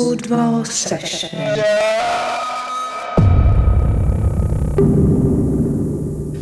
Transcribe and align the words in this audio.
Football 0.00 0.64
Session. 0.64 1.28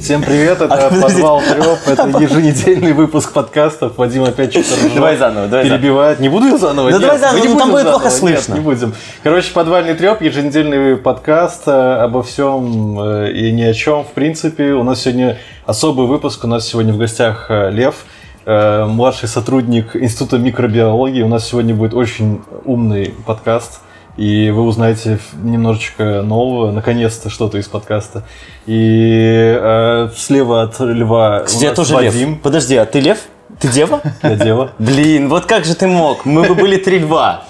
Всем 0.00 0.22
привет, 0.22 0.60
это 0.60 0.72
А, 0.72 0.90
подвал 1.02 1.40
треп, 1.40 1.78
это 1.86 2.18
еженедельный 2.20 2.92
выпуск 2.92 3.32
подкастов. 3.32 3.98
Вадим 3.98 4.22
опять 4.22 4.52
что-то 4.52 4.94
Давай 4.94 5.16
заново, 5.16 5.48
давай 5.48 5.68
перебивает. 5.68 6.20
Не 6.20 6.28
буду 6.28 6.46
я 6.46 6.56
заново? 6.56 6.92
Да 6.92 6.98
Нет, 6.98 7.00
давай 7.00 7.18
заново, 7.18 7.42
не 7.42 7.48
ну, 7.48 7.58
там 7.58 7.70
будет 7.72 7.88
плохо 7.88 8.04
нет, 8.04 8.12
слышно. 8.12 8.54
не 8.54 8.60
будем. 8.60 8.94
Короче, 9.24 9.52
подвальный 9.52 9.94
треп, 9.94 10.22
еженедельный 10.22 10.96
подкаст 10.96 11.64
э, 11.66 11.72
обо 11.72 12.22
всем 12.22 13.00
э, 13.00 13.32
и 13.32 13.50
ни 13.50 13.62
о 13.62 13.74
чем, 13.74 14.04
в 14.04 14.12
принципе. 14.12 14.70
У 14.74 14.84
нас 14.84 15.00
сегодня 15.02 15.36
особый 15.66 16.06
выпуск, 16.06 16.44
у 16.44 16.46
нас 16.46 16.64
сегодня 16.64 16.92
в 16.92 16.96
гостях 16.96 17.46
э, 17.48 17.72
Лев, 17.72 18.04
э, 18.48 18.84
младший 18.86 19.28
сотрудник 19.28 19.94
Института 19.94 20.38
микробиологии. 20.38 21.22
У 21.22 21.28
нас 21.28 21.46
сегодня 21.46 21.74
будет 21.74 21.92
очень 21.94 22.40
умный 22.64 23.14
подкаст. 23.26 23.80
И 24.16 24.50
вы 24.50 24.62
узнаете 24.62 25.20
немножечко 25.44 26.22
нового, 26.22 26.72
наконец-то 26.72 27.30
что-то 27.30 27.58
из 27.58 27.68
подкаста. 27.68 28.24
И 28.66 29.56
э, 29.56 30.08
слева 30.16 30.62
от 30.62 30.80
льва 30.80 31.40
у 31.42 31.44
Кстати, 31.44 31.62
я 31.62 31.68
нас 31.70 31.76
тоже 31.76 31.94
Вадим. 31.94 32.30
лев. 32.30 32.40
Подожди, 32.42 32.74
а 32.76 32.84
ты 32.86 32.98
лев? 33.00 33.18
Ты 33.60 33.68
дева? 33.68 34.00
Я 34.22 34.34
дева. 34.36 34.70
Блин, 34.78 35.28
вот 35.28 35.46
как 35.46 35.64
же 35.64 35.74
ты 35.74 35.86
мог? 35.86 36.24
Мы 36.24 36.42
бы 36.48 36.54
были 36.54 36.76
три 36.78 36.98
льва. 36.98 37.44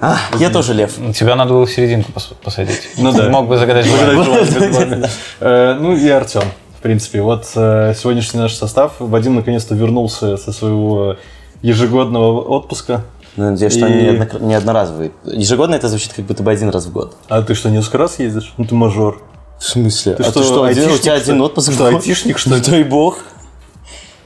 А, 0.00 0.16
я 0.38 0.48
тоже 0.48 0.72
лев. 0.72 0.92
Тебя 1.14 1.36
надо 1.36 1.52
было 1.52 1.66
в 1.66 1.70
серединку 1.70 2.10
пос- 2.12 2.34
посадить. 2.42 2.88
Ну 2.96 3.12
да. 3.12 3.28
Мог 3.28 3.46
бы 3.48 3.58
загадать 3.58 3.84
желание. 3.84 5.08
Э, 5.40 5.76
Ну 5.78 5.94
и 5.94 6.08
Артем. 6.08 6.44
В 6.80 6.82
принципе, 6.82 7.20
вот 7.20 7.44
э, 7.56 7.92
сегодняшний 7.94 8.40
наш 8.40 8.54
состав. 8.54 8.94
Вадим 9.00 9.34
наконец-то 9.34 9.74
вернулся 9.74 10.38
со 10.38 10.50
своего 10.50 11.16
ежегодного 11.60 12.40
отпуска. 12.40 13.04
Ну, 13.36 13.50
Надеюсь, 13.50 13.74
что 13.74 13.86
И- 13.86 13.92
не, 13.92 14.08
однокр- 14.16 14.42
не 14.42 14.54
одноразовый. 14.54 15.12
Ежегодно 15.26 15.74
это 15.74 15.88
звучит 15.88 16.14
как 16.14 16.24
будто 16.24 16.42
бы 16.42 16.50
один 16.50 16.70
раз 16.70 16.86
в 16.86 16.92
год. 16.92 17.14
А 17.28 17.42
ты 17.42 17.54
что, 17.54 17.68
несколько 17.68 17.98
раз 17.98 18.18
ездишь? 18.18 18.54
Ну 18.56 18.64
ты 18.64 18.74
мажор. 18.74 19.20
В 19.58 19.64
смысле? 19.64 20.14
Ты 20.14 20.22
а 20.22 20.30
что, 20.30 20.40
ты 20.40 20.46
что, 20.46 20.64
один, 20.64 20.90
у 20.90 20.96
тебя 20.96 21.12
один 21.16 21.42
отпуск 21.42 21.70
Что, 21.70 21.84
в 21.84 21.90
год? 21.92 22.00
айтишник, 22.00 22.38
что 22.38 22.48
Ну, 22.48 22.56
ли? 22.56 22.62
дай 22.62 22.82
бог. 22.82 23.18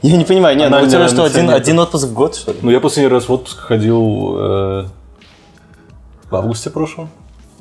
Я 0.02 0.16
не 0.16 0.24
понимаю, 0.24 0.56
нет, 0.56 0.70
ну 0.70 0.80
у 0.80 0.86
тебя 0.86 1.08
что, 1.08 1.24
один, 1.24 1.50
один 1.50 1.80
отпуск 1.80 2.06
в 2.06 2.12
год, 2.14 2.36
что 2.36 2.52
ли? 2.52 2.58
Ну 2.62 2.70
я 2.70 2.78
последний 2.78 3.10
раз 3.10 3.28
в 3.28 3.32
отпуск 3.32 3.58
ходил 3.58 4.36
э, 4.38 4.84
в 6.30 6.36
августе 6.36 6.70
прошлом. 6.70 7.10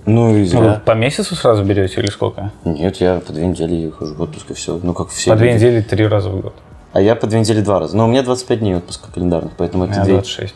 Ну 0.06 0.36
и 0.36 0.42
Ну, 0.42 0.46
зря. 0.46 0.60
вы 0.60 0.80
по 0.84 0.92
месяцу 0.92 1.36
сразу 1.36 1.64
берете 1.64 2.02
или 2.02 2.08
сколько? 2.10 2.52
Нет, 2.66 2.98
я 2.98 3.20
по 3.26 3.32
две 3.34 3.46
недели 3.48 3.90
хожу 3.90 4.16
в 4.16 4.22
отпуск 4.22 4.52
и 4.52 4.54
все. 4.54 4.80
Ну, 4.82 4.94
как 4.94 5.10
все. 5.10 5.32
По 5.32 5.38
две 5.38 5.54
недели 5.54 5.82
три 5.82 6.06
раза 6.08 6.30
в 6.30 6.42
год. 6.42 6.54
А 6.92 7.02
я 7.02 7.16
по 7.16 7.26
две 7.28 7.40
недели 7.40 7.62
два 7.62 7.80
раза. 7.80 7.96
Но 7.98 8.06
у 8.06 8.08
меня 8.08 8.22
25 8.24 8.60
дней 8.60 8.76
отпуска 8.76 9.12
календарных, 9.12 9.54
поэтому 9.58 9.86
это 9.86 9.94
меня 9.94 10.04
две. 10.04 10.14
26. 10.16 10.54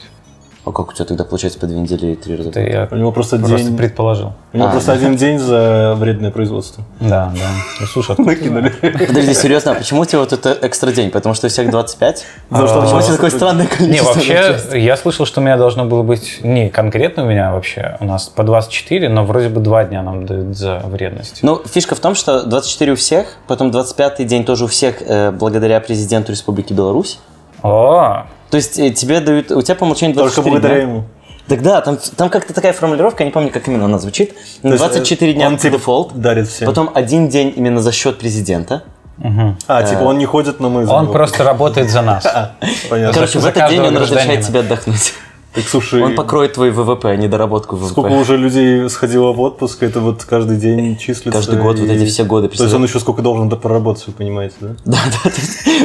А 0.68 0.72
как 0.74 0.90
у 0.90 0.94
тебя 0.94 1.06
тогда 1.06 1.24
получается 1.24 1.60
по 1.60 1.66
две 1.66 1.80
недели 1.80 2.08
и 2.08 2.16
три 2.16 2.36
раза? 2.36 2.50
Это 2.50 2.60
я 2.60 2.88
У 2.92 2.96
него 2.96 3.14
просто, 3.14 3.38
просто 3.40 3.58
день... 3.58 3.78
предположил. 3.78 4.34
У 4.52 4.58
него 4.58 4.68
А, 4.68 4.72
просто 4.72 4.92
один 4.92 5.16
день 5.16 5.40
за 5.40 5.94
вредное 5.96 6.30
производство. 6.30 6.84
Да, 7.00 7.32
да. 7.34 7.50
Ну, 7.80 7.86
слушай, 7.88 8.16
Накинули. 8.18 8.70
Подожди, 8.82 9.34
серьезно, 9.34 9.72
а 9.72 9.76
почему 9.76 10.02
у 10.02 10.06
тебя 10.06 10.20
вот 10.20 10.34
это 10.34 10.58
экстра 10.62 10.92
день? 10.92 11.10
Потому 11.10 11.36
что 11.36 11.48
у 11.48 11.50
всех 11.50 11.70
25? 11.70 12.26
Потому 12.50 12.68
что 12.68 12.82
Почему 12.82 12.98
у 12.98 13.02
тебя 13.02 13.14
такое 13.14 13.30
странное 13.30 13.64
Не, 13.66 13.70
количество? 13.78 14.14
вообще, 14.14 14.34
начальств? 14.34 14.76
я 14.76 14.98
слышал, 14.98 15.26
что 15.26 15.40
у 15.40 15.44
меня 15.44 15.56
должно 15.58 15.86
было 15.86 16.04
быть, 16.04 16.40
не 16.44 16.70
конкретно 16.70 17.24
у 17.24 17.28
меня 17.28 17.54
вообще, 17.54 17.96
у 18.02 18.06
нас 18.06 18.26
по 18.28 18.44
24, 18.44 19.08
но 19.08 19.24
вроде 19.24 19.48
бы 19.48 19.62
два 19.62 19.86
дня 19.86 20.02
нам 20.04 20.26
дают 20.26 20.58
за 20.58 20.80
вредность. 20.86 21.40
Ну, 21.44 21.62
фишка 21.66 21.96
в 21.96 22.00
том, 22.02 22.14
что 22.14 22.44
24 22.46 22.92
у 22.92 22.96
всех, 22.98 23.28
потом 23.48 23.70
25-й 23.72 24.26
день 24.26 24.44
тоже 24.44 24.66
у 24.66 24.68
всех, 24.68 25.02
э, 25.02 25.32
благодаря 25.32 25.80
президенту 25.80 26.32
Республики 26.34 26.74
Беларусь. 26.74 27.20
О, 27.64 28.26
То 28.50 28.58
есть 28.58 28.80
э, 28.80 28.92
тебе 28.92 29.20
дают, 29.20 29.52
у 29.52 29.62
тебя 29.62 29.76
по 29.76 29.84
умолчанию 29.84 30.16
Только 30.16 30.42
24 30.42 30.52
благодаря 30.52 30.76
дня. 30.76 30.84
ему. 30.94 31.04
Так 31.48 31.62
да, 31.62 31.82
там, 31.82 31.98
там 32.18 32.30
как-то 32.30 32.54
такая 32.54 32.74
формулировка, 32.74 33.24
я 33.24 33.28
не 33.28 33.32
помню, 33.32 33.50
как 33.52 33.68
именно 33.68 33.86
она 33.86 34.00
звучит. 34.00 34.34
Есть, 34.64 34.78
24 34.78 35.32
э, 35.32 35.36
дня 35.36 35.48
он, 35.48 35.56
по 35.56 35.62
типа, 35.62 35.78
дефолт, 35.78 36.14
дарит 36.20 36.48
всем. 36.48 36.68
потом 36.68 36.92
один 36.94 37.30
день 37.30 37.54
именно 37.56 37.82
за 37.82 37.92
счет 37.92 38.20
президента. 38.20 38.84
А, 39.68 39.84
типа 39.84 40.04
он 40.04 40.18
не 40.20 40.26
ходит, 40.26 40.60
но 40.60 40.70
мы 40.70 40.86
за 40.86 40.94
он 40.94 41.06
него. 41.06 41.14
просто 41.14 41.44
работает 41.44 41.90
за 41.90 42.02
нас. 42.04 42.28
Понятно. 42.90 43.14
Короче, 43.14 43.40
в 43.40 43.46
этот 43.46 43.70
день 43.70 43.82
он 43.82 43.98
разрешает 43.98 44.46
тебе 44.46 44.60
отдохнуть. 44.60 45.14
Так, 45.58 45.68
слушай, 45.68 46.02
Он 46.04 46.16
покроет 46.16 46.54
твой 46.54 46.70
ВВП, 46.72 47.06
а 47.10 47.16
недоработку 47.16 47.76
ВВП. 47.76 47.90
сколько 47.92 48.12
уже 48.14 48.38
людей 48.38 48.88
сходило 48.90 49.32
в 49.34 49.40
отпуск, 49.42 49.82
это 49.84 50.00
вот 50.00 50.24
каждый 50.24 50.58
день 50.58 50.98
числится. 50.98 51.32
Каждый 51.32 51.60
год 51.60 51.80
вот 51.80 51.90
и- 51.90 51.94
эти 51.94 52.06
все 52.06 52.24
годы, 52.24 52.48
То 52.50 52.64
есть 52.64 52.76
он 52.76 52.84
еще 52.84 53.00
сколько 53.00 53.22
должен 53.22 53.50
проработать, 53.50 54.06
вы 54.08 54.14
понимаете, 54.14 54.56
да? 54.62 54.76
Да, 54.86 54.98
да, 55.24 55.32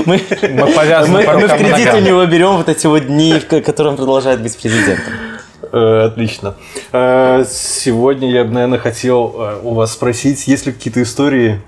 мы, 0.07 0.21
Мы 0.53 0.67
повязаны 0.73 1.19
мы, 1.19 1.25
по 1.25 1.33
мы 1.39 1.47
в 1.49 1.57
кредит 1.57 1.95
у 1.95 2.01
него 2.01 2.25
берем 2.27 2.57
вот 2.59 2.69
эти 2.69 2.87
вот 2.87 3.07
дни, 3.07 3.33
в 3.39 3.47
ко- 3.47 3.61
которые 3.63 3.93
он 3.93 3.97
продолжает 3.97 4.43
быть 4.43 4.57
президентом. 4.59 5.13
Э, 5.73 6.05
Отлично. 6.07 6.55
Э, 6.93 7.45
Сегодня 7.49 8.31
я 8.31 8.45
бы, 8.45 8.51
наверное, 8.51 8.79
хотел 8.79 9.35
э, 9.39 9.61
у 9.63 9.73
вас 9.73 9.93
спросить, 9.93 10.47
есть 10.47 10.67
ли 10.67 10.73
какие-то 10.73 11.03
истории 11.03 11.61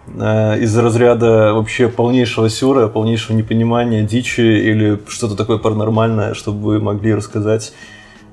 из 0.61 0.77
разряда 0.77 1.55
вообще 1.55 1.89
полнейшего 1.89 2.51
сюра, 2.51 2.89
полнейшего 2.89 3.35
непонимания, 3.35 4.03
дичи 4.03 4.41
или 4.43 4.99
что-то 5.09 5.37
такое 5.37 5.57
паранормальное, 5.57 6.35
чтобы 6.35 6.61
вы 6.61 6.81
могли 6.81 7.15
рассказать? 7.15 7.73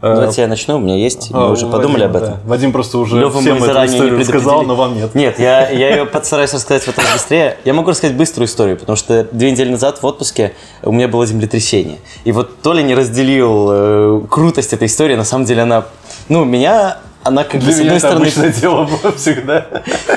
Э, 0.02 0.16
Давайте 0.16 0.42
я 0.42 0.48
начну, 0.48 0.78
у 0.78 0.80
меня 0.80 0.96
есть, 0.98 1.30
а, 1.32 1.42
мы 1.48 1.52
уже 1.52 1.68
у 1.68 1.70
подумали 1.70 2.04
об 2.06 2.16
этом. 2.16 2.30
да. 2.32 2.40
Вадим 2.46 2.72
просто 2.72 2.98
уже 2.98 3.20
Лёву 3.20 3.36
мы 3.36 3.42
всем 3.42 3.64
эту 3.64 3.80
не 3.82 3.86
историю 3.86 4.20
рассказал, 4.20 4.62
предупредили. 4.62 4.68
но 4.68 4.76
вам 4.76 4.96
нет. 4.96 5.14
Нет, 5.16 5.40
я, 5.40 5.70
я 5.70 5.90
ее 5.92 6.06
постараюсь 6.08 6.54
рассказать 6.54 6.84
в 6.84 6.88
этом 6.88 7.04
быстрее. 7.14 7.58
Я 7.66 7.74
могу 7.76 7.92
рассказать 7.92 8.16
быструю 8.18 8.48
историю, 8.48 8.78
потому 8.78 8.96
что 8.96 9.28
две 9.32 9.52
недели 9.52 9.70
назад 9.70 10.02
в 10.02 10.06
отпуске 10.06 10.54
у 10.82 10.92
меня 10.92 11.08
было 11.08 11.26
землетрясение. 11.28 12.00
И 12.24 12.32
вот 12.32 12.62
Толя 12.64 12.82
не 12.82 12.96
разделил 12.96 13.68
э, 13.70 14.22
крутость 14.28 14.74
этой 14.74 14.88
истории. 14.88 15.16
На 15.16 15.24
самом 15.24 15.46
деле 15.46 15.62
она... 15.62 15.86
Ну, 16.30 16.46
меня... 16.46 16.98
Она 17.24 17.44
как 17.44 17.62
бы, 17.62 17.68
Для 17.68 17.74
с 17.74 17.78
меня 17.78 17.86
одной 17.90 18.00
стороны... 18.00 18.22
обычное 18.22 18.50
дело 18.50 18.86
было 18.86 19.12
всегда. 19.12 19.68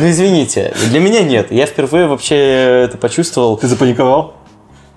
Ну, 0.01 0.09
извините, 0.09 0.73
для 0.89 1.01
меня 1.01 1.21
нет. 1.21 1.53
Я 1.53 1.67
впервые 1.67 2.07
вообще 2.07 2.37
это 2.85 2.97
почувствовал. 2.97 3.59
Ты 3.59 3.67
запаниковал? 3.67 4.33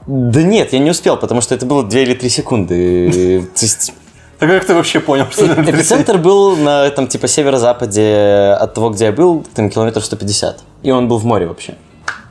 Да 0.06 0.42
нет, 0.42 0.72
я 0.72 0.80
не 0.80 0.90
успел, 0.92 1.18
потому 1.18 1.42
что 1.42 1.54
это 1.54 1.66
было 1.66 1.84
2 1.84 2.00
или 2.00 2.14
3 2.14 2.30
секунды. 2.30 3.42
То 3.54 3.66
есть 3.66 3.92
Так 4.40 4.50
как 4.50 4.66
ты 4.66 4.76
вообще 4.76 5.00
понял, 5.00 5.26
что 5.32 5.46
это 5.46 5.56
землетрясение? 5.56 5.82
эпицентр 5.82 6.18
был 6.18 6.56
на 6.56 6.86
этом 6.86 7.08
типа 7.08 7.28
северо-западе 7.28 8.56
от 8.60 8.74
того, 8.74 8.92
где 8.92 9.06
я 9.06 9.12
был, 9.12 9.46
там 9.56 9.70
километров 9.70 10.06
150. 10.06 10.60
И 10.84 10.92
он 10.92 11.08
был 11.08 11.18
в 11.18 11.26
море 11.26 11.48
вообще. 11.48 11.76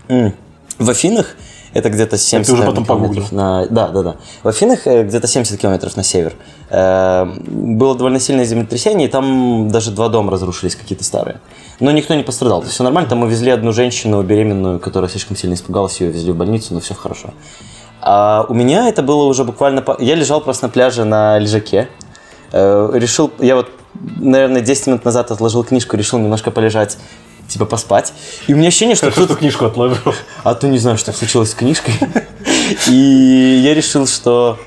М. 0.08 0.32
В 0.78 0.88
Афинах 0.88 1.34
это 1.72 1.90
где-то 1.90 2.16
70 2.16 2.46
ты 2.46 2.52
уже 2.54 2.64
потом 2.64 2.84
километров 2.86 3.32
на... 3.32 3.66
Да, 3.66 3.88
да, 3.88 4.02
да. 4.02 4.16
В 4.42 4.48
Афинах 4.48 4.86
э, 4.86 5.02
где-то 5.02 5.26
70 5.26 5.60
километров 5.60 5.96
на 5.96 6.02
север. 6.02 6.34
Э, 6.70 7.26
Было 7.26 7.94
довольно 7.96 8.20
сильное 8.20 8.44
землетрясение, 8.44 9.08
и 9.08 9.10
там 9.10 9.68
даже 9.68 9.90
два 9.90 10.08
дома 10.08 10.30
разрушились 10.32 10.76
какие-то 10.76 11.04
старые. 11.04 11.40
Но 11.80 11.90
никто 11.90 12.14
не 12.14 12.22
пострадал. 12.22 12.60
То 12.60 12.66
есть 12.66 12.74
все 12.74 12.84
нормально. 12.84 13.10
Там 13.10 13.22
увезли 13.24 13.50
одну 13.50 13.72
женщину 13.72 14.22
беременную, 14.22 14.80
которая 14.80 15.10
слишком 15.10 15.36
сильно 15.36 15.54
испугалась, 15.54 16.00
ее 16.00 16.10
везли 16.10 16.32
в 16.32 16.36
больницу, 16.36 16.72
но 16.72 16.80
все 16.80 16.94
хорошо. 16.94 17.34
А 18.00 18.46
у 18.48 18.54
меня 18.54 18.88
это 18.88 19.02
было 19.02 19.24
уже 19.24 19.44
буквально... 19.44 19.84
Я 19.98 20.14
лежал 20.14 20.40
просто 20.40 20.66
на 20.66 20.68
пляже 20.70 21.04
на 21.04 21.38
лежаке. 21.38 21.88
Э, 22.52 22.90
Решил... 22.94 23.32
Я 23.38 23.56
вот, 23.56 23.70
наверное, 23.94 24.60
10 24.60 24.86
минут 24.88 25.04
назад 25.04 25.30
отложил 25.30 25.64
книжку, 25.64 25.96
решил 25.96 26.18
немножко 26.18 26.50
полежать, 26.50 26.98
типа 27.48 27.64
поспать. 27.64 28.12
И 28.46 28.54
у 28.54 28.56
меня 28.56 28.68
ощущение, 28.68 28.94
что 28.96 29.06
Хорошо, 29.06 29.22
кто-то... 29.22 29.32
что 29.32 29.40
книжку 29.40 29.64
отложил. 29.64 30.14
А 30.44 30.54
то 30.54 30.68
не 30.68 30.78
знаю, 30.78 30.98
что 30.98 31.12
случилось 31.12 31.50
с 31.50 31.54
книжкой. 31.54 31.94
И 32.88 33.60
я 33.64 33.74
решил, 33.74 34.06
что... 34.06 34.58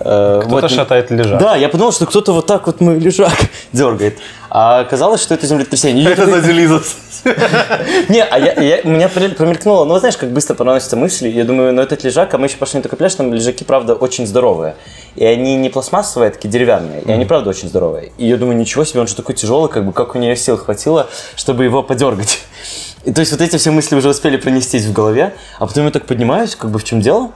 э, 0.00 0.40
Кто-то 0.44 0.62
вот- 0.62 0.70
шатает 0.70 1.10
лежак. 1.10 1.38
Да, 1.40 1.56
я 1.56 1.68
подумал, 1.68 1.92
что 1.92 2.06
кто-то 2.06 2.32
вот 2.32 2.46
так 2.46 2.66
вот 2.66 2.80
мой 2.80 2.98
лежак 2.98 3.32
дергает. 3.72 4.18
А 4.48 4.80
оказалось, 4.80 5.22
что 5.22 5.34
это 5.34 5.46
землетрясение. 5.46 6.10
Это 6.10 6.26
за 6.26 6.40
Делизас. 6.40 6.96
не, 8.08 8.22
а 8.24 8.38
я, 8.38 8.82
меня 8.82 9.08
пр- 9.08 9.34
промелькнуло, 9.34 9.84
ну, 9.84 9.98
знаешь, 9.98 10.16
как 10.16 10.30
быстро 10.30 10.54
проносятся 10.54 10.96
мысли. 10.96 11.28
Я 11.28 11.44
думаю, 11.44 11.72
ну, 11.72 11.82
этот 11.82 12.02
лежак, 12.02 12.32
а 12.34 12.38
мы 12.38 12.46
еще 12.46 12.56
пошли 12.56 12.78
на 12.78 12.82
такой 12.82 12.96
пляж, 12.98 13.14
там 13.14 13.32
лежаки, 13.32 13.62
правда, 13.62 13.94
очень 13.94 14.26
здоровые. 14.26 14.74
И 15.16 15.24
они 15.24 15.56
не 15.56 15.68
пластмассовые, 15.68 16.28
а 16.28 16.32
такие 16.32 16.48
деревянные. 16.48 17.02
И 17.02 17.12
они, 17.12 17.24
правда, 17.26 17.50
очень 17.50 17.68
здоровые. 17.68 18.10
И 18.16 18.26
я 18.26 18.36
думаю, 18.38 18.56
ничего 18.56 18.84
себе, 18.84 19.00
он 19.00 19.06
же 19.06 19.14
такой 19.14 19.34
тяжелый, 19.34 19.68
как 19.68 19.84
бы, 19.84 19.92
как 19.92 20.14
у 20.14 20.18
нее 20.18 20.34
сил 20.34 20.56
хватило, 20.56 21.08
чтобы 21.36 21.64
его 21.64 21.82
подергать. 21.82 22.38
И 23.04 23.12
то 23.12 23.20
есть 23.20 23.32
вот 23.32 23.40
эти 23.40 23.56
все 23.56 23.70
мысли 23.70 23.96
уже 23.96 24.08
успели 24.10 24.36
пронестись 24.36 24.84
в 24.84 24.92
голове, 24.92 25.32
а 25.58 25.66
потом 25.66 25.84
я 25.86 25.90
так 25.90 26.06
поднимаюсь, 26.06 26.54
как 26.54 26.70
бы, 26.70 26.78
в 26.78 26.84
чем 26.84 27.00
дело? 27.00 27.30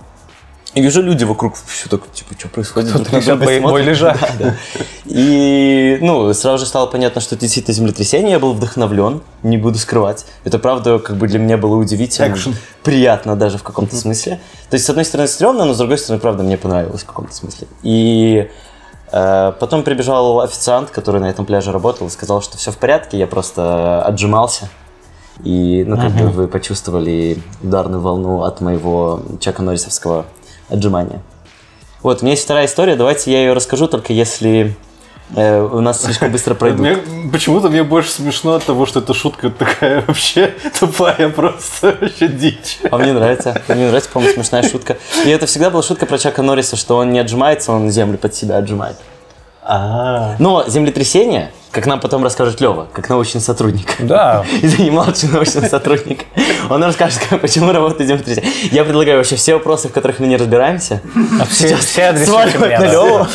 И 0.74 0.80
вижу 0.82 1.02
люди 1.02 1.22
вокруг, 1.22 1.54
все 1.66 1.88
так, 1.88 2.00
типа, 2.12 2.34
что 2.36 2.48
происходит? 2.48 2.90
Кто-то 2.90 3.04
Друг 3.04 3.12
на 3.12 3.16
несет 3.18 3.38
друга 3.38 3.44
мой- 3.44 3.58
смотрят. 3.60 3.70
мой 3.70 3.82
лежак. 3.82 4.18
Да. 4.40 4.54
И, 5.04 5.98
ну, 6.00 6.32
сразу 6.34 6.58
же 6.64 6.66
стало 6.68 6.86
понятно, 6.86 7.20
что 7.20 7.36
это 7.36 7.42
действительно 7.42 7.74
землетрясение. 7.74 8.32
Я 8.32 8.38
был 8.40 8.54
вдохновлен, 8.54 9.20
не 9.44 9.56
буду 9.56 9.78
скрывать. 9.78 10.26
Это, 10.42 10.58
правда, 10.58 10.98
как 10.98 11.16
бы 11.16 11.28
для 11.28 11.38
меня 11.38 11.56
было 11.58 11.76
удивительно. 11.76 12.32
Экшен. 12.32 12.56
Приятно 12.82 13.36
даже 13.36 13.58
в 13.58 13.62
каком-то 13.62 13.94
смысле. 13.94 14.40
То 14.68 14.74
есть, 14.74 14.84
с 14.86 14.90
одной 14.90 15.04
стороны, 15.04 15.28
стрёмно, 15.28 15.64
но 15.64 15.74
с 15.74 15.78
другой 15.78 15.98
стороны, 15.98 16.20
правда, 16.20 16.42
мне 16.42 16.56
понравилось 16.56 17.02
в 17.02 17.06
каком-то 17.06 17.32
смысле. 17.34 17.68
И 17.84 18.50
э, 19.12 19.52
потом 19.60 19.84
прибежал 19.84 20.40
официант, 20.40 20.90
который 20.90 21.20
на 21.20 21.26
этом 21.30 21.46
пляже 21.46 21.70
работал, 21.70 22.08
и 22.08 22.10
сказал, 22.10 22.42
что 22.42 22.56
все 22.58 22.72
в 22.72 22.78
порядке, 22.78 23.16
я 23.16 23.28
просто 23.28 24.02
отжимался. 24.02 24.68
И, 25.44 25.84
ну, 25.86 25.96
как 25.96 26.10
бы 26.12 26.28
вы 26.30 26.48
почувствовали 26.48 27.38
ударную 27.62 28.00
волну 28.00 28.42
от 28.42 28.60
моего 28.60 29.20
Чака 29.40 29.62
Норрисовского 29.62 30.26
отжимания. 30.68 31.20
Вот, 32.02 32.20
у 32.20 32.24
меня 32.24 32.32
есть 32.32 32.44
вторая 32.44 32.66
история, 32.66 32.96
давайте 32.96 33.32
я 33.32 33.40
ее 33.40 33.54
расскажу, 33.54 33.88
только 33.88 34.12
если 34.12 34.76
э, 35.34 35.60
у 35.62 35.80
нас 35.80 36.02
слишком 36.02 36.30
быстро 36.30 36.54
пройдут. 36.54 36.98
Почему-то 37.32 37.70
мне 37.70 37.82
больше 37.82 38.10
смешно 38.10 38.54
от 38.54 38.64
того, 38.64 38.84
что 38.84 39.00
эта 39.00 39.14
шутка 39.14 39.48
такая 39.48 40.04
вообще 40.06 40.54
тупая, 40.78 41.30
просто 41.30 41.96
вообще 42.00 42.28
дичь. 42.28 42.78
А 42.90 42.98
мне 42.98 43.12
нравится. 43.14 43.62
Мне 43.68 43.86
нравится, 43.86 44.10
по-моему, 44.10 44.34
смешная 44.34 44.68
шутка. 44.68 44.98
И 45.24 45.30
это 45.30 45.46
всегда 45.46 45.70
была 45.70 45.82
шутка 45.82 46.04
про 46.04 46.18
Чака 46.18 46.42
Норриса, 46.42 46.76
что 46.76 46.98
он 46.98 47.10
не 47.10 47.18
отжимается, 47.18 47.72
он 47.72 47.90
землю 47.90 48.18
под 48.18 48.34
себя 48.34 48.58
отжимает. 48.58 48.96
А, 49.62 50.36
Но 50.38 50.64
землетрясение, 50.68 51.50
как 51.74 51.86
нам 51.86 51.98
потом 51.98 52.22
расскажет 52.22 52.60
Лева, 52.60 52.86
как 52.92 53.08
научный 53.08 53.40
сотрудник. 53.40 53.96
Да, 53.98 54.44
Извини, 54.62 54.90
младший 54.92 55.28
научный 55.28 55.68
сотрудник. 55.68 56.24
Он 56.70 56.82
расскажет, 56.84 57.20
почему 57.42 57.72
работает 57.72 58.08
землетрясение. 58.08 58.48
Я 58.70 58.84
предлагаю 58.84 59.18
вообще 59.18 59.34
все 59.34 59.54
вопросы, 59.54 59.88
в 59.88 59.92
которых 59.92 60.20
мы 60.20 60.28
не 60.28 60.36
разбираемся, 60.36 61.02
а 61.40 61.44
все, 61.46 61.76
все 61.76 62.16
сваливать 62.16 62.78
на. 62.78 62.84
Леву. 62.86 63.26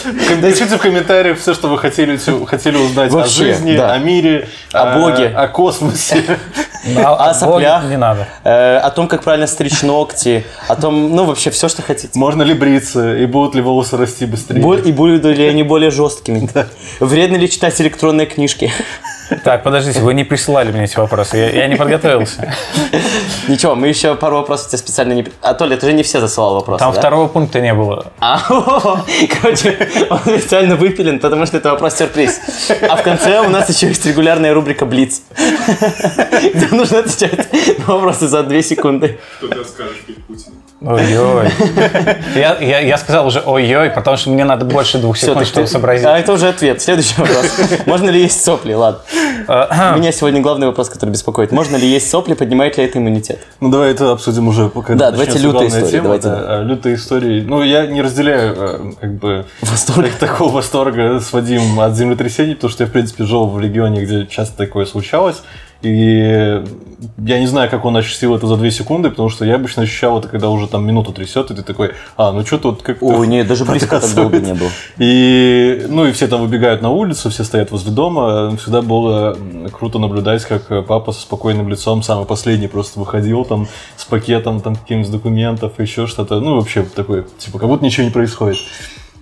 Пишите 0.42 0.78
в 0.78 0.80
комментариях 0.80 1.38
все, 1.38 1.54
что 1.54 1.68
вы 1.68 1.78
хотели, 1.78 2.18
хотели 2.46 2.78
узнать 2.78 3.12
Вообще, 3.12 3.30
о 3.30 3.46
жизни, 3.54 3.76
да. 3.76 3.92
о 3.94 3.98
мире, 4.00 4.48
О 4.72 4.98
Боге. 4.98 5.28
о 5.28 5.48
космосе. 5.50 6.24
А, 6.96 7.32
О 7.32 7.34
соплях. 7.34 7.84
Не 7.90 7.98
надо. 7.98 8.26
Э, 8.46 8.78
О 8.78 8.90
том, 8.90 9.10
как 9.10 9.22
правильно 9.22 9.48
стричь 9.48 9.82
ногти, 9.82 10.46
о 10.70 10.78
том, 10.78 11.14
ну, 11.14 11.26
вообще 11.26 11.50
все, 11.52 11.68
что 11.68 11.82
хотите. 11.82 12.18
Можно 12.18 12.42
ли 12.44 12.54
бриться, 12.54 13.18
и 13.18 13.26
будут 13.26 13.54
ли 13.54 13.62
волосы 13.62 13.98
расти 13.98 14.26
быстрее. 14.26 14.62
Боль- 14.62 14.88
И 14.88 14.94
будут 14.94 15.26
ли 15.26 15.46
они 15.46 15.64
более 15.64 15.92
жесткими? 15.92 16.50
Вредно 17.02 17.36
ли 17.36 17.50
читать 17.50 17.80
электронные 17.82 18.28
книжки? 18.30 18.72
Так, 19.44 19.64
подождите, 19.64 20.00
вы 20.00 20.14
не 20.16 20.24
присылали 20.24 20.72
мне 20.72 20.86
эти 20.86 20.98
вопросы, 20.98 21.38
я, 21.38 21.50
я 21.52 21.68
не 21.68 21.76
подготовился. 21.76 22.52
Ничего, 23.48 23.76
мы 23.76 23.88
еще 23.88 24.16
пару 24.16 24.38
вопросов 24.38 24.70
тебе 24.70 24.80
специально 24.80 25.14
не... 25.14 25.26
А, 25.42 25.54
Толя, 25.54 25.78
ты 25.78 25.86
же 25.86 25.94
не 25.94 26.02
все 26.04 26.20
засылал 26.20 26.56
вопросы, 26.56 26.80
Там 26.80 26.94
да? 26.94 27.00
второго 27.00 27.28
пункта 27.28 27.62
не 27.62 27.74
было. 27.74 28.12
А, 28.20 28.40
короче, 29.42 29.88
он 30.10 30.20
специально 30.20 30.76
выпилен, 30.76 31.20
потому 31.20 31.46
что 31.46 31.58
это 31.58 31.70
вопрос-сюрприз. 31.72 32.40
А 32.90 32.96
в 32.96 33.04
конце 33.04 33.42
у 33.42 33.50
нас 33.50 33.70
еще 33.70 33.88
есть 33.88 34.06
регулярная 34.06 34.54
рубрика 34.54 34.86
«Блиц», 34.86 35.22
где 35.36 36.68
нужно 36.72 37.00
отвечать 37.00 37.50
на 37.80 37.94
вопросы 37.94 38.28
за 38.28 38.42
две 38.44 38.64
секунды. 38.64 39.20
Что 39.38 39.48
ты 39.48 39.56
расскажешь 39.60 40.00
перед 40.08 40.24
Путиным? 40.26 40.60
Ой-ой. 40.82 41.50
Я, 42.36 42.58
я, 42.60 42.80
я 42.80 42.98
сказал 42.98 43.28
уже 43.28 43.42
ой-ой, 43.46 43.90
потому 43.90 44.16
что 44.16 44.30
мне 44.30 44.46
надо 44.46 44.64
больше 44.64 44.98
двух 44.98 45.18
секунд, 45.18 45.46
чтобы 45.46 45.66
ты- 45.68 45.72
сообразить. 45.74 46.06
А 46.06 46.18
это 46.18 46.32
уже 46.32 46.48
ответ. 46.48 46.82
Следующий 46.82 47.20
вопрос. 47.20 47.60
Можно 47.86 48.10
ли 48.10 48.22
есть 48.22 48.44
сопли? 48.44 48.74
Ладно. 48.74 49.02
У 49.48 49.98
меня 50.00 50.12
сегодня 50.14 50.40
главный 50.42 50.68
вопрос, 50.68 50.88
который 50.90 51.10
беспокоит. 51.10 51.52
Можно 51.52 51.76
ли 51.76 51.86
есть 51.86 52.10
сопли, 52.10 52.34
поднимает 52.34 52.78
ли 52.78 52.86
это 52.86 52.98
иммунитет? 52.98 53.40
Ну 53.60 53.70
давай 53.70 53.92
это 53.92 54.12
обсудим 54.12 54.48
уже, 54.48 54.70
пока 54.70 54.94
Да, 54.96 55.12
давайте 55.12 55.38
лютые 55.40 55.68
истории, 55.68 55.92
тема, 55.92 56.04
давайте, 56.04 56.28
да. 56.30 56.60
А, 56.60 56.64
Лютые 56.64 56.96
истории. 56.96 57.42
Ну, 57.42 57.62
я 57.62 57.86
не 57.86 58.02
разделяю 58.02 58.56
э, 58.58 58.92
как 59.02 59.14
бы 59.16 59.46
Восторг. 59.62 60.08
так- 60.18 60.30
такого 60.30 60.54
восторга 60.54 61.20
с 61.20 61.34
Вадимом 61.34 61.80
от 61.82 61.96
землетрясений, 61.96 62.56
потому 62.56 62.72
что 62.72 62.84
я, 62.84 62.90
в 62.90 62.94
принципе, 62.94 63.26
жил 63.26 63.48
в 63.48 63.60
регионе, 63.60 64.02
где 64.04 64.26
часто 64.28 64.56
такое 64.56 64.86
случалось. 64.86 65.42
И 65.82 66.64
я 67.18 67.40
не 67.40 67.48
знаю, 67.48 67.70
как 67.70 67.86
он 67.86 67.96
ощутил 67.96 68.36
это 68.36 68.48
за 68.48 68.58
две 68.58 68.72
секунды, 68.72 69.10
потому 69.10 69.30
что 69.30 69.46
я 69.46 69.56
обычно 69.56 69.84
ощущал 69.84 70.20
это, 70.20 70.28
когда 70.28 70.50
уже 70.50 70.68
там 70.68 70.86
минуту 70.86 71.14
трясет, 71.14 71.50
и 71.52 71.56
ты 71.56 71.64
такой, 71.64 71.92
а, 72.18 72.34
ну 72.34 72.46
что 72.46 72.58
тут 72.58 72.82
как-то... 72.82 73.06
Ой, 73.06 73.28
нет, 73.28 73.48
даже 73.48 73.64
близко 73.64 74.02
так 74.02 74.14
долго 74.14 74.40
не 74.40 74.54
было. 74.54 74.70
И, 74.98 75.86
ну, 75.88 76.06
и 76.06 76.12
все 76.12 76.28
там 76.28 76.42
выбегают 76.42 76.82
на 76.82 76.90
улицу, 76.90 77.30
все 77.30 77.44
стоят 77.46 77.72
возле 77.72 77.92
дома. 77.92 78.56
Всегда 78.58 78.82
было 78.82 79.38
круто 79.72 80.00
наблюдать, 80.00 80.44
как 80.44 80.70
э, 80.72 80.82
папа 80.82 81.14
со 81.14 81.22
спокойным 81.22 81.70
лицом, 81.70 82.04
самый 82.04 82.26
последний, 82.26 82.68
просто 82.68 83.00
выходил 83.00 83.46
там 83.46 83.68
с 83.96 84.04
пакетом 84.04 84.60
там 84.60 84.76
каких-нибудь 84.76 85.12
документов, 85.12 85.80
еще 85.80 86.08
что-то. 86.08 86.42
Ну, 86.42 86.56
вообще 86.56 86.84
такой, 86.84 87.26
типа, 87.38 87.60
как 87.60 87.70
будто 87.70 87.86
ничего 87.86 88.06
не 88.06 88.12
происходит. 88.12 88.58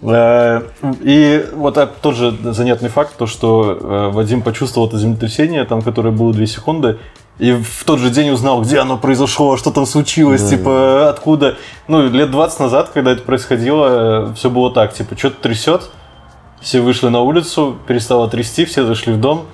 Э, 0.02 0.62
И 1.02 1.46
вот 1.54 1.78
тот 2.02 2.16
же 2.16 2.36
занятный 2.44 2.90
факт, 2.90 3.14
то, 3.18 3.28
что 3.28 3.78
э, 3.80 4.10
Вадим 4.14 4.42
почувствовал 4.42 4.88
это 4.88 4.98
землетрясение, 4.98 5.66
там, 5.66 5.82
которое 5.82 6.12
было 6.12 6.34
2 6.34 6.46
секунды, 6.46 6.98
и 7.40 7.52
в 7.52 7.84
тот 7.86 8.00
же 8.00 8.10
день 8.10 8.32
узнал, 8.32 8.62
где 8.62 8.80
оно 8.80 8.98
произошло, 8.98 9.58
что 9.58 9.72
там 9.72 9.86
случилось, 9.86 10.42
типа, 10.50 11.10
откуда. 11.10 11.56
Ну, 11.88 12.08
лет 12.10 12.32
20 12.32 12.60
назад, 12.60 12.90
когда 12.94 13.12
это 13.12 13.22
происходило, 13.22 14.34
все 14.34 14.50
было 14.50 14.72
так, 14.72 14.94
типа, 14.94 15.18
что-то 15.18 15.36
трясет, 15.42 15.90
все 16.62 16.82
вышли 16.82 17.10
на 17.10 17.22
улицу, 17.22 17.78
перестало 17.88 18.28
трясти, 18.28 18.66
все 18.66 18.86
зашли 18.86 19.14
в 19.14 19.20
дом, 19.20 19.46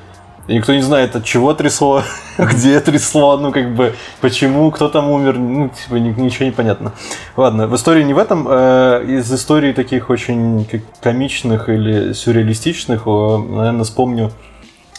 и 0.47 0.55
никто 0.55 0.73
не 0.73 0.81
знает, 0.81 1.15
от 1.15 1.23
чего 1.23 1.53
трясло, 1.53 2.03
где 2.37 2.79
трясло, 2.79 3.37
ну, 3.37 3.51
как 3.51 3.73
бы, 3.75 3.95
почему, 4.21 4.71
кто 4.71 4.89
там 4.89 5.09
умер, 5.09 5.37
ну, 5.37 5.69
типа, 5.69 5.95
ни- 5.95 6.19
ничего 6.19 6.45
не 6.45 6.51
понятно. 6.51 6.91
Ладно, 7.37 7.67
в 7.67 7.75
истории 7.75 8.03
не 8.03 8.13
в 8.13 8.17
этом, 8.17 8.47
э, 8.49 9.05
из 9.07 9.31
историй 9.31 9.73
таких 9.73 10.09
очень 10.09 10.65
как 10.65 10.81
комичных 11.01 11.69
или 11.69 12.13
сюрреалистичных, 12.13 13.05
наверное, 13.05 13.83
вспомню, 13.83 14.31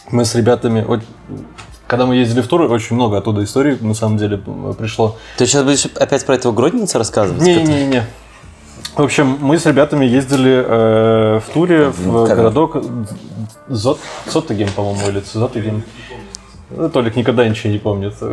мы 0.09 0.25
с 0.25 0.35
ребятами, 0.35 0.83
вот, 0.83 1.01
когда 1.87 2.05
мы 2.05 2.15
ездили 2.15 2.41
в 2.41 2.47
тур, 2.47 2.61
очень 2.63 2.95
много 2.95 3.17
оттуда 3.17 3.43
историй, 3.43 3.77
на 3.79 3.93
самом 3.93 4.17
деле, 4.17 4.41
пришло. 4.77 5.17
Ты 5.37 5.45
сейчас 5.45 5.63
будешь 5.63 5.85
опять 5.85 6.25
про 6.25 6.35
этого 6.35 6.53
Гродница 6.53 6.97
рассказывать? 6.97 7.41
Не-не-не. 7.41 8.03
В 8.95 9.01
общем, 9.01 9.37
мы 9.41 9.59
с 9.59 9.65
ребятами 9.65 10.05
ездили 10.05 10.63
э, 10.65 11.39
в 11.39 11.53
туре 11.53 11.89
в 11.89 12.27
Как? 12.27 12.37
городок 12.37 12.77
Зот, 13.67 13.99
Зоттеген, 14.25 14.69
по-моему, 14.69 15.09
или 15.09 15.19
Зоттеген. 15.19 15.83
Ну, 16.69 16.89
Толик 16.89 17.17
никогда 17.17 17.45
ничего 17.47 17.73
не 17.73 17.79
помнит. 17.79 18.13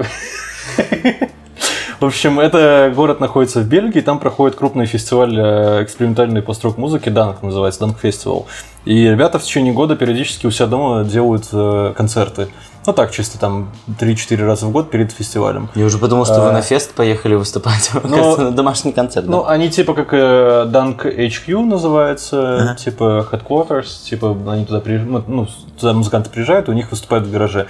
В 1.98 2.04
общем, 2.06 2.38
это 2.38 2.92
город 2.94 3.18
находится 3.18 3.60
в 3.60 3.66
Бельгии, 3.66 4.00
там 4.00 4.20
проходит 4.20 4.56
крупный 4.56 4.86
фестиваль 4.86 5.36
э, 5.36 5.82
экспериментальной 5.82 6.42
пост 6.42 6.64
музыки, 6.76 7.08
Данк 7.08 7.42
называется, 7.42 7.80
Данк 7.80 7.98
Фестивал. 7.98 8.46
И 8.84 9.04
ребята 9.04 9.38
в 9.38 9.42
течение 9.42 9.72
года 9.72 9.94
периодически 9.96 10.46
у 10.46 10.50
себя 10.50 10.66
дома 10.66 11.04
делают 11.04 11.48
э, 11.52 11.94
концерты. 11.96 12.48
Ну 12.84 12.92
так, 12.92 13.12
чисто 13.12 13.38
там 13.38 13.70
3-4 14.00 14.44
раза 14.44 14.66
в 14.66 14.72
год 14.72 14.90
перед 14.90 15.12
фестивалем. 15.12 15.68
Я 15.76 15.84
уже 15.84 15.98
подумал, 15.98 16.24
что 16.24 16.40
вы 16.40 16.48
А. 16.48 16.52
на 16.52 16.62
фест 16.62 16.94
поехали 16.94 17.34
выступать. 17.36 17.90
Ну, 18.02 18.16
Кажется, 18.16 18.42
на 18.42 18.50
домашний 18.50 18.90
концерт. 18.92 19.26
Ну, 19.26 19.44
да? 19.44 19.50
они 19.50 19.70
типа 19.70 19.94
как 19.94 20.12
э, 20.12 20.66
Dunk 20.66 21.04
HQ 21.04 21.64
называется, 21.64 22.76
типа 22.78 23.28
Headquarters, 23.30 24.04
типа 24.04 24.36
они 24.48 24.64
туда 24.64 24.80
приезжают, 24.80 25.28
ну, 25.28 25.46
туда 25.78 25.92
музыканты 25.92 26.30
приезжают, 26.30 26.68
у 26.68 26.72
них 26.72 26.90
выступают 26.90 27.26
в 27.26 27.30
гараже. 27.30 27.68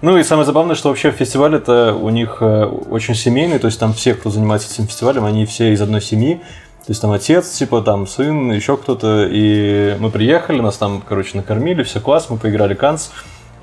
Ну 0.00 0.16
и 0.16 0.22
самое 0.22 0.46
забавное, 0.46 0.74
что 0.76 0.88
вообще 0.88 1.10
фестиваль 1.10 1.54
это 1.54 1.92
у 1.94 2.08
них 2.08 2.38
э, 2.40 2.64
очень 2.64 3.14
семейный, 3.14 3.58
то 3.58 3.66
есть 3.66 3.78
там 3.78 3.92
все, 3.92 4.14
кто 4.14 4.30
занимается 4.30 4.72
этим 4.72 4.86
фестивалем, 4.86 5.26
они 5.26 5.44
все 5.44 5.74
из 5.74 5.82
одной 5.82 6.00
семьи. 6.00 6.40
То 6.86 6.90
есть 6.90 7.00
там 7.00 7.12
отец, 7.12 7.48
типа 7.50 7.80
там 7.80 8.06
сын, 8.06 8.52
еще 8.52 8.76
кто-то. 8.76 9.26
И 9.30 9.96
мы 10.00 10.10
приехали, 10.10 10.60
нас 10.60 10.76
там, 10.76 11.02
короче, 11.06 11.36
накормили, 11.36 11.82
все 11.82 11.98
класс, 11.98 12.26
мы 12.28 12.36
поиграли 12.36 12.74
канц. 12.74 13.08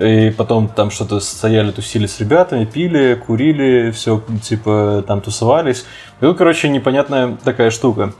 И 0.00 0.30
потом 0.36 0.68
там 0.68 0.90
что-то 0.90 1.20
стояли, 1.20 1.70
тусили 1.70 2.06
с 2.06 2.18
ребятами, 2.18 2.64
пили, 2.64 3.14
курили, 3.14 3.92
все, 3.92 4.20
типа, 4.42 5.04
там 5.06 5.20
тусовались. 5.20 5.84
И 6.20 6.24
тут, 6.24 6.36
короче, 6.36 6.68
непонятная 6.68 7.36
такая 7.44 7.70
штука. 7.70 8.12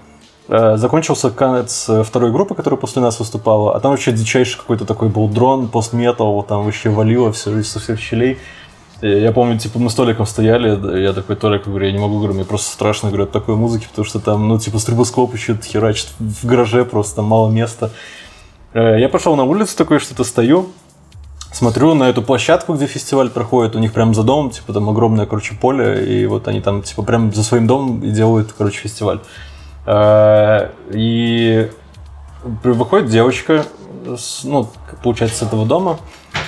Э, 0.48 0.76
Закончился 0.76 1.30
конец 1.30 1.88
э, 1.88 2.04
второй 2.04 2.30
группы, 2.30 2.54
которая 2.54 2.78
после 2.78 3.02
нас 3.02 3.18
выступала, 3.18 3.74
а 3.74 3.80
там 3.80 3.90
вообще 3.92 4.12
дичайший 4.12 4.58
какой-то 4.58 4.84
такой 4.84 5.08
был 5.08 5.28
дрон, 5.28 5.66
постметал, 5.68 6.42
там 6.42 6.64
вообще 6.64 6.90
валило 6.90 7.32
все 7.32 7.58
из 7.58 7.74
всех 7.74 7.98
щелей. 7.98 8.38
Я 9.02 9.32
помню, 9.32 9.58
типа, 9.58 9.80
мы 9.80 9.90
столиком 9.90 10.26
стояли, 10.26 11.00
я 11.00 11.12
такой, 11.12 11.34
Толик, 11.34 11.66
говорю, 11.66 11.86
я 11.86 11.92
не 11.92 11.98
могу, 11.98 12.18
говорю, 12.18 12.34
мне 12.34 12.44
просто 12.44 12.72
страшно, 12.72 13.08
говорю, 13.08 13.24
от 13.24 13.32
такой 13.32 13.56
музыки, 13.56 13.88
потому 13.90 14.04
что 14.04 14.20
там, 14.20 14.46
ну, 14.46 14.60
типа, 14.60 14.78
стробоскоп 14.78 15.34
еще 15.34 15.56
херачит 15.60 16.08
в 16.20 16.46
гараже, 16.46 16.84
просто 16.84 17.16
там 17.16 17.24
мало 17.24 17.50
места. 17.50 17.90
Э, 18.74 19.00
Я 19.00 19.08
пошел 19.08 19.34
на 19.34 19.42
улицу 19.42 19.76
такой, 19.76 19.98
что-то 19.98 20.22
стою, 20.22 20.68
смотрю 21.52 21.94
на 21.94 22.04
эту 22.10 22.22
площадку, 22.22 22.74
где 22.74 22.86
фестиваль 22.86 23.28
проходит, 23.28 23.74
у 23.74 23.80
них 23.80 23.92
прям 23.92 24.14
за 24.14 24.22
домом, 24.22 24.50
типа, 24.50 24.72
там 24.72 24.88
огромное, 24.88 25.26
короче, 25.26 25.56
поле, 25.56 26.06
и 26.06 26.26
вот 26.26 26.46
они 26.46 26.60
там, 26.60 26.82
типа, 26.82 27.02
прям 27.02 27.32
за 27.34 27.42
своим 27.42 27.66
домом 27.66 28.04
и 28.04 28.10
делают, 28.10 28.52
короче, 28.56 28.78
фестиваль. 28.78 29.18
Э, 29.84 30.68
И 30.92 31.68
выходит 32.62 33.10
девочка, 33.10 33.64
ну, 34.44 34.68
получается, 35.02 35.38
с 35.38 35.42
этого 35.42 35.66
дома, 35.66 35.98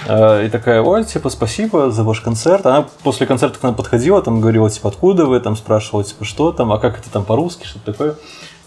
и 0.06 0.48
такая, 0.50 0.82
ой, 0.82 1.04
типа, 1.04 1.30
спасибо 1.30 1.90
за 1.90 2.04
ваш 2.04 2.20
концерт. 2.20 2.66
Она 2.66 2.86
после 3.02 3.26
концерта 3.26 3.58
к 3.58 3.62
нам 3.62 3.74
подходила, 3.74 4.22
там 4.22 4.40
говорила, 4.40 4.68
типа, 4.70 4.88
откуда 4.88 5.26
вы, 5.26 5.40
там 5.40 5.56
спрашивала, 5.56 6.04
типа, 6.04 6.24
что 6.24 6.52
там, 6.52 6.72
а 6.72 6.78
как 6.78 6.98
это 6.98 7.10
там 7.10 7.24
по-русски, 7.24 7.66
что-то 7.66 7.92
такое. 7.92 8.14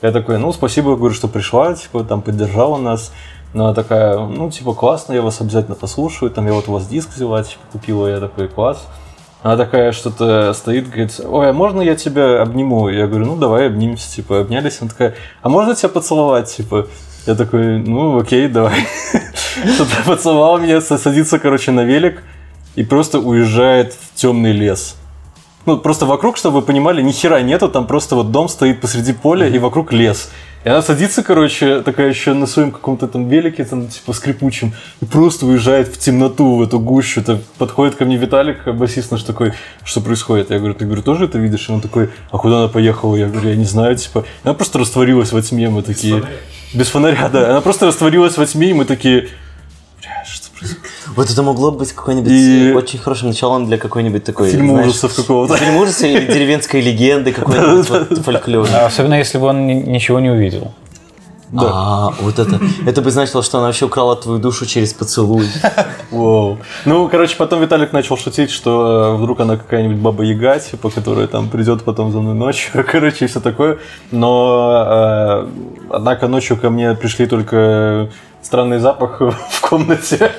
Я 0.01 0.11
такой, 0.11 0.37
ну, 0.37 0.51
спасибо, 0.53 0.95
говорю, 0.95 1.13
что 1.13 1.27
пришла, 1.27 1.73
типа, 1.73 2.03
там, 2.03 2.21
поддержала 2.21 2.77
нас. 2.77 3.11
Но 3.53 3.65
она 3.65 3.73
такая, 3.73 4.19
ну, 4.19 4.51
типа, 4.51 4.73
классно, 4.73 5.13
я 5.13 5.21
вас 5.21 5.41
обязательно 5.41 5.75
послушаю, 5.75 6.31
там, 6.31 6.45
я 6.47 6.53
вот 6.53 6.67
у 6.67 6.73
вас 6.73 6.87
диск 6.87 7.09
взяла, 7.15 7.43
типа, 7.43 7.61
купила, 7.71 8.07
я 8.07 8.19
такой, 8.19 8.47
класс. 8.47 8.85
Она 9.43 9.55
такая 9.55 9.91
что-то 9.91 10.53
стоит, 10.53 10.87
говорит, 10.87 11.19
ой, 11.23 11.49
а 11.49 11.53
можно 11.53 11.81
я 11.81 11.95
тебя 11.95 12.41
обниму? 12.41 12.89
Я 12.89 13.07
говорю, 13.07 13.27
ну 13.27 13.35
давай 13.37 13.67
обнимемся, 13.67 14.11
типа, 14.13 14.41
обнялись. 14.41 14.79
Она 14.81 14.89
такая, 14.89 15.15
а 15.41 15.49
можно 15.49 15.75
тебя 15.75 15.89
поцеловать, 15.89 16.53
типа? 16.53 16.87
Я 17.27 17.35
такой, 17.35 17.79
ну 17.79 18.17
окей, 18.17 18.47
давай. 18.47 18.87
Что-то 19.75 19.91
поцеловал 20.05 20.59
меня, 20.59 20.77
са- 20.77 20.97
садится, 20.97 21.39
короче, 21.39 21.71
на 21.71 21.83
велик 21.83 22.23
и 22.75 22.83
просто 22.83 23.19
уезжает 23.19 23.93
в 23.93 24.15
темный 24.15 24.53
лес. 24.53 24.95
Ну, 25.65 25.77
просто 25.77 26.05
вокруг, 26.05 26.37
чтобы 26.37 26.61
вы 26.61 26.65
понимали, 26.65 27.01
ни 27.01 27.11
хера 27.11 27.41
нету, 27.41 27.67
там 27.67 27.85
просто 27.85 28.15
вот 28.15 28.31
дом 28.31 28.47
стоит 28.47 28.79
посреди 28.79 29.11
поля, 29.11 29.47
и 29.47 29.59
вокруг 29.59 29.91
лес. 29.91 30.29
И 30.63 30.69
она 30.69 30.81
садится, 30.81 31.23
короче, 31.23 31.81
такая 31.81 32.07
еще 32.07 32.33
на 32.33 32.45
своем 32.45 32.71
каком-то 32.71 33.07
там 33.07 33.27
велике, 33.27 33.65
там, 33.65 33.89
типа, 33.89 34.13
скрипучем, 34.13 34.73
и 35.01 35.05
просто 35.05 35.45
уезжает 35.45 35.89
в 35.89 35.97
темноту, 35.97 36.55
в 36.55 36.61
эту 36.61 36.79
гущу. 36.79 37.19
Это 37.19 37.41
подходит 37.57 37.95
ко 37.95 38.05
мне 38.05 38.15
Виталик, 38.15 38.65
басист 38.73 39.11
наш 39.11 39.23
такой, 39.23 39.51
что 39.83 39.99
происходит? 39.99 40.51
Я 40.51 40.59
говорю, 40.59 40.75
ты, 40.75 40.85
говорю, 40.85 41.01
тоже 41.01 41.25
это 41.25 41.37
видишь? 41.37 41.67
И 41.67 41.73
он 41.73 41.81
такой, 41.81 42.11
а 42.31 42.37
куда 42.37 42.59
она 42.59 42.67
поехала? 42.69 43.17
Я 43.17 43.27
говорю, 43.27 43.49
я 43.49 43.55
не 43.57 43.65
знаю, 43.65 43.97
типа. 43.97 44.23
Она 44.45 44.53
просто 44.53 44.79
растворилась 44.79 45.33
во 45.33 45.41
тьме, 45.41 45.69
мы 45.69 45.81
такие... 45.81 46.23
Без 46.73 46.87
фонаря, 46.89 47.29
да. 47.29 47.51
Она 47.51 47.61
просто 47.61 47.85
растворилась 47.85 48.37
во 48.37 48.45
тьме, 48.45 48.69
и 48.71 48.73
мы 48.73 48.85
такие... 48.85 49.29
Бля, 50.01 50.23
что 50.25 50.49
происходит? 50.51 50.85
Вот 51.15 51.29
это 51.29 51.43
могло 51.43 51.71
быть 51.71 51.91
какой-нибудь 51.93 52.31
И- 52.31 52.73
очень 52.75 52.99
хорошим 52.99 53.29
началом 53.29 53.65
для 53.65 53.77
какой-нибудь 53.77 54.23
такой... 54.23 54.51
Фильм 54.51 54.71
знаешь, 54.71 54.87
ужасов 54.89 55.15
какого-то. 55.15 55.57
Фильм 55.57 55.77
ужасов 55.77 56.03
или 56.03 56.25
деревенской 56.31 56.81
легенды 56.81 57.31
какой-нибудь 57.31 57.89
вот, 58.09 58.17
фольклорной. 58.25 58.79
Особенно 58.85 59.15
если 59.15 59.37
бы 59.37 59.47
он 59.47 59.65
ни- 59.67 59.73
ничего 59.73 60.19
не 60.19 60.29
увидел. 60.29 60.73
Да. 61.51 61.69
А, 61.71 62.13
вот 62.19 62.39
это. 62.39 62.59
Это 62.85 63.01
бы 63.01 63.09
значило, 63.11 63.41
что 63.41 63.57
она 63.59 63.67
вообще 63.67 63.85
украла 63.85 64.15
твою 64.15 64.39
душу 64.39 64.65
через 64.65 64.93
поцелуй. 64.93 65.47
Воу. 66.11 66.57
Ну, 66.85 67.07
короче, 67.07 67.37
потом 67.37 67.61
Виталик 67.61 67.93
начал 67.93 68.17
шутить, 68.17 68.51
что 68.51 69.13
э, 69.13 69.17
вдруг 69.17 69.39
она 69.39 69.55
какая-нибудь 69.55 69.97
баба 69.97 70.23
Яга, 70.23 70.59
типа, 70.59 70.89
которая 70.89 71.27
там 71.27 71.49
придет 71.49 71.83
потом 71.83 72.11
за 72.11 72.19
мной 72.19 72.33
ночью, 72.33 72.85
короче, 72.91 73.25
и 73.25 73.27
все 73.27 73.39
такое. 73.39 73.77
Но, 74.11 74.85
э, 74.87 75.47
однако, 75.89 76.27
ночью 76.27 76.57
ко 76.57 76.69
мне 76.69 76.93
пришли 76.95 77.27
только 77.27 78.09
странный 78.47 78.79
запах 78.79 79.19
в 79.51 79.61
комнате, 79.61 80.31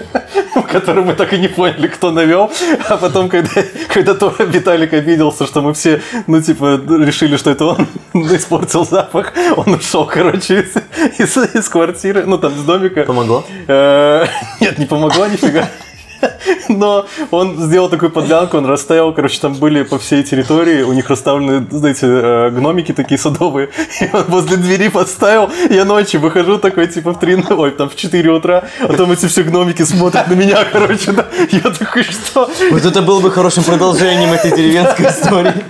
который 0.72 1.04
мы 1.04 1.12
так 1.14 1.32
и 1.34 1.38
не 1.38 1.48
поняли, 1.48 1.88
кто 1.88 2.10
навел. 2.10 2.50
А 2.88 2.96
потом, 2.96 3.28
когда, 3.28 3.50
когда 3.92 4.14
тоже 4.14 4.46
Виталик 4.46 4.94
обиделся, 4.94 5.46
что 5.46 5.60
мы 5.60 5.72
все, 5.74 6.00
ну, 6.26 6.40
типа, 6.40 6.80
решили, 7.06 7.36
что 7.36 7.50
это 7.50 7.66
он 7.66 7.86
испортил 8.34 8.86
запах, 8.86 9.32
он 9.56 9.74
ушел, 9.74 10.06
короче, 10.06 10.60
из, 10.60 10.76
из- 11.20 11.54
из 11.54 11.68
квартиры, 11.68 12.24
ну, 12.26 12.38
там, 12.38 12.52
из 12.52 12.62
домика. 12.64 13.02
Помогло? 13.04 13.44
Э, 13.68 14.24
Нет, 14.60 14.78
не 14.78 14.86
помогло 14.86 15.26
нифига. 15.26 15.68
Но 16.68 17.06
он 17.30 17.56
сделал 17.58 17.88
такую 17.88 18.10
подлянку, 18.10 18.58
он 18.58 18.66
расставил, 18.66 19.12
короче, 19.12 19.40
там 19.40 19.54
были 19.54 19.82
по 19.82 19.98
всей 19.98 20.22
территории, 20.22 20.82
у 20.82 20.92
них 20.92 21.08
расставлены, 21.08 21.66
знаете, 21.70 22.06
э, 22.06 22.50
гномики 22.50 22.92
такие 22.92 23.18
садовые, 23.18 23.70
и 24.00 24.10
он 24.12 24.24
возле 24.28 24.56
двери 24.56 24.88
подставил, 24.88 25.50
я 25.70 25.84
ночью 25.84 26.20
выхожу 26.20 26.58
такой, 26.58 26.88
типа, 26.88 27.12
в 27.12 27.20
3, 27.20 27.44
ой, 27.50 27.70
там, 27.72 27.88
в 27.88 27.96
4 27.96 28.30
утра, 28.30 28.64
а 28.80 28.92
там 28.92 29.12
эти 29.12 29.26
все 29.26 29.42
гномики 29.42 29.82
смотрят 29.82 30.28
на 30.28 30.34
меня, 30.34 30.64
короче, 30.72 31.12
да, 31.12 31.26
я 31.50 31.70
такой, 31.70 32.02
что? 32.02 32.50
Вот 32.70 32.84
это 32.84 33.02
было 33.02 33.20
бы 33.20 33.30
хорошим 33.30 33.64
продолжением 33.64 34.32
этой 34.32 34.50
деревенской 34.50 35.06
истории. 35.06 35.64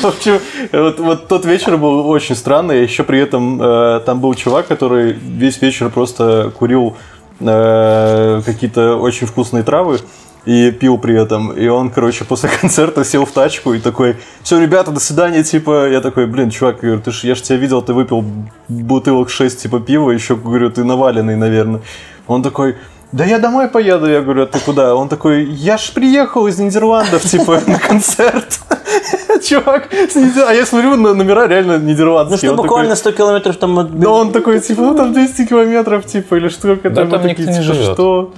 В 0.00 0.06
общем, 0.06 0.40
вот, 0.72 0.98
вот 1.00 1.28
тот 1.28 1.44
вечер 1.44 1.76
был 1.76 2.08
очень 2.08 2.36
странный. 2.36 2.82
Еще 2.82 3.02
при 3.04 3.18
этом 3.18 3.60
э, 3.60 4.00
там 4.06 4.20
был 4.20 4.34
чувак, 4.34 4.66
который 4.66 5.12
весь 5.12 5.60
вечер 5.60 5.90
просто 5.90 6.52
курил 6.56 6.96
э, 7.40 8.42
какие-то 8.44 8.96
очень 8.96 9.26
вкусные 9.26 9.62
травы 9.62 9.98
и 10.44 10.70
пил 10.70 10.98
при 10.98 11.20
этом. 11.20 11.52
И 11.52 11.66
он, 11.68 11.90
короче, 11.90 12.24
после 12.24 12.48
концерта 12.60 13.04
сел 13.04 13.24
в 13.24 13.32
тачку 13.32 13.72
и 13.72 13.80
такой, 13.80 14.16
все, 14.42 14.60
ребята, 14.60 14.90
до 14.90 15.00
свидания, 15.00 15.42
типа. 15.42 15.88
Я 15.88 16.00
такой, 16.00 16.26
блин, 16.26 16.50
чувак, 16.50 16.76
я 16.76 16.88
говорю, 16.88 17.00
ты 17.02 17.12
ж, 17.12 17.24
я 17.24 17.34
же 17.34 17.42
тебя 17.42 17.56
видел, 17.56 17.82
ты 17.82 17.92
выпил 17.92 18.24
бутылок 18.68 19.30
6, 19.30 19.62
типа, 19.62 19.80
пива, 19.80 20.10
еще, 20.10 20.36
говорю, 20.36 20.70
ты 20.70 20.84
наваленный, 20.84 21.36
наверное. 21.36 21.80
Он 22.26 22.42
такой, 22.42 22.76
да 23.14 23.24
я 23.24 23.38
домой 23.38 23.68
поеду, 23.68 24.06
я 24.10 24.20
говорю, 24.22 24.42
а 24.42 24.46
ты 24.46 24.58
куда? 24.58 24.96
Он 24.96 25.08
такой, 25.08 25.44
я 25.44 25.78
ж 25.78 25.92
приехал 25.92 26.48
из 26.48 26.58
Нидерландов, 26.58 27.22
типа, 27.22 27.60
на 27.66 27.78
концерт. 27.78 28.58
Чувак, 29.48 29.88
а 29.92 30.52
я 30.52 30.66
смотрю 30.66 30.96
на 30.96 31.14
номера 31.14 31.46
реально 31.46 31.78
Ну 31.78 31.84
нидерландские. 31.88 32.38
что, 32.38 32.50
Он 32.50 32.56
такой- 32.56 32.68
буквально 32.68 32.96
100 32.96 33.12
километров 33.12 33.56
там 33.56 33.78
от... 33.78 34.00
Да 34.00 34.10
он 34.10 34.32
такой, 34.32 34.58
типа, 34.60 34.82
ну 34.82 34.96
там 34.96 35.12
200 35.12 35.46
километров, 35.46 36.04
типа, 36.06 36.34
или 36.34 36.48
что 36.48 36.74
Да 36.74 37.06
там 37.06 37.24
никто 37.26 37.42
не 37.42 37.62
живет. 37.62 37.92
Что? 37.94 38.32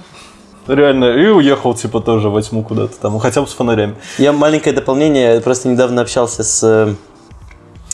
Реально, 0.67 1.05
и 1.05 1.27
уехал, 1.27 1.73
типа, 1.73 1.99
тоже 1.99 2.29
во 2.29 2.39
тьму 2.41 2.61
куда-то 2.61 2.99
там, 3.01 3.13
ну, 3.13 3.19
хотя 3.19 3.41
бы 3.41 3.47
с 3.47 3.53
фонарями. 3.53 3.95
Я 4.19 4.31
маленькое 4.31 4.75
дополнение. 4.75 5.39
Просто 5.41 5.69
недавно 5.69 6.01
общался 6.01 6.43
с 6.43 6.61
э, 6.63 6.93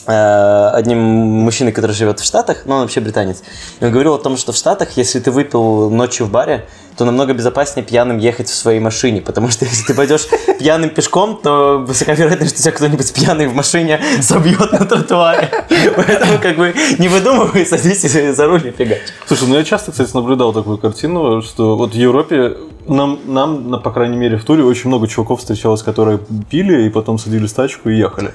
одним 0.06 0.98
мужчиной, 0.98 1.72
который 1.72 1.92
живет 1.92 2.20
в 2.20 2.24
Штатах, 2.24 2.62
но 2.66 2.76
он 2.76 2.82
вообще 2.82 3.00
британец. 3.00 3.42
И 3.80 3.84
он 3.84 3.90
говорил 3.90 4.14
о 4.14 4.18
том, 4.18 4.36
что 4.36 4.52
в 4.52 4.56
Штатах, 4.56 4.96
если 4.96 5.20
ты 5.20 5.30
выпил 5.30 5.90
ночью 5.90 6.26
в 6.26 6.30
баре, 6.30 6.66
то 6.96 7.04
намного 7.04 7.32
безопаснее 7.32 7.84
пьяным 7.84 8.18
ехать 8.18 8.48
в 8.48 8.54
своей 8.54 8.80
машине, 8.80 9.20
потому 9.20 9.50
что 9.50 9.64
если 9.70 9.84
ты 9.84 9.94
пойдешь 9.94 10.26
пьяным 10.58 10.90
пешком, 10.90 11.40
то 11.42 11.84
высока 11.86 12.14
вероятность, 12.14 12.54
что 12.54 12.62
тебя 12.62 12.72
кто-нибудь 12.72 13.12
пьяный 13.12 13.46
в 13.46 13.54
машине 13.54 14.00
собьет 14.20 14.72
на 14.72 14.84
тротуаре. 14.84 15.50
Поэтому 15.96 16.38
как 16.40 16.56
бы 16.56 16.74
не 16.98 17.08
выдумывай, 17.08 17.66
садись 17.66 18.02
за 18.02 18.46
руль 18.46 18.66
и 18.66 18.70
фигачь. 18.70 19.02
Слушай, 19.26 19.48
ну 19.48 19.56
я 19.56 19.64
часто, 19.64 19.90
кстати, 19.92 20.14
наблюдал 20.14 20.52
такую 20.52 20.78
картину, 20.78 21.42
что 21.42 21.76
вот 21.76 21.92
в 21.92 21.96
Европе 21.96 22.56
нам, 22.86 23.18
нам, 23.26 23.70
на- 23.70 23.78
по 23.78 23.90
крайней 23.90 24.16
мере, 24.16 24.36
в 24.36 24.44
туре 24.44 24.62
очень 24.62 24.88
много 24.88 25.08
чуваков 25.08 25.40
встречалось, 25.40 25.82
которые 25.82 26.20
пили 26.50 26.86
и 26.86 26.90
потом 26.90 27.18
садились 27.18 27.52
в 27.52 27.54
тачку 27.54 27.88
и 27.88 27.96
ехали. 27.96 28.32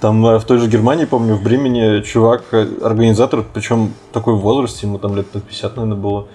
Там 0.00 0.24
э, 0.26 0.38
в 0.38 0.44
той 0.44 0.58
же 0.58 0.68
Германии, 0.68 1.04
помню, 1.04 1.34
в 1.34 1.42
Бремени 1.42 2.02
чувак, 2.02 2.44
э, 2.52 2.66
организатор, 2.82 3.44
причем 3.52 3.94
такой 4.12 4.34
в 4.34 4.38
возрасте, 4.38 4.86
ему 4.86 4.98
там 4.98 5.16
лет 5.16 5.26
по 5.26 5.40
50, 5.40 5.76
наверное, 5.76 5.98
было. 5.98 6.26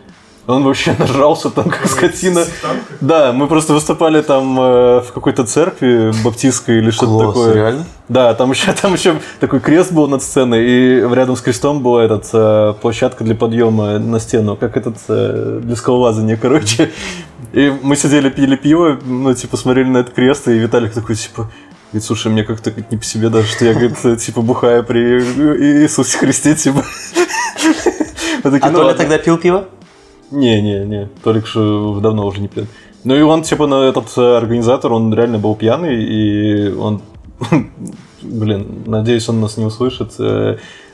Он 0.46 0.64
вообще 0.64 0.94
нажрался 1.00 1.50
там, 1.50 1.70
как 1.70 1.88
скотина. 1.88 2.46
Да, 3.00 3.32
мы 3.32 3.48
просто 3.48 3.74
выступали 3.74 4.22
там 4.22 4.60
э, 4.60 5.02
в 5.02 5.12
какой-то 5.14 5.46
церкви 5.46 6.12
баптистской 6.24 6.80
или 6.80 6.92
что-то 6.92 7.12
Класс, 7.12 7.28
такое. 7.28 7.54
реально? 7.54 7.86
Да, 8.10 8.34
там 8.34 8.52
еще, 8.52 8.74
там 8.82 8.94
еще 8.94 9.16
такой 9.40 9.62
крест 9.62 9.94
был 9.94 10.08
над 10.08 10.22
сценой, 10.22 10.66
и 10.66 11.00
рядом 11.00 11.38
с 11.38 11.42
крестом 11.42 11.82
была 11.82 12.04
этот, 12.04 12.28
э, 12.34 12.74
площадка 12.82 13.24
для 13.24 13.36
подъема 13.36 14.00
на 14.00 14.20
стену, 14.20 14.58
как 14.58 14.76
этот 14.76 14.98
э, 15.08 15.62
для 15.64 15.76
скалолазания, 15.76 16.36
короче. 16.36 16.92
И 17.54 17.72
мы 17.82 17.96
сидели, 17.96 18.30
пили 18.30 18.56
пиво, 18.56 18.98
ну, 19.06 19.34
типа, 19.34 19.58
смотрели 19.58 19.88
на 19.88 20.00
этот 20.00 20.14
крест, 20.14 20.48
и 20.48 20.58
Виталик 20.58 20.92
такой, 20.94 21.16
типа, 21.16 21.50
говорит, 21.94 22.04
слушай, 22.06 22.32
мне 22.32 22.44
как-то 22.44 22.72
говорит, 22.72 22.92
не 22.92 22.98
по 22.98 23.04
себе 23.04 23.30
даже, 23.30 23.48
что 23.48 23.66
я, 23.66 23.74
говорит, 23.74 23.98
э, 24.04 24.16
типа, 24.20 24.42
бухаю 24.42 24.84
при 24.84 25.20
Иисусе 25.84 26.18
Христе, 26.18 26.56
типа. 26.56 26.84
Такие, 28.44 28.60
А 28.62 28.70
«Ну 28.72 28.78
Толя 28.78 28.88
ладно». 28.88 28.98
тогда 28.98 29.18
пил 29.18 29.38
пиво? 29.38 29.70
Не, 30.32 30.62
не, 30.62 30.86
не. 30.86 31.10
Толик 31.24 31.48
что 31.48 32.00
давно 32.00 32.26
уже 32.26 32.42
не 32.42 32.48
пьет. 32.48 32.68
Ну 33.04 33.16
и 33.16 33.22
он, 33.22 33.44
типа, 33.44 33.68
на 33.68 33.84
этот 33.88 34.18
э, 34.18 34.38
организатор, 34.38 34.92
он 34.92 35.14
реально 35.14 35.38
был 35.38 35.56
пьяный, 35.56 36.04
и 36.04 36.74
он, 36.74 37.02
блин, 38.22 38.84
надеюсь, 38.88 39.30
он 39.30 39.40
нас 39.40 39.58
не 39.58 39.66
услышит. 39.66 40.14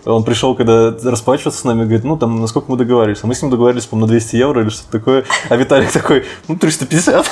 Он 0.06 0.24
пришел, 0.24 0.56
когда 0.56 0.94
расплачиваться 1.04 1.62
с 1.62 1.64
нами, 1.64 1.84
говорит, 1.84 2.04
ну 2.04 2.18
там, 2.18 2.42
насколько 2.42 2.72
мы 2.72 2.78
договорились. 2.78 3.20
А 3.24 3.28
мы 3.28 3.36
с 3.36 3.42
ним 3.42 3.52
договорились, 3.52 3.86
по-моему, 3.86 4.08
на 4.08 4.12
200 4.12 4.36
евро 4.36 4.62
или 4.62 4.70
что-то 4.70 4.92
такое. 4.92 5.26
А 5.50 5.56
Виталик 5.56 5.92
такой, 5.92 6.26
ну 6.48 6.56
350. 6.56 7.26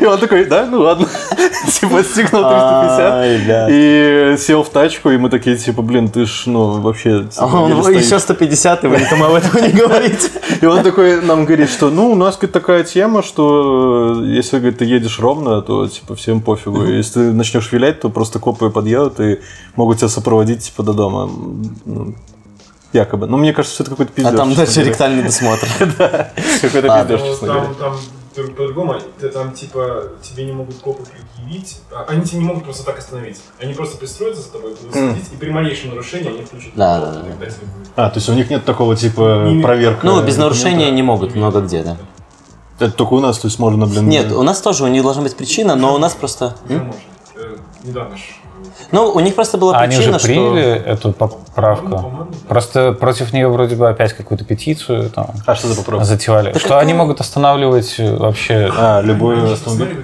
И 0.00 0.04
он 0.04 0.18
такой, 0.18 0.44
да, 0.46 0.66
ну 0.66 0.80
ладно. 0.80 1.06
Типа, 1.66 2.02
стегнул 2.02 2.42
350. 2.42 3.12
Ай, 3.12 3.40
да. 3.46 3.68
И 3.70 4.36
сел 4.38 4.62
в 4.62 4.68
тачку, 4.68 5.10
и 5.10 5.16
мы 5.16 5.30
такие, 5.30 5.56
типа, 5.56 5.82
блин, 5.82 6.08
ты 6.08 6.26
ж, 6.26 6.44
ну, 6.46 6.80
вообще... 6.80 7.26
А 7.36 7.46
типа, 7.46 7.56
он 7.56 7.70
еле 7.70 7.82
стоишь». 7.82 8.04
еще 8.04 8.18
150, 8.18 8.84
и 8.84 8.86
вы 8.86 8.96
никому 8.98 9.24
об 9.24 9.34
этом 9.34 9.62
не 9.62 9.70
говорите. 9.70 10.30
И 10.60 10.66
он 10.66 10.82
такой 10.82 11.20
нам 11.22 11.44
говорит, 11.44 11.70
что 11.70 11.90
ну 11.90 12.10
у 12.10 12.14
нас 12.14 12.36
такая 12.36 12.84
тема, 12.84 13.22
что 13.22 14.22
э, 14.22 14.26
если 14.26 14.58
говорит, 14.58 14.78
ты 14.78 14.84
едешь 14.84 15.18
ровно, 15.18 15.62
то 15.62 15.88
типа 15.88 16.14
всем 16.14 16.40
пофигу. 16.40 16.84
Если 16.84 17.14
ты 17.14 17.32
начнешь 17.32 17.72
вилять, 17.72 18.00
то 18.00 18.08
просто 18.08 18.38
копы 18.38 18.70
подъедут 18.70 19.20
и 19.20 19.40
могут 19.76 19.98
тебя 19.98 20.08
сопроводить 20.08 20.64
типа 20.64 20.82
до 20.82 20.92
дома. 20.92 21.30
Ну, 21.84 22.14
якобы. 22.92 23.26
Ну, 23.26 23.36
мне 23.36 23.52
кажется, 23.52 23.74
что 23.74 23.82
это 23.84 23.90
какой-то 23.90 24.12
А 24.12 24.14
пиздец. 24.14 24.36
там 24.36 24.48
честно 24.48 24.64
дальше 24.64 24.74
говоря. 24.74 24.90
ректальный 24.90 25.22
досмотр. 25.22 25.68
Какой-то 26.62 26.94
А, 26.94 27.04
пиздец, 27.04 27.20
Ну, 27.20 27.26
честно 27.26 27.46
говоря. 27.48 27.68
там, 27.78 27.96
там 28.34 28.46
по-другому, 28.54 28.94
там 29.32 29.52
типа 29.52 30.04
тебе 30.22 30.44
не 30.44 30.52
могут 30.52 30.76
копы 30.76 31.02
предъявить, 31.04 31.78
а, 31.92 32.04
они 32.08 32.22
тебя 32.24 32.38
не 32.40 32.44
могут 32.46 32.64
просто 32.64 32.84
так 32.84 32.98
остановить. 32.98 33.40
Они 33.60 33.74
просто 33.74 33.96
пристроятся 33.96 34.42
за 34.42 34.50
тобой, 34.50 34.74
будут 34.74 34.92
следить, 34.92 35.32
и 35.32 35.36
при 35.36 35.50
малейшем 35.50 35.90
нарушении 35.90 36.28
они 36.28 36.42
включат. 36.44 36.72
Да, 36.74 37.00
да, 37.00 37.12
да. 37.12 37.22
тебе. 37.22 37.52
А, 37.96 38.10
то 38.10 38.16
есть 38.18 38.28
у 38.28 38.32
них 38.34 38.50
нет 38.50 38.64
такого 38.64 38.96
типа 38.96 39.44
Не- 39.48 39.62
проверка. 39.62 40.06
Ну, 40.06 40.22
без 40.22 40.36
нарушения 40.36 40.90
не 40.90 41.02
могут 41.02 41.34
много 41.34 41.60
где, 41.60 41.82
да. 41.82 41.96
Это 42.80 42.90
только 42.92 43.14
у 43.14 43.20
нас, 43.20 43.38
то 43.38 43.46
есть 43.46 43.60
можно, 43.60 43.86
блин. 43.86 44.08
Нет, 44.08 44.32
у 44.32 44.42
нас 44.42 44.60
тоже, 44.60 44.82
у 44.82 44.88
них 44.88 45.02
должна 45.04 45.22
быть 45.22 45.36
причина, 45.36 45.76
но 45.76 45.94
у 45.94 45.98
нас 45.98 46.12
просто... 46.14 46.56
Э, 46.68 46.80
Недавно 47.84 48.16
ж. 48.16 48.20
Ну, 48.94 49.10
у 49.10 49.18
них 49.18 49.34
просто 49.34 49.58
была 49.58 49.76
А 49.76 49.80
они 49.80 49.96
причина, 49.96 50.16
уже 50.16 50.24
приняли 50.24 50.78
что... 50.78 50.88
эту 50.90 51.12
поправку. 51.12 52.28
Просто 52.48 52.92
против 52.92 53.32
нее 53.32 53.48
вроде 53.48 53.74
бы 53.74 53.88
опять 53.88 54.12
какую-то 54.12 54.44
петицию 54.44 55.10
там 55.10 55.30
А 55.46 55.54
что 55.56 55.66
за 55.66 55.74
поправка? 55.74 56.04
затевали. 56.04 56.52
Так 56.52 56.60
что 56.60 56.68
какая? 56.68 56.82
они 56.82 56.94
могут 56.94 57.20
останавливать 57.20 57.96
вообще... 57.98 58.70
А, 58.76 59.00
Они 59.00 59.10
автомобиль. 59.52 59.96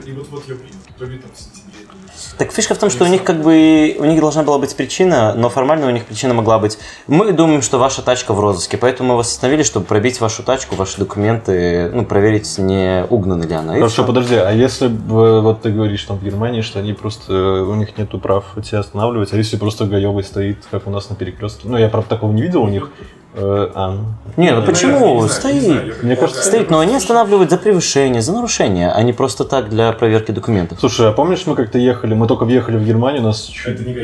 Так 2.41 2.53
фишка 2.53 2.75
в 2.75 2.79
том, 2.79 2.89
что 2.89 3.05
у 3.05 3.07
них 3.07 3.23
как 3.23 3.43
бы 3.43 3.95
у 3.99 4.05
них 4.07 4.19
должна 4.19 4.43
была 4.43 4.59
быть 4.59 4.75
причина, 4.75 5.35
но 5.35 5.51
формально 5.51 5.89
у 5.89 5.91
них 5.91 6.07
причина 6.07 6.33
могла 6.33 6.59
быть. 6.59 6.79
Мы 7.07 7.33
думаем, 7.33 7.61
что 7.61 7.77
ваша 7.77 8.01
тачка 8.01 8.33
в 8.33 8.41
розыске, 8.41 8.79
поэтому 8.79 9.11
мы 9.11 9.17
вас 9.17 9.31
остановили, 9.31 9.63
чтобы 9.63 9.85
пробить 9.85 10.23
вашу 10.23 10.43
тачку, 10.43 10.75
ваши 10.75 10.97
документы, 10.97 11.91
ну 11.93 12.07
проверить, 12.07 12.57
не 12.57 13.05
угнана 13.11 13.43
ли 13.43 13.53
она. 13.53 13.75
Хорошо, 13.75 14.05
подожди, 14.05 14.37
а 14.37 14.53
если 14.53 14.89
вот 14.89 15.61
ты 15.61 15.71
говоришь 15.71 16.03
там 16.05 16.17
в 16.17 16.25
Германии, 16.25 16.63
что 16.63 16.79
они 16.79 16.95
просто, 16.95 17.35
у 17.63 17.75
них 17.75 17.99
нету 17.99 18.19
прав 18.19 18.47
тебя 18.65 18.79
останавливать, 18.79 19.35
а 19.35 19.37
если 19.37 19.59
просто 19.59 19.85
гаевый 19.85 20.25
стоит, 20.25 20.65
как 20.71 20.87
у 20.87 20.91
нас 20.91 21.11
на 21.11 21.17
перекрестке? 21.17 21.69
Ну, 21.69 21.77
я, 21.77 21.91
правда, 21.91 22.09
такого 22.09 22.33
не 22.33 22.41
видел 22.41 22.63
у 22.63 22.69
них. 22.69 22.89
Э, 23.33 23.69
А, 23.75 23.91
ну, 23.91 24.05
Не, 24.37 24.51
ну 24.53 24.61
Я, 24.61 24.67
почему? 24.67 24.93
наверное, 24.93 25.23
не 25.23 25.29
знаю, 25.29 25.55
не 25.55 25.61
Стоит. 25.61 26.03
Мне 26.03 26.17
кажется, 26.17 26.43
Стоит, 26.43 26.71
но 26.71 26.81
они 26.81 26.97
останавливают 26.97 27.51
за 27.51 27.59
превышение, 27.59 28.23
за 28.23 28.33
нарушение, 28.33 28.91
а 28.91 29.03
не 29.03 29.13
просто 29.13 29.45
так 29.45 29.69
для 29.69 29.93
проверки 29.93 30.33
документов. 30.33 30.79
Слушай, 30.81 31.09
а 31.09 31.13
помнишь, 31.13 31.43
мы 31.47 31.55
как-то 31.55 31.79
ехали, 31.79 32.15
мы 32.15 32.27
только 32.27 32.45
въехали 32.45 32.77
в 32.77 32.85
Германию, 32.85 33.23
у 33.23 33.27
нас 33.27 33.43
чуть- 33.45 33.75
Это 33.81 33.85
не. 33.85 33.95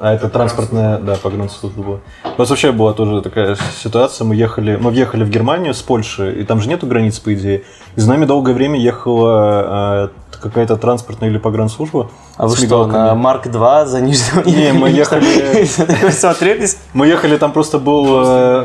А 0.00 0.12
это 0.12 0.28
транспортная, 0.28 0.98
да, 0.98 1.14
погранслужба 1.16 1.82
была. 1.82 1.98
У 2.36 2.40
нас 2.40 2.50
вообще 2.50 2.72
была 2.72 2.92
тоже 2.92 3.22
такая 3.22 3.56
ситуация. 3.82 4.26
Мы 4.26 4.34
ехали, 4.36 4.76
мы 4.76 4.90
въехали 4.90 5.24
в 5.24 5.30
Германию 5.30 5.72
с 5.72 5.80
Польши, 5.80 6.32
и 6.40 6.44
там 6.44 6.60
же 6.60 6.68
нету 6.68 6.86
границ, 6.86 7.18
по 7.20 7.32
идее. 7.32 7.62
И 7.96 8.00
за 8.00 8.08
нами 8.08 8.26
долгое 8.26 8.52
время 8.54 8.78
ехала 8.78 10.08
э, 10.34 10.38
какая-то 10.42 10.76
транспортная 10.76 11.30
или 11.30 11.38
погранслужба. 11.38 12.10
А 12.36 12.46
вы 12.48 12.56
с 12.56 12.62
что, 12.64 12.86
на 12.86 13.14
Марк 13.14 13.46
2 13.48 13.86
заниженного 13.86 14.48
Не, 14.48 14.72
мы 14.72 14.90
ехали- 14.90 15.64
смотрелись? 16.10 16.78
Мы 16.92 17.06
ехали, 17.06 17.36
там 17.36 17.52
просто 17.52 17.78
был 17.78 18.04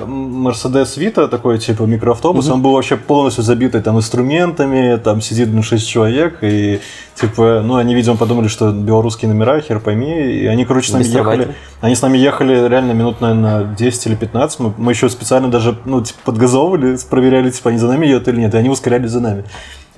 Мерседес 0.10 0.98
Вита, 0.98 1.28
такой 1.28 1.60
типа 1.60 1.84
микроавтобус, 1.84 2.50
он 2.50 2.62
был 2.62 2.74
вообще 2.74 2.98
полностью 2.98 3.44
забитый 3.44 3.82
там 3.82 3.98
инструментами, 3.98 4.98
там 4.98 5.22
сидит 5.22 5.50
ну, 5.51 5.63
6 5.63 5.88
человек, 5.88 6.39
и 6.42 6.82
типа, 7.16 7.62
ну, 7.63 7.75
они, 7.75 7.94
видимо, 7.96 8.18
подумали, 8.18 8.48
что 8.48 8.72
белорусские 8.72 9.32
номера, 9.32 9.60
хер 9.62 9.80
пойми, 9.80 10.32
и 10.32 10.46
они, 10.46 10.66
короче, 10.66 10.89
с 10.89 10.94
нами 10.94 11.04
ехали, 11.04 11.56
они 11.82 11.96
с 11.96 12.01
нами 12.01 12.18
ехали 12.18 12.68
реально 12.68 12.94
минут, 12.94 13.22
наверное, 13.22 13.75
10 13.75 14.08
или 14.08 14.16
15, 14.16 14.60
мы, 14.60 14.74
мы 14.78 14.92
еще 14.92 15.10
специально 15.10 15.50
даже, 15.50 15.78
ну, 15.86 16.01
типа, 16.01 16.20
подгазовывали, 16.25 16.98
проверяли, 17.10 17.50
типа, 17.50 17.70
они 17.70 17.80
за 17.80 17.88
нами 17.88 18.08
едут 18.08 18.28
или 18.28 18.39
нет, 18.39 18.54
и 18.54 18.58
они 18.58 18.70
ускорялись 18.70 19.12
за 19.12 19.20
нами. 19.20 19.44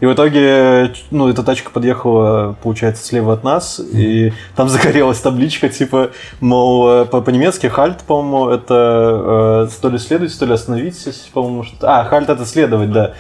И 0.01 0.05
в 0.07 0.13
итоге, 0.13 0.91
ну, 1.11 1.29
эта 1.29 1.43
тачка 1.43 1.69
подъехала, 1.69 2.55
получается, 2.63 3.05
слева 3.05 3.33
от 3.33 3.43
нас, 3.43 3.79
и 3.79 4.33
там 4.55 4.67
загорелась 4.67 5.19
табличка, 5.19 5.69
типа, 5.69 6.09
мол, 6.39 6.89
э, 6.89 7.05
по- 7.05 7.21
по-немецки 7.21 7.67
хальт, 7.67 7.99
по-моему, 7.99 8.49
это 8.49 9.67
э, 9.69 9.79
то 9.79 9.89
ли 9.89 9.99
следуйте, 9.99 10.37
то 10.39 10.45
ли 10.45 10.53
остановитесь, 10.53 11.29
по-моему, 11.31 11.63
что... 11.63 11.75
А, 11.81 12.03
хальт 12.03 12.29
это 12.29 12.47
следовать, 12.47 12.91
да. 12.91 13.13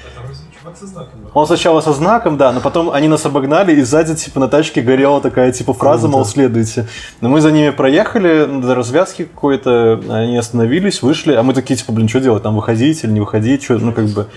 Он 1.33 1.45
сначала 1.45 1.81
со 1.81 1.93
знаком, 1.93 2.37
да, 2.37 2.51
но 2.51 2.61
потом 2.61 2.89
они 2.89 3.07
нас 3.07 3.25
обогнали, 3.27 3.73
и 3.75 3.81
сзади, 3.83 4.15
типа, 4.15 4.39
на 4.39 4.47
тачке 4.47 4.81
горела 4.81 5.21
такая, 5.21 5.51
типа, 5.51 5.73
фраза, 5.73 6.07
мол, 6.07 6.25
следуйте. 6.25 6.87
Но 7.21 7.29
мы 7.29 7.41
за 7.41 7.51
ними 7.51 7.69
проехали, 7.69 8.45
до 8.59 8.73
развязки 8.73 9.25
какой-то, 9.25 10.01
они 10.09 10.35
остановились, 10.35 11.03
вышли, 11.03 11.33
а 11.33 11.43
мы 11.43 11.53
такие, 11.53 11.75
типа, 11.75 11.91
блин, 11.91 12.09
что 12.09 12.21
делать, 12.21 12.41
там 12.41 12.55
выходить 12.55 13.03
или 13.03 13.11
не 13.11 13.19
выходить, 13.19 13.63
что, 13.63 13.77
ну, 13.77 13.93
как 13.93 14.05
бы... 14.07 14.27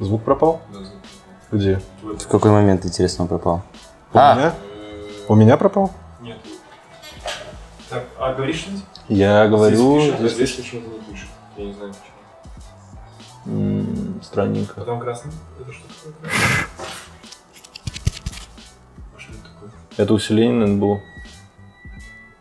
Звук 0.00 0.22
пропал? 0.22 0.60
Да, 0.72 0.78
звук. 0.78 0.87
Где? 1.50 1.80
В 2.02 2.26
какой 2.28 2.50
момент, 2.50 2.84
интересно, 2.84 3.22
он 3.24 3.28
пропал? 3.28 3.62
У 4.12 4.18
А. 4.18 4.34
меня? 4.34 4.54
У 5.28 5.34
меня 5.34 5.56
пропал? 5.56 5.92
Нет. 6.20 6.38
Так, 7.88 8.04
а 8.18 8.34
говоришь 8.34 8.56
что-нибудь? 8.60 8.84
Я 9.08 9.48
говорю... 9.48 10.00
Здесь 10.00 10.10
пишет, 10.12 10.20
а 10.20 10.28
здесь 10.28 10.52
почему-то 10.52 10.88
не 10.90 11.00
пишет. 11.12 11.28
Я 11.56 11.64
не 11.64 11.72
знаю 11.72 11.94
почему. 11.94 13.58
м, 13.58 14.20
Странненько. 14.22 14.74
А 14.80 14.84
там 14.84 15.00
красный? 15.00 15.32
Это 15.60 15.72
что 15.72 15.84
такое? 15.88 16.30
А 19.16 19.20
что 19.20 19.32
это 19.32 19.42
такое? 19.42 19.70
Это 19.96 20.14
усиление, 20.14 20.52
наверное, 20.54 20.80
было. 20.80 21.00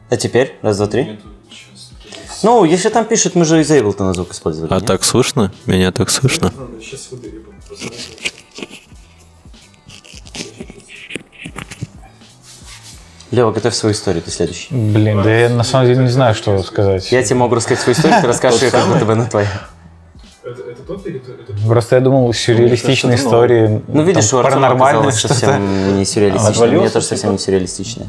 А 0.09 0.17
теперь? 0.17 0.57
Раз, 0.61 0.77
два, 0.77 0.87
три. 0.87 1.03
Нету 1.05 1.27
сейчас. 1.49 1.91
Ну, 2.43 2.65
если 2.65 2.89
там 2.89 3.05
пишет, 3.05 3.35
мы 3.35 3.45
же 3.45 3.61
из 3.61 3.71
Ableton 3.71 4.13
звук 4.13 4.31
использовали. 4.31 4.71
А 4.73 4.75
нет? 4.79 4.85
так 4.85 5.03
слышно? 5.05 5.51
Меня 5.65 5.91
так 5.93 6.09
слышно? 6.09 6.51
Сейчас 6.81 7.09
выбери. 7.11 7.39
просто. 7.39 7.87
Лева, 13.31 13.51
готовь 13.51 13.73
свою 13.75 13.93
историю, 13.93 14.21
ты 14.23 14.31
следующий. 14.31 14.73
Блин, 14.73 15.21
да 15.21 15.33
я 15.33 15.49
на 15.49 15.63
самом 15.63 15.87
деле 15.87 16.03
не 16.03 16.09
знаю, 16.09 16.33
что 16.33 16.61
сказать. 16.63 17.11
Я 17.11 17.23
тебе 17.23 17.35
могу 17.35 17.55
рассказать 17.55 17.81
свою 17.83 17.95
историю, 17.97 18.21
ты 18.21 18.27
расскажешь 18.27 18.61
ее, 18.61 18.71
как 18.71 18.87
будто 18.87 19.05
бы 19.05 19.15
на 19.15 19.25
твоя. 19.25 19.47
Это, 20.45 20.81
тот 20.87 21.05
или 21.05 21.17
это, 21.17 21.67
Просто 21.67 21.95
я 21.97 22.01
думал, 22.01 22.31
сюрреалистичные 22.33 23.17
кажется, 23.17 23.27
это 23.27 23.37
истории, 23.37 23.81
Ну, 23.89 24.03
видишь, 24.03 24.29
там, 24.29 24.39
у 24.39 24.43
Артема 24.45 25.11
что-то. 25.11 25.33
совсем 25.33 25.97
не 25.97 26.05
сюрреалистичное. 26.05 26.51
Отвалился, 26.51 26.81
Мне 26.83 26.89
тоже 26.89 27.05
совсем 27.05 27.31
не 27.33 27.37
сюрреалистичное. 27.37 28.07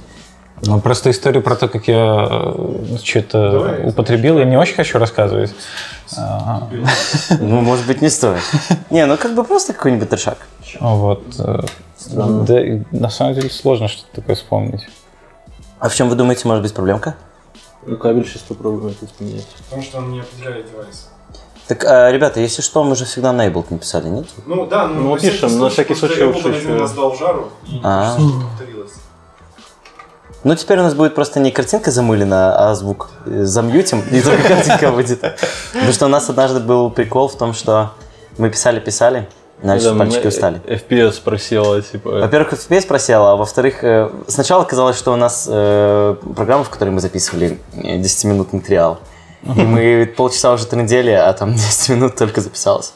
Ну, 0.62 0.80
просто 0.80 1.10
историю 1.10 1.42
про 1.42 1.56
то, 1.56 1.66
как 1.68 1.88
я 1.88 2.54
что-то 3.02 3.50
Давай, 3.52 3.88
употребил, 3.88 4.38
я 4.38 4.44
не 4.44 4.56
очень 4.56 4.74
хочу 4.74 4.98
рассказывать. 4.98 5.52
Ну, 6.16 7.60
может 7.60 7.86
быть, 7.86 8.02
не 8.02 8.08
стоит. 8.08 8.42
Не, 8.90 9.06
ну 9.06 9.16
как 9.16 9.34
бы 9.34 9.44
просто 9.44 9.72
какой-нибудь 9.72 10.08
трешак. 10.08 10.38
Вот. 10.80 11.22
э, 11.38 11.60
Да, 12.10 12.60
на 12.92 13.10
самом 13.10 13.34
деле 13.34 13.50
сложно 13.50 13.88
что-то 13.88 14.20
такое 14.20 14.36
вспомнить. 14.36 14.86
А 15.80 15.88
в 15.88 15.94
чем 15.94 16.08
вы 16.08 16.16
думаете, 16.16 16.46
может 16.48 16.62
быть 16.62 16.74
проблемка? 16.74 17.14
Ну, 17.86 17.96
кабель 17.96 18.26
сейчас 18.26 18.42
попробуем 18.42 18.88
это 19.00 19.06
поменять. 19.18 19.46
Потому 19.64 19.82
что 19.82 19.98
он 19.98 20.10
не 20.10 20.20
определяет 20.20 20.70
девайс. 20.70 21.08
Так, 21.68 21.84
а, 21.84 22.10
ребята, 22.10 22.40
если 22.40 22.62
что, 22.62 22.82
мы 22.82 22.96
же 22.96 23.04
всегда 23.04 23.32
на 23.32 23.46
Ableton 23.46 23.66
написали, 23.74 24.08
нет? 24.08 24.26
Ну 24.46 24.66
да, 24.66 24.86
ну, 24.88 25.02
Ну, 25.10 25.18
пишем, 25.18 25.58
на 25.58 25.68
всякий 25.68 25.94
случай 25.94 26.24
лучше 26.24 26.48
один 26.48 26.54
еще- 26.60 26.76
раз 26.76 26.92
дал 26.92 27.14
жару, 27.14 27.48
и 27.66 27.80
А. 27.84 28.14
что-то 28.18 28.46
повторилось. 28.46 28.92
Ну, 30.44 30.54
теперь 30.54 30.78
у 30.78 30.82
нас 30.82 30.94
будет 30.94 31.14
просто 31.14 31.40
не 31.40 31.50
картинка 31.50 31.90
замылена, 31.90 32.70
а 32.70 32.74
звук 32.74 33.10
замьютим, 33.26 34.00
и 34.10 34.20
только 34.22 34.48
картинка 34.48 34.90
будет. 34.92 35.20
Потому 35.72 35.92
что 35.92 36.06
у 36.06 36.08
нас 36.08 36.28
однажды 36.30 36.60
был 36.60 36.90
прикол 36.90 37.28
в 37.28 37.36
том, 37.36 37.52
что 37.52 37.92
мы 38.38 38.48
писали-писали, 38.50 39.28
дальше 39.62 39.94
пальчики 39.94 40.26
устали. 40.26 40.60
FPS 40.66 41.20
просела, 41.22 41.82
типа... 41.82 42.10
Во-первых, 42.10 42.52
FPS 42.52 42.86
просела, 42.86 43.32
а 43.32 43.36
во-вторых, 43.36 43.82
э, 43.82 44.10
сначала 44.26 44.64
казалось, 44.64 44.96
что 44.96 45.12
у 45.12 45.16
нас 45.16 45.46
э, 45.50 46.16
программа, 46.36 46.64
в 46.64 46.70
которой 46.70 46.90
мы 46.90 47.00
записывали 47.00 47.58
э, 47.74 47.98
10-минутный 47.98 48.60
триал. 48.60 49.00
И 49.44 49.62
мы 49.62 50.12
полчаса 50.16 50.52
уже 50.52 50.66
трындели, 50.66 51.10
а 51.10 51.32
там 51.32 51.54
10 51.54 51.88
минут 51.90 52.16
только 52.16 52.40
записалось. 52.40 52.92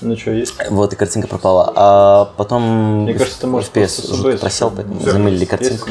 Ну, 0.00 0.16
что, 0.16 0.32
есть? 0.32 0.54
Вот, 0.70 0.92
и 0.92 0.96
картинка 0.96 1.28
пропала. 1.28 1.72
А 1.74 2.30
потом 2.36 3.02
Мне 3.04 3.14
кажется, 3.14 3.40
ты 3.40 3.46
можешь 3.46 3.70
FPS 3.72 4.38
просел, 4.38 4.70
поэтому 4.74 5.00
замылили 5.00 5.44
картинку. 5.44 5.90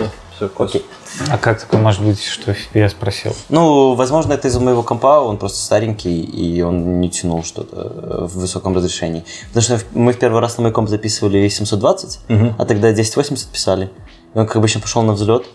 Окей. 0.57 0.85
А 1.29 1.37
как 1.37 1.59
такое 1.61 1.79
может 1.79 2.01
быть, 2.01 2.21
что 2.23 2.51
FPS 2.51 2.95
просил? 2.99 3.35
Ну, 3.49 3.93
возможно, 3.93 4.33
это 4.33 4.47
из-за 4.47 4.59
моего 4.59 4.81
компа, 4.83 5.21
он 5.21 5.37
просто 5.37 5.59
старенький, 5.59 6.21
и 6.21 6.61
он 6.61 6.99
не 6.99 7.09
тянул 7.09 7.43
что-то 7.43 7.75
э, 7.75 8.25
в 8.25 8.37
высоком 8.39 8.75
разрешении. 8.75 9.23
Потому 9.53 9.63
что 9.63 9.79
мы 9.93 10.13
в 10.13 10.17
первый 10.19 10.41
раз 10.41 10.57
на 10.57 10.63
мой 10.63 10.71
комп 10.71 10.89
записывали 10.89 11.47
720, 11.47 12.19
а 12.57 12.65
тогда 12.65 12.89
1080 12.89 13.47
писали. 13.49 13.91
И 14.33 14.37
он, 14.37 14.47
как 14.47 14.55
обычно, 14.55 14.81
пошел 14.81 15.03
на 15.03 15.13
взлет, 15.13 15.45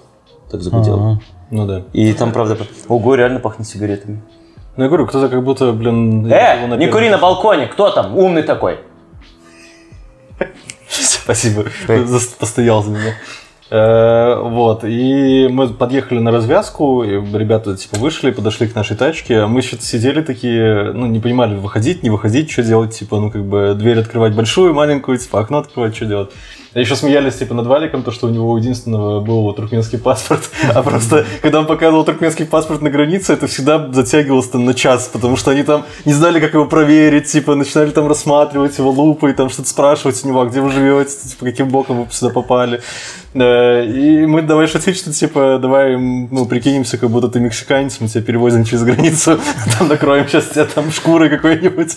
так 0.51 0.62
загудел. 0.62 0.94
Ага. 0.94 1.21
Ну 1.51 1.66
да. 1.66 1.85
И 1.92 2.12
там, 2.12 2.33
правда, 2.33 2.57
ого, 2.87 3.14
реально 3.16 3.40
пахнет 3.40 3.66
сигаретами. 3.66 4.23
Ну, 4.77 4.85
я 4.85 4.88
говорю, 4.88 5.07
кто-то 5.09 5.29
как 5.29 5.42
будто, 5.42 5.73
блин... 5.73 6.25
Э, 6.27 6.66
на 6.68 6.75
не 6.77 6.87
первом- 6.87 6.92
кури 6.92 7.11
на 7.11 7.18
балконе, 7.18 7.66
кто 7.66 7.90
там, 7.90 8.16
умный 8.16 8.44
такой? 8.44 8.79
Спасибо, 10.88 11.64
за- 11.88 12.37
постоял 12.38 12.83
за 12.85 12.90
меня. 12.90 13.14
Э, 13.70 14.40
Вот, 14.42 14.85
и 14.85 15.48
мы 15.50 15.68
подъехали 15.68 16.18
на 16.18 16.31
развязку, 16.31 17.02
и 17.02 17.11
ребята 17.11 17.76
типа 17.76 17.98
вышли, 17.98 18.31
подошли 18.31 18.66
к 18.66 18.74
нашей 18.74 18.96
тачке, 18.96 19.40
а 19.40 19.46
мы 19.46 19.62
что-то 19.62 19.83
сидели 19.83 20.22
такие, 20.22 20.92
ну, 20.92 21.07
не 21.07 21.20
понимали, 21.20 21.54
выходить, 21.54 22.02
не 22.02 22.11
выходить, 22.11 22.50
что 22.50 22.62
делать, 22.62 22.94
типа, 22.94 23.20
ну, 23.20 23.31
как 23.31 23.44
бы, 23.44 23.74
дверь 23.74 24.00
открывать 24.00 24.35
большую, 24.35 24.74
маленькую, 24.74 25.18
типа, 25.18 25.40
окно 25.40 25.59
открывать, 25.59 25.94
что 25.94 26.07
делать. 26.07 26.31
И 26.79 26.83
еще 26.83 26.95
смеялись, 26.95 27.35
типа, 27.35 27.55
над 27.55 27.67
Валиком, 27.67 28.05
то, 28.05 28.12
что 28.12 28.29
у 28.29 28.31
него 28.31 28.57
единственного 28.57 29.21
был 29.21 29.53
туркменский 29.53 29.99
паспорт, 29.99 30.49
а 30.75 30.81
просто, 30.85 31.27
когда 31.43 31.59
он 31.59 31.67
показывал 31.67 32.05
туркменский 32.05 32.47
паспорт 32.47 32.83
на 32.83 32.88
границе, 32.88 33.33
это 33.33 33.49
всегда 33.49 33.93
затягивалось 33.93 34.49
там 34.49 34.64
на 34.64 34.75
час, 34.75 35.11
потому 35.12 35.37
что 35.37 35.51
они 35.51 35.64
там 35.64 35.85
не 36.05 36.12
знали, 36.12 36.38
как 36.38 36.55
его 36.55 36.67
проверить, 36.67 37.27
типа, 37.27 37.57
начинали 37.57 37.91
там 37.91 38.07
рассматривать 38.07 38.79
его 38.79 38.91
лупой, 38.91 39.33
там 39.33 39.51
что-то 39.51 39.69
спрашивать 39.69 40.25
у 40.25 40.29
него, 40.29 40.41
а 40.43 40.47
где 40.47 40.61
вы 40.61 40.71
живете, 40.71 41.11
типа, 41.29 41.47
каким 41.47 41.69
боком 41.69 42.05
вы 42.05 42.07
сюда 42.12 42.33
попали. 42.33 42.81
Да, 43.35 43.85
и 43.85 44.25
мы 44.25 44.43
давай 44.43 44.69
шутить, 44.69 44.97
что 44.97 45.12
типа, 45.12 45.59
давай, 45.61 45.97
ну, 45.97 46.47
прикинемся, 46.47 46.97
как 46.97 47.11
будто 47.11 47.29
ты 47.29 47.41
мексиканец, 47.41 47.99
мы 48.01 48.09
тебя 48.09 48.23
перевозим 48.23 48.64
через 48.64 48.85
границу, 48.85 49.38
там 49.79 49.88
накроем 49.88 50.27
сейчас 50.29 50.47
тебя 50.47 50.64
там 50.64 50.91
шкурой 50.91 51.29
какой-нибудь. 51.29 51.97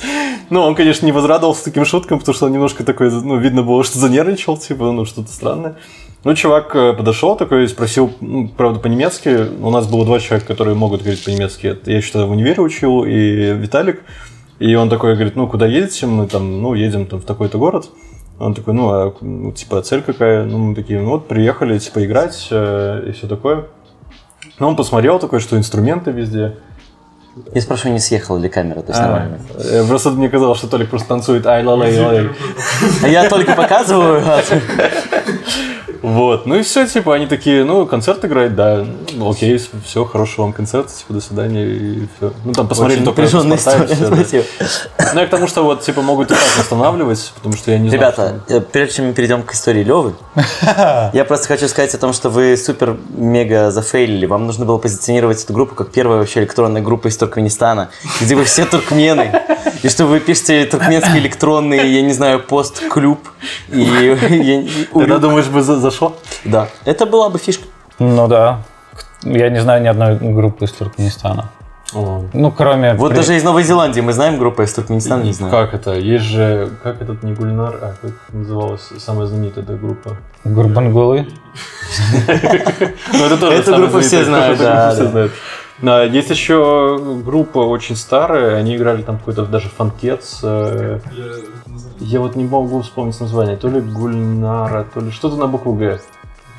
Ну, 0.49 0.61
он, 0.61 0.75
конечно, 0.75 1.05
не 1.05 1.11
возрадовался 1.11 1.63
таким 1.63 1.85
шуткам, 1.85 2.19
потому 2.19 2.35
что 2.35 2.47
он 2.47 2.51
немножко 2.51 2.83
такой, 2.83 3.09
ну, 3.11 3.37
видно 3.37 3.63
было, 3.63 3.83
что 3.83 3.97
занервничал, 3.97 4.57
типа, 4.57 4.70
ну, 4.77 5.05
что-то 5.05 5.29
странное. 5.31 5.75
Ну, 6.23 6.35
чувак 6.35 6.75
э, 6.75 6.93
подошел 6.93 7.35
такой, 7.35 7.67
спросил, 7.67 8.11
ну, 8.21 8.47
правда, 8.47 8.79
по-немецки. 8.79 9.47
У 9.59 9.71
нас 9.71 9.87
было 9.87 10.05
два 10.05 10.19
человека, 10.19 10.47
которые 10.47 10.75
могут 10.75 11.01
говорить 11.01 11.23
по-немецки. 11.23 11.77
Я 11.85 12.01
тогда 12.01 12.27
в 12.27 12.31
универе 12.31 12.61
учил, 12.61 13.03
и 13.03 13.53
Виталик. 13.53 14.01
И 14.59 14.75
он 14.75 14.89
такой 14.89 15.15
говорит, 15.15 15.35
ну, 15.35 15.47
куда 15.47 15.65
едете? 15.65 16.05
Мы 16.05 16.27
там, 16.27 16.61
ну, 16.61 16.75
едем 16.75 17.07
там 17.07 17.19
в 17.19 17.25
такой-то 17.25 17.57
город. 17.57 17.89
Он 18.37 18.53
такой, 18.53 18.75
ну, 18.75 18.89
а, 18.89 19.13
ну, 19.21 19.51
типа, 19.51 19.81
цель 19.81 20.03
какая? 20.03 20.45
Ну, 20.45 20.59
мы 20.59 20.75
такие, 20.75 20.99
ну, 20.99 21.09
вот, 21.09 21.27
приехали, 21.27 21.79
типа, 21.79 22.05
играть 22.05 22.47
э, 22.51 23.05
и 23.07 23.11
все 23.13 23.27
такое. 23.27 23.65
Ну, 24.59 24.67
он 24.67 24.75
посмотрел 24.75 25.17
такой, 25.17 25.39
что 25.39 25.57
инструменты 25.57 26.11
везде. 26.11 26.57
Я 27.53 27.61
спрашиваю, 27.61 27.93
не 27.93 27.99
съехала 27.99 28.37
ли 28.37 28.49
камера, 28.49 28.81
то 28.81 28.91
есть 28.91 28.99
А, 28.99 29.03
нормально. 29.03 29.39
э, 29.57 29.85
Просто 29.87 30.09
мне 30.09 30.27
казалось, 30.29 30.57
что 30.57 30.67
Толик 30.67 30.89
просто 30.89 31.07
танцует 31.07 31.45
ай 31.45 31.63
ла 31.63 31.75
лай. 31.75 32.29
А 33.03 33.07
я 33.07 33.29
только 33.29 33.53
показываю, 33.53 34.21
а 34.25 34.41
Вот, 36.01 36.45
ну 36.47 36.55
и 36.55 36.63
все, 36.63 36.87
типа, 36.87 37.13
они 37.15 37.27
такие, 37.27 37.63
ну, 37.63 37.85
концерт 37.85 38.25
играть, 38.25 38.55
да, 38.55 38.85
ну, 39.13 39.29
окей, 39.29 39.59
все, 39.85 40.03
хорошего 40.05 40.45
вам 40.45 40.53
концерта, 40.53 40.91
типа, 40.91 41.13
до 41.13 41.21
свидания, 41.21 41.65
и 41.65 42.07
все. 42.17 42.33
Ну, 42.43 42.53
там 42.53 42.67
посмотрели 42.67 42.99
только 43.05 43.21
и 43.21 43.25
история, 43.55 43.85
всё, 43.87 44.09
да. 44.09 44.15
Ну, 45.13 45.19
я 45.19 45.27
к 45.27 45.29
тому, 45.29 45.47
что 45.47 45.63
вот, 45.63 45.81
типа, 45.81 46.01
могут 46.01 46.31
и 46.31 46.33
так 46.33 46.39
останавливать, 46.59 47.31
потому 47.35 47.55
что 47.55 47.71
я 47.71 47.77
не 47.77 47.89
знаю. 47.89 48.01
Ребята, 48.01 48.41
э, 48.49 48.61
прежде 48.61 48.95
чем 48.95 49.07
мы 49.07 49.13
перейдем 49.13 49.43
к 49.43 49.53
истории 49.53 49.83
Левы, 49.83 50.13
я 51.13 51.23
просто 51.27 51.47
хочу 51.47 51.67
сказать 51.67 51.93
о 51.93 51.97
том, 51.99 52.13
что 52.13 52.29
вы 52.29 52.57
супер-мега 52.57 53.69
зафейлили. 53.71 54.25
Вам 54.25 54.47
нужно 54.47 54.65
было 54.65 54.77
позиционировать 54.79 55.43
эту 55.43 55.53
группу 55.53 55.75
как 55.75 55.91
первая 55.91 56.17
вообще 56.19 56.39
электронная 56.39 56.81
группа 56.81 57.09
из 57.09 57.17
Туркменистана, 57.17 57.89
где 58.19 58.35
вы 58.35 58.43
все 58.45 58.65
туркмены, 58.65 59.31
и 59.83 59.89
что 59.89 60.05
вы 60.05 60.19
пишете 60.19 60.65
туркменский 60.65 61.19
электронный, 61.19 61.91
я 61.91 62.01
не 62.01 62.13
знаю, 62.13 62.41
пост-клуб. 62.41 63.19
И, 63.69 63.81
я- 63.81 64.61
и- 64.61 64.85
Тогда, 64.93 65.17
думаешь, 65.17 65.47
бы 65.47 65.61
за- 65.61 65.90
зашло? 65.91 66.17
Да, 66.45 66.67
это 66.85 67.05
была 67.05 67.29
бы 67.29 67.37
фишка. 67.37 67.65
Ну 67.99 68.27
да. 68.27 68.59
Я 69.23 69.49
не 69.49 69.61
знаю 69.61 69.83
ни 69.83 69.87
одной 69.87 70.15
группы 70.15 70.65
из 70.65 70.71
Туркменистана. 70.71 71.51
О, 71.93 72.23
Ну, 72.33 72.51
кроме... 72.51 72.93
Вот 72.93 73.09
при- 73.09 73.17
даже 73.17 73.35
из 73.35 73.43
Новой 73.43 73.63
Зеландии 73.63 73.99
мы 74.01 74.13
знаем 74.13 74.39
группу, 74.39 74.61
а 74.61 74.65
из 74.65 74.73
Туркменистана 74.73 75.23
не 75.23 75.33
знаю. 75.33 75.51
Как 75.51 75.73
это? 75.73 75.93
Есть 75.93 76.23
же, 76.23 76.69
как 76.83 77.01
этот 77.01 77.21
не 77.21 77.33
Гульнар, 77.33 77.75
а 77.81 77.93
как 78.01 78.13
называлась 78.29 78.89
самая 78.97 79.27
знаменитая 79.27 79.63
эта 79.65 79.73
группа? 79.75 80.17
Гурбангулы. 80.45 81.27
Ну, 83.13 83.25
это 83.25 83.37
тоже 83.37 83.57
Эту 83.57 83.71
самая 83.71 83.81
группу 83.81 83.99
все 83.99 84.23
знают, 84.23 84.57
да, 84.59 85.27
Да, 85.81 86.03
есть 86.03 86.29
еще 86.29 86.99
группа 87.25 87.57
очень 87.59 87.95
старая, 87.95 88.55
они 88.57 88.75
играли 88.75 89.01
там 89.01 89.17
какой-то 89.17 89.45
даже 89.45 89.69
фанкетс. 89.69 90.39
э, 90.43 90.99
Я 91.15 91.23
знаю. 91.23 91.43
Я 91.99 92.19
вот 92.19 92.35
не 92.35 92.43
могу 92.45 92.81
вспомнить 92.81 93.19
название, 93.19 93.57
то 93.57 93.67
ли 93.67 93.79
Гульнара, 93.79 94.85
то 94.93 94.99
ли 94.99 95.11
что-то 95.11 95.37
на 95.37 95.47
букву 95.47 95.73
Г, 95.73 95.99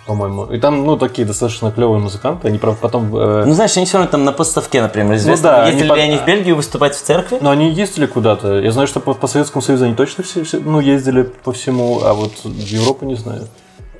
по-моему. 0.06 0.44
И 0.46 0.58
там, 0.58 0.84
ну, 0.84 0.96
такие 0.96 1.26
достаточно 1.26 1.70
клевые 1.72 2.00
музыканты, 2.00 2.48
они, 2.48 2.58
правда, 2.58 2.78
потом... 2.80 3.14
э, 3.16 3.44
Ну, 3.46 3.54
знаешь, 3.54 3.76
они 3.76 3.86
все 3.86 3.98
равно 3.98 4.10
там 4.10 4.24
на 4.24 4.32
постставке, 4.32 4.82
например, 4.82 5.14
известно. 5.16 5.42
да, 5.50 5.66
Ездили 5.68 5.82
они 5.82 5.82
ли 5.82 5.88
под- 5.88 5.98
они 5.98 6.16
в 6.18 6.24
Бельгию 6.26 6.56
выступать 6.56 6.94
в 6.94 7.02
церкви? 7.02 7.38
Но 7.40 7.50
они 7.50 7.70
ездили 7.70 8.06
куда-то. 8.06 8.58
Я 8.60 8.72
знаю, 8.72 8.86
что 8.88 9.00
по, 9.00 9.14
по 9.14 9.26
Советскому 9.26 9.62
Союзу 9.62 9.84
они 9.84 9.94
точно 9.94 10.24
все, 10.24 10.42
все, 10.44 10.58
ну, 10.58 10.80
ездили 10.80 11.22
по 11.22 11.52
всему, 11.52 12.00
а 12.04 12.14
вот 12.14 12.32
в 12.44 12.48
Европу 12.58 13.04
не 13.06 13.14
знаю. 13.16 13.46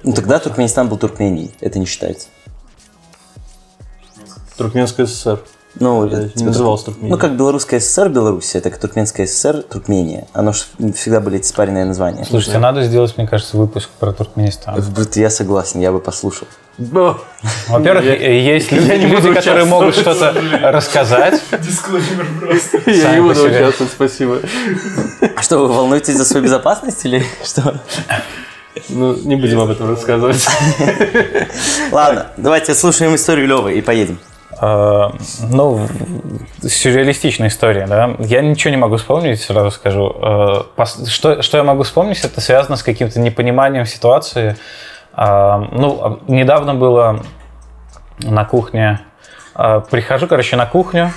Ну, 0.05 0.13
тогда 0.15 0.39
Туркменистан 0.41 0.89
был 0.89 0.97
Туркменией. 0.99 1.53
Это 1.61 1.79
не 1.79 1.87
считается. 1.87 2.27
Туркменская 4.57 5.07
ССР. 5.07 5.41
Ну, 5.81 6.07
типа 6.07 6.31
не 6.37 6.45
называлось 6.45 6.83
Туркменией. 6.83 7.13
Ну, 7.13 7.19
как 7.19 7.35
Белорусская 7.37 7.81
ССР, 7.81 8.11
Белоруссия, 8.11 8.61
так 8.61 8.77
и 8.77 8.79
Туркменская 8.79 9.27
ССР, 9.27 9.63
Туркмения. 9.63 10.27
Оно 10.35 10.53
же 10.53 10.65
всегда 10.95 11.21
были 11.21 11.39
эти 11.39 11.47
спаренные 11.47 11.87
названия. 11.87 12.27
Слушайте, 12.29 12.59
надо 12.59 12.83
сделать, 12.83 13.17
мне 13.17 13.27
кажется, 13.27 13.57
выпуск 13.57 13.89
про 13.99 14.13
Туркменистан. 14.13 14.85
Я 15.15 15.31
согласен, 15.31 15.81
я 15.81 15.91
бы 15.91 16.01
послушал. 16.01 16.47
Во-первых, 16.77 18.05
есть 18.05 18.71
я 18.71 18.99
не 18.99 19.07
люди, 19.07 19.33
которые 19.33 19.65
могут 19.65 19.95
что-то 19.95 20.35
рассказать. 20.63 21.41
Дисклеймер 21.59 22.27
просто. 22.39 22.91
Я 22.91 23.03
Сами 23.03 23.15
не 23.17 23.29
буду 23.29 23.45
участвовать, 23.45 23.93
спасибо. 23.93 24.41
А 25.37 25.43
что, 25.43 25.59
вы 25.59 25.69
волнуетесь 25.69 26.17
за 26.17 26.25
свою 26.27 26.45
безопасность 26.45 27.05
или 27.05 27.25
что? 27.45 27.81
Ну, 28.89 29.15
не 29.15 29.37
будем 29.37 29.61
об 29.61 29.71
этом 29.71 29.89
рассказывать. 29.89 30.47
Ладно, 31.91 32.27
давайте 32.37 32.75
слушаем 32.75 33.15
историю 33.15 33.47
Левы 33.47 33.75
и 33.75 33.81
поедем. 33.81 34.19
Э, 34.63 35.11
Ну, 35.51 35.87
сюрреалистичная 36.63 37.49
история, 37.49 37.87
да. 37.87 38.15
Я 38.21 38.41
ничего 38.43 38.71
не 38.71 38.77
могу 38.77 38.97
вспомнить, 38.97 39.41
сразу 39.43 39.71
скажу. 39.71 40.15
Пос- 40.77 41.07
Что, 41.09 41.43
что 41.43 41.59
я 41.59 41.65
могу 41.65 41.83
вспомнить, 41.83 42.25
это 42.25 42.41
связано 42.41 42.77
с 42.77 42.83
каким-то 42.83 43.19
непониманием 43.21 43.85
ситуации. 43.87 44.57
А, 45.13 45.59
Ну, 45.73 45.99
а, 46.03 46.19
недавно 46.29 46.75
было 46.75 47.21
на 48.21 48.45
кухне. 48.45 49.01
А, 49.55 49.81
Прихожу, 49.81 50.27
короче, 50.27 50.57
на 50.57 50.67
кухню. 50.67 51.13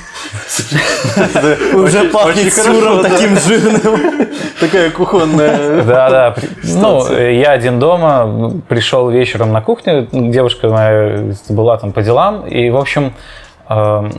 Уже 1.73 2.09
пахнет 2.09 2.53
да. 2.55 3.09
таким 3.09 3.37
жирным. 3.37 4.27
Такая 4.59 4.89
кухонная... 4.91 5.83
Да, 5.83 6.09
да. 6.09 6.35
Ну, 6.63 7.17
я 7.17 7.51
один 7.51 7.79
дома, 7.79 8.61
пришел 8.67 9.09
вечером 9.09 9.53
на 9.53 9.61
кухню, 9.61 10.07
девушка 10.11 10.69
моя 10.69 11.33
была 11.49 11.77
там 11.77 11.93
по 11.93 12.01
делам, 12.01 12.45
и, 12.45 12.69
в 12.69 12.77
общем, 12.77 13.13
эм, 13.69 14.11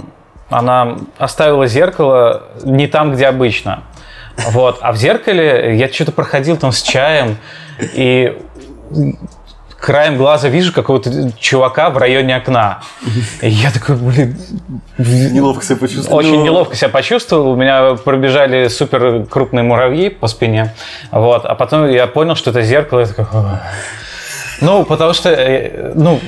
она 0.49 0.97
оставила 1.19 1.67
зеркало 1.67 2.45
не 2.65 2.87
там, 2.87 3.13
где 3.13 3.27
обычно. 3.27 3.83
Вот. 4.51 4.79
А 4.81 4.93
в 4.93 4.97
зеркале 4.97 5.77
я 5.77 5.89
что-то 5.89 6.13
проходил 6.13 6.57
там 6.57 6.73
с 6.73 6.83
чаем, 6.83 7.37
и 7.81 8.39
краем 9.79 10.17
глаза 10.17 10.49
вижу 10.49 10.73
какого-то 10.73 11.31
чувака 11.39 11.91
в 11.91 11.99
районе 11.99 12.37
окна. 12.37 12.81
И 13.43 13.49
я 13.49 13.71
такой, 13.71 13.97
блин, 13.97 14.37
Неловко 14.99 15.65
себя 15.65 15.77
почувствовал. 15.77 16.19
очень 16.19 16.43
неловко 16.43 16.75
себя 16.77 16.89
почувствовал. 16.89 17.51
У 17.53 17.57
меня 17.57 17.95
пробежали 17.95 18.69
супер 18.69 19.27
крупные 19.27 19.63
муравьи 19.63 20.09
по 20.09 20.27
спине. 20.29 20.75
Вот. 21.11 21.45
А 21.45 21.55
потом 21.55 21.89
я 21.89 22.07
понял, 22.07 22.35
что 22.37 22.51
это 22.51 22.63
зеркало. 22.63 23.01
Я 23.01 23.07
такой. 23.07 23.27
Ну, 24.61 24.85
потому 24.85 25.13
что, 25.13 25.29
э, 25.31 25.93
ну, 25.95 26.21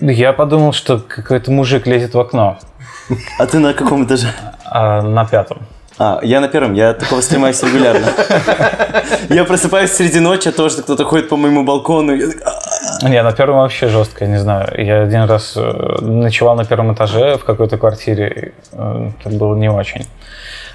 я 0.00 0.32
подумал, 0.32 0.72
что 0.72 0.98
какой-то 0.98 1.50
мужик 1.50 1.86
лезет 1.86 2.14
в 2.14 2.20
окно 2.20 2.58
А 3.38 3.46
ты 3.46 3.58
на 3.58 3.74
каком 3.74 4.04
этаже? 4.04 4.28
а, 4.64 5.02
на 5.02 5.24
пятом. 5.24 5.58
А, 5.98 6.20
я 6.22 6.40
на 6.40 6.48
первом, 6.48 6.74
я 6.74 6.94
такого 6.94 7.20
стремаюсь 7.20 7.62
регулярно. 7.62 8.06
Я 9.28 9.44
просыпаюсь 9.44 9.92
среди 9.92 10.20
ночи, 10.20 10.48
а 10.48 10.52
то, 10.52 10.68
что 10.68 10.82
кто-то 10.82 11.04
ходит 11.04 11.28
по 11.28 11.36
моему 11.36 11.64
балкону. 11.64 12.12
«А». 12.12 13.08
Не, 13.08 13.22
на 13.22 13.32
первом 13.32 13.58
вообще 13.58 13.88
жестко, 13.88 14.24
я 14.24 14.30
не 14.30 14.38
знаю. 14.38 14.68
Я 14.76 15.02
один 15.02 15.24
раз 15.24 15.54
э, 15.56 15.98
ночевал 16.00 16.56
на 16.56 16.64
первом 16.64 16.92
этаже 16.94 17.36
в 17.36 17.44
какой-то 17.44 17.78
квартире. 17.78 18.52
э, 18.72 19.10
Это 19.24 19.36
было 19.36 19.54
не 19.56 19.70
очень. 19.70 20.06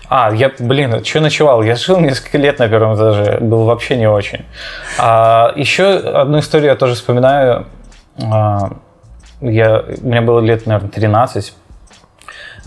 А, 0.10 0.32
я, 0.34 0.52
блин, 0.60 1.04
что 1.04 1.20
ночевал? 1.20 1.64
Я 1.64 1.76
жил 1.76 2.00
несколько 2.00 2.38
лет 2.38 2.60
на 2.60 2.68
первом 2.68 2.96
этаже. 2.96 3.40
Был 3.42 3.66
вообще 3.66 3.98
не 3.98 4.08
очень. 4.08 4.46
А, 4.98 5.52
еще 5.56 5.86
одну 5.98 6.40
историю 6.40 6.70
я 6.70 6.76
тоже 6.76 6.96
вспоминаю. 6.96 7.66
А, 8.24 8.72
я, 9.42 9.84
мне 10.02 10.22
было 10.22 10.40
лет, 10.40 10.66
наверное, 10.66 10.90
13. 10.90 11.54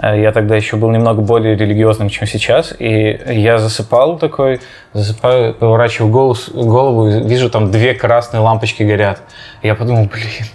Э, 0.03 0.21
Я 0.21 0.33
тогда 0.33 0.57
еще 0.57 0.77
был 0.77 0.91
немного 0.91 1.23
более 1.23 1.57
религиозным, 1.57 2.09
чем 2.09 2.27
сейчас. 2.27 2.75
И 2.79 3.21
я 3.27 3.59
засыпал 3.59 4.19
такой, 4.19 4.61
засыпаю, 4.93 5.55
поворачиваю 5.55 6.11
голову, 6.11 6.37
голову 6.53 7.09
вижу, 7.27 7.51
там 7.51 7.71
две 7.71 7.95
красные 7.95 8.41
лампочки 8.41 8.83
горят. 8.83 9.21
Я 9.63 9.75
подумал, 9.75 10.07
блин, 10.07 10.47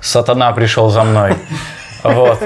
сатана 0.00 0.52
пришел 0.52 0.90
за 0.90 1.04
мной. 1.04 1.34
Вот. 2.04 2.38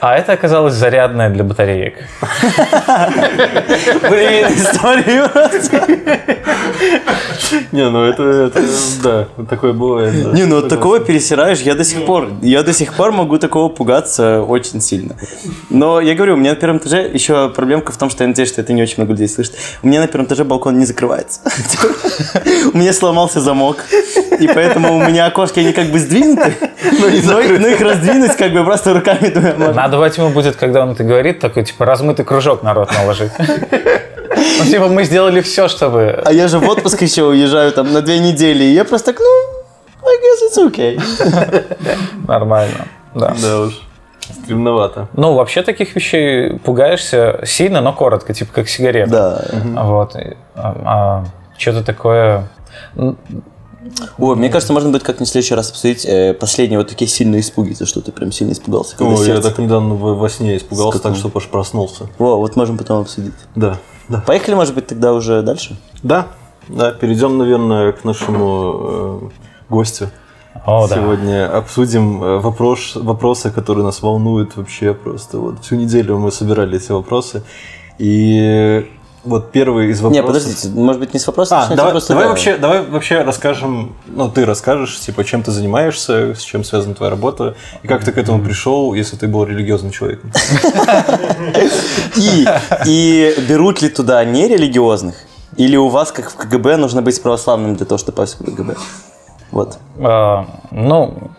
А 0.00 0.16
это 0.16 0.32
оказалось 0.32 0.74
зарядное 0.74 1.30
для 1.30 1.44
батареек. 1.44 1.94
Блин, 4.08 4.46
историю. 4.48 5.30
Не, 7.72 7.90
ну 7.90 8.04
это, 8.04 8.22
это 8.22 8.62
да, 9.02 9.28
такое 9.44 9.72
бывает. 9.72 10.24
да. 10.24 10.30
Не, 10.32 10.44
ну 10.46 10.58
от 10.58 10.68
такого 10.68 11.00
пересираешь, 11.00 11.60
я 11.60 11.74
до 11.74 11.84
сих 11.84 12.04
пор, 12.04 12.28
я 12.42 12.62
до 12.62 12.72
сих 12.72 12.94
пор 12.94 13.12
могу 13.12 13.38
такого 13.38 13.68
пугаться 13.68 14.42
очень 14.42 14.80
сильно. 14.80 15.16
Но 15.68 16.00
я 16.00 16.14
говорю, 16.14 16.34
у 16.34 16.36
меня 16.36 16.50
на 16.50 16.56
первом 16.56 16.78
этаже 16.78 17.10
еще 17.12 17.48
проблемка 17.50 17.92
в 17.92 17.96
том, 17.96 18.10
что 18.10 18.24
я 18.24 18.28
надеюсь, 18.28 18.48
что 18.48 18.60
это 18.60 18.72
не 18.72 18.82
очень 18.82 18.96
много 18.98 19.12
людей 19.12 19.28
слышит. 19.28 19.54
У 19.82 19.88
меня 19.88 20.00
на 20.00 20.06
первом 20.06 20.26
этаже 20.26 20.44
балкон 20.44 20.78
не 20.78 20.86
закрывается. 20.86 21.40
У 22.72 22.78
меня 22.78 22.92
сломался 22.92 23.40
замок, 23.40 23.84
и 24.38 24.46
поэтому 24.46 24.96
у 24.96 25.00
меня 25.04 25.26
окошки, 25.26 25.60
они 25.60 25.72
как 25.72 25.86
бы 25.86 25.98
сдвинуты, 25.98 26.54
но 26.98 27.08
но 27.58 27.68
их 27.68 27.80
раздвинуть 27.80 28.36
как 28.36 28.52
бы 28.52 28.64
просто 28.64 28.94
руками 28.94 29.28
двумя 29.28 29.49
можно. 29.49 29.49
Надо 29.56 29.98
Вадиму 29.98 30.30
будет, 30.30 30.56
когда 30.56 30.82
он 30.82 30.92
это 30.92 31.04
говорит, 31.04 31.40
такой, 31.40 31.64
типа, 31.64 31.84
размытый 31.84 32.24
кружок 32.24 32.62
народ 32.62 32.90
наложить. 32.92 33.32
Ну, 33.38 34.64
типа, 34.64 34.88
мы 34.88 35.04
сделали 35.04 35.40
все, 35.40 35.68
чтобы... 35.68 36.22
А 36.24 36.32
я 36.32 36.48
же 36.48 36.58
в 36.58 36.68
отпуск 36.68 37.02
еще 37.02 37.24
уезжаю 37.24 37.72
там 37.72 37.92
на 37.92 38.00
две 38.00 38.18
недели, 38.18 38.64
и 38.64 38.72
я 38.72 38.84
просто 38.84 39.12
так, 39.12 39.20
ну, 39.20 40.08
I 40.08 40.16
guess 40.18 40.40
it's 40.48 40.58
okay. 40.70 41.66
Нормально. 42.26 42.86
Да. 43.14 43.34
Да 43.42 43.60
уж, 43.60 43.80
стремновато. 44.20 45.08
Ну, 45.14 45.34
вообще 45.34 45.62
таких 45.62 45.94
вещей 45.96 46.58
пугаешься 46.58 47.40
сильно, 47.44 47.80
но 47.80 47.92
коротко, 47.92 48.32
типа 48.34 48.52
как 48.54 48.68
сигарета. 48.68 49.10
Да. 49.10 49.44
Вот. 49.82 50.16
И, 50.16 50.36
а, 50.54 51.24
что-то 51.58 51.82
такое... 51.84 52.48
Ой, 54.18 54.36
мне 54.36 54.48
кажется, 54.50 54.72
можно 54.72 54.90
будет 54.90 55.02
как-нибудь 55.02 55.28
в 55.28 55.30
следующий 55.32 55.54
раз 55.54 55.70
обсудить 55.70 56.04
э, 56.04 56.34
последние 56.34 56.78
вот 56.78 56.88
такие 56.88 57.08
сильные 57.08 57.40
испуги, 57.40 57.72
за 57.72 57.86
что 57.86 58.00
ты 58.00 58.12
прям 58.12 58.30
сильно 58.32 58.52
испугался. 58.52 58.96
когда 58.96 59.14
Ой, 59.14 59.18
я 59.20 59.34
сердце- 59.34 59.48
так 59.48 59.58
недавно 59.58 59.94
во, 59.94 60.14
во 60.14 60.28
сне 60.28 60.56
испугался, 60.56 60.98
так 60.98 61.16
что 61.16 61.30
аж 61.34 61.48
проснулся. 61.48 62.08
Во, 62.18 62.36
вот 62.36 62.56
можем 62.56 62.76
потом 62.76 63.00
обсудить. 63.00 63.32
Да, 63.56 63.78
да. 64.08 64.22
Поехали, 64.26 64.54
может 64.54 64.74
быть, 64.74 64.86
тогда 64.86 65.12
уже 65.14 65.42
дальше? 65.42 65.78
Да, 66.02 66.28
Да, 66.68 66.92
перейдем, 66.92 67.38
наверное, 67.38 67.92
к 67.92 68.04
нашему 68.04 68.72
э, 68.82 69.20
гостю. 69.70 70.10
О, 70.66 70.86
да. 70.88 70.96
Сегодня 70.96 71.56
обсудим 71.56 72.22
э, 72.22 72.38
вопрос, 72.38 72.92
вопросы, 72.96 73.50
которые 73.50 73.84
нас 73.84 74.02
волнуют 74.02 74.56
вообще 74.56 74.92
просто. 74.94 75.38
Вот 75.38 75.64
всю 75.64 75.76
неделю 75.76 76.18
мы 76.18 76.30
собирали 76.30 76.76
эти 76.76 76.92
вопросы. 76.92 77.42
И 77.98 78.86
вот 79.24 79.52
первый 79.52 79.90
из 79.90 80.00
Не, 80.00 80.04
вопросов... 80.04 80.26
подождите, 80.26 80.68
может 80.68 81.00
быть, 81.00 81.12
не 81.12 81.20
с 81.20 81.26
вопроса, 81.26 81.56
А, 81.56 81.60
начнете 81.60 81.76
давай, 81.76 81.92
просто 81.92 82.08
давай 82.08 82.24
да. 82.24 82.28
вообще, 82.30 82.56
давай 82.56 82.82
вообще 82.82 83.22
расскажем, 83.22 83.94
ну, 84.06 84.30
ты 84.30 84.46
расскажешь, 84.46 84.98
типа, 85.00 85.24
чем 85.24 85.42
ты 85.42 85.50
занимаешься, 85.50 86.34
с 86.34 86.40
чем 86.40 86.64
связана 86.64 86.94
твоя 86.94 87.10
работа, 87.10 87.54
и 87.82 87.88
как 87.88 88.04
ты 88.04 88.12
к 88.12 88.18
этому 88.18 88.42
пришел, 88.42 88.94
если 88.94 89.16
ты 89.16 89.28
был 89.28 89.44
религиозным 89.44 89.90
человеком. 89.92 90.32
И, 92.16 93.34
берут 93.48 93.82
ли 93.82 93.88
туда 93.88 94.24
нерелигиозных? 94.24 95.16
Или 95.56 95.76
у 95.76 95.88
вас, 95.88 96.12
как 96.12 96.30
в 96.30 96.36
КГБ, 96.36 96.76
нужно 96.76 97.02
быть 97.02 97.20
православным 97.20 97.74
для 97.76 97.84
того, 97.84 97.98
чтобы 97.98 98.16
попасть 98.16 98.40
в 98.40 98.44
КГБ? 98.44 98.76
Вот. 99.50 99.78
Э, 99.98 100.44
ну, 100.70 101.30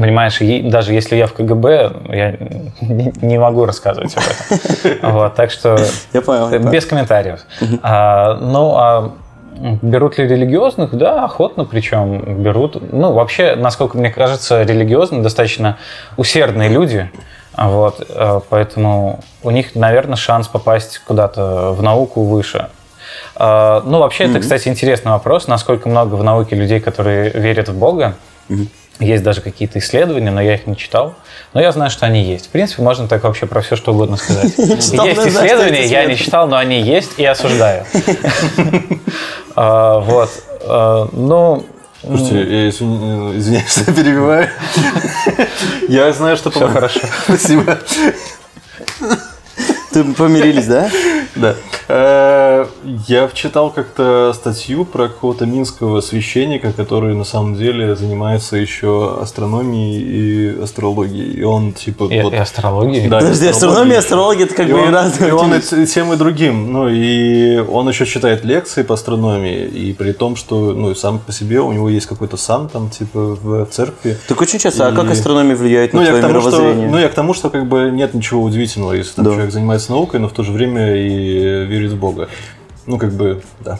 понимаешь, 0.00 0.38
даже 0.70 0.92
если 0.92 1.16
я 1.16 1.26
в 1.26 1.32
КГБ, 1.32 1.92
я 2.08 2.36
не 2.80 3.38
могу 3.38 3.64
рассказывать 3.64 4.14
об 4.16 4.22
этом. 4.22 4.98
Вот, 5.12 5.34
так 5.34 5.50
что 5.50 5.76
Я 6.12 6.22
понял. 6.22 6.50
я 6.50 6.58
понял. 6.58 6.70
без 6.70 6.86
комментариев. 6.86 7.40
А, 7.82 8.34
ну, 8.36 8.74
а 8.76 9.12
берут 9.82 10.18
ли 10.18 10.26
религиозных? 10.28 10.94
Да, 10.94 11.24
охотно 11.24 11.64
причем 11.64 12.42
берут. 12.42 12.92
Ну, 12.92 13.12
вообще, 13.12 13.54
насколько 13.56 13.98
мне 13.98 14.10
кажется, 14.10 14.62
религиозные 14.62 15.22
достаточно 15.22 15.78
усердные 16.16 16.68
люди. 16.68 17.10
А 17.54 17.68
Вот, 17.68 18.06
э, 18.08 18.40
поэтому 18.50 19.18
у 19.42 19.50
них, 19.50 19.74
наверное, 19.74 20.14
шанс 20.16 20.46
попасть 20.46 21.00
куда-то 21.06 21.72
в 21.72 21.82
науку 21.82 22.22
выше. 22.22 22.68
А, 23.34 23.82
Ну, 23.84 23.98
вообще, 23.98 24.24
это, 24.24 24.38
кстати, 24.40 24.68
интересный 24.68 25.10
вопрос, 25.12 25.48
насколько 25.48 25.88
много 25.88 26.14
в 26.14 26.22
науке 26.22 26.54
людей, 26.54 26.78
которые 26.78 27.30
верят 27.30 27.68
в 27.68 27.76
Бога. 27.76 28.14
Есть 29.00 29.22
даже 29.22 29.40
какие-то 29.40 29.78
исследования, 29.78 30.30
но 30.30 30.40
я 30.40 30.54
их 30.54 30.66
не 30.66 30.76
читал. 30.76 31.14
Но 31.54 31.60
я 31.60 31.70
знаю, 31.72 31.90
что 31.90 32.04
они 32.06 32.24
есть. 32.24 32.46
В 32.46 32.48
принципе, 32.50 32.82
можно 32.82 33.06
так 33.06 33.22
вообще 33.24 33.46
про 33.46 33.60
все, 33.62 33.76
что 33.76 33.92
угодно 33.92 34.16
сказать. 34.16 34.52
Есть 34.58 34.92
исследования, 34.94 35.86
я 35.86 36.04
не 36.04 36.16
читал, 36.16 36.48
но 36.48 36.56
они 36.56 36.80
есть, 36.80 37.12
и 37.18 37.24
осуждаю. 37.24 37.84
А, 39.60 39.98
Вот. 40.00 40.30
А, 40.62 41.08
Ну, 41.12 41.64
Слушайте, 42.00 42.62
я 42.64 42.68
извини- 42.68 43.36
извиняюсь, 43.38 43.70
что 43.72 43.92
перебиваю. 43.92 44.48
Я 45.88 46.12
знаю, 46.12 46.36
что... 46.36 46.50
все 46.50 46.68
хорошо. 46.68 47.00
Спасибо. 47.24 47.78
Ты 49.92 50.04
помирились, 50.04 50.66
да? 50.66 50.90
Да. 51.36 51.54
Э, 51.88 52.66
Я 53.06 53.28
читал 53.32 53.70
как-то 53.70 54.32
статью 54.34 54.84
про 54.84 55.08
какого-то 55.08 55.46
минского 55.46 56.00
священника, 56.02 56.72
который 56.72 57.14
на 57.14 57.24
самом 57.24 57.54
деле 57.54 57.96
занимается 57.96 58.56
еще 58.56 59.18
астрономией 59.20 60.02
и 60.58 60.62
астрологией. 60.62 61.32
И 61.40 61.42
он 61.42 61.72
типа... 61.72 62.04
И 62.12 62.20
вот- 62.20 62.32
и 62.32 62.36
астрологией. 62.36 63.08
Да, 63.08 63.20
Подожди, 63.20 63.46
астрономия 63.46 63.94
и 63.94 63.98
астрология 63.98 64.44
это 64.44 64.54
как 64.54 64.68
И 64.68 64.72
бы 64.72 64.78
он, 64.82 64.92
разные 64.92 65.28
и 65.30 65.32
он 65.32 65.54
и, 65.54 65.86
тем 65.86 66.12
и 66.12 66.16
другим. 66.16 66.72
Ну, 66.72 66.88
и 66.88 67.58
он 67.58 67.88
еще 67.88 68.04
читает 68.04 68.44
лекции 68.44 68.82
по 68.82 68.94
астрономии, 68.94 69.64
и 69.66 69.92
при 69.94 70.12
том, 70.12 70.36
что, 70.36 70.72
ну, 70.72 70.90
и 70.90 70.94
сам 70.94 71.18
по 71.18 71.32
себе 71.32 71.60
у 71.60 71.72
него 71.72 71.88
есть 71.88 72.06
какой-то 72.06 72.36
сан 72.36 72.68
там, 72.68 72.90
типа, 72.90 73.38
в 73.42 73.66
церкви. 73.66 74.18
Так 74.28 74.40
очень 74.40 74.58
часто, 74.58 74.88
а 74.88 74.92
И- 74.92 74.94
как 74.94 75.10
астрономия 75.10 75.56
влияет 75.56 75.94
на 75.94 76.00
Ну, 76.00 76.06
твое 76.06 76.20
тому, 76.22 76.40
что, 76.40 76.50
мировоззрение? 76.50 76.88
ну, 76.90 76.98
я 76.98 77.08
к 77.08 77.14
тому, 77.14 77.32
что 77.32 77.48
как 77.48 77.66
бы 77.66 77.90
нет 77.92 78.12
ничего 78.14 78.42
удивительного, 78.42 78.92
если 78.92 79.14
там 79.14 79.24
Да. 79.24 79.30
человек 79.32 79.52
занимается 79.52 79.77
наукой, 79.88 80.20
но 80.20 80.28
в 80.28 80.32
то 80.32 80.42
же 80.42 80.52
время 80.52 80.94
и 80.96 81.64
верит 81.64 81.92
в 81.92 81.98
Бога. 81.98 82.28
Ну, 82.86 82.98
как 82.98 83.12
бы, 83.12 83.42
да. 83.60 83.78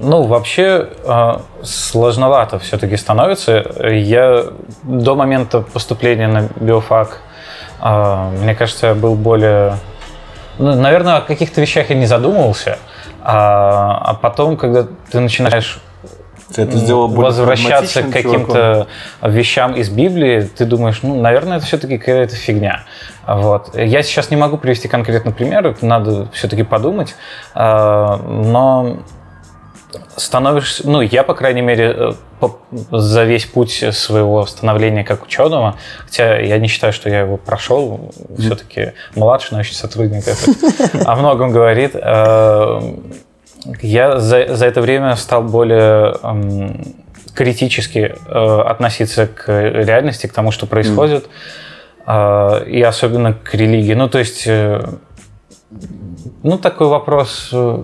Ну, 0.00 0.22
вообще 0.22 0.88
э, 1.04 1.38
сложновато 1.62 2.58
все-таки 2.58 2.96
становится. 2.96 3.64
Я 3.90 4.44
до 4.82 5.14
момента 5.14 5.60
поступления 5.60 6.28
на 6.28 6.48
биофак, 6.56 7.20
э, 7.82 8.30
мне 8.40 8.54
кажется, 8.54 8.88
я 8.88 8.94
был 8.94 9.14
более... 9.16 9.76
Ну, 10.58 10.74
наверное, 10.74 11.16
о 11.16 11.20
каких-то 11.20 11.60
вещах 11.60 11.90
я 11.90 11.96
не 11.96 12.06
задумывался. 12.06 12.78
А, 13.22 14.00
а 14.04 14.14
потом, 14.14 14.56
когда 14.56 14.86
ты 15.10 15.20
начинаешь 15.20 15.80
Ты 16.54 16.62
это 16.62 16.76
сделал 16.78 17.08
более 17.08 17.24
возвращаться 17.24 18.02
к 18.02 18.10
каким-то 18.10 18.86
вещам 19.22 19.74
из 19.74 19.90
Библии, 19.90 20.42
ты 20.42 20.64
думаешь, 20.64 21.00
ну, 21.02 21.20
наверное, 21.20 21.58
это 21.58 21.66
все-таки 21.66 21.98
какая-то 21.98 22.36
фигня. 22.36 22.84
Вот. 23.26 23.76
Я 23.76 24.02
сейчас 24.02 24.30
не 24.30 24.36
могу 24.36 24.56
привести 24.56 24.88
конкретный 24.88 25.32
пример, 25.32 25.66
это 25.66 25.84
надо 25.84 26.28
все-таки 26.32 26.62
подумать, 26.62 27.14
А, 27.54 28.16
но 28.16 28.98
становишься, 30.16 30.88
ну, 30.88 31.00
я, 31.00 31.22
по 31.22 31.34
крайней 31.34 31.62
мере, 31.62 32.14
э, 32.40 32.48
за 32.90 33.24
весь 33.24 33.46
путь 33.46 33.84
своего 33.92 34.44
становления 34.46 35.04
как 35.04 35.24
ученого, 35.24 35.76
хотя 36.04 36.38
я 36.38 36.58
не 36.58 36.68
считаю, 36.68 36.92
что 36.92 37.08
я 37.08 37.20
его 37.20 37.36
прошел, 37.36 38.10
все-таки 38.38 38.92
младший 39.14 39.54
научный 39.54 39.74
сотрудник, 39.74 40.24
это 40.26 41.04
о 41.10 41.16
многом 41.16 41.52
говорит, 41.52 41.92
э, 41.94 42.94
я 43.82 44.18
за, 44.18 44.54
за 44.54 44.66
это 44.66 44.80
время 44.80 45.16
стал 45.16 45.42
более 45.42 46.14
эм, 46.22 46.94
критически 47.34 48.14
э, 48.26 48.60
относиться 48.66 49.26
к 49.26 49.48
реальности, 49.48 50.26
к 50.26 50.32
тому, 50.32 50.50
что 50.50 50.66
происходит, 50.66 51.28
э, 52.06 52.64
и 52.66 52.82
особенно 52.82 53.32
к 53.32 53.54
религии. 53.54 53.94
Ну, 53.94 54.08
то 54.08 54.18
есть, 54.18 54.44
э, 54.46 54.82
ну, 56.42 56.58
такой 56.58 56.88
вопрос 56.88 57.50
э, 57.52 57.82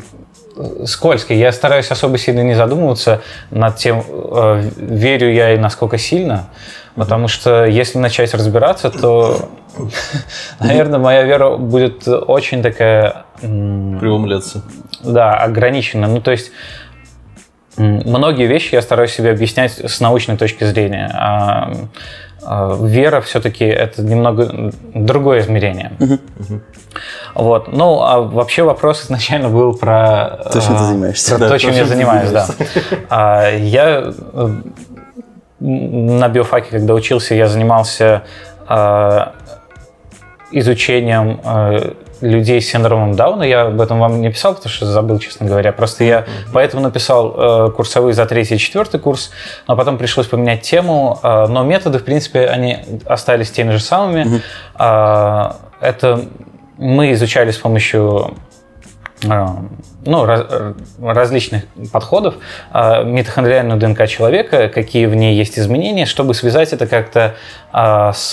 скользкий. 0.86 1.36
Я 1.36 1.52
стараюсь 1.52 1.90
особо 1.90 2.18
сильно 2.18 2.40
не 2.40 2.54
задумываться 2.54 3.22
над 3.50 3.76
тем, 3.76 4.02
э, 4.08 4.70
верю 4.76 5.32
я 5.32 5.54
и 5.54 5.58
насколько 5.58 5.98
сильно, 5.98 6.48
потому 6.96 7.28
что 7.28 7.64
если 7.64 7.98
начать 7.98 8.34
разбираться, 8.34 8.90
то, 8.90 9.48
наверное, 10.60 10.98
моя 10.98 11.22
вера 11.22 11.56
будет 11.56 12.06
очень 12.06 12.62
такая... 12.62 13.24
м, 13.42 13.98
Преломляться. 14.00 14.62
да, 15.02 15.34
ограничено. 15.34 16.06
Ну, 16.08 16.20
то 16.20 16.30
есть 16.30 16.52
многие 17.76 18.46
вещи 18.46 18.74
я 18.74 18.82
стараюсь 18.82 19.12
себе 19.12 19.30
объяснять 19.30 19.72
с 19.72 20.00
научной 20.00 20.36
точки 20.36 20.64
зрения. 20.64 21.10
А, 21.14 21.72
а, 22.46 22.76
вера 22.80 23.20
все-таки 23.20 23.64
это 23.64 24.02
немного 24.02 24.72
другое 24.94 25.40
измерение. 25.40 25.92
Вот. 27.34 27.72
Ну, 27.72 28.00
а 28.02 28.20
вообще 28.20 28.62
вопрос 28.62 29.04
изначально 29.06 29.48
был 29.48 29.74
про... 29.76 30.38
То, 30.52 30.60
чем 30.60 30.76
ты 30.76 30.82
а, 30.82 30.84
занимаешься. 30.84 31.30
Про 31.30 31.38
Да, 31.38 31.48
то, 31.48 31.58
чем 31.58 31.72
я 31.72 31.84
занимаюсь, 31.84 32.30
да. 32.30 32.46
А, 33.10 33.50
Я 33.50 34.12
на 35.64 36.28
биофаке, 36.28 36.70
когда 36.70 36.94
учился, 36.94 37.34
я 37.34 37.48
занимался 37.48 38.22
а, 38.66 39.32
изучением 40.50 41.40
э, 41.42 41.92
людей 42.20 42.60
с 42.60 42.68
синдромом 42.70 43.14
Дауна. 43.16 43.42
Я 43.42 43.62
об 43.62 43.80
этом 43.80 43.98
вам 43.98 44.20
не 44.20 44.30
писал, 44.30 44.54
потому 44.54 44.70
что 44.70 44.86
забыл, 44.86 45.18
честно 45.18 45.46
говоря. 45.46 45.72
Просто 45.72 46.04
я 46.04 46.26
поэтому 46.52 46.82
написал 46.82 47.34
э, 47.36 47.70
курсовые 47.72 48.14
за 48.14 48.26
третий 48.26 48.54
и 48.54 48.58
четвертый 48.58 49.00
курс, 49.00 49.30
но 49.66 49.76
потом 49.76 49.98
пришлось 49.98 50.26
поменять 50.26 50.62
тему. 50.62 51.18
э, 51.22 51.46
Но 51.48 51.64
методы, 51.64 51.98
в 51.98 52.04
принципе, 52.04 52.46
они 52.46 52.78
остались 53.06 53.50
теми 53.50 53.72
же 53.72 53.80
самыми. 53.80 54.42
А, 54.74 55.56
Это 55.80 56.24
мы 56.78 57.12
изучали 57.12 57.50
с 57.50 57.58
помощью 57.58 58.34
э, 59.24 59.46
ну, 60.06 60.24
раз- 60.24 60.46
э, 60.48 60.72
различных 61.02 61.64
подходов 61.92 62.34
э, 62.72 63.04
митохондриальную 63.04 63.78
ДНК 63.78 64.06
человека, 64.06 64.68
какие 64.68 65.06
в 65.06 65.14
ней 65.14 65.34
есть 65.36 65.58
изменения, 65.58 66.06
чтобы 66.06 66.34
связать 66.34 66.72
это 66.72 66.86
как-то 66.86 67.34
э, 67.72 68.12
с 68.14 68.32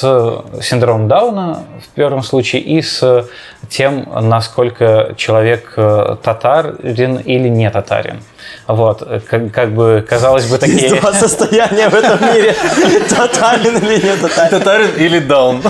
синдромом 0.61 1.07
Дауна 1.07 1.63
в 1.85 1.89
первом 1.95 2.23
случае 2.23 2.61
и 2.61 2.81
с 2.81 3.25
тем, 3.69 4.07
насколько 4.21 5.13
человек 5.17 5.73
э, 5.77 6.17
татарин 6.21 7.17
или 7.17 7.47
не 7.47 7.69
татарин. 7.69 8.21
Вот, 8.67 9.07
как, 9.29 9.51
как 9.51 9.71
бы, 9.71 10.05
казалось 10.07 10.45
бы, 10.45 10.57
Есть 10.65 10.87
такие... 10.87 10.99
два 11.01 11.13
состояния 11.13 11.89
в 11.89 11.93
этом 11.93 12.19
мире. 12.33 12.53
Тотален 13.09 13.77
или 13.77 13.95
не 14.03 14.15
тотален. 14.17 14.49
Татарин 14.49 14.89
или 14.97 15.19
даун? 15.19 15.61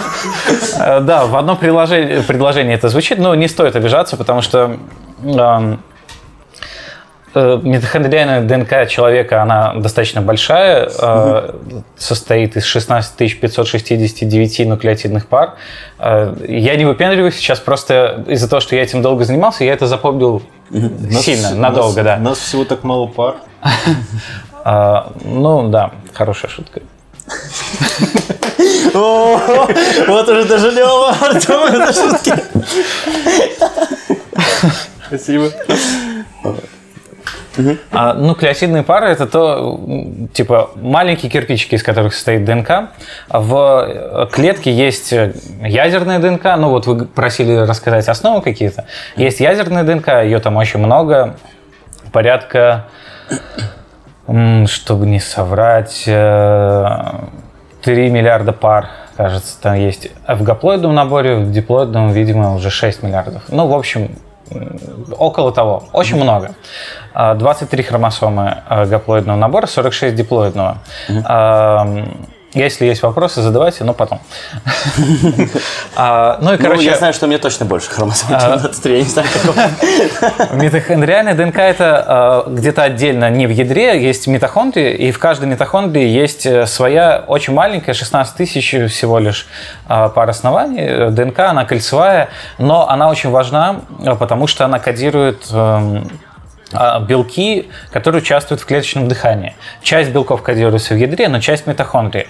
Э, 0.80 1.00
Да, 1.02 1.26
в 1.26 1.36
одном 1.36 1.58
предложении, 1.58 2.22
предложении 2.22 2.74
это 2.74 2.90
звучит, 2.90 3.20
но 3.20 3.36
не 3.36 3.48
стоит 3.48 3.76
обижаться, 3.76 4.18
потому 4.18 4.42
что 4.42 4.78
эм, 5.24 5.84
митохондриальная 7.40 8.42
ДНК 8.42 8.88
человека, 8.90 9.42
она 9.42 9.74
достаточно 9.76 10.22
большая, 10.22 10.90
э, 11.02 11.52
состоит 11.98 12.58
из 12.58 12.66
16 12.66 13.40
569 13.40 14.66
нуклеотидных 14.66 15.28
пар. 15.28 15.56
Э, 16.00 16.34
Я 16.48 16.76
не 16.76 16.86
выпендриваюсь 16.86 17.36
сейчас, 17.36 17.60
просто 17.60 18.24
из-за 18.28 18.50
того, 18.50 18.60
что 18.60 18.76
я 18.76 18.84
этим 18.84 19.02
долго 19.02 19.24
занимался, 19.24 19.64
я 19.64 19.74
это 19.74 19.88
запомнил 19.88 20.42
сильно, 20.72 21.50
Нас- 21.50 21.58
надолго, 21.58 22.04
нас- 22.04 22.06
да. 22.06 22.18
Нас 22.18 22.38
всего 22.40 22.66
так 22.66 22.84
мало 22.84 23.08
пар. 23.08 23.36
Ну, 25.26 25.70
да, 25.70 25.92
хорошая 26.14 26.52
шутка. 26.52 26.82
Вот 28.94 30.30
уже 30.30 30.46
даже 30.46 30.70
Лева, 30.72 31.16
Артем, 31.20 31.64
это 31.74 31.94
шутки. 31.94 32.34
Спасибо. 35.08 35.52
А, 37.92 38.14
нуклеотидные 38.14 38.84
пары 38.84 39.08
это 39.10 39.28
то, 39.28 39.80
типа, 40.34 40.72
маленькие 40.76 41.30
кирпичики, 41.30 41.76
из 41.76 41.84
которых 41.84 42.14
состоит 42.14 42.46
ДНК. 42.46 42.90
В 43.30 43.86
э, 43.88 44.28
клетке 44.32 44.72
есть 44.72 45.12
э, 45.12 45.34
ядерная 45.62 46.20
ДНК. 46.20 46.44
Ну 46.58 46.70
вот 46.70 46.88
вы 46.88 47.06
просили 47.06 47.56
рассказать 47.56 48.08
основы 48.08 48.42
какие-то. 48.42 48.86
Есть 49.16 49.40
ядерная 49.40 49.84
ДНК, 49.84 50.24
ее 50.24 50.40
там 50.40 50.58
очень 50.58 50.80
много. 50.80 51.36
Порядка, 52.12 52.88
чтобы 54.28 55.06
не 55.06 55.20
соврать, 55.20 56.04
э, 56.08 56.88
3 57.84 58.10
миллиарда 58.10 58.54
пар, 58.54 58.90
кажется, 59.18 59.60
там 59.62 59.76
есть. 59.76 60.10
В 60.28 60.44
гаплоидном 60.44 60.94
наборе, 60.94 61.36
в 61.36 61.52
диплоидном, 61.52 62.12
видимо, 62.12 62.56
уже 62.56 62.70
6 62.70 63.04
миллиардов. 63.04 63.44
Ну, 63.50 63.68
в 63.68 63.74
общем, 63.74 64.16
около 65.18 65.52
того. 65.52 65.84
Очень 65.94 66.22
много. 66.22 66.56
А, 67.14 67.34
23 67.36 67.84
хромосомы 67.84 68.58
а, 68.68 68.86
гаплоидного 68.86 69.38
набора, 69.38 69.68
46 69.68 70.16
диплоидного. 70.16 70.78
А, 71.26 71.84
м, 71.86 72.28
Если 72.54 72.86
есть 72.86 73.02
вопросы, 73.02 73.42
задавайте, 73.42 73.84
но 73.84 73.94
потом. 73.94 74.20
А, 75.96 76.38
Ну 76.42 76.54
и, 76.54 76.58
Ну, 76.58 76.64
короче, 76.64 76.86
я 76.86 76.96
знаю, 76.96 77.14
что 77.14 77.28
мне 77.28 77.38
точно 77.38 77.66
больше 77.66 77.90
хромосом, 77.90 78.30
чем 78.40 78.60
23, 78.60 78.94
я 78.94 79.04
не 79.04 79.10
знаю, 79.10 79.28
как 79.34 79.56
вам. 79.56 80.58
Митохондриальная 80.62 81.34
ДНК 81.34 81.58
это 81.58 82.46
э, 82.48 82.52
где-то 82.54 82.84
отдельно, 82.84 83.30
не 83.30 83.46
в 83.48 83.52
ядре, 83.52 84.02
есть 84.02 84.28
митохондрии, 84.28 84.94
и 84.94 85.12
в 85.12 85.20
каждой 85.20 85.48
митохондрии 85.48 86.08
есть 86.08 86.46
э, 86.46 86.66
своя 86.66 87.24
очень 87.28 87.54
маленькая, 87.54 87.94
16 87.94 88.36
тысяч 88.36 88.70
всего 88.90 89.20
лишь 89.20 89.48
пар 89.88 90.30
оснований. 90.30 91.12
ДНК, 91.12 91.40
она 91.40 91.66
кольцевая, 91.66 92.30
но 92.58 92.90
она 92.90 93.10
очень 93.10 93.30
важна, 93.30 93.82
э, 94.00 94.16
потому 94.16 94.48
что 94.48 94.66
она 94.66 94.80
кодирует 94.80 95.48
эм, 95.52 95.52
а, 95.58 96.31
белки, 97.08 97.70
которые 97.92 98.22
участвуют 98.22 98.62
в 98.62 98.66
клеточном 98.66 99.08
дыхании. 99.08 99.56
Часть 99.82 100.12
белков 100.12 100.42
кодируется 100.42 100.94
в 100.94 100.98
ядре, 100.98 101.28
но 101.28 101.40
часть 101.40 101.68
митохондрии. 101.68 102.28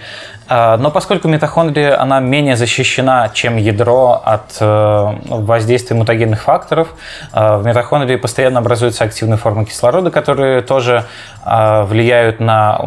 А, 0.53 0.75
Но 0.75 0.91
поскольку 0.91 1.29
митохондрия, 1.29 1.97
она 2.01 2.19
менее 2.19 2.57
защищена, 2.57 3.29
чем 3.29 3.55
ядро 3.55 4.21
от 4.21 4.57
э, 4.59 5.13
воздействия 5.29 5.95
мутагенных 5.95 6.41
факторов, 6.41 6.89
э, 7.31 7.57
в 7.57 7.65
митохондрии 7.65 8.17
постоянно 8.17 8.59
образуются 8.59 9.05
активные 9.05 9.37
формы 9.37 9.63
кислорода, 9.63 10.11
которые 10.11 10.61
тоже 10.61 11.05
э, 11.45 11.83
влияют 11.83 12.41
на 12.41 12.81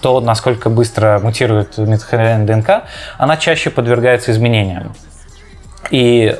то, 0.00 0.20
насколько 0.20 0.70
быстро 0.70 1.18
мутирует 1.20 1.76
митохондриальная 1.76 2.46
ДНК, 2.46 2.84
она 3.18 3.36
чаще 3.36 3.70
подвергается 3.70 4.30
изменениям. 4.30 4.94
И 5.90 6.36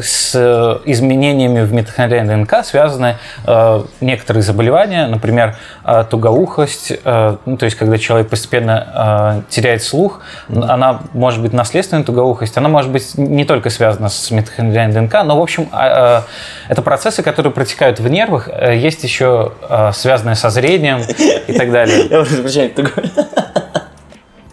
с 0.00 0.80
изменениями 0.84 1.62
в 1.62 1.72
митохондриальной 1.72 2.36
ДНК 2.36 2.64
связаны 2.64 3.16
э, 3.46 3.82
некоторые 4.00 4.42
заболевания, 4.42 5.06
например, 5.06 5.56
э, 5.84 6.04
тугоухость, 6.08 6.92
э, 7.02 7.36
ну, 7.46 7.56
то 7.56 7.64
есть 7.64 7.76
когда 7.76 7.98
человек 7.98 8.28
постепенно 8.28 9.42
э, 9.48 9.50
теряет 9.50 9.82
слух, 9.82 10.20
она 10.48 11.00
может 11.12 11.42
быть 11.42 11.52
наследственная 11.52 12.04
тугоухость, 12.04 12.56
она 12.56 12.68
может 12.68 12.90
быть 12.90 13.16
не 13.16 13.44
только 13.44 13.70
связана 13.70 14.08
с 14.08 14.30
митохондриальной 14.30 14.94
ДНК, 14.94 15.24
но, 15.24 15.38
в 15.38 15.42
общем, 15.42 15.68
э, 15.72 15.76
э, 15.76 16.22
это 16.68 16.82
процессы, 16.82 17.22
которые 17.22 17.52
протекают 17.52 18.00
в 18.00 18.08
нервах, 18.08 18.48
Э, 18.60 18.76
есть 18.76 19.02
еще 19.04 19.52
э, 19.68 19.92
связанные 19.94 20.36
со 20.36 20.50
зрением 20.50 21.02
и 21.46 21.52
так 21.52 21.70
далее. 21.72 22.06
Я 22.10 22.24
прощения, 22.24 22.68
такой... 22.68 23.04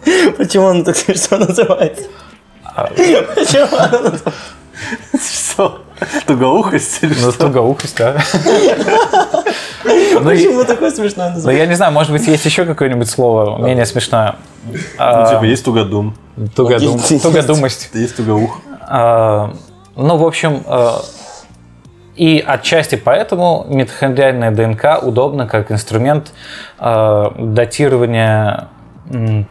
Почему 0.36 0.64
он 0.64 0.84
так 0.84 0.96
смешно 0.96 1.38
называется? 1.38 2.04
Почему 2.74 3.66
он 3.76 4.20
Что? 5.20 5.82
Тугоухость 6.26 6.98
или 7.02 7.14
Ну, 7.20 7.32
что? 7.32 7.46
тугоухость, 7.46 7.96
да. 7.96 8.16
Ну, 9.84 10.22
Почему 10.30 10.64
такое 10.64 10.90
смешное 10.90 11.28
Ну, 11.30 11.34
название? 11.34 11.60
я 11.62 11.66
не 11.66 11.74
знаю, 11.74 11.92
может 11.92 12.12
быть, 12.12 12.26
есть 12.26 12.44
еще 12.44 12.64
какое-нибудь 12.64 13.08
слово 13.08 13.58
менее 13.64 13.86
смешное. 13.86 14.36
Ну, 14.64 14.74
А, 14.98 15.32
типа, 15.34 15.44
есть 15.44 15.64
тугодум, 15.64 16.14
тугодум-. 16.54 17.00
Тугодумость. 17.22 17.90
есть 17.94 18.16
тугоух. 18.16 18.60
А, 18.82 19.52
Ну, 19.96 20.16
в 20.16 20.24
общем, 20.24 20.62
э, 20.66 20.88
и 22.16 22.42
отчасти 22.46 22.94
поэтому 22.96 23.64
митохондриальная 23.68 24.50
ДНК 24.52 24.98
удобна 25.02 25.46
как 25.46 25.70
инструмент 25.72 26.32
датирования 26.78 28.68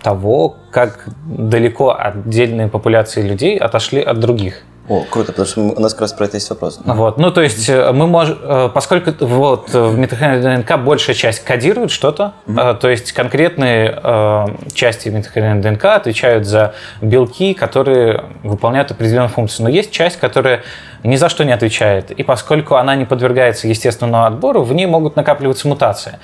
того, 0.03 0.55
как 0.71 1.07
далеко 1.25 1.95
отдельные 1.97 2.67
популяции 2.67 3.21
людей 3.21 3.57
отошли 3.57 4.01
от 4.01 4.19
других. 4.19 4.61
О, 4.87 5.03
круто, 5.09 5.33
потому 5.33 5.47
что 5.47 5.61
у 5.61 5.79
нас 5.81 5.93
как 5.93 6.01
раз 6.01 6.13
про 6.13 6.25
это 6.25 6.37
есть 6.37 6.49
вопрос. 6.49 6.79
Вот. 6.85 7.17
Ну, 7.17 7.29
то 7.31 7.41
есть 7.41 7.67
э, 7.67 7.91
мы 7.91 8.07
можем, 8.07 8.37
э, 8.41 8.69
поскольку 8.73 9.11
вот 9.25 9.75
э, 9.75 9.81
в 9.81 9.97
митохондриальной 9.97 10.63
ДНК 10.63 10.77
большая 10.79 11.13
часть 11.13 11.43
кодирует 11.43 11.91
что-то, 11.91 12.33
э, 12.47 12.75
то 12.79 12.89
есть 12.89 13.11
конкретные 13.11 14.47
части 14.73 15.09
митохондриальной 15.09 15.61
ДНК 15.61 15.85
отвечают 15.85 16.45
за 16.45 16.73
белки, 17.01 17.53
которые 17.53 18.23
выполняют 18.43 18.91
определенную 18.91 19.29
функцию. 19.29 19.65
Но 19.65 19.69
есть 19.69 19.91
часть, 19.91 20.19
которая 20.19 20.63
ни 21.03 21.17
за 21.17 21.27
что 21.27 21.43
не 21.43 21.51
отвечает. 21.51 22.11
И 22.11 22.23
поскольку 22.23 22.75
она 22.75 22.95
не 22.95 23.05
подвергается 23.05 23.67
естественному 23.67 24.25
отбору, 24.25 24.63
в 24.63 24.73
ней 24.73 24.85
могут 24.85 25.15
накапливаться 25.15 25.67
мутации. 25.67 26.19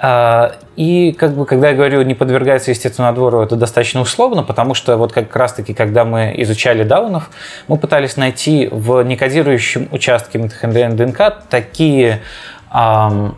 А, 0.00 0.54
И 0.76 1.12
как 1.12 1.34
бы, 1.34 1.44
когда 1.44 1.70
я 1.70 1.74
говорю 1.74 2.02
не 2.02 2.14
подвергается 2.14 2.70
естественному 2.70 3.12
отбору, 3.12 3.40
это 3.42 3.56
достаточно 3.56 4.00
условно, 4.00 4.44
потому 4.44 4.74
что 4.74 4.96
вот 4.96 5.12
как 5.12 5.34
раз-таки, 5.34 5.74
когда 5.74 6.04
мы 6.04 6.34
изучали 6.38 6.84
даунов, 6.84 7.30
мы 7.66 7.78
пытались 7.78 8.16
найти 8.16 8.68
в 8.70 9.02
некодирующем 9.02 9.88
участке 9.90 10.38
митохондриальной 10.38 10.96
ДНК 10.96 11.42
такие, 11.50 12.22
ам, 12.70 13.36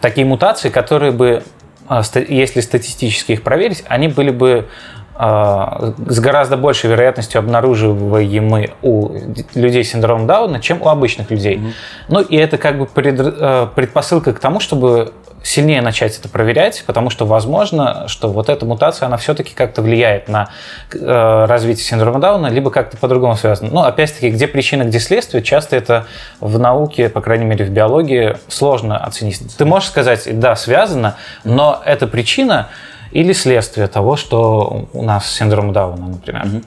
такие 0.00 0.26
мутации, 0.26 0.70
которые 0.70 1.12
бы, 1.12 1.42
а, 1.88 2.02
если 2.28 2.60
статистически 2.62 3.32
их 3.32 3.42
проверить, 3.42 3.84
они 3.86 4.08
были 4.08 4.30
бы 4.30 4.68
с 5.18 6.20
гораздо 6.20 6.56
большей 6.56 6.90
вероятностью 6.90 7.40
обнаруживаемы 7.40 8.70
у 8.82 9.10
людей 9.54 9.82
с 9.84 9.90
синдромом 9.90 10.28
Дауна, 10.28 10.60
чем 10.60 10.80
у 10.80 10.88
обычных 10.88 11.30
людей. 11.32 11.60
Ну 12.08 12.20
и 12.20 12.36
это 12.36 12.56
как 12.56 12.78
бы 12.78 12.86
пред- 12.86 13.18
э, 13.18 13.66
предпосылка 13.74 14.32
к 14.32 14.38
тому, 14.38 14.60
чтобы 14.60 15.12
сильнее 15.42 15.82
начать 15.82 16.16
это 16.18 16.28
проверять, 16.28 16.84
потому 16.86 17.10
что 17.10 17.26
возможно, 17.26 18.06
что 18.06 18.28
вот 18.28 18.48
эта 18.48 18.64
мутация, 18.64 19.06
она 19.06 19.16
все-таки 19.16 19.54
как-то 19.54 19.82
влияет 19.82 20.28
на 20.28 20.50
э, 20.92 21.44
развитие 21.46 21.84
синдрома 21.84 22.20
Дауна, 22.20 22.46
либо 22.48 22.70
как-то 22.70 22.96
по-другому 22.96 23.34
связано. 23.36 23.70
Ну, 23.72 23.80
опять-таки, 23.80 24.30
где 24.30 24.46
причина, 24.46 24.84
где 24.84 25.00
следствие, 25.00 25.42
часто 25.42 25.74
это 25.76 26.06
в 26.40 26.58
науке, 26.58 27.08
по 27.08 27.20
крайней 27.20 27.44
мере 27.44 27.64
в 27.64 27.70
биологии, 27.70 28.36
сложно 28.48 28.98
оценить. 28.98 29.40
Ты 29.56 29.64
можешь 29.64 29.88
сказать, 29.88 30.28
да, 30.38 30.54
связано, 30.54 31.16
но 31.44 31.82
это 31.84 32.06
причина 32.06 32.68
или 33.10 33.32
следствие 33.32 33.86
того, 33.88 34.16
что 34.16 34.88
у 34.92 35.02
нас 35.02 35.30
синдром 35.30 35.72
Дауна, 35.72 36.08
например. 36.08 36.62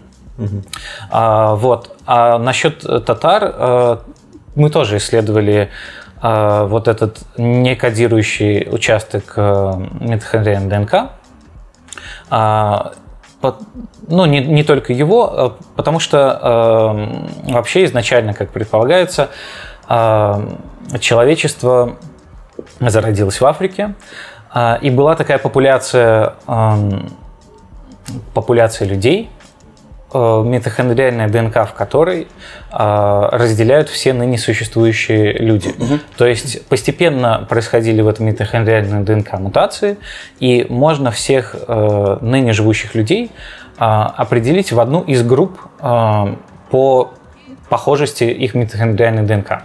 А, 1.10 1.56
вот. 1.56 1.96
А 2.06 2.38
насчет 2.40 2.80
татар 3.06 3.54
э, 3.54 3.98
мы 4.56 4.70
тоже 4.70 4.98
исследовали 4.98 5.70
э, 6.22 6.66
вот 6.68 6.88
этот 6.88 7.20
некодирующий 7.38 8.68
участок 8.72 9.34
э, 9.36 9.74
митохондриальной 10.00 10.70
ДНК. 10.70 11.12
А, 12.30 12.94
по- 13.42 13.58
ну, 14.08 14.26
не, 14.26 14.40
не 14.40 14.64
только 14.64 14.94
его, 14.94 15.56
э, 15.60 15.64
потому 15.76 16.00
что 16.00 16.18
э, 17.48 17.52
вообще 17.52 17.86
изначально, 17.86 18.34
как 18.34 18.52
предполагается, 18.52 19.30
э, 19.90 20.48
человечество 21.00 21.98
зародилось 22.80 23.42
в 23.42 23.46
Африке, 23.46 23.84
э, 23.84 23.94
и 24.82 24.90
была 24.90 25.16
такая 25.16 25.38
популяция, 25.38 26.36
популяция 28.34 28.88
людей, 28.88 29.30
э, 30.14 30.44
митохондриальная 30.46 31.30
ДНК 31.30 31.68
в 31.68 31.74
которой 31.74 32.28
э, 32.72 33.30
разделяют 33.32 33.90
все 33.90 34.14
ныне 34.14 34.38
существующие 34.38 35.34
люди. 35.34 35.74
То 36.18 36.26
есть 36.26 36.66
постепенно 36.68 37.46
происходили 37.50 38.02
в 38.02 38.08
этом 38.08 38.26
митохондриальной 38.28 39.04
ДНК 39.04 39.34
мутации, 39.34 39.98
и 40.40 40.66
можно 40.70 41.12
всех 41.12 41.56
э, 41.56 42.18
ныне 42.22 42.54
живущих 42.54 42.96
людей 42.96 43.32
э, 43.78 43.84
определить 43.84 44.72
в 44.72 44.80
одну 44.80 45.02
из 45.02 45.24
групп 45.24 45.60
по 45.80 47.12
похожести 47.70 48.26
их 48.26 48.54
митохондриальной 48.54 49.24
ДНК. 49.24 49.64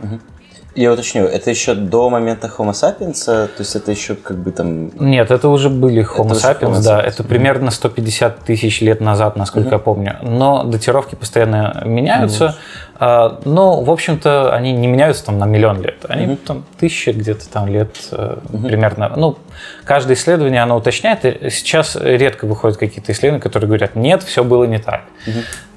Я 0.76 0.92
уточню, 0.92 1.24
это 1.24 1.48
еще 1.48 1.74
до 1.74 2.10
момента 2.10 2.48
Homo 2.48 2.72
sapiens, 2.72 3.24
то 3.24 3.48
есть 3.58 3.74
это 3.76 3.90
еще 3.90 4.14
как 4.14 4.36
бы 4.36 4.52
там... 4.52 4.90
Нет, 5.00 5.30
это 5.30 5.48
уже 5.48 5.70
были 5.70 6.02
Homo 6.04 6.32
уже 6.32 6.40
sapiens, 6.40 6.72
Homo 6.72 6.84
да, 6.84 7.00
sapiens. 7.00 7.08
это 7.08 7.24
примерно 7.24 7.70
150 7.70 8.40
тысяч 8.40 8.82
лет 8.82 9.00
назад, 9.00 9.36
насколько 9.36 9.70
я 9.70 9.78
помню. 9.78 10.18
Но 10.20 10.64
датировки 10.64 11.14
постоянно 11.14 11.82
меняются. 11.86 12.56
А, 12.98 13.40
Но, 13.46 13.80
в 13.82 13.90
общем-то, 13.90 14.54
они 14.54 14.72
не 14.72 14.86
меняются 14.86 15.24
там 15.24 15.38
на 15.38 15.46
миллион 15.46 15.80
лет. 15.80 16.04
Они 16.08 16.36
там 16.36 16.64
тысяча 16.78 17.12
где-то 17.12 17.48
там 17.48 17.68
лет 17.68 17.96
э, 18.12 18.36
примерно. 18.50 19.12
Ну, 19.16 19.38
каждое 19.84 20.14
исследование, 20.14 20.62
оно 20.62 20.76
уточняет. 20.76 21.24
И 21.24 21.48
сейчас 21.50 21.96
редко 21.96 22.44
выходят 22.46 22.76
какие-то 22.76 23.12
исследования, 23.12 23.42
которые 23.42 23.68
говорят, 23.68 23.96
нет, 23.96 24.22
все 24.22 24.44
было 24.44 24.64
не 24.64 24.78
так. 24.78 25.02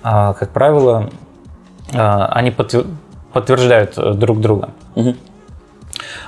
А, 0.03 0.33
Как 0.33 0.49
правило, 0.49 1.09
а, 1.93 2.27
они 2.33 2.51
подтвер- 2.51 2.87
подтверждают 3.33 3.97
э, 3.97 4.13
друг 4.13 4.39
друга. 4.39 4.69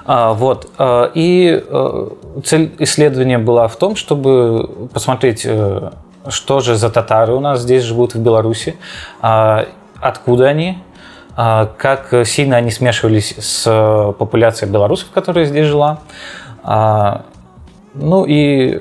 А, 0.05 0.33
вот. 0.33 0.69
а, 0.77 1.11
И 1.13 1.63
э, 1.65 2.07
цель 2.43 2.71
исследования 2.79 3.37
была 3.37 3.67
в 3.67 3.75
том, 3.75 3.95
чтобы 3.95 4.89
посмотреть, 4.93 5.43
э, 5.45 5.91
что 6.27 6.59
же 6.59 6.75
за 6.75 6.89
татары 6.89 7.33
у 7.33 7.39
нас 7.39 7.61
здесь 7.61 7.83
живут 7.83 8.15
в 8.15 8.19
Беларуси, 8.19 8.75
а, 9.21 9.65
откуда 9.99 10.47
они, 10.47 10.77
а, 11.35 11.69
как 11.77 12.13
сильно 12.25 12.57
они 12.57 12.71
смешивались 12.71 13.35
с 13.37 13.63
э, 13.65 14.13
популяцией 14.13 14.71
белорусов, 14.71 15.09
которая 15.13 15.45
здесь 15.45 15.67
жила. 15.67 15.99
А, 16.63 17.23
Ну 17.93 18.25
и 18.25 18.79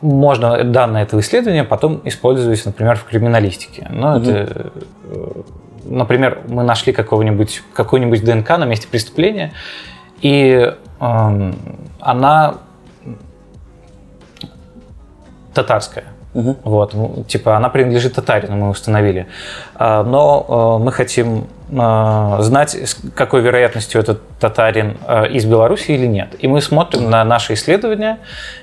можно 0.00 0.62
данные 0.64 1.04
этого 1.04 1.20
исследования 1.20 1.64
потом 1.64 2.00
использовать, 2.04 2.64
например, 2.64 2.96
в 2.96 3.04
криминалистике. 3.04 3.88
Ну, 3.90 4.16
это, 4.16 4.70
э, 5.04 5.42
например, 5.88 6.42
мы 6.48 6.62
нашли 6.62 6.92
какого-нибудь, 6.92 7.62
какую-нибудь 7.72 8.24
ДНК 8.24 8.50
на 8.50 8.64
месте 8.64 8.88
преступления, 8.88 9.52
и 10.20 10.72
эм, 11.00 11.56
она 12.00 12.54
татарская. 15.54 16.04
Вот, 16.34 16.94
ну, 16.94 17.24
типа 17.26 17.56
она 17.56 17.68
принадлежит 17.68 18.14
татарину, 18.14 18.56
мы 18.56 18.68
установили. 18.68 19.26
А, 19.74 20.04
Но 20.04 20.78
э, 20.78 20.84
мы 20.84 20.92
хотим 20.92 21.38
э, 21.38 21.42
знать, 21.70 22.74
с 22.74 22.96
какой 23.14 23.42
вероятностью 23.42 24.00
этот 24.00 24.22
татарин 24.40 24.96
э, 25.06 25.28
из 25.28 25.44
Беларуси 25.44 25.90
или 25.90 26.06
нет. 26.06 26.34
И 26.38 26.48
мы 26.48 26.60
смотрим 26.62 27.10
на 27.10 27.24
наши 27.24 27.54
исследования 27.54 28.18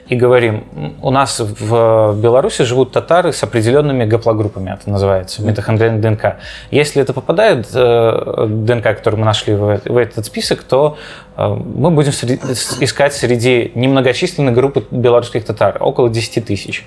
и 0.08 0.16
говорим, 0.16 0.64
«М, 0.76 0.96
у 1.02 1.12
нас 1.12 1.40
в 1.40 2.16
Беларуси 2.20 2.64
живут 2.64 2.92
татары 2.92 3.32
с 3.34 3.44
определенными 3.44 4.06
гаплогруппами, 4.06 4.72
это 4.72 4.90
называется, 4.90 5.44
митохондриальная 5.44 6.02
ДНК. 6.02 6.38
Если 6.72 7.02
это 7.02 7.14
попадает 7.14 7.68
э, 7.74 8.48
ДНК, 8.50 8.84
которую 8.84 9.20
мы 9.20 9.26
нашли 9.26 9.54
в 9.54 9.76
в 9.86 9.98
этот 9.98 10.26
список, 10.26 10.64
то 10.64 10.98
э, 11.38 11.48
мы 11.48 11.92
будем 11.92 12.12
искать 12.12 13.14
среди 13.14 13.72
немногочисленной 13.76 14.52
группы 14.52 14.86
белорусских 14.92 15.46
татар, 15.46 15.78
около 15.80 16.10
10 16.10 16.46
тысяч. 16.46 16.86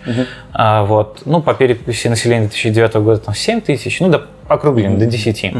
А, 0.53 0.85
вот. 0.85 1.23
Ну, 1.25 1.43
по 1.43 1.55
переписи 1.55 2.09
населения 2.09 2.47
2009 2.49 2.95
года 2.97 3.21
там 3.21 3.35
7 3.35 3.61
тысяч, 3.61 4.01
ну, 4.01 4.09
да, 4.09 4.23
округлим 4.49 4.99
до 4.99 5.07
10. 5.07 5.55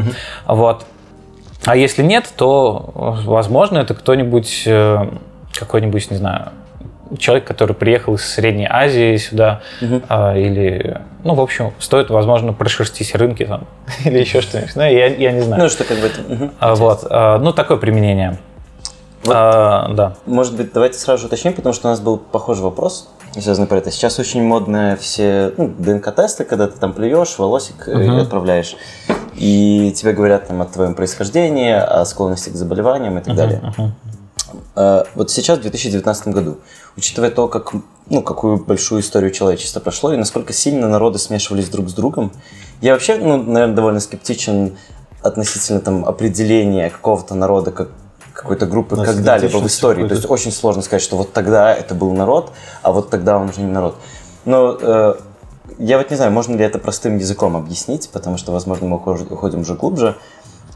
Вот. 0.47 0.85
А 1.65 1.75
если 1.75 2.03
нет, 2.03 2.31
то, 2.35 2.91
возможно, 3.25 3.79
это 3.79 3.93
кто-нибудь, 3.93 4.63
э, 4.65 5.09
какой-нибудь, 5.53 6.09
не 6.09 6.17
знаю, 6.17 6.51
человек, 7.17 7.45
который 7.45 7.75
приехал 7.75 8.15
из 8.15 8.25
Средней 8.25 8.67
Азии 8.69 9.17
сюда, 9.17 9.61
а, 10.07 10.37
или, 10.37 11.01
ну, 11.23 11.33
в 11.33 11.41
общем, 11.41 11.73
стоит, 11.79 12.09
возможно, 12.09 12.53
прошерстить 12.53 13.13
рынки 13.15 13.45
там, 13.45 13.65
или 14.05 14.19
еще 14.19 14.41
что-нибудь. 14.41 14.75
Ну, 14.75 14.83
я, 14.83 15.07
я 15.07 15.31
не 15.31 15.41
знаю. 15.41 15.63
Ну, 15.63 15.69
что 15.69 15.83
как 15.83 15.97
бы 15.99 16.07
это... 16.07 16.21
мгм. 16.21 16.51
А, 16.59 16.75
вот, 16.75 17.05
а, 17.09 17.39
ну, 17.39 17.51
такое 17.51 17.77
применение. 17.77 18.37
Вот. 19.23 19.35
А, 19.35 19.89
да. 19.93 20.15
Может 20.25 20.55
быть, 20.55 20.71
давайте 20.71 20.97
сразу 20.97 21.21
же 21.21 21.27
уточним, 21.27 21.53
потому 21.53 21.73
что 21.73 21.87
у 21.87 21.91
нас 21.91 21.99
был 21.99 22.17
похожий 22.17 22.63
вопрос, 22.63 23.09
связанный 23.33 23.67
про 23.67 23.77
это. 23.77 23.91
Сейчас 23.91 24.19
очень 24.19 24.43
модные 24.43 24.95
все 24.97 25.53
ну, 25.57 25.73
ДНК-тесты, 25.77 26.43
когда 26.43 26.67
ты 26.67 26.77
там 26.77 26.93
плюешь, 26.93 27.37
волосик 27.37 27.87
э, 27.87 28.05
и 28.05 28.09
отправляешь. 28.21 28.75
И 29.35 29.93
тебе 29.95 30.13
говорят 30.13 30.47
там 30.47 30.61
о 30.61 30.65
твоем 30.65 30.95
происхождении, 30.95 31.71
о 31.71 32.03
склонности 32.05 32.49
к 32.49 32.55
заболеваниям 32.55 33.17
и 33.17 33.21
так 33.21 33.35
далее. 33.35 33.73
Э, 34.75 35.03
Вот 35.15 35.31
сейчас, 35.31 35.59
в 35.59 35.61
2019 35.61 36.27
году, 36.29 36.57
учитывая 36.97 37.31
то, 37.31 37.47
как, 37.47 37.73
ну, 38.09 38.21
какую 38.21 38.57
большую 38.57 39.01
историю 39.01 39.31
человечества 39.31 39.79
прошло 39.79 40.13
и 40.13 40.17
насколько 40.17 40.53
сильно 40.53 40.87
народы 40.87 41.19
смешивались 41.19 41.69
друг 41.69 41.89
с 41.89 41.93
другом, 41.93 42.31
я 42.81 42.93
вообще, 42.93 43.17
ну, 43.17 43.37
наверное, 43.37 43.75
довольно 43.75 43.99
скептичен 43.99 44.77
относительно 45.21 45.81
там, 45.81 46.05
определения 46.05 46.89
какого-то 46.89 47.35
народа 47.35 47.71
как 47.71 47.89
какой-то 48.39 48.65
группы 48.67 48.95
когда-либо 48.95 49.57
в 49.57 49.67
истории. 49.67 50.07
То 50.07 50.15
есть 50.15 50.29
очень 50.29 50.51
сложно 50.51 50.81
сказать, 50.81 51.01
что 51.01 51.17
вот 51.17 51.33
тогда 51.33 51.75
это 51.75 51.93
был 51.93 52.11
народ, 52.13 52.53
а 52.81 52.91
вот 52.93 53.09
тогда 53.09 53.37
он 53.37 53.49
уже 53.49 53.59
не 53.59 53.67
народ. 53.71 53.95
Но 54.45 54.77
э, 54.79 55.15
я 55.77 55.97
вот 55.97 56.09
не 56.09 56.15
знаю, 56.15 56.31
можно 56.31 56.55
ли 56.55 56.63
это 56.63 56.79
простым 56.79 57.17
языком 57.17 57.57
объяснить, 57.57 58.09
потому 58.13 58.37
что, 58.37 58.53
возможно, 58.53 58.87
мы 58.87 58.95
уходим 58.95 59.59
уже 59.61 59.75
глубже. 59.75 60.15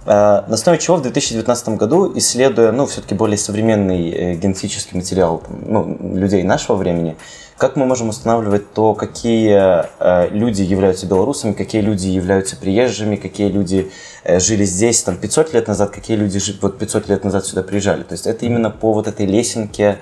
Э, 0.05 0.43
На 0.45 0.55
основе 0.55 0.77
чего 0.77 0.97
в 0.97 1.03
2019 1.03 1.69
году, 1.69 2.11
исследуя, 2.17 2.73
ну, 2.73 2.85
все-таки 2.85 3.15
более 3.15 3.37
современный 3.37 4.09
э, 4.11 4.33
генетический 4.35 4.97
материал 4.97 5.37
там, 5.37 5.59
ну, 5.65 5.97
людей 6.17 6.43
нашего 6.43 6.75
времени, 6.75 7.15
как 7.63 7.77
мы 7.77 7.85
можем 7.85 8.09
устанавливать 8.09 8.73
то, 8.73 8.93
какие 8.93 9.57
э, 9.57 10.27
люди 10.31 10.63
являются 10.63 11.07
белорусами, 11.07 11.53
какие 11.53 11.81
люди 11.81 12.07
являются 12.07 12.57
приезжими, 12.57 13.15
какие 13.15 13.47
люди 13.47 13.89
э, 14.25 14.41
жили 14.41 14.65
здесь 14.65 15.01
там 15.01 15.15
500 15.15 15.53
лет 15.53 15.69
назад, 15.69 15.91
какие 15.91 16.17
люди 16.17 16.41
вот 16.61 16.77
500 16.77 17.07
лет 17.07 17.23
назад 17.23 17.45
сюда 17.45 17.63
приезжали. 17.63 18.03
То 18.03 18.15
есть 18.15 18.27
это 18.27 18.45
именно 18.45 18.69
по 18.69 18.91
вот 18.91 19.07
этой 19.07 19.25
лесенке 19.25 19.99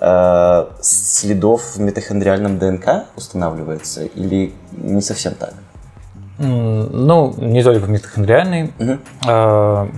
э, 0.00 0.66
следов 0.80 1.76
в 1.76 1.80
митохондриальном 1.80 2.58
ДНК 2.58 3.04
устанавливается 3.14 4.06
или 4.06 4.54
не 4.72 5.02
совсем 5.02 5.34
так? 5.34 5.52
Ну, 6.38 7.34
не 7.36 7.62
только 7.62 7.88
митохондриальный. 7.88 8.72
Мгм. 8.78 9.00
А, 9.28 9.88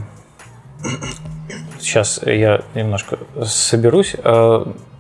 Сейчас 1.79 2.19
я 2.27 2.63
немножко 2.75 3.19
соберусь. 3.45 4.17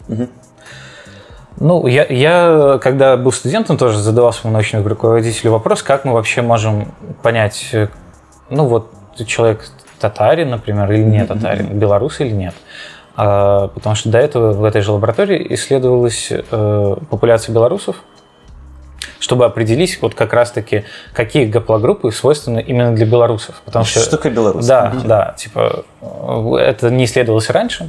Мгм. 0.06 0.28
Ну, 1.60 1.86
я, 1.86 2.04
я, 2.04 2.78
когда 2.82 3.16
был 3.16 3.32
студентом, 3.32 3.76
тоже 3.76 3.98
задавал 3.98 4.32
своему 4.32 4.54
научному 4.54 4.88
руководителю 4.88 5.52
вопрос, 5.52 5.82
как 5.82 6.04
мы 6.04 6.12
вообще 6.12 6.42
можем 6.42 6.92
понять, 7.22 7.68
э, 7.72 7.88
ну 8.50 8.66
вот 8.66 8.90
человек 9.26 9.64
татарин, 10.00 10.50
например, 10.50 10.90
или 10.90 11.02
не 11.02 11.24
татарин, 11.24 11.78
белорус 11.78 12.20
или 12.20 12.30
нет. 12.30 12.54
А, 13.16 13.68
потому 13.68 13.94
что 13.94 14.08
до 14.08 14.18
этого 14.18 14.52
в 14.52 14.64
этой 14.64 14.82
же 14.82 14.92
лаборатории 14.92 15.46
исследовалась 15.54 16.28
э, 16.30 16.96
популяция 17.08 17.52
белорусов, 17.52 17.96
чтобы 19.20 19.44
определить 19.44 20.02
вот 20.02 20.14
как 20.14 20.32
раз-таки, 20.32 20.84
какие 21.12 21.46
гаплогруппы 21.46 22.10
свойственны 22.10 22.60
именно 22.60 22.94
для 22.94 23.06
белорусов. 23.06 23.62
Потому 23.64 23.84
что, 23.84 24.00
Что 24.00 24.10
такое 24.16 24.32
белорус? 24.32 24.66
Да, 24.66 24.92
да, 25.04 25.34
типа 25.38 25.84
э, 26.00 26.54
это 26.56 26.90
не 26.90 27.04
исследовалось 27.04 27.48
раньше. 27.50 27.88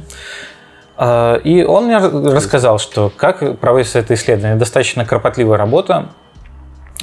А, 0.98 1.36
И 1.36 1.62
он 1.62 1.86
мне 1.86 1.98
рассказал, 1.98 2.78
что 2.78 3.12
как 3.16 3.58
проводится 3.58 3.98
это 3.98 4.14
исследование. 4.14 4.56
Достаточно 4.56 5.04
кропотливая 5.04 5.58
работа. 5.58 6.08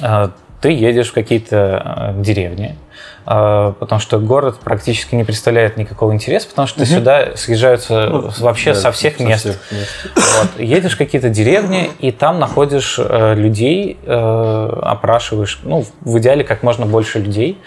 А, 0.02 0.32
Ты 0.62 0.72
едешь 0.72 1.10
в 1.10 1.14
какие-то 1.14 2.14
э, 2.16 2.22
деревни, 2.22 2.78
а, 3.26 3.74
потому 3.74 4.00
что 4.00 4.18
город 4.18 4.60
практически 4.64 5.14
не 5.14 5.24
представляет 5.26 5.76
никакого 5.78 6.14
интереса, 6.14 6.48
потому 6.48 6.68
что 6.68 6.86
сюда 6.86 7.36
съезжаются 7.36 8.10
вообще 8.40 8.70
Ну, 8.70 8.76
Да, 8.76 8.82
со 8.82 8.92
всех 8.94 9.18
со 9.18 9.24
мест. 9.24 9.42
всех 9.42 9.72
мест. 9.72 9.88
Вот. 10.16 10.60
Едешь 10.60 10.94
в 10.96 10.98
какие-то 10.98 11.30
деревни, 11.30 11.92
и 12.00 12.12
там 12.12 12.40
находишь 12.40 12.98
э, 12.98 13.36
людей, 13.36 14.00
э, 14.06 14.80
опрашиваешь, 14.84 15.60
ну, 15.64 15.86
в 16.02 16.18
идеале 16.20 16.44
как 16.46 16.64
можно 16.64 16.86
больше 16.86 17.20
людей 17.20 17.60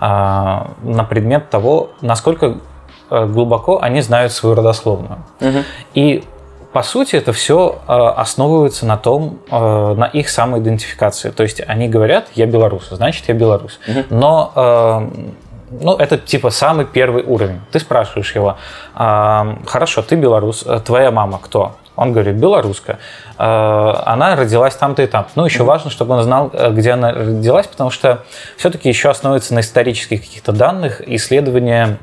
на 0.00 1.06
предмет 1.10 1.50
того, 1.50 1.90
насколько 2.00 2.56
глубоко 3.10 3.80
они 3.80 4.00
знают 4.00 4.32
свою 4.32 4.54
родословную. 4.54 5.18
Мгм. 5.40 5.64
И 5.94 6.24
по 6.72 6.82
сути 6.82 7.16
это 7.16 7.32
все 7.32 7.80
основывается 7.86 8.86
на 8.86 8.96
том, 8.96 9.40
э, 9.50 9.94
на 9.96 10.04
их 10.06 10.28
самоидентификации. 10.28 11.30
То 11.30 11.42
есть 11.42 11.60
они 11.66 11.88
говорят, 11.88 12.28
я 12.34 12.46
белорус, 12.46 12.88
значит 12.90 13.28
я 13.28 13.34
белорус. 13.34 13.80
Но 14.08 14.52
э, 14.54 15.30
ну, 15.70 15.96
это 15.96 16.18
типа 16.18 16.50
самый 16.50 16.84
первый 16.84 17.22
уровень. 17.22 17.60
Ты 17.70 17.78
спрашиваешь 17.78 18.34
его, 18.34 18.56
«А, 18.94 19.56
хорошо, 19.66 20.02
ты 20.02 20.16
белорус, 20.16 20.64
э, 20.66 20.80
твоя 20.84 21.10
мама 21.10 21.38
кто? 21.42 21.76
Он 21.96 22.12
говорит, 22.12 22.36
белоруска. 22.36 22.98
Э, 23.38 23.94
Она 24.06 24.34
родилась 24.34 24.74
там-то 24.74 25.02
и 25.02 25.06
там. 25.06 25.26
Ну, 25.34 25.44
еще 25.44 25.64
важно, 25.64 25.90
чтобы 25.90 26.14
он 26.14 26.22
знал, 26.22 26.50
э, 26.52 26.70
где 26.72 26.92
она 26.92 27.12
родилась, 27.12 27.66
потому 27.66 27.90
что 27.90 28.24
все-таки 28.56 28.88
еще 28.88 29.10
основывается 29.10 29.54
на 29.54 29.60
исторических 29.60 30.22
каких-то 30.22 30.52
данных, 30.52 31.06
исследования 31.06 31.98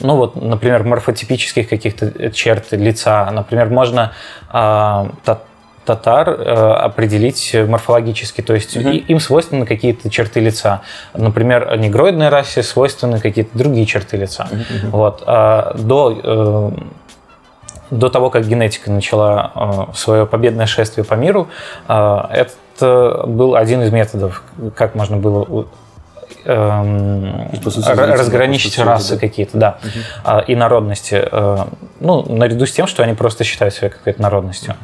ну 0.00 0.16
вот, 0.16 0.36
например, 0.36 0.84
морфотипических 0.84 1.68
каких-то 1.68 2.30
черт 2.30 2.72
лица. 2.72 3.30
Например, 3.30 3.68
можно 3.68 4.12
та- 4.50 5.40
татар 5.84 6.28
э, 6.30 6.34
определить 6.84 7.54
морфологически, 7.68 8.40
то 8.40 8.54
есть 8.54 8.76
и- 8.76 8.98
им 8.98 9.18
свойственны 9.20 9.66
какие-то 9.66 10.10
черты 10.10 10.40
лица. 10.40 10.82
Например, 11.14 11.76
негроидной 11.76 12.28
расе 12.28 12.62
свойственны 12.62 13.18
какие-то 13.20 13.56
другие 13.58 13.84
черты 13.86 14.16
лица. 14.16 14.48
Вот. 14.90 15.22
А 15.26 15.74
до, 15.76 16.20
э, 16.22 16.70
до 17.90 18.08
того, 18.10 18.30
как 18.30 18.46
генетика 18.46 18.90
начала 18.90 19.88
свое 19.94 20.24
победное 20.26 20.66
шествие 20.66 21.04
по 21.04 21.14
миру, 21.14 21.48
э, 21.88 22.18
это 22.30 23.24
был 23.26 23.54
один 23.56 23.82
из 23.82 23.90
методов, 23.92 24.42
как 24.76 24.94
можно 24.94 25.16
было 25.16 25.66
разделить 28.14 28.18
разграничить 28.18 28.78
расы 28.78 29.14
да. 29.14 29.20
какие-то, 29.20 29.58
да, 29.58 29.78
а, 30.24 30.40
и 30.40 30.54
народности. 30.54 31.22
э, 31.30 31.56
Ну, 32.00 32.24
наряду 32.32 32.66
с 32.66 32.72
тем, 32.72 32.86
что 32.86 33.02
они 33.02 33.14
просто 33.14 33.44
считают 33.44 33.74
себя 33.74 33.88
какой-то 33.90 34.20
народностью. 34.20 34.74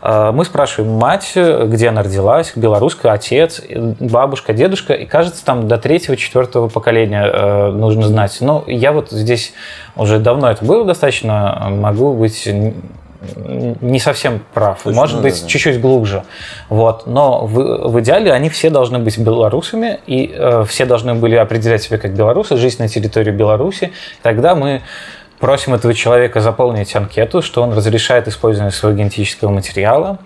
А, 0.00 0.32
Мы 0.32 0.44
спрашиваем 0.44 0.94
мать, 0.94 1.32
где 1.34 1.88
она 1.88 2.02
родилась, 2.02 2.52
белорусская, 2.56 3.12
отец, 3.12 3.62
бабушка, 4.00 4.52
дедушка, 4.52 4.94
и 4.94 5.06
кажется, 5.06 5.44
там 5.44 5.68
до 5.68 5.78
третьего, 5.78 6.16
четвертого 6.16 6.68
поколения 6.68 7.24
э, 7.24 7.70
нужно 7.70 8.06
знать. 8.08 8.36
Но 8.40 8.64
я 8.66 8.92
вот 8.92 9.10
здесь 9.10 9.52
уже 9.96 10.18
давно 10.18 10.50
это 10.50 10.64
было 10.64 10.84
достаточно, 10.84 11.68
могу 11.70 12.14
быть 12.14 12.48
не 13.36 13.98
совсем 13.98 14.42
прав, 14.52 14.82
Точно, 14.82 15.00
может 15.00 15.16
да, 15.16 15.22
быть 15.22 15.42
да. 15.42 15.48
чуть-чуть 15.48 15.80
глубже, 15.80 16.24
вот. 16.68 17.06
Но 17.06 17.46
в, 17.46 17.88
в 17.88 18.00
идеале 18.00 18.32
они 18.32 18.48
все 18.48 18.70
должны 18.70 18.98
быть 18.98 19.18
белорусами 19.18 20.00
и 20.06 20.32
э, 20.34 20.64
все 20.68 20.84
должны 20.84 21.14
были 21.14 21.36
определять 21.36 21.82
себя 21.82 21.98
как 21.98 22.14
белорусы, 22.14 22.56
жить 22.56 22.78
на 22.78 22.88
территории 22.88 23.30
Беларуси. 23.30 23.92
Тогда 24.22 24.54
мы 24.54 24.82
просим 25.38 25.74
этого 25.74 25.94
человека 25.94 26.40
заполнить 26.40 26.94
анкету, 26.94 27.42
что 27.42 27.62
он 27.62 27.72
разрешает 27.72 28.28
использование 28.28 28.72
своего 28.72 28.98
генетического 28.98 29.50
материала. 29.50 30.18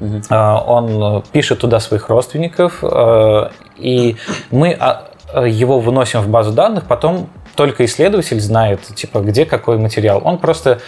Э, 0.00 0.34
Он 0.66 1.22
пишет 1.32 1.60
туда 1.60 1.80
своих 1.80 2.08
родственников, 2.08 2.78
э, 2.82 3.48
и 3.78 4.16
мы 4.50 4.76
а, 4.78 5.08
его 5.44 5.80
выносим 5.80 6.20
в 6.20 6.28
базу 6.28 6.52
данных, 6.52 6.84
потом 6.84 7.28
только 7.54 7.84
исследователь 7.84 8.40
знает, 8.40 8.82
типа, 8.82 9.20
где 9.20 9.44
какой 9.44 9.78
материал. 9.78 10.20
Он 10.24 10.38
просто 10.38 10.80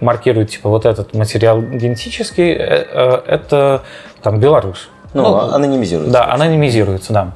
маркирует, 0.00 0.50
типа, 0.50 0.68
вот 0.68 0.86
этот 0.86 1.14
материал 1.14 1.60
генетический, 1.60 2.52
э, 2.52 2.86
э, 2.90 3.20
это 3.26 3.82
там 4.22 4.40
Беларусь. 4.40 4.88
Ну, 5.12 5.36
анонимизируется. 5.36 6.12
Да, 6.12 6.32
анонимизируется, 6.32 7.12
да. 7.12 7.32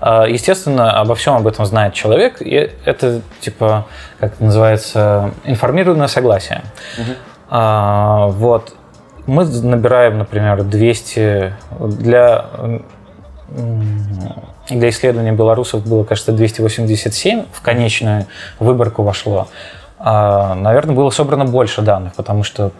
А, 0.00 0.26
Естественно, 0.26 0.98
обо 0.98 1.14
всем 1.14 1.34
об 1.34 1.46
этом 1.46 1.64
знает 1.66 1.94
человек, 1.94 2.40
и 2.40 2.70
это, 2.84 3.20
типа, 3.40 3.86
как 4.18 4.34
это 4.34 4.44
называется, 4.44 5.32
информированное 5.44 6.08
согласие. 6.08 6.62
А, 7.48 8.28
вот. 8.28 8.74
Мы 9.26 9.44
набираем, 9.44 10.18
например, 10.18 10.62
200 10.64 11.54
для 11.80 12.46
для 14.68 14.88
исследования 14.90 15.32
белорусов 15.32 15.84
было, 15.84 16.04
кажется, 16.04 16.32
287 16.32 17.46
в 17.52 17.60
конечную 17.60 18.26
выборку 18.60 19.02
вошло. 19.02 19.48
А, 20.02 20.54
наверное, 20.54 20.94
было 20.94 21.10
собрано 21.10 21.44
больше 21.44 21.82
данных, 21.82 22.14
потому 22.14 22.42
что 22.42 22.72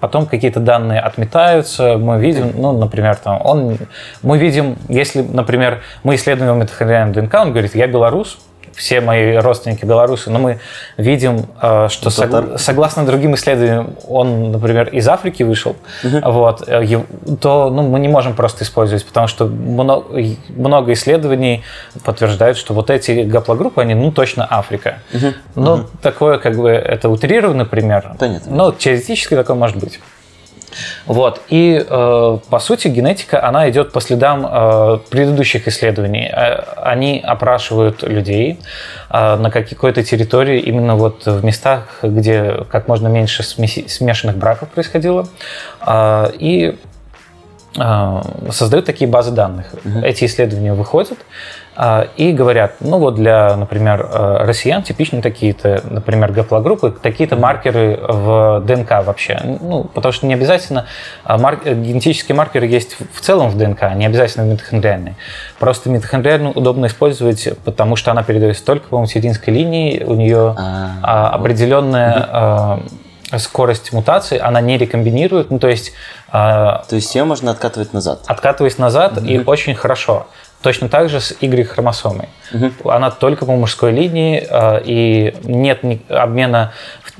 потом 0.00 0.26
какие-то 0.26 0.58
данные 0.58 0.98
отметаются, 0.98 1.96
мы 1.98 2.18
видим, 2.18 2.52
ну, 2.56 2.76
например, 2.76 3.14
там, 3.14 3.40
он, 3.44 3.78
мы 4.22 4.38
видим, 4.38 4.76
если, 4.88 5.22
например, 5.22 5.82
мы 6.02 6.16
исследуем 6.16 6.58
митохондриальную 6.58 7.14
ДНК, 7.14 7.34
он 7.34 7.52
говорит, 7.52 7.76
я 7.76 7.86
белорус, 7.86 8.38
все 8.76 9.00
мои 9.00 9.36
родственники 9.36 9.84
белорусы, 9.84 10.30
но 10.30 10.38
мы 10.38 10.58
видим, 10.96 11.46
э, 11.62 11.88
что 11.90 12.10
сог- 12.10 12.58
согласно 12.58 13.04
другим 13.06 13.34
исследованиям, 13.34 13.94
он, 14.08 14.52
например, 14.52 14.88
из 14.88 15.08
Африки 15.08 15.42
вышел, 15.42 15.76
вот, 16.02 16.64
э, 16.66 17.00
то 17.40 17.70
ну, 17.70 17.82
мы 17.82 17.98
не 18.00 18.08
можем 18.08 18.34
просто 18.34 18.64
использовать, 18.64 19.04
потому 19.06 19.26
что 19.28 19.46
мно- 19.46 20.04
и 20.16 20.36
много 20.50 20.92
исследований 20.92 21.62
подтверждают, 22.04 22.56
что 22.58 22.74
вот 22.74 22.90
эти 22.90 23.22
гаплогруппы, 23.22 23.80
они, 23.82 23.94
ну, 23.94 24.12
точно 24.12 24.46
Африка. 24.50 24.98
Ну, 25.54 25.84
такое, 26.02 26.38
как 26.38 26.56
бы, 26.56 26.70
это 26.70 27.08
утрированный 27.08 27.64
пример, 27.66 28.14
Понятно. 28.18 28.52
но 28.54 28.72
теоретически 28.72 29.34
такое 29.34 29.56
может 29.56 29.76
быть. 29.76 30.00
Вот. 31.06 31.40
И, 31.48 31.84
э, 31.88 32.38
по 32.50 32.58
сути, 32.58 32.88
генетика, 32.88 33.44
она 33.46 33.68
идет 33.70 33.92
по 33.92 34.00
следам 34.00 34.46
э, 34.46 34.98
предыдущих 35.10 35.68
исследований. 35.68 36.30
Э, 36.32 36.62
Они 36.82 37.20
опрашивают 37.24 38.02
людей 38.02 38.58
э, 39.10 39.36
на 39.36 39.50
какой-то 39.50 40.02
территории, 40.02 40.60
именно 40.60 40.96
вот 40.96 41.26
в 41.26 41.44
местах, 41.44 42.00
где 42.02 42.64
как 42.70 42.88
можно 42.88 43.08
меньше 43.08 43.42
смешанных 43.42 44.36
браков 44.36 44.68
происходило. 44.70 45.28
Э, 45.86 46.30
И 46.38 46.76
э, 47.78 48.22
создают 48.50 48.86
такие 48.86 49.10
базы 49.10 49.30
данных. 49.30 49.66
Эти 50.02 50.24
исследования 50.24 50.74
выходят 50.74 51.18
и 52.16 52.32
говорят, 52.32 52.76
ну 52.80 52.98
вот 52.98 53.16
для, 53.16 53.56
например, 53.56 54.08
э, 54.12 54.44
россиян 54.44 54.82
типичны 54.82 55.22
такие-то, 55.22 55.82
например, 55.90 56.30
гаплогруппы, 56.30 56.92
такие-то 56.92 57.36
маркеры 57.36 57.98
в 58.00 58.60
ДНК 58.64 59.04
вообще. 59.04 59.40
Ну, 59.60 59.84
потому 59.84 60.12
что 60.12 60.26
не 60.26 60.34
обязательно 60.34 60.86
а, 61.24 61.36
мар- 61.36 61.58
э, 61.64 61.74
генетические 61.74 62.36
маркеры 62.36 62.66
есть 62.66 62.96
в 63.12 63.20
целом 63.20 63.48
в 63.50 63.58
ДНК, 63.58 63.92
не 63.94 64.06
обязательно 64.06 64.44
митохондриальные. 64.44 65.16
Просто 65.58 65.90
митохондриальную 65.90 66.52
удобно 66.52 66.86
использовать, 66.86 67.48
потому 67.64 67.96
что 67.96 68.12
она 68.12 68.22
передается 68.22 68.64
только 68.64 68.86
по 68.88 69.00
материнской 69.00 69.52
линии, 69.52 70.04
у 70.04 70.14
нее 70.14 70.54
А, 70.56 70.90
а, 71.02 71.30
определенная 71.30 72.28
а, 72.30 72.80
скорость 73.38 73.92
мутации, 73.92 74.38
она 74.38 74.60
не 74.60 74.78
рекомбинирует, 74.78 75.50
ну 75.50 75.58
то 75.58 75.68
есть 75.68 75.92
а, 76.30 76.84
То 76.88 76.96
есть 76.96 77.14
ее 77.14 77.24
можно 77.24 77.50
откатывать 77.52 77.92
назад. 77.92 78.22
откатываясь 78.26 78.78
назад 78.78 79.18
и 79.24 79.38
очень 79.38 79.74
хорошо. 79.74 80.26
Точно 80.64 80.88
так 80.88 81.10
же 81.10 81.20
с 81.20 81.36
Y-хромосомой. 81.42 82.30
Она 82.84 83.10
только 83.10 83.44
по 83.44 83.52
мужской 83.52 83.92
линии, 83.92 84.46
э, 84.48 84.80
и 84.82 85.34
нет 85.44 85.80
обмена 86.08 86.72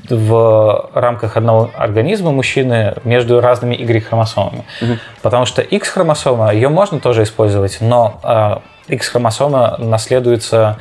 в, 0.09 0.15
в 0.15 0.89
рамках 0.95 1.37
одного 1.37 1.69
организма 1.77 2.31
мужчины 2.31 2.95
между 3.03 3.39
разными 3.41 3.75
Y-хромосомами. 3.75 4.63
Потому 5.21 5.45
что 5.45 5.61
X-хромосома, 5.61 6.53
ее 6.55 6.69
можно 6.69 6.99
тоже 6.99 7.21
использовать, 7.21 7.77
но 7.81 8.19
э, 8.23 8.93
X-хромосома 8.95 9.75
наследуется 9.77 10.77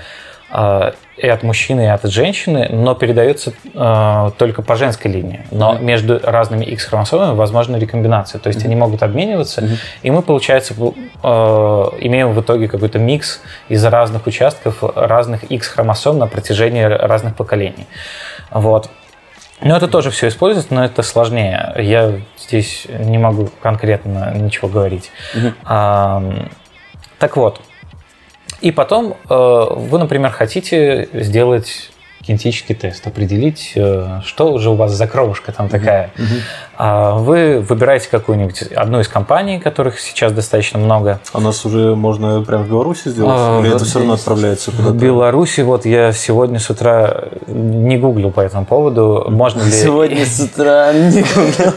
и 0.51 1.29
от 1.29 1.43
мужчины, 1.43 1.83
и 1.83 1.87
от 1.87 2.05
женщины, 2.05 2.69
но 2.71 2.95
передается 2.95 3.53
э, 3.73 4.31
только 4.37 4.63
по 4.63 4.77
женской 4.77 5.11
линии. 5.11 5.47
Но 5.51 5.79
между 5.79 6.21
разными 6.23 6.65
X-хромосомами 6.65 7.35
возможна 7.35 7.77
рекомбинация. 7.77 8.39
То 8.39 8.49
есть 8.49 8.65
они 8.65 8.77
могут 8.77 9.03
обмениваться, 9.03 9.69
и 10.03 10.11
мы, 10.11 10.23
получается, 10.23 10.75
э, 10.75 11.29
имеем 12.01 12.33
в 12.33 12.41
итоге 12.41 12.69
какой-то 12.69 12.99
микс 12.99 13.41
из 13.69 13.85
разных 13.85 14.27
участков 14.27 14.83
разных 14.97 15.45
X-хромосом 15.45 16.19
на 16.19 16.27
протяжении 16.27 16.83
разных 16.83 17.37
поколений. 17.37 17.87
Вот. 18.51 18.91
Но 19.61 19.77
это 19.77 19.89
тоже 19.89 20.11
все 20.11 20.29
используется, 20.29 20.75
но 20.75 20.85
это 20.85 21.03
сложнее. 21.03 21.75
Я 21.79 22.13
здесь 22.39 22.87
не 22.89 23.19
могу 23.19 23.51
конкретно 23.63 24.33
ничего 24.35 24.69
говорить. 24.69 25.11
Ам, 25.65 26.51
так 27.19 27.37
вот, 27.37 27.61
и 28.65 28.71
потом 28.71 29.19
э, 29.29 29.67
вы, 29.77 29.99
например, 29.99 30.31
хотите 30.31 31.11
сделать 31.13 31.91
генетический 32.27 32.75
тест, 32.75 33.07
определить, 33.07 33.73
э, 33.77 34.21
что 34.25 34.57
же 34.57 34.71
у 34.71 34.75
вас 34.75 34.93
за 34.93 35.07
кровушка 35.07 35.53
там 35.53 35.69
такая. 35.69 36.13
А 36.74 36.74
Вы 36.79 37.61
выбираете 37.61 38.09
какую-нибудь 38.11 38.63
одну 38.75 39.01
из 39.01 39.09
компаний, 39.09 39.59
которых 39.59 39.99
сейчас 40.01 40.33
достаточно 40.33 40.79
много. 40.79 41.21
А 41.33 41.41
нас 41.41 41.65
уже 41.65 41.95
можно 41.95 42.43
прямо 42.43 42.65
в 42.65 42.69
Беларуси 42.69 43.09
сделать? 43.09 43.33
А, 43.37 43.61
Или 43.61 43.69
вот 43.69 43.77
это 43.77 43.85
все 43.85 43.99
равно 44.01 44.15
отправляется 44.15 44.71
В 44.71 44.77
куда-то? 44.77 44.95
Беларуси, 44.95 45.61
вот 45.61 45.87
я 45.87 46.13
сегодня 46.13 46.59
с 46.59 46.69
утра 46.71 47.25
не 47.47 47.97
гуглил 47.97 48.31
по 48.31 48.41
этому 48.41 48.65
поводу, 48.65 49.27
можно 49.29 49.63
ли... 49.63 49.71
Сегодня 49.71 50.25
с 50.27 50.41
утра 50.41 50.93
не 50.93 51.23
гуглил. 51.23 51.73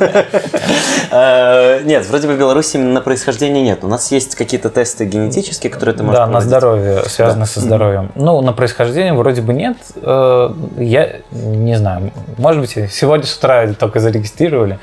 Э, 1.12 1.82
Нет, 1.84 2.06
вроде 2.10 2.28
бы 2.28 2.34
в 2.36 2.40
Беларуси 2.40 2.78
именно 2.78 2.94
на 2.94 3.02
происхождение 3.02 3.64
нет. 3.64 3.84
У 3.84 3.88
нас 3.88 4.12
есть 4.12 4.36
какие-то 4.36 4.70
тесты 4.70 5.06
генетические, 5.06 5.72
которые 5.72 5.96
ты 5.96 6.04
можешь 6.04 6.20
Да, 6.20 6.28
на 6.28 6.42
здоровье, 6.42 7.04
связано 7.08 7.46
со 7.46 7.60
здоровьем. 7.60 8.12
Ну, 8.16 8.42
на 8.42 8.54
происхождение 8.54 9.14
вроде 9.14 9.42
бы 9.42 9.54
нет. 9.54 9.78
Э, 10.02 10.52
Я 10.78 11.18
не 11.32 11.78
знаю, 11.78 12.12
может 12.38 12.62
быть, 12.62 12.92
сегодня 12.92 13.26
с 13.26 13.38
утра 13.38 13.68
только 13.74 14.00
зарегистрировали. 14.00 14.80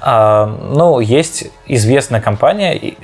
А, 0.00 0.46
Ну, 0.46 1.00
есть 1.00 1.50
известная 1.66 2.20
компания, 2.20 2.96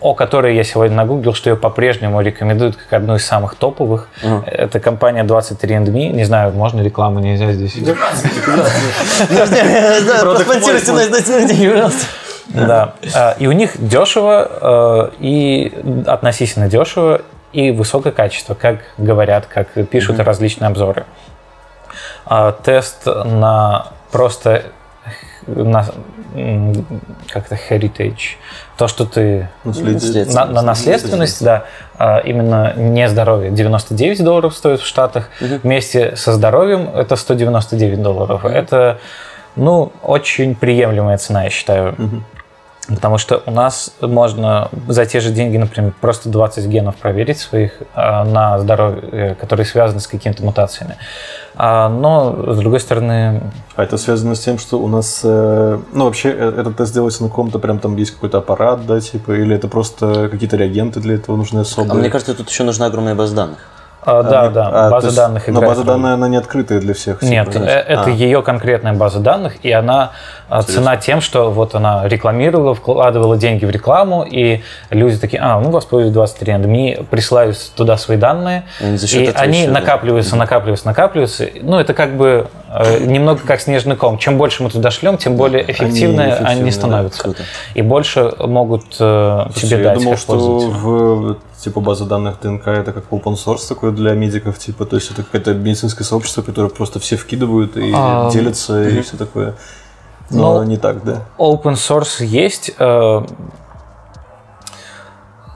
о 0.00 0.14
которой 0.14 0.56
я 0.56 0.64
сегодня 0.64 0.96
нагуглил, 0.96 1.34
что 1.34 1.50
ее 1.50 1.56
по-прежнему 1.56 2.20
рекомендуют 2.22 2.76
как 2.76 2.92
одну 2.94 3.16
из 3.16 3.26
самых 3.26 3.54
топовых. 3.54 4.08
Это 4.46 4.80
компания 4.80 5.24
23andMe. 5.24 6.08
Не 6.12 6.24
знаю, 6.24 6.52
можно 6.52 6.80
рекламу, 6.80 7.20
нельзя 7.20 7.52
здесь. 7.52 7.74
Проспонсируйте 10.22 10.92
нас. 10.92 11.94
Да. 12.48 12.94
А, 13.14 13.36
И 13.38 13.46
у 13.46 13.52
них 13.52 13.72
дешево, 13.76 15.10
э, 15.10 15.10
и 15.18 16.02
относительно 16.06 16.68
дешево, 16.68 17.20
и 17.52 17.70
высокое 17.70 18.12
качество, 18.12 18.54
как 18.54 18.78
говорят, 18.96 19.46
как 19.46 19.68
пишут 19.90 20.18
различные 20.20 20.68
обзоры. 20.68 21.04
А, 22.24 22.52
Тест 22.52 23.04
на 23.06 23.88
просто 24.10 24.64
на 25.48 25.86
как-то 27.28 27.56
heritage, 27.56 28.36
то, 28.76 28.86
что 28.86 29.04
ты 29.04 29.48
Наследие. 29.64 30.26
на, 30.26 30.44
на 30.44 30.62
наследственность, 30.62 31.42
да, 31.42 31.64
а, 31.96 32.18
именно 32.18 32.74
не 32.76 33.08
здоровье. 33.08 33.50
99 33.50 34.22
долларов 34.22 34.54
стоит 34.54 34.80
в 34.80 34.86
Штатах. 34.86 35.30
Вместе 35.40 36.16
со 36.16 36.32
здоровьем 36.32 36.90
это 36.94 37.16
199 37.16 38.02
долларов. 38.02 38.44
Это, 38.44 38.98
ну, 39.56 39.92
очень 40.02 40.54
приемлемая 40.54 41.18
цена, 41.18 41.44
я 41.44 41.50
считаю. 41.50 41.96
Потому 42.88 43.18
что 43.18 43.42
у 43.44 43.50
нас 43.50 43.92
можно 44.00 44.70
за 44.88 45.04
те 45.04 45.20
же 45.20 45.30
деньги, 45.30 45.58
например, 45.58 45.92
просто 46.00 46.30
20 46.30 46.66
генов 46.66 46.96
проверить 46.96 47.38
своих 47.38 47.82
э, 47.82 48.24
на 48.24 48.58
здоровье, 48.58 49.36
которые 49.38 49.66
связаны 49.66 50.00
с 50.00 50.06
какими-то 50.06 50.42
мутациями. 50.42 50.96
А, 51.54 51.90
но, 51.90 52.54
с 52.54 52.58
другой 52.58 52.80
стороны... 52.80 53.42
А 53.76 53.82
это 53.82 53.98
связано 53.98 54.34
с 54.34 54.40
тем, 54.40 54.58
что 54.58 54.78
у 54.78 54.88
нас... 54.88 55.20
э, 55.22 55.78
ну, 55.92 56.04
вообще, 56.06 56.30
э, 56.30 56.60
этот 56.60 56.78
тест 56.78 56.94
делается 56.94 57.24
на 57.24 57.28
каком-то 57.28 57.58
прям 57.58 57.78
там 57.78 57.94
есть 57.96 58.12
какой-то 58.12 58.38
аппарат, 58.38 58.86
да, 58.86 59.00
типа, 59.00 59.32
или 59.32 59.54
это 59.54 59.68
просто 59.68 60.30
какие-то 60.30 60.56
реагенты 60.56 61.00
для 61.00 61.16
этого 61.16 61.36
нужны 61.36 61.60
особые? 61.60 61.92
А 61.92 61.94
мне 61.94 62.08
кажется, 62.08 62.34
тут 62.34 62.48
еще 62.48 62.62
нужна 62.62 62.86
огромная 62.86 63.14
база 63.14 63.34
данных. 63.34 63.58
А, 64.08 64.22
да, 64.22 64.42
А, 64.42 64.48
да, 64.50 64.68
а, 64.86 64.90
база 64.90 65.14
данных 65.14 65.46
Но 65.48 65.54
играет 65.54 65.68
база 65.68 65.80
роль. 65.82 65.86
данная, 65.86 66.14
она 66.14 66.28
не 66.28 66.36
открытая 66.36 66.80
для 66.80 66.94
всех. 66.94 67.22
Нет, 67.22 67.50
типа. 67.52 67.62
э, 67.64 67.66
это 67.66 68.04
А. 68.06 68.10
ее 68.10 68.42
конкретная 68.42 68.94
база 68.94 69.20
данных, 69.20 69.54
и 69.62 69.70
она 69.70 70.12
а, 70.48 70.62
цена 70.62 70.96
тем, 70.96 71.20
что 71.20 71.50
вот 71.50 71.74
она 71.74 72.08
рекламировала, 72.08 72.74
вкладывала 72.74 73.36
деньги 73.36 73.66
в 73.66 73.70
рекламу, 73.70 74.22
и 74.24 74.62
люди 74.88 75.18
такие, 75.18 75.42
а, 75.42 75.60
ну, 75.60 75.70
воспользуюсь 75.70 76.14
23 76.14 76.52
андемии, 76.52 77.06
присылают 77.10 77.58
туда 77.76 77.98
свои 77.98 78.16
данные, 78.16 78.64
И 78.80 78.84
они 78.84 78.96
за 78.96 79.06
счет 79.06 79.20
и 79.20 79.24
этого 79.24 79.42
они 79.44 79.58
еще, 79.58 79.68
да. 79.68 79.80
накапливаются, 79.80 80.36
накапливаются, 80.36 80.86
накапливаются. 80.86 81.48
Ну, 81.60 81.78
это 81.78 81.92
как 81.92 82.16
бы 82.16 82.46
э, 82.72 82.98
немного 83.04 83.40
как 83.46 83.60
снежный 83.60 83.94
ком. 83.96 84.16
Чем 84.16 84.38
больше 84.38 84.62
мы 84.62 84.70
туда 84.70 84.90
шлем, 84.90 85.18
тем 85.18 85.36
более 85.36 85.62
эффективные 85.70 86.32
они, 86.32 86.36
эффективные, 86.36 86.64
да, 86.64 86.72
становятся. 86.72 87.22
круто. 87.24 87.42
И 87.74 87.82
больше 87.82 88.32
могут 88.38 88.84
э, 88.98 89.46
Слушай, 89.52 89.66
тебе 89.68 89.78
я 89.78 89.84
дать 89.84 89.98
думал, 89.98 90.10
как 90.12 90.20
что 90.20 90.34
в 90.38 91.36
типа 91.58 91.80
база 91.80 92.04
данных 92.06 92.40
ДНК 92.40 92.68
это 92.68 92.92
как 92.92 93.04
open 93.10 93.34
source 93.34 93.68
такой 93.68 93.92
для 93.92 94.12
медиков, 94.14 94.58
типа, 94.58 94.84
то 94.86 94.96
есть 94.96 95.10
это 95.10 95.22
какое-то 95.22 95.54
медицинское 95.54 96.04
сообщество, 96.04 96.42
которое 96.42 96.68
просто 96.68 96.98
все 97.00 97.16
вкидывают 97.16 97.76
и 97.76 97.92
А, 97.94 98.30
делятся 98.30 98.82
и 98.88 99.00
все 99.02 99.16
такое. 99.16 99.54
Но 100.30 100.58
Ну, 100.58 100.62
не 100.64 100.76
так, 100.76 101.02
да. 101.04 101.22
Open 101.38 101.72
source 101.74 102.22
есть. 102.24 102.70
э, 102.78 103.22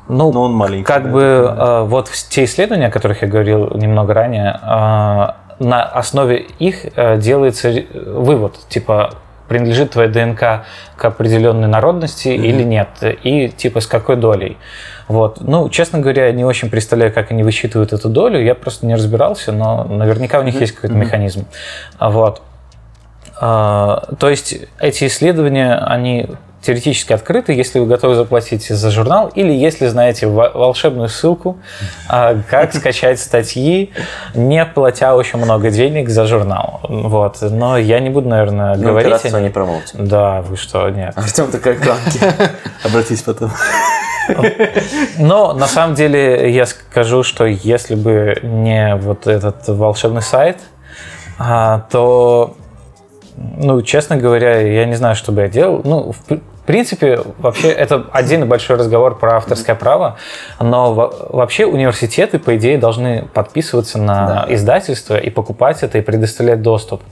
ну, 0.09 0.33
Но 0.33 0.43
он 0.43 0.53
маленький. 0.55 0.85
как 0.85 1.05
да, 1.05 1.11
бы 1.11 1.21
это 1.23 1.49
понятно. 1.49 1.63
э, 1.63 1.83
вот 1.85 2.11
те 2.31 2.45
исследования, 2.45 2.87
о 2.89 2.91
которых 2.91 3.23
я 3.23 3.29
говорил 3.29 3.71
немного 3.77 4.15
ранее, 4.15 4.59
э, 4.63 5.65
на 5.65 5.83
основе 5.85 6.39
их 6.59 6.87
э, 6.97 7.19
делается 7.19 7.73
вывод, 7.95 8.57
типа 8.69 9.15
принадлежит 9.49 9.91
твоя 9.93 10.09
ДНК 10.09 10.65
к 10.97 11.05
определенной 11.05 11.69
народности 11.69 12.29
или 12.29 12.63
нет, 12.63 12.89
и 13.03 13.49
типа 13.51 13.81
с 13.81 13.87
какой 13.87 14.17
долей. 14.17 14.57
Вот. 15.09 15.41
Ну, 15.41 15.69
честно 15.69 15.99
говоря, 15.99 16.27
я 16.27 16.33
не 16.33 16.45
очень 16.45 16.71
представляю, 16.71 17.13
как 17.13 17.31
они 17.31 17.43
высчитывают 17.43 17.93
эту 17.93 18.09
долю. 18.09 18.43
Я 18.43 18.55
просто 18.55 18.87
не 18.87 18.95
разбирался, 18.95 19.53
но 19.53 19.85
наверняка 19.85 20.39
у 20.41 20.43
них 20.43 20.61
есть 20.61 20.73
какой-то 20.75 20.95
механизм. 20.97 21.47
А 21.99 22.11
Вот. 22.11 22.43
А, 23.41 24.05
То 24.19 24.29
есть 24.31 24.55
эти 24.79 25.07
исследования, 25.07 25.75
они 25.77 26.29
теоретически 26.61 27.13
открыты, 27.13 27.53
если 27.55 27.81
вы 27.81 27.87
готовы 27.87 28.15
заплатить 28.15 28.69
за 28.69 28.91
журнал, 28.93 29.27
или 29.35 29.53
если 29.53 29.89
знаете 29.89 30.29
во- 30.29 30.51
волшебную 30.51 31.09
ссылку, 31.09 31.59
а, 32.09 32.37
как 32.49 32.73
скачать 32.75 33.19
статьи, 33.19 33.91
не 34.35 34.65
платя 34.65 35.17
очень 35.17 35.41
много 35.41 35.71
денег 35.73 36.09
за 36.09 36.25
журнал. 36.27 36.79
Вот. 36.85 37.39
Но 37.43 37.77
я 37.77 37.99
не 37.99 38.11
буду, 38.11 38.29
наверное, 38.29 38.77
Ну, 38.77 38.83
говорить. 38.85 39.25
о- 39.35 39.41
не 39.41 39.51
промоутим. 39.51 40.07
Да, 40.07 40.43
вы 40.43 40.57
что, 40.57 40.89
нет. 40.91 41.15
Артем 41.17 41.51
такая 41.51 41.75
иконки. 41.75 42.21
Обратись 42.85 43.23
потом. 43.23 43.51
Но 45.19 45.53
на 45.53 45.67
самом 45.67 45.95
деле 45.95 46.51
я 46.53 46.67
скажу, 46.67 47.23
что 47.23 47.45
если 47.47 47.95
бы 47.95 48.39
не 48.43 48.97
вот 48.97 49.27
этот 49.27 49.69
волшебный 49.69 50.23
сайт, 50.23 50.59
а, 51.39 51.87
то, 51.91 52.55
ну, 53.37 53.83
честно 53.83 54.17
говоря, 54.17 54.61
я 54.61 54.85
не 54.85 54.95
знаю, 54.95 55.17
что 55.17 55.33
бы 55.33 55.43
я 55.43 55.49
делал. 55.49 55.81
Ну, 55.85 56.13
в 56.13 56.19
пр- 56.25 56.41
в 56.63 56.65
принципе, 56.65 57.19
вообще 57.39 57.71
это 57.73 58.05
отдельный 58.13 58.47
большой 58.47 58.77
разговор 58.77 59.19
про 59.19 59.39
авторское 59.39 59.75
право, 59.75 60.17
но 60.61 60.95
во- 60.95 61.13
вообще 61.31 61.67
университеты, 61.67 62.39
по 62.39 62.57
идее, 62.57 62.79
должны 62.79 63.25
подписываться 63.35 63.99
на 63.99 64.47
издательство 64.49 65.17
и 65.17 65.29
покупать 65.29 65.83
это 65.83 65.99
и 65.99 66.03
предоставлять 66.03 66.63
доступ. 66.63 67.03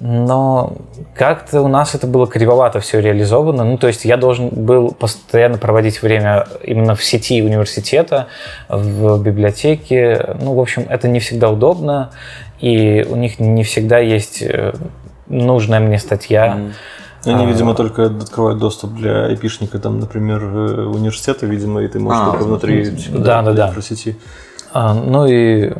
Но 0.00 0.78
как-то 1.14 1.60
у 1.60 1.68
нас 1.68 1.94
это 1.94 2.06
было 2.06 2.26
кривовато 2.26 2.80
все 2.80 3.00
реализовано. 3.00 3.64
Ну, 3.64 3.76
то 3.76 3.86
есть 3.86 4.06
я 4.06 4.16
должен 4.16 4.48
был 4.48 4.92
постоянно 4.92 5.58
проводить 5.58 6.00
время 6.00 6.46
именно 6.62 6.94
в 6.94 7.04
сети 7.04 7.42
университета, 7.42 8.28
в 8.70 9.22
библиотеке. 9.22 10.36
Ну, 10.40 10.54
в 10.54 10.60
общем, 10.60 10.86
это 10.88 11.06
не 11.06 11.20
всегда 11.20 11.50
удобно, 11.50 12.12
и 12.60 13.06
у 13.08 13.16
них 13.16 13.38
не 13.38 13.62
всегда 13.62 13.98
есть 13.98 14.40
э, 14.40 14.72
нужная 15.28 15.80
мне 15.80 15.98
статья. 15.98 16.58
Они, 17.26 17.44
А. 17.44 17.46
видимо, 17.46 17.74
только 17.74 18.06
открывают 18.06 18.58
доступ 18.58 18.94
для 18.94 19.26
айпишника, 19.26 19.78
там, 19.78 20.00
например, 20.00 20.42
э, 20.42 20.86
университета, 20.86 21.44
видимо, 21.44 21.82
и 21.82 21.88
ты 21.88 21.98
можешь 21.98 22.22
А, 22.22 22.30
только 22.30 22.44
внутри 22.44 22.90
да, 23.12 23.42
да, 23.42 23.52
да. 23.52 23.82
сети. 23.82 24.16
А, 24.72 24.94
ну 24.94 25.26
и 25.26 25.74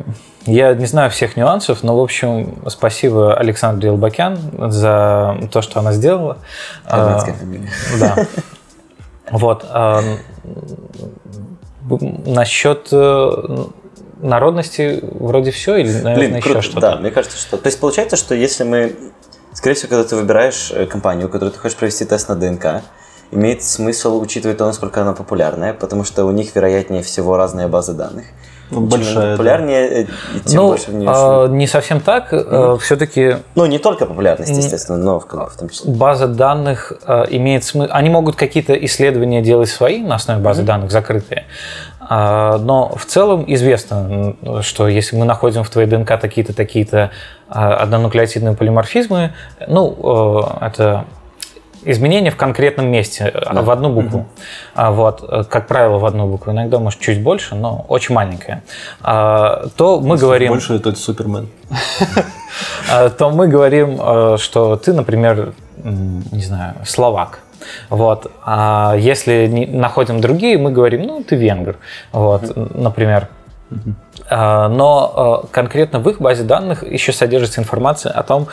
я 0.45 0.73
не 0.73 0.85
знаю 0.85 1.11
всех 1.11 1.37
нюансов, 1.37 1.83
но, 1.83 1.97
в 1.97 2.01
общем, 2.01 2.63
спасибо 2.67 3.35
Александре 3.35 3.89
Елбакян 3.89 4.71
за 4.71 5.37
то, 5.51 5.61
что 5.61 5.79
она 5.79 5.93
сделала. 5.93 6.37
А, 6.85 7.03
Армянская 7.03 7.33
фамилия. 7.35 7.69
Да. 7.99 8.27
Вот. 9.31 9.65
а, 9.69 10.01
Насчет 11.89 12.89
э, 12.91 13.31
народности 14.21 14.99
вроде 15.01 15.51
все 15.51 15.77
или, 15.77 15.91
наверное, 15.91 16.15
Блин, 16.15 16.35
еще 16.35 16.43
круто, 16.43 16.61
что-то? 16.61 16.81
да, 16.81 16.95
мне 16.97 17.11
кажется, 17.11 17.37
что... 17.37 17.57
То 17.57 17.67
есть 17.67 17.79
получается, 17.79 18.17
что 18.17 18.35
если 18.35 18.63
мы... 18.63 18.95
Скорее 19.53 19.75
всего, 19.75 19.89
когда 19.89 20.03
ты 20.03 20.15
выбираешь 20.15 20.71
э, 20.71 20.85
компанию, 20.85 21.27
у 21.27 21.29
которой 21.29 21.49
ты 21.49 21.59
хочешь 21.59 21.77
провести 21.77 22.05
тест 22.05 22.29
на 22.29 22.35
ДНК, 22.35 22.83
имеет 23.31 23.63
смысл 23.63 24.19
учитывать 24.19 24.57
то, 24.57 24.65
насколько 24.65 25.01
она 25.01 25.13
популярная, 25.13 25.73
потому 25.73 26.03
что 26.03 26.25
у 26.25 26.31
них, 26.31 26.53
вероятнее 26.55 27.01
всего, 27.01 27.37
разные 27.37 27.67
базы 27.67 27.93
данных. 27.93 28.25
Ну, 28.71 28.81
большая, 28.81 29.15
она 29.15 29.25
да. 29.25 29.31
популярнее, 29.31 30.03
э, 30.03 30.05
тем 30.45 30.61
Ну, 30.61 30.67
больше 30.69 30.91
в 30.91 30.93
нее... 30.95 31.09
а, 31.13 31.47
не 31.47 31.67
совсем 31.67 31.99
так. 31.99 32.33
Все-таки 32.81 33.37
Ну, 33.55 33.65
не 33.65 33.77
только 33.77 34.05
популярность, 34.05 34.51
естественно, 34.51 34.97
но 34.97 35.19
в, 35.19 35.25
в 35.25 35.57
том 35.57 35.69
числе. 35.69 35.91
база 35.91 36.27
данных 36.27 36.93
э, 37.05 37.25
имеет 37.29 37.63
смысл. 37.63 37.91
Они 37.91 38.09
могут 38.09 38.35
какие-то 38.35 38.73
исследования 38.85 39.41
делать 39.41 39.69
свои 39.69 40.01
на 40.01 40.15
основе 40.15 40.41
базы 40.41 40.63
данных, 40.63 40.91
закрытые. 40.91 41.45
А, 41.99 42.57
Но 42.57 42.93
в 42.95 43.05
целом 43.05 43.45
известно, 43.47 44.35
что 44.61 44.87
если 44.87 45.15
мы 45.15 45.25
находим 45.25 45.63
в 45.63 45.69
твоей 45.69 45.87
ДНК 45.87 46.19
такие-то, 46.19 46.53
такие-то 46.53 47.11
а, 47.47 47.75
однонуклеотидные 47.75 48.55
полиморфизмы, 48.55 49.33
ну, 49.67 50.45
э, 50.61 50.65
это 50.65 51.05
изменения 51.83 52.31
в 52.31 52.35
конкретном 52.37 52.87
месте, 52.87 53.25
а, 53.25 53.61
в 53.61 53.69
одну 53.69 53.89
букву. 53.91 54.25
А, 54.75 54.91
Вот, 54.91 55.23
э, 55.27 55.43
как 55.49 55.67
правило, 55.67 55.97
в 55.97 56.05
одну 56.05 56.27
букву. 56.27 56.51
Иногда, 56.51 56.79
может, 56.79 56.99
чуть 56.99 57.21
больше, 57.21 57.55
но 57.55 57.85
очень 57.87 58.15
маленькая. 58.15 58.63
А, 59.01 59.67
То 59.75 59.99
мы 59.99 60.17
говорим... 60.17 60.49
Больше 60.51 60.75
это 60.75 60.95
Супермен. 60.95 61.49
То 63.17 63.29
мы 63.31 63.47
говорим, 63.47 63.99
э, 64.01 64.37
что 64.39 64.75
ты, 64.75 64.93
например, 64.93 65.53
не 65.83 66.41
знаю, 66.41 66.75
словак. 66.85 67.39
Вот. 67.89 68.31
А 68.43 68.95
если 68.97 69.47
не- 69.47 69.65
находим 69.67 70.19
другие, 70.21 70.57
мы 70.57 70.71
говорим, 70.71 71.03
ну, 71.03 71.23
ты 71.23 71.35
венгр. 71.35 71.77
Вот, 72.11 72.55
например. 72.55 73.27
А, 73.71 73.75
Но 74.31 75.43
э, 75.43 75.47
конкретно 75.51 75.99
в 75.99 76.09
их 76.09 76.21
базе 76.21 76.43
данных 76.43 76.83
еще 76.83 77.11
содержится 77.11 77.59
информация 77.59 78.13
о 78.13 78.23
том, 78.23 78.47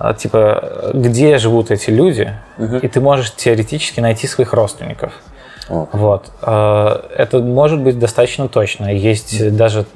э, 0.00 0.14
типа, 0.18 0.90
где 0.94 1.38
живут 1.38 1.70
эти 1.70 1.90
люди, 1.90 2.34
и 2.58 2.88
ты 2.88 3.00
можешь 3.00 3.32
теоретически 3.32 4.00
найти 4.00 4.26
своих 4.26 4.52
родственников. 4.52 5.12
О. 5.68 5.88
Вот. 5.92 6.30
Это 6.42 7.38
может 7.38 7.80
быть 7.80 7.98
достаточно 7.98 8.48
точно. 8.48 8.92
Есть 8.92 9.56
даже 9.56 9.86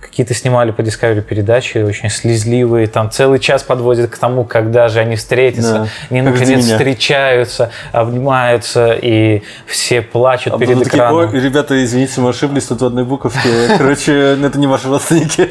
какие-то 0.00 0.34
снимали 0.34 0.70
по 0.70 0.80
Discovery 0.80 1.20
передачи, 1.20 1.78
очень 1.78 2.10
слезливые, 2.10 2.86
там 2.86 3.10
целый 3.10 3.38
час 3.38 3.62
подводят 3.62 4.10
к 4.10 4.18
тому, 4.18 4.44
когда 4.44 4.88
же 4.88 5.00
они 5.00 5.16
встретятся, 5.16 5.72
Да, 5.72 5.86
они 6.10 6.22
наконец 6.22 6.64
встречаются, 6.64 7.70
обнимаются, 7.92 8.92
и 9.00 9.42
все 9.66 10.02
плачут 10.02 10.54
А 10.54 10.58
перед 10.58 10.78
такие, 10.78 10.90
экраном. 10.90 11.16
«Ой, 11.16 11.40
ребята, 11.40 11.82
извините, 11.84 12.20
мы 12.20 12.30
ошиблись 12.30 12.64
тут 12.64 12.80
в 12.82 12.86
одной 12.86 13.04
буковке. 13.04 13.48
Короче, 13.78 14.36
это 14.42 14.58
не 14.58 14.66
ваши 14.66 14.88
родственники. 14.88 15.50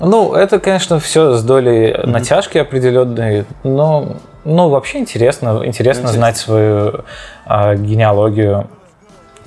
Ну, 0.00 0.34
это, 0.34 0.60
конечно, 0.60 1.00
все 1.00 1.36
с 1.36 1.42
долей 1.42 1.96
натяжки 2.04 2.58
определенной, 2.58 3.46
но 3.64 4.16
ну, 4.44 4.68
вообще 4.68 4.98
интересно, 4.98 5.62
интересно 5.64 6.08
знать 6.08 6.36
свою 6.36 7.04
а, 7.44 7.74
генеалогию. 7.74 8.68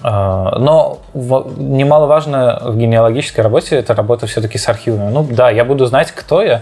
А, 0.03 0.57
но 0.57 0.99
немаловажно 1.13 2.59
в 2.65 2.77
генеалогической 2.77 3.43
работе 3.43 3.75
это 3.75 3.93
работа 3.93 4.25
все-таки 4.27 4.57
с 4.57 4.67
архивами. 4.67 5.11
Ну 5.11 5.23
да, 5.29 5.49
я 5.49 5.63
буду 5.65 5.85
знать, 5.85 6.11
кто 6.11 6.41
я, 6.41 6.61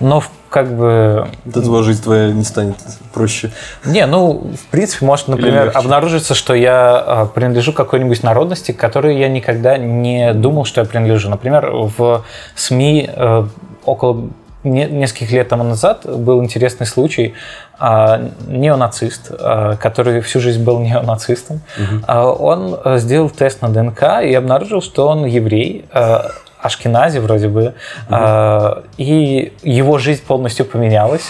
но 0.00 0.20
в- 0.20 0.30
как 0.48 0.72
бы 0.76 1.28
От 1.46 1.56
этого 1.56 1.82
жизнь 1.82 2.02
твоя 2.02 2.32
не 2.32 2.42
станет 2.42 2.76
проще. 3.14 3.50
не, 3.84 4.04
ну, 4.06 4.50
в 4.60 4.66
принципе, 4.70 5.06
может, 5.06 5.28
например, 5.28 5.70
обнаружиться, 5.74 6.34
что 6.34 6.54
я 6.54 6.96
а, 6.98 7.26
принадлежу 7.26 7.72
какой-нибудь 7.72 8.22
народности, 8.22 8.72
к 8.72 8.76
которой 8.76 9.16
я 9.18 9.28
никогда 9.28 9.76
не 9.78 10.32
думал, 10.34 10.64
что 10.64 10.80
я 10.80 10.86
принадлежу. 10.86 11.28
Например, 11.30 11.70
в 11.70 12.24
СМИ 12.56 13.10
э, 13.14 13.44
около 13.84 14.28
нескольких 14.64 15.32
лет 15.32 15.48
тому 15.48 15.64
назад 15.64 16.04
был 16.04 16.42
интересный 16.42 16.86
случай. 16.86 17.34
А, 17.78 18.20
неонацист, 18.46 19.30
а, 19.30 19.76
который 19.76 20.20
всю 20.20 20.40
жизнь 20.40 20.62
был 20.62 20.78
неонацистом, 20.80 21.60
а, 22.06 22.30
он 22.30 22.78
а, 22.84 22.98
сделал 22.98 23.30
тест 23.30 23.62
на 23.62 23.68
ДНК 23.68 24.22
и 24.22 24.34
обнаружил, 24.34 24.82
что 24.82 25.08
он 25.08 25.24
еврей, 25.24 25.86
а, 25.92 26.30
Ашкенази 26.60 27.18
вроде 27.20 27.48
бы, 27.48 27.74
а, 28.10 28.82
и 28.98 29.52
его 29.62 29.98
жизнь 29.98 30.22
полностью 30.22 30.66
поменялась. 30.66 31.24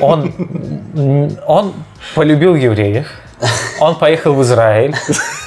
Он, 0.00 0.32
он 1.46 1.72
полюбил 2.14 2.54
евреев. 2.54 3.08
Он 3.80 3.94
поехал 3.96 4.34
в 4.34 4.42
Израиль. 4.42 4.94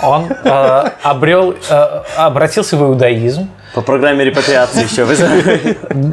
Он 0.03 0.27
э, 0.29 0.91
обрел, 1.01 1.55
э, 1.69 2.03
обратился 2.17 2.77
в 2.77 2.83
иудаизм. 2.83 3.49
По 3.73 3.81
программе 3.81 4.25
репатриации 4.25 4.83
еще. 4.83 5.05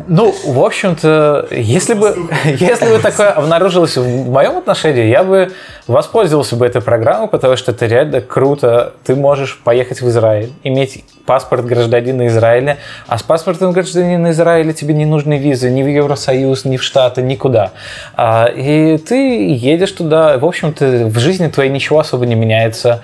Ну, 0.09 0.35
в 0.45 0.63
общем-то, 0.63 1.49
если 1.51 1.95
бы, 1.95 2.17
если 2.45 2.89
бы 2.89 2.99
такое 2.99 3.31
обнаружилось 3.31 3.97
в 3.97 4.31
моем 4.31 4.59
отношении, 4.59 5.07
я 5.07 5.25
бы 5.25 5.53
воспользовался 5.87 6.57
бы 6.57 6.67
этой 6.67 6.83
программой, 6.83 7.29
потому 7.29 7.57
что 7.57 7.73
это 7.73 7.87
реально 7.87 8.21
круто. 8.21 8.95
Ты 9.05 9.15
можешь 9.15 9.61
поехать 9.63 10.01
в 10.03 10.09
Израиль, 10.09 10.53
иметь 10.65 11.05
паспорт 11.25 11.65
гражданина 11.65 12.27
Израиля, 12.29 12.79
а 13.07 13.19
с 13.19 13.23
паспортом 13.23 13.73
гражданина 13.73 14.31
Израиля 14.31 14.73
тебе 14.73 14.95
не 14.95 15.05
нужны 15.05 15.39
визы 15.39 15.71
ни 15.71 15.83
в 15.83 15.87
Евросоюз, 15.87 16.65
ни 16.65 16.77
в 16.77 16.83
Штаты, 16.83 17.23
никуда. 17.23 17.73
А, 18.17 18.47
И 18.47 18.99
ты 18.99 19.55
едешь 19.55 19.93
туда, 19.93 20.39
в 20.39 20.45
общем-то, 20.45 21.07
в 21.07 21.19
жизни 21.19 21.49
твоей 21.49 21.71
ничего 21.71 21.99
особо 21.99 22.27
не 22.27 22.35
меняется. 22.35 23.03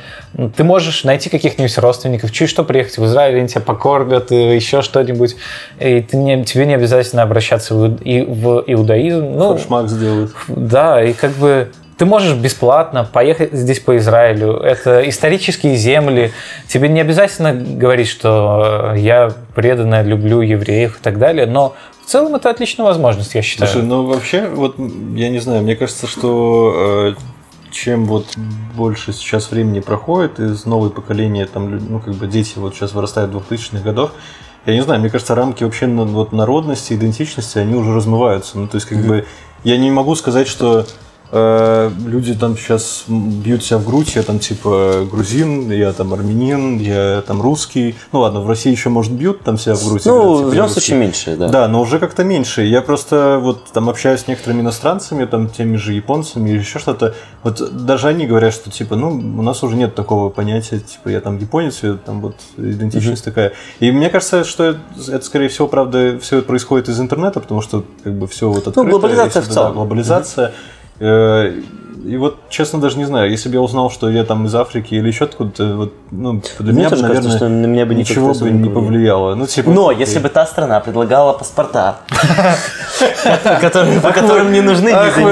Ты 0.57 0.64
можешь 0.64 1.05
найти 1.05 1.30
каких-нибудь 1.30 1.76
родственников, 1.78 2.32
чуть 2.32 2.48
что 2.48 2.64
приехать 2.64 2.98
в 2.98 3.05
Израиль, 3.05 3.38
они 3.38 3.48
тебя 3.48 3.61
покормят, 3.61 4.32
и 4.32 4.41
еще 4.51 4.82
что-нибудь. 4.82 5.36
И 5.80 6.01
ты 6.01 6.16
не, 6.16 6.45
тебе 6.45 6.66
не 6.66 6.74
обязательно 6.74 7.22
обращаться 7.22 7.74
в, 7.74 7.97
и- 8.03 8.22
в 8.22 8.64
иудаизм. 8.66 9.32
Ну, 9.36 9.59
Шмак 9.59 9.88
сделает. 9.88 10.30
да, 10.49 11.03
и 11.03 11.12
как 11.12 11.32
бы 11.32 11.68
ты 11.99 12.07
можешь 12.07 12.34
бесплатно 12.34 13.05
поехать 13.11 13.53
здесь 13.53 13.78
по 13.78 13.97
Израилю. 13.97 14.55
Это 14.57 15.09
исторические 15.09 15.76
земли. 15.76 16.32
Тебе 16.66 16.88
не 16.88 17.01
обязательно 17.01 17.53
говорить, 17.53 18.09
что 18.09 18.93
э, 18.95 18.99
я 18.99 19.32
преданно 19.55 20.03
люблю 20.03 20.40
евреев 20.40 20.99
и 20.99 21.03
так 21.03 21.18
далее, 21.18 21.47
но 21.47 21.74
в 22.05 22.11
целом 22.11 22.34
это 22.34 22.51
отличная 22.51 22.86
возможность, 22.86 23.34
я 23.34 23.43
считаю. 23.43 23.70
Слушай, 23.70 23.86
ну 23.86 24.07
вообще, 24.07 24.47
вот 24.49 24.74
я 25.14 25.28
не 25.28 25.38
знаю, 25.38 25.62
мне 25.62 25.76
кажется, 25.76 26.07
что 26.09 27.14
э, 27.14 27.14
чем 27.73 28.05
вот 28.05 28.37
больше 28.77 29.12
сейчас 29.12 29.51
времени 29.51 29.81
проходит, 29.81 30.39
из 30.39 30.66
новое 30.66 30.91
поколение, 30.91 31.47
там, 31.47 31.77
ну, 31.77 31.99
как 31.99 32.14
бы 32.14 32.27
дети 32.27 32.55
вот 32.57 32.75
сейчас 32.75 32.93
вырастают 32.93 33.33
в 33.33 33.39
2000-х 33.39 33.83
годах, 33.83 34.12
я 34.66 34.75
не 34.75 34.83
знаю, 34.83 35.01
мне 35.01 35.11
кажется, 35.11 35.35
рамки 35.35 35.64
вообще 35.64 35.87
вот 35.87 36.33
народности, 36.33 36.93
идентичности, 36.93 37.59
они 37.59 37.75
уже 37.75 37.95
размываются. 37.95 38.59
Ну, 38.59 38.68
то 38.68 38.77
есть, 38.77 38.87
как 38.87 38.99
бы, 38.99 39.27
я 39.64 39.77
не 39.77 39.91
могу 39.91 40.14
сказать, 40.14 40.47
что 40.47 40.87
э, 41.33 41.91
люди 42.07 42.35
там 42.35 42.57
сейчас 42.57 43.05
бьют 43.09 43.64
себя 43.64 43.78
в 43.78 43.87
грудь, 43.87 44.14
я 44.14 44.22
там 44.22 44.39
типа 44.39 45.07
грузин, 45.11 45.70
я 45.70 45.93
там 45.93 46.12
армянин, 46.12 46.78
я 46.78 47.22
там 47.26 47.41
русский. 47.43 47.97
Ну 48.12 48.20
ладно, 48.20 48.41
в 48.41 48.49
России 48.49 48.70
еще, 48.70 48.91
может, 48.91 49.12
бьют 49.12 49.43
там 49.43 49.59
себя 49.59 49.74
в 49.74 49.85
грудь. 49.85 50.07
и 50.07 50.09
говорят, 50.09 50.26
Ну, 50.26 50.37
типа, 50.37 50.49
в 50.51 50.55
любом 50.55 50.68
случае 50.68 50.99
меньше, 50.99 51.37
да. 51.37 51.49
Да, 51.49 51.68
но 51.68 51.80
уже 51.80 51.99
как-то 51.99 52.22
меньше. 52.22 52.62
Я 52.62 52.83
просто 52.83 53.39
вот 53.43 53.64
там 53.72 53.89
общаюсь 53.89 54.20
с 54.20 54.28
некоторыми 54.28 54.61
иностранцами, 54.61 55.24
там 55.24 55.49
теми 55.49 55.76
же 55.76 55.95
японцами 55.95 56.51
или 56.51 56.59
еще 56.59 56.78
что-то. 56.78 57.14
Вот 57.43 57.85
даже 57.87 58.09
они 58.09 58.26
говорят, 58.26 58.53
что 58.53 58.70
типа, 58.70 58.97
ну, 58.97 59.09
у 59.11 59.43
нас 59.43 59.62
уже 59.62 59.76
нет 59.76 59.95
такого 59.95 60.28
понятия, 60.28 60.78
типа, 60.78 61.09
я 61.09 61.20
там 61.20 61.39
японец, 61.39 61.83
я 61.83 61.95
там 61.95 62.20
вот 62.20 62.37
идентичность 62.57 63.24
такая. 63.24 63.53
И 63.80 63.91
мне 63.91 64.11
кажется, 64.11 64.45
что 64.45 64.76
это, 65.09 65.24
скорее 65.24 65.49
всего, 65.49 65.66
правда, 65.66 66.18
все 66.20 66.43
происходит 66.43 66.89
из 66.89 67.01
интернета, 67.01 67.41
потому 67.41 67.62
что 67.62 67.85
как 68.05 68.12
бы 68.12 68.26
все 68.26 68.49
вот 68.49 68.68
открыто. 68.68 68.83
Ну, 68.83 68.91
глобализация 68.91 69.43
в 69.43 69.49
целом. 69.49 69.68
Да, 69.68 69.74
глобализация. 69.74 70.49
Э, 70.49 70.53
И 72.05 72.16
вот, 72.16 72.38
честно, 72.48 72.80
даже 72.80 72.98
не 72.98 73.05
знаю, 73.05 73.30
если 73.30 73.48
бы 73.48 73.55
я 73.57 73.61
узнал, 73.61 73.90
что 73.90 74.11
я 74.11 74.24
там 74.24 74.46
из 74.46 74.55
Африки 74.55 74.94
или 74.94 75.07
еще 75.07 75.24
откуда-то, 75.24 75.76
вот, 75.76 75.92
ну, 76.11 76.42
для 76.59 76.72
Мне 76.72 76.80
меня 76.80 76.90
бы, 76.90 76.96
тоже 76.96 77.03
кажется, 77.03 77.28
наверное, 77.28 77.36
что 77.36 77.48
на 77.48 77.66
меня 77.66 77.86
бы 77.86 77.94
ничего 77.94 78.34
бы 78.34 78.50
не 78.50 78.68
повлияло. 78.68 79.34
Ну, 79.34 79.46
типа, 79.46 79.70
Но 79.70 79.92
если 79.92 80.18
бы 80.18 80.28
та 80.28 80.44
страна 80.46 80.80
предлагала 80.80 81.32
паспорта, 81.32 81.98
по 84.03 84.12
которым 84.12 84.53
не 84.53 84.61
нужны 84.61 84.88
визы. 84.88 85.22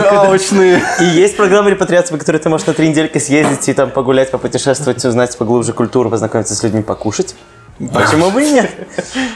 И 1.00 1.04
есть 1.04 1.36
программа 1.36 1.70
репатриации, 1.70 2.12
по 2.12 2.18
которой 2.18 2.38
ты 2.38 2.48
можешь 2.48 2.66
на 2.66 2.74
три 2.74 2.88
недельки 2.88 3.18
съездить 3.18 3.68
и 3.68 3.72
там 3.72 3.90
погулять, 3.90 4.30
попутешествовать, 4.30 5.04
узнать 5.04 5.36
поглубже 5.36 5.72
культуру, 5.72 6.08
познакомиться 6.08 6.54
с 6.54 6.62
людьми, 6.62 6.82
покушать. 6.82 7.34
Почему 7.92 8.30
бы 8.30 8.42
и 8.44 8.50
нет? 8.52 8.70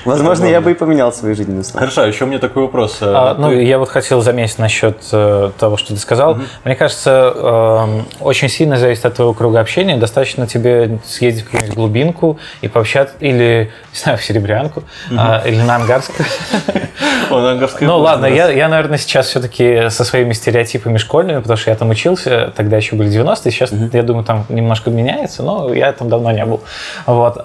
Возможно, 0.05 0.45
я 0.45 0.61
бы 0.61 0.70
и 0.72 0.74
поменял 0.74 1.12
свою 1.12 1.34
жизненную. 1.34 1.64
Хорошо, 1.72 2.05
еще 2.05 2.24
у 2.24 2.26
меня 2.26 2.38
такой 2.38 2.64
вопрос. 2.64 2.99
А, 3.01 3.30
А, 3.30 3.34
ну, 3.40 3.51
я 3.51 3.78
вот 3.78 3.88
хотел 3.88 4.20
заметить 4.20 4.59
насчет 4.59 4.99
э, 5.12 5.51
того, 5.59 5.78
что 5.78 5.95
ты 5.95 6.01
сказал. 6.01 6.38
Мне 6.64 6.76
кажется, 6.76 7.32
эм, 7.34 8.07
очень 8.20 8.51
сильно 8.51 8.76
зависит 8.76 9.07
от 9.07 9.14
твоего 9.14 9.32
круга 9.32 9.61
общения. 9.61 9.97
Достаточно 9.97 10.47
тебе 10.47 10.99
съездить 11.07 11.45
в 11.45 11.47
какую-нибудь 11.47 11.74
глубинку 11.74 12.38
и 12.61 12.68
пообщаться, 12.68 13.14
или, 13.20 13.70
не 13.92 13.99
знаю, 13.99 14.18
в 14.18 14.24
Серебрянку, 14.24 14.82
а, 15.16 15.42
или 15.47 15.62
на 15.62 15.76
Ангарскую. 15.76 16.26
Ну 17.88 17.99
ладно, 17.99 18.26
я, 18.26 18.68
наверное, 18.68 18.99
сейчас 18.99 19.28
все-таки 19.28 19.88
со 19.88 20.05
своими 20.05 20.34
стереотипами 20.34 20.99
школьными, 20.99 21.38
потому 21.40 21.57
что 21.57 21.70
я 21.70 21.76
там 21.76 21.88
учился, 21.90 22.53
тогда 22.55 22.76
еще 22.76 22.95
были 22.97 23.11
90-е, 23.11 23.51
сейчас, 23.51 23.72
я 23.72 24.03
думаю, 24.03 24.24
там 24.24 24.45
немножко 24.51 24.90
меняется, 24.90 25.42
но 25.42 25.72
я 25.72 25.92
там 25.92 26.11
давно 26.11 26.30
не 26.30 26.45
был. 26.45 26.61
Вот. 27.07 27.38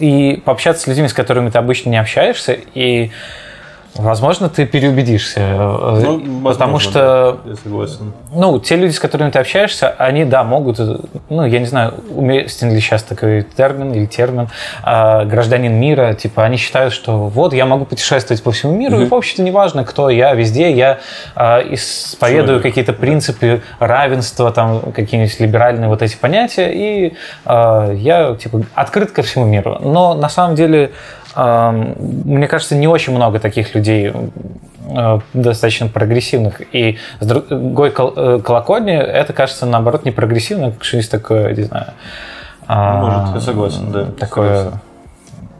И 0.00 0.42
пообщаться 0.44 0.82
с 0.82 0.86
людьми, 0.86 1.06
с 1.08 1.12
которыми 1.12 1.50
ты 1.50 1.58
обычно 1.58 1.90
не 1.90 2.00
общаешься, 2.00 2.58
и 2.74 3.10
Возможно, 3.96 4.48
ты 4.48 4.66
переубедишься, 4.66 5.40
э, 5.40 6.00
Ну, 6.04 6.18
потому 6.20 6.42
возможно, 6.74 6.80
что 6.80 7.38
да, 7.44 7.50
я 7.50 7.56
согласен. 7.56 8.12
ну, 8.32 8.58
те 8.60 8.76
люди, 8.76 8.92
с 8.92 9.00
которыми 9.00 9.30
ты 9.30 9.40
общаешься, 9.40 9.88
они, 9.98 10.24
да, 10.24 10.44
могут, 10.44 10.78
э, 10.78 10.96
ну, 11.28 11.44
я 11.44 11.58
не 11.58 11.66
знаю, 11.66 11.94
уместен 12.14 12.72
ли 12.72 12.80
сейчас 12.80 13.02
такой 13.02 13.42
термин 13.42 13.92
или 13.92 14.06
термин, 14.06 14.48
а, 14.82 15.24
гражданин 15.24 15.74
мира, 15.74 16.14
типа, 16.14 16.44
они 16.44 16.56
считают, 16.56 16.94
что 16.94 17.26
вот, 17.28 17.52
я 17.52 17.66
могу 17.66 17.84
путешествовать 17.84 18.42
по 18.42 18.52
всему 18.52 18.74
миру, 18.76 19.00
и, 19.00 19.06
в 19.06 19.14
общем-то, 19.14 19.42
неважно, 19.42 19.84
кто 19.84 20.08
я, 20.08 20.34
везде 20.34 20.70
я 20.72 21.00
а, 21.34 21.60
исповедую 21.60 22.62
какие-то 22.62 22.92
принципы 22.92 23.62
равенства, 23.80 24.52
там, 24.52 24.92
какие-нибудь 24.92 25.40
либеральные 25.40 25.88
вот 25.88 26.02
эти 26.02 26.16
понятия, 26.16 26.70
и 26.72 27.16
а, 27.44 27.92
я, 27.92 28.36
типа, 28.36 28.62
открыт 28.74 29.10
ко 29.10 29.22
всему 29.22 29.46
миру. 29.46 29.78
Но, 29.80 30.14
на 30.14 30.28
самом 30.28 30.54
деле, 30.54 30.92
Мне 31.36 32.46
кажется, 32.48 32.74
не 32.74 32.88
очень 32.88 33.14
много 33.14 33.38
таких 33.38 33.74
людей 33.74 34.12
э, 34.88 35.18
достаточно 35.32 35.86
прогрессивных. 35.88 36.60
И 36.74 36.98
с 37.20 37.26
другой 37.26 37.90
э, 37.96 38.40
колокольни 38.44 38.96
это 38.96 39.32
кажется, 39.32 39.66
наоборот, 39.66 40.04
не 40.04 40.10
прогрессивно, 40.10 40.72
как 40.72 40.84
что-нибудь 40.84 41.10
такое, 41.10 41.54
не 41.54 41.62
знаю. 41.62 41.86
а, 42.66 43.00
Может, 43.00 43.34
я 43.34 43.40
согласен, 43.40 43.92
да, 43.92 44.06
Такое 44.18 44.72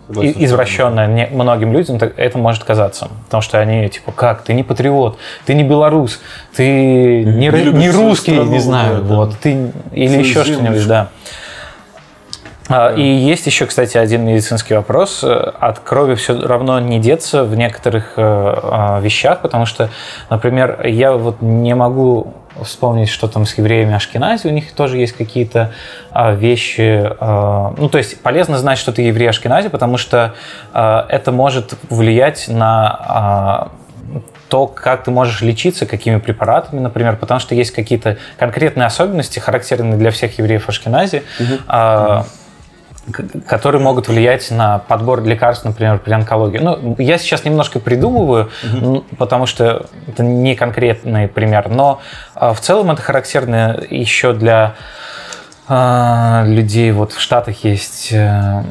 согласен. 0.09 0.35
Извращенное 0.45 1.07
не- 1.07 1.29
многим 1.31 1.73
людям 1.73 1.99
это 2.17 2.39
может 2.39 2.65
казаться. 2.65 3.09
Потому 3.27 3.43
что 3.43 3.61
они 3.61 3.89
типа, 3.89 4.11
как, 4.13 4.43
ты 4.43 4.55
не 4.55 4.65
патриот, 4.65 5.19
ты 5.47 5.55
не 5.55 5.63
белорус, 5.63 6.21
ты 6.55 7.25
не, 7.25 7.47
не 7.47 7.51
свою 7.51 8.09
русский, 8.09 8.33
страну, 8.33 8.51
не 8.51 8.59
знаю, 8.59 9.03
да, 9.03 9.15
вот, 9.15 9.37
ты 9.39 9.71
или 9.93 10.19
еще 10.19 10.43
что-нибудь, 10.45 10.87
да. 10.89 11.09
А, 12.71 12.93
И 12.95 13.03
есть 13.03 13.47
еще, 13.47 13.67
кстати, 13.67 13.99
один 13.99 14.25
медицинский 14.25 14.75
вопрос. 14.75 15.25
От 15.25 15.81
крови 15.81 16.15
все 16.15 16.41
равно 16.41 16.79
не 16.81 16.99
деться 17.01 17.45
в 17.45 17.55
некоторых 17.57 18.13
э, 18.17 18.23
а, 18.23 19.01
вещах, 19.01 19.41
потому 19.41 19.67
что, 19.67 19.91
например, 20.31 20.87
я 20.87 21.13
вот 21.13 21.43
не 21.43 21.75
могу 21.75 22.35
вспомнить, 22.63 23.09
что 23.09 23.27
там 23.29 23.47
с 23.47 23.55
евреями 23.59 23.95
Ашкенази, 23.95 24.47
у 24.47 24.51
них 24.51 24.73
тоже 24.73 24.99
есть 24.99 25.17
какие-то 25.17 25.73
а, 26.13 26.33
вещи. 26.33 27.11
а, 27.21 27.75
ну, 27.77 27.89
то 27.89 27.99
есть 27.99 28.21
полезно 28.23 28.59
знать, 28.59 28.79
что 28.79 28.93
ты 28.93 29.03
еврей 29.03 29.29
Ашкенази, 29.31 29.69
потому 29.69 29.97
что 29.97 30.35
а, 30.73 31.07
это 31.09 31.33
может 31.33 31.75
влиять 31.89 32.47
на 32.49 32.89
а, 33.01 33.69
то, 34.49 34.67
как 34.67 35.05
ты 35.05 35.11
можешь 35.13 35.43
лечиться, 35.43 35.87
какими 35.87 36.19
препаратами, 36.19 36.81
например, 36.81 37.17
потому 37.17 37.39
что 37.41 37.55
есть 37.55 37.71
какие-то 37.71 38.17
конкретные 38.37 38.85
особенности, 38.87 39.39
характерные 39.39 39.97
для 39.97 40.11
всех 40.11 40.39
евреев 40.39 40.69
Ашкенази, 40.69 41.23
а, 41.69 42.23
к- 42.25 42.27
которые 43.47 43.81
могут 43.81 44.09
влиять 44.09 44.51
на 44.51 44.79
подбор 44.79 45.23
лекарств, 45.23 45.65
например, 45.65 45.99
при 45.99 46.13
онкологии. 46.13 46.59
Ну, 46.59 46.97
я 46.99 47.19
сейчас 47.19 47.45
немножко 47.45 47.81
придумываю, 47.81 48.51
м, 48.63 49.05
потому 49.19 49.47
что 49.47 49.87
это 50.07 50.23
не 50.23 50.55
конкретный 50.55 51.29
пример, 51.29 51.69
но 51.69 52.01
а, 52.35 52.53
в 52.53 52.61
целом 52.61 52.91
это 52.91 53.03
характерно 53.03 53.83
еще 53.91 54.33
для 54.33 54.75
а, 55.73 56.45
людей. 56.47 56.91
Вот 56.91 57.13
в 57.13 57.21
Штатах 57.21 57.63
есть 57.63 58.09
э, 58.13 58.63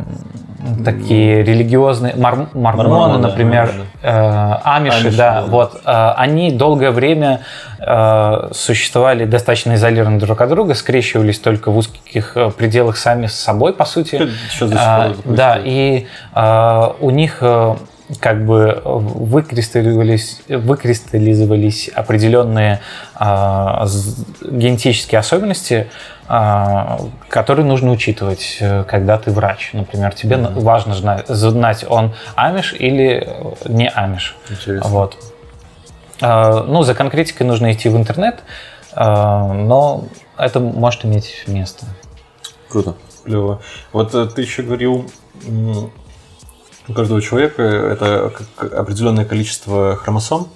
такие 0.83 1.43
религиозные 1.43 2.13
мор- 2.15 2.49
мормоны, 2.53 2.89
Мормоны, 2.89 3.19
да, 3.21 3.29
например, 3.29 3.67
мормоны. 3.67 3.85
э, 4.03 4.53
амиши, 4.63 4.97
Амиши, 5.07 5.17
да, 5.17 5.33
да. 5.35 5.45
вот, 5.47 5.81
э, 5.85 6.11
они 6.17 6.51
долгое 6.51 6.91
время 6.91 7.39
э, 7.79 8.49
существовали 8.51 9.23
достаточно 9.23 9.75
изолированно 9.75 10.19
друг 10.19 10.41
от 10.41 10.49
друга, 10.49 10.73
скрещивались 10.73 11.39
только 11.39 11.71
в 11.71 11.77
узких 11.77 12.35
э, 12.35 12.51
пределах 12.51 12.97
сами 12.97 13.27
с 13.27 13.33
собой, 13.35 13.71
по 13.73 13.85
сути. 13.85 14.15
Это 14.15 14.31
сейчас 14.49 14.69
до 14.69 14.75
сих 14.75 14.85
пор 14.85 14.99
А, 14.99 15.09
это 15.09 15.29
Да, 15.33 15.59
и 15.63 16.05
а, 16.33 16.95
у 16.99 17.11
них 17.11 17.37
э, 17.41 17.75
как 18.19 18.45
бы 18.45 18.81
выкристаллизовались, 18.85 20.41
выкристаллизовались 20.47 21.89
определенные 21.89 22.79
з- 23.19 24.25
генетические 24.41 25.19
особенности, 25.19 25.89
а, 26.27 26.99
которые 27.27 27.65
нужно 27.65 27.91
учитывать, 27.91 28.57
э, 28.59 28.83
когда 28.83 29.17
ты 29.17 29.31
врач. 29.31 29.71
Например, 29.73 30.13
тебе 30.13 30.37
на- 30.37 30.49
важно 30.49 30.93
знать, 30.95 31.27
знать, 31.27 31.85
он 31.87 32.13
амиш 32.35 32.73
или 32.73 33.23
э, 33.27 33.53
не 33.67 33.89
амиш. 33.89 34.35
Интересно. 34.49 34.89
Вот. 34.89 35.17
А, 36.21 36.63
Ну, 36.63 36.83
за 36.83 36.93
конкретикой 36.95 37.47
нужно 37.47 37.71
идти 37.71 37.89
в 37.89 37.97
интернет, 37.97 38.39
а, 38.93 39.53
но 39.53 40.05
это 40.37 40.59
может 40.59 41.05
иметь 41.05 41.43
место. 41.47 41.85
Круто. 42.69 42.95
Клево. 43.25 43.61
Вот 43.91 44.13
э, 44.15 44.25
ты 44.27 44.41
еще 44.41 44.61
говорил, 44.63 45.09
у 46.89 46.93
каждого 46.93 47.21
человека 47.21 47.61
это 47.61 48.33
определенное 48.57 49.25
количество 49.25 49.95
хромосом. 49.95 50.47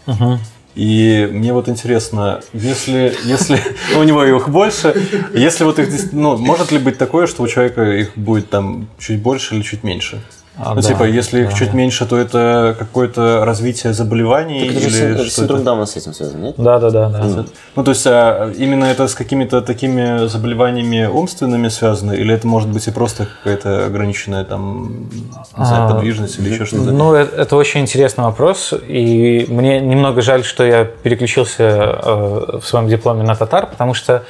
И 0.75 1.29
мне 1.31 1.53
вот 1.53 1.69
интересно, 1.69 2.41
если, 2.51 3.15
если 3.25 3.59
ну, 3.93 3.99
у 3.99 4.03
него 4.03 4.23
их 4.23 4.49
больше, 4.49 4.95
если 5.31 5.65
вот 5.65 5.77
их, 5.77 6.11
ну, 6.11 6.35
может 6.37 6.71
ли 6.71 6.79
быть 6.79 6.97
такое, 6.97 7.27
что 7.27 7.43
у 7.43 7.47
человека 7.47 7.83
их 7.83 8.17
будет 8.17 8.49
там 8.49 8.87
чуть 8.97 9.21
больше 9.21 9.53
или 9.55 9.61
чуть 9.61 9.83
меньше? 9.83 10.19
А, 10.55 10.75
ну, 10.75 10.81
да, 10.81 10.87
типа, 10.87 11.03
если 11.05 11.41
их 11.41 11.49
да. 11.49 11.55
чуть 11.55 11.73
меньше, 11.73 12.05
то 12.05 12.15
это 12.15 12.75
какое-то 12.77 13.43
развитие 13.43 13.91
заболеваний 13.93 14.67
Так 14.67 14.77
это 14.77 14.79
же 14.81 14.85
или 14.87 15.15
син- 15.15 15.25
что 15.25 15.29
синдром 15.31 15.57
это? 15.57 15.65
Дауна 15.65 15.85
с 15.87 15.95
этим 15.95 16.13
связан, 16.13 16.41
нет? 16.43 16.53
Да, 16.57 16.77
да, 16.77 16.91
да, 16.91 17.09
да. 17.09 17.45
Ну, 17.75 17.83
то 17.83 17.89
есть, 17.89 18.05
а, 18.05 18.51
именно 18.55 18.85
это 18.85 19.07
с 19.07 19.15
какими-то 19.15 19.61
такими 19.63 20.27
заболеваниями 20.27 21.07
умственными 21.07 21.69
связано, 21.69 22.11
или 22.11 22.35
это 22.35 22.45
может 22.45 22.69
быть 22.69 22.87
и 22.87 22.91
просто 22.91 23.25
какая-то 23.25 23.87
ограниченная 23.87 24.43
там, 24.43 25.09
не 25.57 25.65
знаю, 25.65 25.85
А, 25.89 25.93
подвижность 25.95 26.37
или 26.37 26.53
еще 26.53 26.65
что-то? 26.65 26.91
Ну, 26.91 27.15
э- 27.15 27.27
это 27.35 27.55
очень 27.55 27.81
интересный 27.81 28.25
вопрос, 28.25 28.73
и 28.87 29.47
мне 29.49 29.79
немного 29.79 30.21
жаль, 30.21 30.43
что 30.43 30.63
я 30.63 30.85
переключился 30.85 31.63
э, 31.63 32.59
в 32.59 32.63
своем 32.63 32.87
дипломе 32.87 33.23
на 33.23 33.35
татар, 33.35 33.65
потому 33.65 33.95
что, 33.95 34.23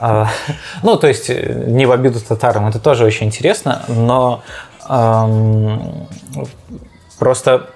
э, 0.00 0.24
ну, 0.84 0.96
то 0.96 1.08
есть, 1.08 1.30
э, 1.30 1.64
не 1.66 1.84
в 1.86 1.90
обиду 1.90 2.20
татарам, 2.20 2.68
это 2.68 2.78
тоже 2.78 3.04
очень 3.04 3.26
интересно, 3.26 3.82
но 3.88 4.42
просто 7.18 7.68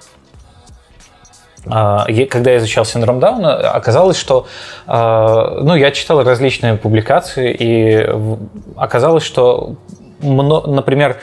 а, 1.67 2.05
когда 2.29 2.51
я 2.51 2.57
изучал 2.57 2.85
синдром 2.85 3.19
Дауна, 3.19 3.55
оказалось, 3.71 4.17
что 4.17 4.47
а, 4.87 5.59
ну, 5.61 5.75
я 5.75 5.91
читал 5.91 6.23
различные 6.23 6.75
публикации, 6.75 7.55
и 7.57 8.09
оказалось, 8.75 9.23
что, 9.23 9.75
например, 10.21 11.17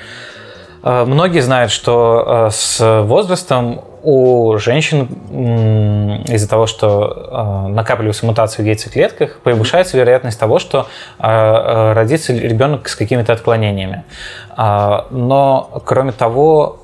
а, 0.82 1.04
многие 1.04 1.40
знают, 1.40 1.72
что 1.72 2.48
с 2.50 3.02
возрастом 3.02 3.82
у 4.06 4.56
женщин 4.58 6.22
из-за 6.28 6.48
того, 6.48 6.66
что 6.66 7.28
а, 7.32 7.66
накапливаются 7.66 8.24
мутации 8.24 8.62
в 8.62 8.64
яйцеклетках, 8.64 9.40
повышается 9.40 9.96
вероятность 9.96 10.38
того, 10.38 10.60
что 10.60 10.86
а, 11.18 11.90
а, 11.90 11.94
родится 11.94 12.32
ребенок 12.32 12.88
с 12.88 12.94
какими-то 12.94 13.32
отклонениями. 13.32 14.04
Но, 14.56 15.82
кроме 15.84 16.12
того, 16.12 16.78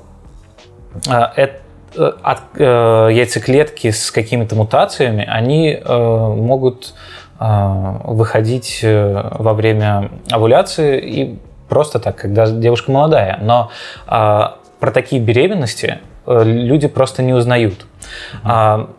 э, 1.09 1.47
от, 1.95 2.41
э, 2.57 3.09
яйцеклетки 3.11 3.91
с 3.91 4.11
какими-то 4.11 4.55
мутациями, 4.55 5.25
они 5.25 5.69
э, 5.73 5.97
могут 5.97 6.93
э, 7.39 7.45
выходить 8.03 8.81
во 8.83 9.53
время 9.53 10.11
овуляции 10.29 10.99
и 10.99 11.39
просто 11.69 11.99
так, 11.99 12.17
когда 12.17 12.47
девушка 12.51 12.91
молодая. 12.91 13.39
Но 13.41 13.71
про 14.05 14.91
такие 14.91 15.21
беременности 15.21 15.99
люди 16.27 16.87
просто 16.87 17.23
не 17.23 17.33
узнают. 17.33 17.85
А, 18.43 18.89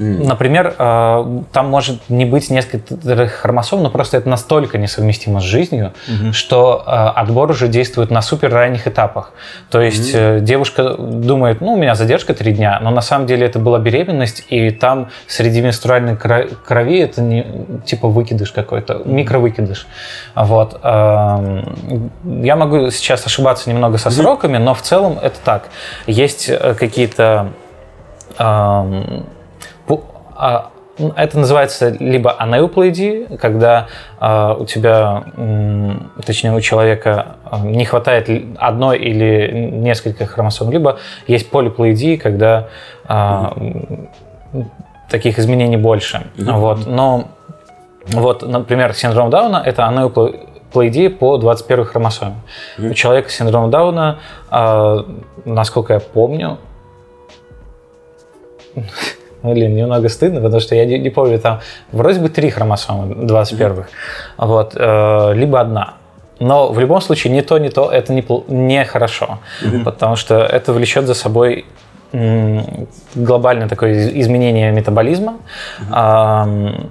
Например, 0.00 0.74
э, 0.78 1.40
там 1.52 1.68
может 1.68 2.08
не 2.08 2.24
быть 2.24 2.48
нескольких 2.48 3.32
хромосом, 3.32 3.82
но 3.82 3.90
просто 3.90 4.16
это 4.16 4.28
настолько 4.30 4.78
несовместимо 4.78 5.40
с 5.40 5.44
жизнью, 5.44 5.92
что 6.32 6.82
э, 6.86 6.90
отбор 6.90 7.50
уже 7.50 7.68
действует 7.68 8.10
на 8.10 8.22
супер 8.22 8.50
ранних 8.50 8.86
этапах. 8.88 9.32
То 9.70 9.80
есть 9.82 10.12
э, 10.14 10.40
девушка 10.40 10.94
думает, 10.96 11.60
ну, 11.60 11.74
у 11.74 11.76
меня 11.76 11.94
задержка 11.94 12.32
три 12.32 12.52
дня, 12.52 12.78
но 12.82 12.90
на 12.90 13.02
самом 13.02 13.26
деле 13.26 13.46
это 13.46 13.58
была 13.58 13.78
беременность, 13.78 14.44
и 14.48 14.70
там 14.70 15.08
среди 15.26 15.60
менструальной 15.60 16.14
кро- 16.14 16.48
крови 16.66 17.00
это 17.00 17.20
не 17.20 17.44
типа 17.84 18.08
выкидыш 18.08 18.52
какой-то, 18.52 19.02
микровыкидыш. 19.04 19.86
Вот. 20.34 20.80
Эм, 20.82 22.10
Я 22.42 22.56
могу 22.56 22.90
сейчас 22.90 23.26
ошибаться 23.26 23.68
немного 23.68 23.98
со 23.98 24.10
сроками, 24.10 24.56
но 24.56 24.72
в 24.72 24.80
целом 24.80 25.18
это 25.22 25.36
так. 25.44 25.68
Есть 26.06 26.50
какие-то 26.78 27.48
эм, 28.38 29.26
это 31.16 31.38
называется 31.38 31.90
либо 31.98 32.32
анеуплоидия, 32.32 33.36
когда 33.38 33.88
а, 34.18 34.54
у 34.54 34.66
тебя, 34.66 35.24
точнее 36.24 36.52
у 36.52 36.60
человека 36.60 37.36
а, 37.44 37.60
не 37.60 37.84
хватает 37.84 38.28
одной 38.58 38.98
или 38.98 39.50
несколько 39.52 40.26
хромосом, 40.26 40.70
либо 40.70 40.98
есть 41.26 41.50
полиплоидия, 41.50 42.18
когда 42.18 42.68
а, 43.04 43.52
м, 43.56 44.08
таких 45.08 45.38
изменений 45.38 45.76
больше. 45.76 46.26
Вот. 46.36 46.86
Но 46.86 47.28
вот, 48.06 48.42
например, 48.42 48.94
синдром 48.94 49.30
Дауна– 49.30 49.62
это 49.64 49.86
анеуплоидия 49.86 51.10
по 51.10 51.36
21 51.36 51.84
хромосоме. 51.84 52.36
У 52.78 52.92
человека 52.94 53.30
с 53.30 53.34
синдромом 53.34 53.70
Дауна, 53.70 54.18
а, 54.50 55.04
насколько 55.44 55.94
я 55.94 56.00
помню, 56.00 56.58
Блин, 59.42 59.74
немного 59.74 60.08
стыдно, 60.08 60.40
потому 60.40 60.60
что 60.60 60.74
я 60.74 60.84
не, 60.84 60.98
не 60.98 61.10
помню, 61.10 61.38
там 61.38 61.60
вроде 61.92 62.20
бы 62.20 62.28
три 62.28 62.50
хромосомы 62.50 63.14
21-х, 63.24 63.88
вот, 64.36 64.74
э, 64.76 65.32
либо 65.34 65.60
одна. 65.60 65.94
Но 66.40 66.72
в 66.72 66.78
любом 66.78 67.00
случае 67.00 67.32
ни 67.32 67.40
то, 67.42 67.58
ни 67.58 67.68
то 67.68 67.90
это 67.90 68.12
не, 68.12 68.24
не 68.48 68.84
хорошо, 68.84 69.38
потому 69.84 70.16
что 70.16 70.36
это 70.40 70.72
влечет 70.72 71.06
за 71.06 71.14
собой 71.14 71.64
м, 72.12 72.86
глобальное 73.14 73.68
такое 73.68 73.92
из- 73.92 74.08
изменение 74.24 74.72
метаболизма. 74.72 75.36
Ам, 75.90 76.90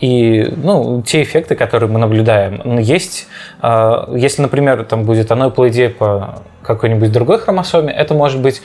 и 0.00 0.52
ну, 0.56 1.02
те 1.02 1.22
эффекты, 1.22 1.54
которые 1.56 1.90
мы 1.90 1.98
наблюдаем, 1.98 2.78
есть, 2.78 3.26
э, 3.62 4.04
если, 4.16 4.42
например, 4.42 4.84
там 4.84 5.04
будет 5.04 5.30
анеуплоидия 5.30 5.90
по 5.90 6.42
какой-нибудь 6.62 7.12
другой 7.12 7.38
хромосоме, 7.38 7.92
это 7.92 8.14
может 8.14 8.40
быть 8.40 8.60
э, 8.60 8.62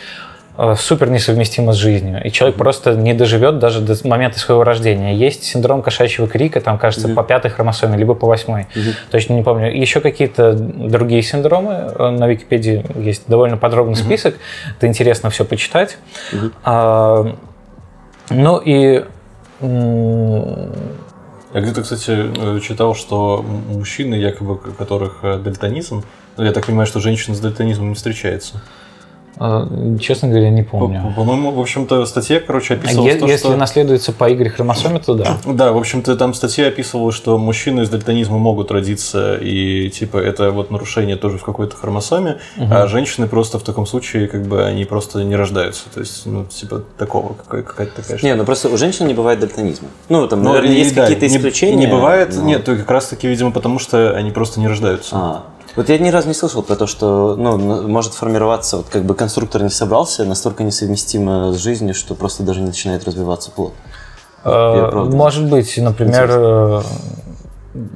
супер 0.77 1.09
несовместимо 1.09 1.73
с 1.73 1.77
жизнью, 1.77 2.21
и 2.23 2.31
человек 2.31 2.57
просто 2.57 2.95
не 2.95 3.13
доживет 3.13 3.57
даже 3.59 3.81
до 3.81 3.95
момента 4.07 4.37
своего 4.37 4.63
рождения. 4.63 5.15
Есть 5.15 5.43
синдром 5.43 5.81
кошачьего 5.81 6.27
крика, 6.27 6.61
там, 6.61 6.77
кажется, 6.77 7.09
по 7.09 7.23
пятой 7.23 7.49
хромосоме, 7.49 7.97
либо 7.97 8.13
по 8.13 8.27
восьмой. 8.27 8.67
Точно 9.09 9.33
не 9.33 9.41
помню. 9.43 9.75
Еще 9.75 9.99
какие-то 9.99 10.53
другие 10.53 11.23
синдромы. 11.23 11.91
Э, 11.97 12.09
На 12.09 12.27
Википедии 12.27 12.85
есть 12.95 13.23
довольно 13.27 13.57
подробный 13.57 13.95
список. 13.95 14.35
Это 14.77 14.87
интересно 14.87 15.29
все 15.29 15.43
почитать. 15.43 15.97
А, 16.63 17.35
ну 18.29 18.57
и 18.59 19.03
Я 21.53 21.61
где-то, 21.61 21.83
кстати, 21.83 22.11
э, 22.11 22.59
читал, 22.61 22.95
что 22.95 23.43
мужчины, 23.43 24.15
якобы, 24.15 24.55
у 24.55 24.57
которых 24.57 25.19
э, 25.21 25.37
дальтонизм, 25.37 26.03
ну, 26.35 26.43
я 26.43 26.51
так 26.51 26.65
понимаю, 26.65 26.87
что 26.87 26.99
женщина 26.99 27.35
с 27.35 27.39
дальтонизмом 27.39 27.89
не 27.89 27.95
встречается. 27.95 28.61
Э, 29.39 29.97
честно 29.99 30.27
говоря, 30.29 30.49
не 30.49 30.63
По- 30.63 30.77
помню. 30.79 31.13
По-моему, 31.15 31.51
в 31.51 31.59
общем-то, 31.59 32.01
в 32.01 32.07
статье, 32.07 32.39
короче, 32.39 32.73
А 32.73 32.77
описывалось 32.77 33.13
е- 33.13 33.19
то, 33.19 33.25
Если 33.27 33.47
что... 33.47 33.57
наследуется 33.57 34.11
по 34.11 34.29
Y 34.29 34.49
хромосоме, 34.49 34.99
то 34.99 35.13
да. 35.15 35.37
Да, 35.45 35.71
в 35.71 35.77
общем-то, 35.77 36.15
там 36.15 36.33
в 36.33 36.35
статье 36.35 36.67
описывалось, 36.67 37.15
что 37.15 37.37
мужчины 37.37 37.85
с 37.85 37.89
дальтонизмом 37.89 38.39
могут 38.41 38.71
родиться, 38.71 39.35
и, 39.35 39.89
типа, 39.89 40.17
это 40.17 40.51
вот 40.51 40.71
нарушение 40.71 41.15
тоже 41.15 41.37
в 41.37 41.43
какой-то 41.43 41.75
хромосоме, 41.75 42.37
а 42.57 42.87
женщины 42.87 43.27
просто 43.27 43.59
в 43.59 43.63
таком 43.63 43.85
случае, 43.85 44.27
как 44.27 44.43
бы, 44.45 44.63
они 44.63 44.85
просто 44.85 45.23
не 45.23 45.35
рождаются. 45.35 45.83
То 45.93 45.99
есть, 45.99 46.25
ну, 46.25 46.45
типа, 46.45 46.83
такого, 46.97 47.33
какая- 47.33 47.63
какая-то 47.63 47.95
такая 48.01 48.17
штука. 48.17 48.25
Не, 48.25 48.35
ну 48.35 48.45
просто 48.45 48.69
у 48.69 48.77
женщин 48.77 49.07
не 49.07 49.13
бывает 49.13 49.39
дальтонизма. 49.39 49.87
Ну, 50.09 50.27
там, 50.27 50.43
Ну, 50.43 50.49
наверное, 50.53 50.75
и 50.75 50.79
есть 50.79 50.95
да, 50.95 51.03
какие-то 51.03 51.27
не- 51.27 51.37
исключения. 51.37 51.75
Не, 51.75 51.87
бывает, 51.87 52.33
но- 52.35 52.43
нет, 52.43 52.63
только 52.65 52.81
как 52.81 52.91
раз-таки, 52.91 53.27
видимо, 53.27 53.51
потому 53.51 53.79
что 53.79 54.11
они 54.15 54.31
просто 54.31 54.59
не 54.59 54.67
рождаются. 54.67 55.15
А, 55.15 55.43
вот 55.75 55.89
я 55.89 55.97
ни 55.97 56.09
разу 56.09 56.27
не 56.27 56.33
слышал 56.33 56.63
про 56.63 56.75
то, 56.75 56.87
что 56.87 57.35
ну, 57.35 57.87
может 57.87 58.13
формироваться, 58.13 58.77
вот 58.77 58.87
как 58.89 59.03
бы 59.03 59.15
конструктор 59.15 59.63
не 59.63 59.69
собрался, 59.69 60.25
настолько 60.25 60.63
несовместимо 60.63 61.51
с 61.51 61.57
жизнью, 61.57 61.93
что 61.93 62.15
просто 62.15 62.43
даже 62.43 62.59
не 62.59 62.67
начинает 62.67 63.05
развиваться 63.05 63.51
плод. 63.51 63.73
Э. 64.43 64.89
Может 64.91 65.49
быть, 65.49 65.77
например, 65.77 66.27
э, 66.29 66.81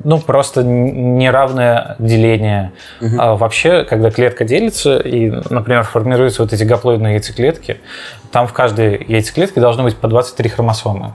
ну 0.04 0.20
просто 0.20 0.64
неравное 0.64 1.96
деление. 2.00 2.74
А 3.18 3.36
вообще, 3.36 3.84
когда 3.84 4.10
клетка 4.10 4.44
делится 4.44 4.98
и, 4.98 5.30
например, 5.50 5.84
формируются 5.84 6.42
вот 6.42 6.54
эти 6.54 6.64
гаплоидные 6.64 7.16
яйцеклетки, 7.16 7.78
там 8.32 8.48
в 8.48 8.54
каждой 8.54 9.04
яйцеклетке 9.08 9.62
должно 9.62 9.84
быть 9.84 9.98
по 9.98 10.08
23 10.08 10.50
хромосомы. 10.50 11.14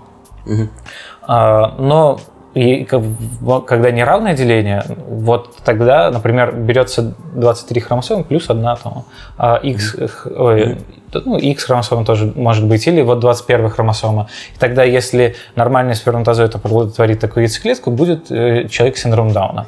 А, 1.23 1.75
Но 1.79 2.21
и 2.55 2.84
когда 2.84 3.90
неравное 3.90 4.34
деление, 4.34 4.84
вот 5.09 5.57
тогда, 5.64 6.11
например, 6.11 6.53
берется 6.55 7.14
23 7.34 7.80
хромосомы 7.80 8.24
плюс 8.24 8.50
одна 8.50 8.76
там, 8.76 9.05
а 9.38 9.57
X, 9.57 9.96
ой, 10.36 10.78
ну, 11.14 11.38
X 11.38 11.64
хромосома 11.64 12.05
тоже 12.05 12.32
может 12.34 12.66
быть, 12.66 12.86
или 12.86 13.00
вот 13.00 13.20
21 13.20 13.70
хромосома. 13.70 14.28
И 14.55 14.59
тогда, 14.59 14.84
если 14.84 15.34
нормальный 15.57 15.94
сперматозоид 15.94 16.55
оплодотворит 16.55 17.20
такую 17.20 17.44
яйцеклетку, 17.44 17.90
будет 17.90 18.30
э, 18.30 18.68
человек 18.68 18.96
с 18.96 19.03
синдромом 19.03 19.32
Дауна. 19.32 19.66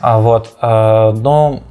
А, 0.00 0.18
вот, 0.18 0.54
а, 0.60 1.12
но 1.12 1.62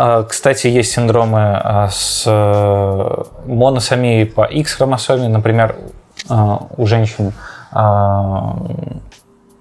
а, 0.00 0.22
Кстати, 0.22 0.68
есть 0.68 0.92
синдромы 0.92 1.40
а, 1.40 1.88
с 1.90 2.22
э, 2.24 3.24
моносомией 3.46 4.26
по 4.26 4.44
X-хромосоме. 4.44 5.26
Например, 5.26 5.74
а, 6.28 6.68
у 6.76 6.86
женщин 6.86 7.32
а, 7.32 7.57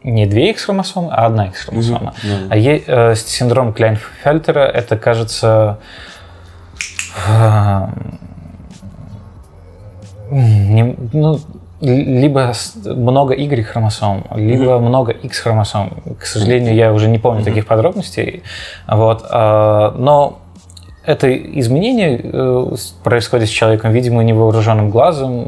не 0.03 0.25
две 0.25 0.51
X-хромосомы, 0.51 1.09
а 1.11 1.25
одна 1.25 1.47
X-хромосома. 1.47 2.13
А 2.49 2.55
е- 2.57 2.83
э, 2.87 3.15
синдром 3.15 3.73
Кляйнфельтера, 3.73 4.61
это, 4.61 4.97
кажется, 4.97 5.79
а, 7.29 7.89
не- 10.31 10.95
ну, 11.13 11.39
либо 11.79 12.53
много 12.85 13.33
Y-хромосом, 13.35 14.25
либо 14.35 14.79
много 14.79 15.11
X-хромосом. 15.11 15.91
К 16.19 16.25
сожалению, 16.25 16.73
я 16.75 16.91
уже 16.93 17.07
не 17.07 17.19
помню 17.19 17.43
таких 17.43 17.67
подробностей. 17.67 18.43
Вот. 18.87 19.25
а, 19.29 19.93
Но 19.97 20.39
это 21.07 21.33
изменение 21.33 22.19
э, 22.21 22.75
происходит 23.01 23.47
с 23.47 23.51
человеком, 23.51 23.93
видимо, 23.93 24.23
невооруженным 24.25 24.89
глазом, 24.89 25.47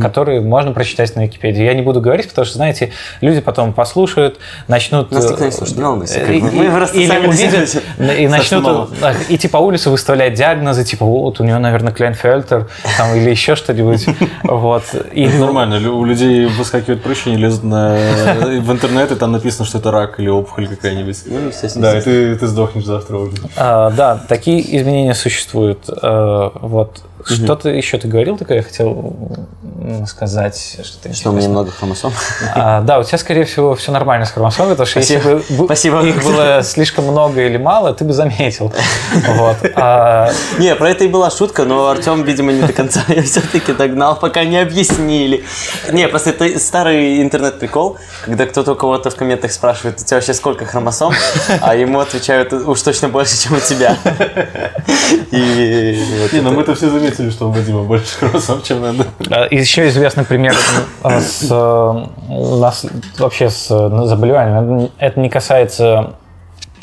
которые 0.00 0.40
можно 0.40 0.70
прочитать 0.72 1.16
на 1.16 1.24
Википедии. 1.24 1.64
Я 1.64 1.74
не 1.74 1.82
буду 1.82 2.00
говорить, 2.00 2.28
потому 2.28 2.44
что, 2.46 2.56
знаете, 2.56 2.92
люди 3.20 3.40
потом 3.40 3.72
послушают, 3.72 4.38
начнут... 4.68 5.10
Нас 5.10 5.24
э, 5.26 5.30
никто 5.30 5.44
не 5.44 5.50
слушает, 5.50 5.76
не 5.78 5.82
волнуйся, 5.84 6.20
как 6.20 6.30
и-. 6.30 6.40
Мы 6.40 6.70
просто 6.70 6.96
или 6.98 7.08
сами 7.08 7.26
увидят, 7.26 7.68
себе- 7.68 7.82
и 8.22 8.28
начнут 8.28 8.90
э, 9.02 9.14
идти 9.28 9.48
по 9.48 9.56
улице, 9.56 9.90
выставлять 9.90 10.34
диагнозы, 10.34 10.84
типа, 10.84 11.04
вот, 11.04 11.40
у 11.40 11.44
него, 11.44 11.58
наверное, 11.58 11.92
Кляйнфельтер, 11.92 12.68
там, 12.96 13.16
или 13.16 13.30
еще 13.30 13.56
что-нибудь. 13.56 14.06
Вот. 14.44 14.84
И, 15.12 15.26
Ну, 15.28 15.46
Нормально, 15.46 15.90
у 15.92 16.04
людей 16.04 16.46
выскакивают 16.46 17.02
прыщи, 17.02 17.30
они 17.30 17.38
лезут 17.38 17.64
на, 17.64 17.96
в 18.60 18.70
интернет, 18.70 19.10
и 19.10 19.16
там 19.16 19.32
написано, 19.32 19.64
что 19.66 19.78
это 19.78 19.90
рак 19.90 20.20
или 20.20 20.28
опухоль 20.28 20.68
какая-нибудь. 20.68 21.16
Ну, 21.26 21.48
естественно. 21.48 21.90
Да, 21.92 21.98
и 21.98 22.02
ты, 22.02 22.36
ты 22.36 22.46
сдохнешь 22.46 22.84
завтра 22.84 23.16
уже. 23.16 23.36
А, 23.56 23.90
да, 23.90 24.20
такие 24.28 24.75
изменения 24.78 25.14
существуют. 25.14 25.88
Что-то 27.28 27.68
еще 27.70 27.98
ты 27.98 28.08
говорил 28.08 28.36
такое, 28.38 28.58
я 28.58 28.62
хотел 28.62 29.14
сказать. 30.06 30.78
Что-то 30.82 31.14
Что 31.14 31.30
у 31.30 31.32
меня 31.32 31.48
много 31.48 31.70
хромосом. 31.70 32.12
А, 32.54 32.80
да, 32.82 32.98
у 32.98 33.04
тебя, 33.04 33.18
скорее 33.18 33.44
всего, 33.44 33.74
все 33.74 33.92
нормально 33.92 34.26
с 34.26 34.30
хромосомой, 34.30 34.72
потому 34.72 34.86
что 34.86 35.00
если 35.00 35.16
бы 35.18 35.42
Спасибо. 35.66 36.04
их 36.04 36.22
было 36.24 36.62
слишком 36.62 37.04
много 37.06 37.42
или 37.42 37.56
мало, 37.56 37.92
ты 37.94 38.04
бы 38.04 38.12
заметил. 38.12 38.72
Вот. 39.28 39.56
А, 39.74 40.30
Не, 40.58 40.74
про 40.76 40.90
это 40.90 41.04
и 41.04 41.08
была 41.08 41.30
шутка, 41.30 41.64
но 41.64 41.88
Артем, 41.88 42.22
видимо, 42.22 42.52
не 42.52 42.62
до 42.62 42.72
конца 42.72 43.02
ее 43.08 43.22
все-таки 43.22 43.72
догнал, 43.72 44.16
пока 44.18 44.44
не 44.44 44.58
объяснили. 44.58 45.44
Не, 45.92 46.08
просто 46.08 46.30
это 46.30 46.58
старый 46.58 47.22
интернет-прикол, 47.22 47.98
когда 48.24 48.46
кто-то 48.46 48.72
у 48.72 48.76
кого-то 48.76 49.10
в 49.10 49.16
комментах 49.16 49.52
спрашивает, 49.52 50.00
у 50.00 50.04
тебя 50.04 50.16
вообще 50.18 50.34
сколько 50.34 50.64
хромосом, 50.64 51.12
а 51.60 51.74
ему 51.74 52.00
отвечают, 52.00 52.52
уж 52.52 52.80
точно 52.82 53.08
больше, 53.08 53.36
чем 53.40 53.54
у 53.56 53.60
тебя. 53.60 53.96
И 55.30 56.02
вот 56.22 56.32
Не, 56.32 56.40
ну 56.40 56.48
это- 56.50 56.56
мы-то 56.56 56.74
все 56.74 56.90
заметили, 56.90 57.15
что 57.30 57.48
у 57.48 57.50
Вадима 57.50 57.82
больше 57.82 58.18
хромосом, 58.18 58.62
чем 58.62 58.80
надо. 58.82 59.06
А, 59.30 59.44
и 59.44 59.56
Еще 59.56 59.88
известный 59.88 60.24
пример 60.24 60.54
э, 61.04 61.20
с, 61.20 61.48
э, 61.50 62.04
нас- 62.60 62.86
вообще 63.18 63.50
с 63.50 63.68
э, 63.70 64.06
заболеванием. 64.06 64.90
Это 64.98 65.20
не 65.20 65.28
касается 65.28 66.14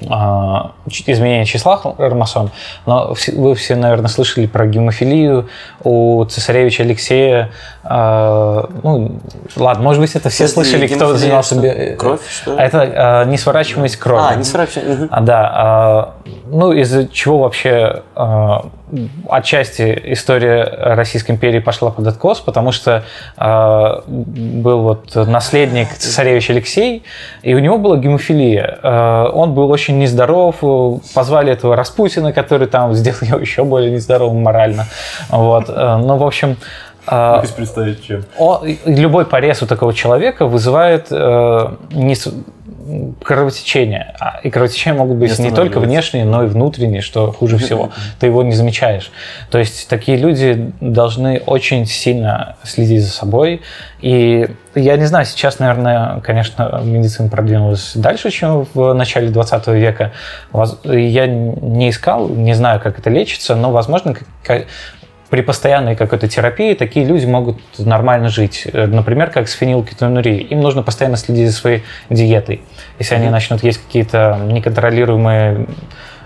а, 0.09 0.71
изменения 1.05 1.45
числа 1.45 1.77
хромосом, 1.77 2.51
но 2.85 3.13
вы 3.35 3.55
все, 3.55 3.75
наверное, 3.75 4.09
слышали 4.09 4.47
про 4.47 4.65
гемофилию 4.67 5.47
у 5.83 6.25
цесаревича 6.25 6.83
Алексея. 6.83 7.51
А, 7.83 8.69
Ну, 8.83 9.19
ладно, 9.55 9.83
может 9.83 10.01
быть, 10.01 10.15
это 10.15 10.29
все 10.29 10.47
Подожди, 10.47 10.71
слышали, 10.71 10.87
кто 10.87 11.15
занимался... 11.15 11.55
что? 11.55 11.95
Кровь, 11.97 12.19
что 12.29 12.51
ли? 12.53 12.59
Это 12.59 12.81
а, 12.81 13.25
несворачиваемость 13.25 13.97
крови. 13.97 14.23
А, 14.29 14.35
не 14.35 14.43
сворачивай. 14.43 14.95
Мгм. 14.95 15.07
А, 15.11 15.21
да. 15.21 15.51
а, 15.53 16.13
ну, 16.47 16.71
из-за 16.73 17.07
чего 17.07 17.39
вообще 17.39 18.03
а, 18.15 18.65
отчасти 19.29 19.99
история 20.05 20.63
Российской 20.63 21.31
империи 21.31 21.59
пошла 21.59 21.91
под 21.91 22.07
откос, 22.07 22.39
потому 22.39 22.71
что 22.71 23.03
а, 23.37 24.03
был 24.07 24.81
вот 24.81 25.15
наследник 25.15 25.89
цесаревич 25.93 26.49
Алексей, 26.49 27.03
и 27.41 27.53
у 27.53 27.59
него 27.59 27.77
была 27.77 27.97
гемофилия. 27.97 28.79
А, 28.83 29.29
он 29.29 29.53
был 29.53 29.69
очень 29.71 29.97
нездоров, 29.99 30.57
э, 30.61 30.91
позвали 31.13 31.51
этого 31.51 31.75
Распутина, 31.75 32.33
который 32.33 32.67
там 32.67 32.93
сделал 32.93 33.19
его 33.21 33.39
еще 33.39 33.63
более 33.63 33.91
нездоровым 33.91 34.41
морально. 34.43 34.85
Вот. 35.29 35.65
А, 35.69 35.97
Ну, 35.97 36.17
в 36.17 36.23
общем... 36.23 36.57
Могу 37.05 37.47
представить, 37.57 38.01
чем. 38.05 38.23
о- 38.37 38.61
и 38.65 38.77
любой 38.85 39.25
порез 39.25 39.61
у 39.61 39.65
такого 39.67 39.93
человека 39.93 40.45
вызывает 40.45 41.07
э, 41.11 41.67
не 41.91 42.15
кровотечение. 43.23 44.15
А- 44.19 44.39
И 44.43 44.49
кровотечения 44.49 44.97
могут 44.97 45.17
быть 45.17 45.37
Не 45.39 45.45
не 45.45 45.55
только 45.55 45.79
внешние, 45.79 46.25
но 46.25 46.43
и 46.43 46.47
внутренние, 46.47 47.01
что 47.01 47.31
хуже 47.31 47.57
всего. 47.57 47.91
Ты 48.19 48.27
его 48.27 48.43
не 48.43 48.53
замечаешь. 48.53 49.11
То 49.49 49.57
есть 49.57 49.87
такие 49.87 50.17
люди 50.17 50.71
должны 50.81 51.41
очень 51.45 51.85
сильно 51.85 52.55
следить 52.63 53.03
за 53.03 53.11
собой. 53.11 53.61
И 54.01 54.47
я 54.75 54.97
не 54.97 55.05
знаю, 55.05 55.25
сейчас, 55.25 55.59
наверное, 55.59 56.19
конечно, 56.21 56.81
медицина 56.83 57.29
продвинулась 57.29 57.93
дальше, 57.95 58.31
чем 58.31 58.67
в 58.73 58.93
начале 58.93 59.29
20 59.29 59.67
века. 59.67 60.11
Я 60.83 61.27
не 61.27 61.89
искал, 61.89 62.27
не 62.27 62.53
знаю, 62.53 62.79
как 62.79 62.99
это 62.99 63.09
лечится, 63.09 63.55
но, 63.55 63.71
возможно, 63.71 64.15
при 65.33 65.41
постоянной 65.41 65.95
какой-то 65.95 66.27
терапии 66.27 66.75
такие 66.75 67.07
люди 67.07 67.25
могут 67.25 67.59
нормально 67.79 68.29
жить. 68.29 68.67
Э, 68.71 68.85
Например, 68.85 69.31
как 69.31 69.49
с 69.49 69.53
фенилкетонурией. 69.53 70.43
Им 70.43 70.61
нужно 70.61 70.83
постоянно 70.83 71.17
следить 71.17 71.49
за 71.49 71.55
своей 71.55 71.81
диетой. 72.11 72.61
Если 72.99 73.15
они 73.15 73.29
начнут 73.29 73.63
есть 73.63 73.83
какие-то 73.83 74.37
неконтролируемые 74.45 75.65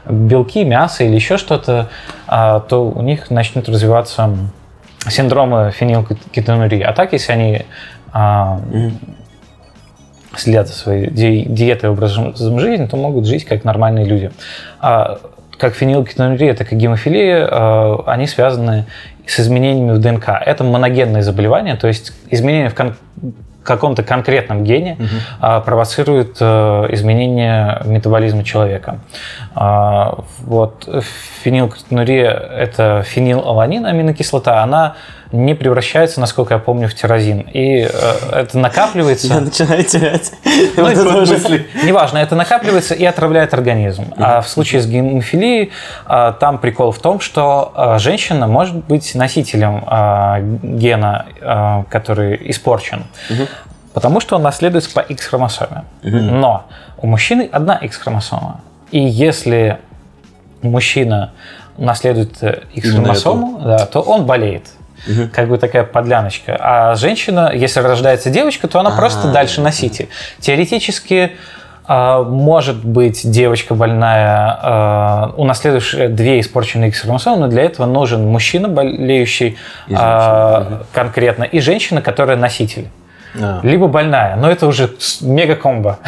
белки, 0.09 0.65
мясо 0.65 1.05
или 1.05 1.15
еще 1.15 1.37
что-то, 1.37 1.87
а, 2.27 2.59
то 2.59 2.83
у 2.89 3.01
них 3.01 3.31
начнут 3.31 3.69
развиваться 3.69 4.29
синдромы 5.07 5.71
фенилкетонурии. 5.71 6.81
А 6.81 6.91
так, 6.91 7.13
если 7.13 7.31
они 7.31 7.65
а, 8.11 8.59
следят 10.35 10.67
за 10.67 10.73
своей 10.73 11.09
ди- 11.09 11.45
диетой 11.47 11.91
и 11.91 11.93
образом 11.93 12.35
жизни, 12.35 12.85
то 12.87 12.97
могут 12.97 13.25
жить 13.25 13.45
как 13.45 13.63
нормальные 13.63 14.03
люди. 14.03 14.31
А 15.57 15.59
как 15.59 15.75
фенилкетонурия, 15.75 16.53
так 16.53 16.71
и 16.71 16.75
гемофилия, 16.75 17.47
э, 17.47 17.97
они 18.05 18.27
связаны 18.27 18.85
с 19.25 19.39
изменениями 19.39 19.91
в 19.91 19.99
ДНК. 19.99 20.29
Это 20.45 20.63
моногенные 20.63 21.23
заболевания, 21.23 21.75
то 21.75 21.87
есть 21.87 22.13
изменения 22.29 22.69
в 22.69 22.75
кон- 22.75 22.95
каком-то 23.63 24.01
конкретном 24.01 24.63
гене 24.63 24.97
а, 25.41 25.59
провоцируют 25.59 26.37
э, 26.39 26.85
изменение 26.91 27.81
метаболизма 27.83 28.45
человека. 28.45 28.99
А, 29.53 30.19
вот 30.39 30.87
фенилкетонурия– 31.43 32.31
это 32.57 33.03
фенилаланин, 33.05 33.85
аминокислота, 33.85 34.63
она 34.63 34.95
не 35.31 35.55
превращается, 35.55 36.19
насколько 36.19 36.53
я 36.53 36.59
помню, 36.59 36.87
в 36.87 36.93
тирозин. 36.93 37.41
И 37.41 37.81
э, 37.81 37.89
это 38.31 38.57
накапливается... 38.57 39.27
Я 39.27 39.41
начинаю 39.41 39.83
терять. 39.83 40.31
Ну, 40.75 40.85
это 40.85 41.17
уже-. 41.21 41.65
Неважно, 41.83 42.19
это 42.19 42.35
накапливается 42.35 42.93
и 42.93 43.03
отравляет 43.05 43.53
организм. 43.53 44.13
А 44.17 44.41
в 44.41 44.47
случае 44.47 44.81
с 44.81 44.87
гемофилией 44.87 45.71
а, 46.05 46.31
там 46.33 46.59
прикол 46.59 46.91
в 46.91 46.99
том, 46.99 47.19
что 47.19 47.71
а, 47.75 47.99
женщина 47.99 48.47
может 48.47 48.75
быть 48.85 49.15
носителем 49.15 49.83
а, 49.87 50.39
гена, 50.39 51.25
который 51.89 52.39
испорчен. 52.49 53.03
Потому 53.93 54.19
что 54.19 54.35
он 54.35 54.43
наследуется 54.43 54.91
по 54.93 54.99
X-хромосоме. 54.99 55.83
Но 56.03 56.65
у 56.97 57.07
мужчины 57.07 57.49
одна 57.51 57.77
X-хромосома. 57.77 58.61
И 58.91 58.99
если 58.99 59.79
мужчина 60.61 61.33
наследует 61.77 62.41
э, 62.41 62.63
X-хромосому, 62.73 63.59
да, 63.59 63.85
то 63.85 64.01
он 64.01 64.25
болеет. 64.25 64.67
Как 65.31 65.47
бы 65.47 65.57
такая 65.57 65.83
подляночка. 65.83 66.57
А 66.59 66.95
женщина, 66.95 67.51
если 67.53 67.79
рождается 67.79 68.29
девочка, 68.29 68.67
то 68.67 68.79
она 68.79 68.91
просто 68.91 69.31
дальше 69.31 69.61
носитель. 69.61 70.09
Теоретически 70.39 71.33
а, 71.87 72.23
может 72.23 72.83
быть 72.83 73.29
девочка 73.29 73.73
больная, 73.73 74.59
а, 74.61 75.33
унаследующая 75.37 76.09
две 76.09 76.41
испорченные 76.41 76.89
X-хромосомы, 76.89 77.37
но 77.37 77.47
для 77.47 77.63
этого 77.63 77.85
нужен 77.85 78.27
мужчина, 78.27 78.67
болеющий 78.67 79.57
а, 79.93 80.83
конкретно, 80.91 81.45
и 81.45 81.61
женщина, 81.61 82.01
которая 82.01 82.35
носитель. 82.35 82.89
А, 83.39 83.59
Либо 83.63 83.87
больная, 83.87 84.35
но 84.35 84.49
это 84.49 84.67
уже 84.67 84.89
с- 84.99 85.21
мега-комбо. 85.21 85.99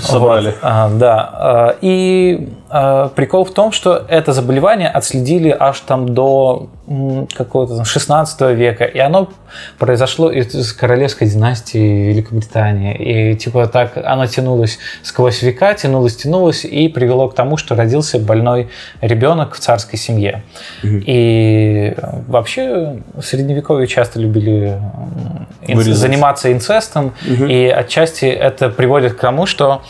Собрали. 0.00 0.48
Вот, 0.52 0.58
а, 0.62 0.88
да. 0.90 1.30
а, 1.32 1.76
И 1.80 2.48
э, 2.70 3.08
прикол 3.14 3.44
в 3.44 3.52
том, 3.52 3.72
что 3.72 4.04
это 4.08 4.32
заболевание 4.32 4.88
отследили 4.88 5.54
аж 5.58 5.80
там 5.80 6.14
до 6.14 6.68
какого-то 7.36 7.76
там 7.76 7.84
16 7.84 8.40
века, 8.56 8.84
и 8.84 8.98
оно 9.00 9.28
произошло 9.78 10.30
из 10.30 10.72
королевской 10.72 11.26
династии 11.28 12.10
Великобритании. 12.10 12.94
И 13.32 13.36
типа 13.36 13.66
так 13.66 13.96
оно 13.96 14.26
тянулось 14.26 14.78
сквозь 15.02 15.42
века, 15.42 15.74
тянулось, 15.74 16.16
тянулось, 16.16 16.64
и 16.64 16.88
привело 16.88 17.28
к 17.28 17.34
тому, 17.34 17.56
что 17.56 17.74
родился 17.74 18.18
больной 18.20 18.68
ребенок 19.00 19.54
в 19.54 19.58
царской 19.58 19.98
семье. 19.98 20.44
И 20.84 21.94
э, 21.96 22.00
вообще 22.28 22.98
в 23.14 23.22
средневековье 23.22 23.86
часто 23.88 24.20
любили 24.20 24.78
Вырезать. 25.66 25.96
заниматься 25.96 26.35
инцестом, 26.44 27.12
и 27.24 27.72
отчасти 27.74 28.26
это 28.26 28.68
приводит 28.68 29.14
к 29.14 29.20
тому, 29.20 29.46
что 29.46 29.82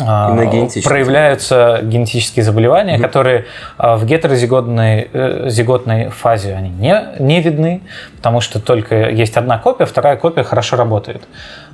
а, 0.00 0.34
проявляются 0.82 1.80
генетические 1.82 2.44
заболевания, 2.44 2.98
которые 2.98 3.46
а, 3.78 3.96
в 3.96 4.04
гетерозиготной 4.04 5.08
э, 5.12 5.48
зиготной 5.50 6.08
фазе 6.08 6.54
они 6.54 6.70
не, 6.70 7.00
не 7.20 7.40
видны, 7.40 7.82
потому 8.16 8.40
что 8.40 8.60
только 8.60 9.10
есть 9.10 9.36
одна 9.36 9.58
копия, 9.58 9.86
вторая 9.86 10.16
копия 10.16 10.42
хорошо 10.42 10.76
работает. 10.76 11.28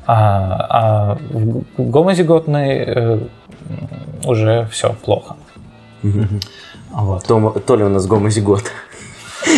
А, 0.06 0.66
а 0.68 1.18
в 1.30 1.62
гомозиготной 1.78 2.84
э, 2.86 3.18
уже 4.24 4.68
все 4.70 4.92
плохо. 4.92 5.36
Вот. 6.90 7.24
Тома, 7.24 7.52
то 7.52 7.76
ли 7.76 7.84
у 7.84 7.88
нас 7.88 8.06
гомозигот. 8.06 8.64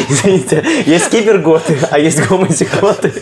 Извините, 0.09 0.64
есть 0.87 1.11
киберготы, 1.11 1.76
а 1.91 1.99
есть 1.99 2.20
гомозиготы. 2.26 3.12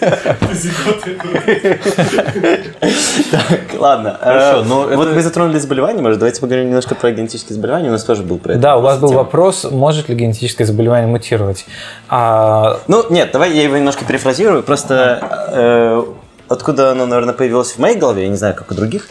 Так, 3.30 3.60
ладно. 3.78 4.18
Хорошо, 4.20 4.60
Э, 4.60 4.64
но 4.64 4.82
Вот 4.96 5.08
мы 5.14 5.22
затронули 5.22 5.58
заболевания, 5.58 6.02
может, 6.02 6.18
давайте 6.18 6.40
поговорим 6.40 6.68
немножко 6.68 6.94
про 6.94 7.10
генетические 7.12 7.54
заболевания. 7.56 7.88
У 7.88 7.92
нас 7.92 8.04
тоже 8.04 8.22
был 8.22 8.38
про 8.38 8.52
это. 8.52 8.60
Да, 8.60 8.76
у 8.76 8.80
вас 8.82 8.98
был 8.98 9.12
вопрос, 9.12 9.64
может 9.70 10.08
ли 10.08 10.14
генетическое 10.14 10.64
заболевание 10.64 11.06
мутировать. 11.06 11.66
А, 12.08 12.78
Ну, 12.88 13.04
нет, 13.10 13.30
давай 13.32 13.52
я 13.52 13.62
его 13.62 13.76
немножко 13.76 14.04
перефразирую. 14.04 14.62
Просто 14.62 15.20
э, 15.52 16.04
откуда 16.48 16.90
оно, 16.92 17.06
наверное, 17.06 17.34
появилось 17.34 17.72
в 17.72 17.78
моей 17.78 17.96
голове, 17.96 18.22
я 18.24 18.28
не 18.28 18.36
знаю, 18.36 18.54
как 18.54 18.70
у 18.70 18.74
других. 18.74 19.08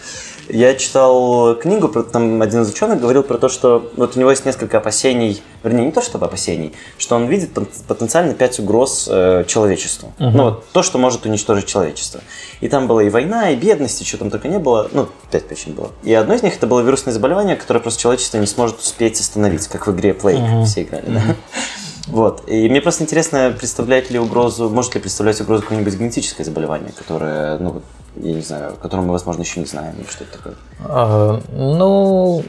Я 0.50 0.74
читал 0.76 1.56
книгу, 1.56 1.88
там 2.04 2.42
один 2.42 2.64
из 2.64 2.70
ученых 2.72 3.00
говорил 3.00 3.22
про 3.24 3.38
то, 3.38 3.50
что 3.50 3.92
вот 3.96 4.18
у 4.18 4.20
него 4.20 4.32
есть 4.32 4.46
несколько 4.46 4.80
опасений, 4.80 5.44
вернее, 5.64 5.86
не 5.86 5.92
то 5.92 6.02
чтобы 6.02 6.26
опасений, 6.26 6.74
что 6.98 7.16
он 7.16 7.28
видит 7.28 7.54
пот- 7.54 7.70
потенциально 7.88 8.34
пять 8.34 8.60
угроз 8.60 9.08
э, 9.12 9.46
человечеству. 9.48 10.12
Ну, 10.18 10.44
вот 10.46 10.68
то, 10.72 10.82
что 10.82 10.98
может 10.98 11.26
уничтожить 11.26 11.68
человечество. 11.68 12.22
И 12.62 12.68
там 12.68 12.88
была 12.88 13.04
и 13.04 13.10
война, 13.10 13.52
и 13.52 13.56
бедность, 13.56 14.02
и 14.02 14.06
что 14.06 14.18
там 14.18 14.32
только 14.32 14.48
не 14.48 14.58
было. 14.58 14.90
Ну, 14.92 15.08
пять 15.32 15.48
причин 15.48 15.74
было. 15.74 15.92
И 16.04 16.14
одно 16.14 16.34
из 16.34 16.42
них 16.42 16.56
это 16.56 16.66
было 16.66 16.82
вирусное 16.82 17.14
заболевание, 17.14 17.56
которое 17.56 17.80
просто 17.80 18.02
человечество 18.02 18.38
не 18.40 18.48
сможет 18.48 18.80
успеть 18.80 19.20
остановить, 19.20 19.68
как 19.68 19.86
в 19.86 19.92
игре 19.96 20.12
Play 20.12 20.66
все 20.66 20.82
играли, 20.84 21.06
да? 21.08 21.22
Вот. 22.08 22.50
И 22.50 22.68
мне 22.68 22.82
просто 22.82 23.04
интересно, 23.04 23.54
представляет 23.56 24.10
ли 24.10 24.18
угрозу, 24.18 24.68
может 24.70 24.96
ли 24.96 25.02
представлять 25.02 25.40
угрозу 25.42 25.62
какое-нибудь 25.62 25.94
генетическое 25.94 26.44
заболевание, 26.44 26.92
которое, 26.92 27.60
ну, 27.60 27.84
я 28.20 28.34
не 28.34 28.42
знаю, 28.42 28.74
о 28.74 28.76
котором 28.76 29.06
мы, 29.06 29.14
возможно, 29.14 29.42
еще 29.42 29.60
не 29.60 29.66
знаем, 29.66 29.96
или 29.98 30.08
что 30.08 30.24
это 30.24 30.34
такое. 30.38 30.54
а, 30.86 31.42
ну, 31.52 32.44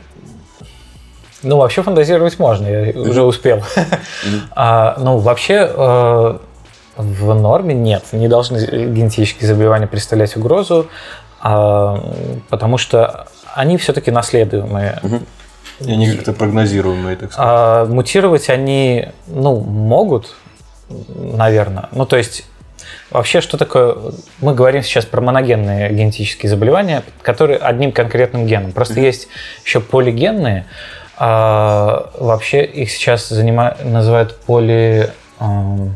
ну, 1.42 1.56
вообще 1.56 1.82
фантазировать 1.82 2.38
можно, 2.38 2.66
я 2.66 3.00
уже 3.00 3.22
успел. 3.22 3.62
А, 4.50 4.96
ну, 4.98 5.18
вообще, 5.18 5.70
э, 5.74 6.38
в 6.96 7.34
норме 7.34 7.74
нет, 7.74 8.04
не 8.12 8.28
должны 8.28 8.58
генетические 8.58 9.48
заболевания 9.48 9.86
представлять 9.86 10.36
угрозу, 10.36 10.88
а, 11.40 11.98
потому 12.50 12.76
что 12.76 13.26
они 13.54 13.78
все-таки 13.78 14.10
наследуемые. 14.10 15.00
И 15.80 15.90
они 15.90 16.12
как-то 16.12 16.34
прогнозируемые, 16.34 17.16
так 17.16 17.32
сказать. 17.32 17.50
А 17.50 17.84
мутировать 17.86 18.50
они, 18.50 19.08
ну, 19.26 19.60
могут, 19.60 20.34
наверное. 21.16 21.88
Ну, 21.92 22.04
то 22.04 22.16
есть, 22.16 22.44
вообще, 23.10 23.40
что 23.40 23.56
такое... 23.56 23.96
Мы 24.40 24.54
говорим 24.54 24.82
сейчас 24.82 25.04
про 25.04 25.20
моногенные 25.20 25.90
генетические 25.92 26.48
заболевания, 26.50 27.02
которые 27.22 27.58
одним 27.58 27.92
конкретным 27.92 28.46
геном. 28.46 28.72
Просто 28.72 29.00
есть 29.00 29.28
еще 29.64 29.80
полигенные. 29.80 30.66
а, 31.16 32.10
вообще 32.18 32.64
их 32.64 32.90
сейчас 32.90 33.30
занима- 33.30 33.82
называют 33.84 34.36
поли... 34.40 35.10
о, 35.38 35.88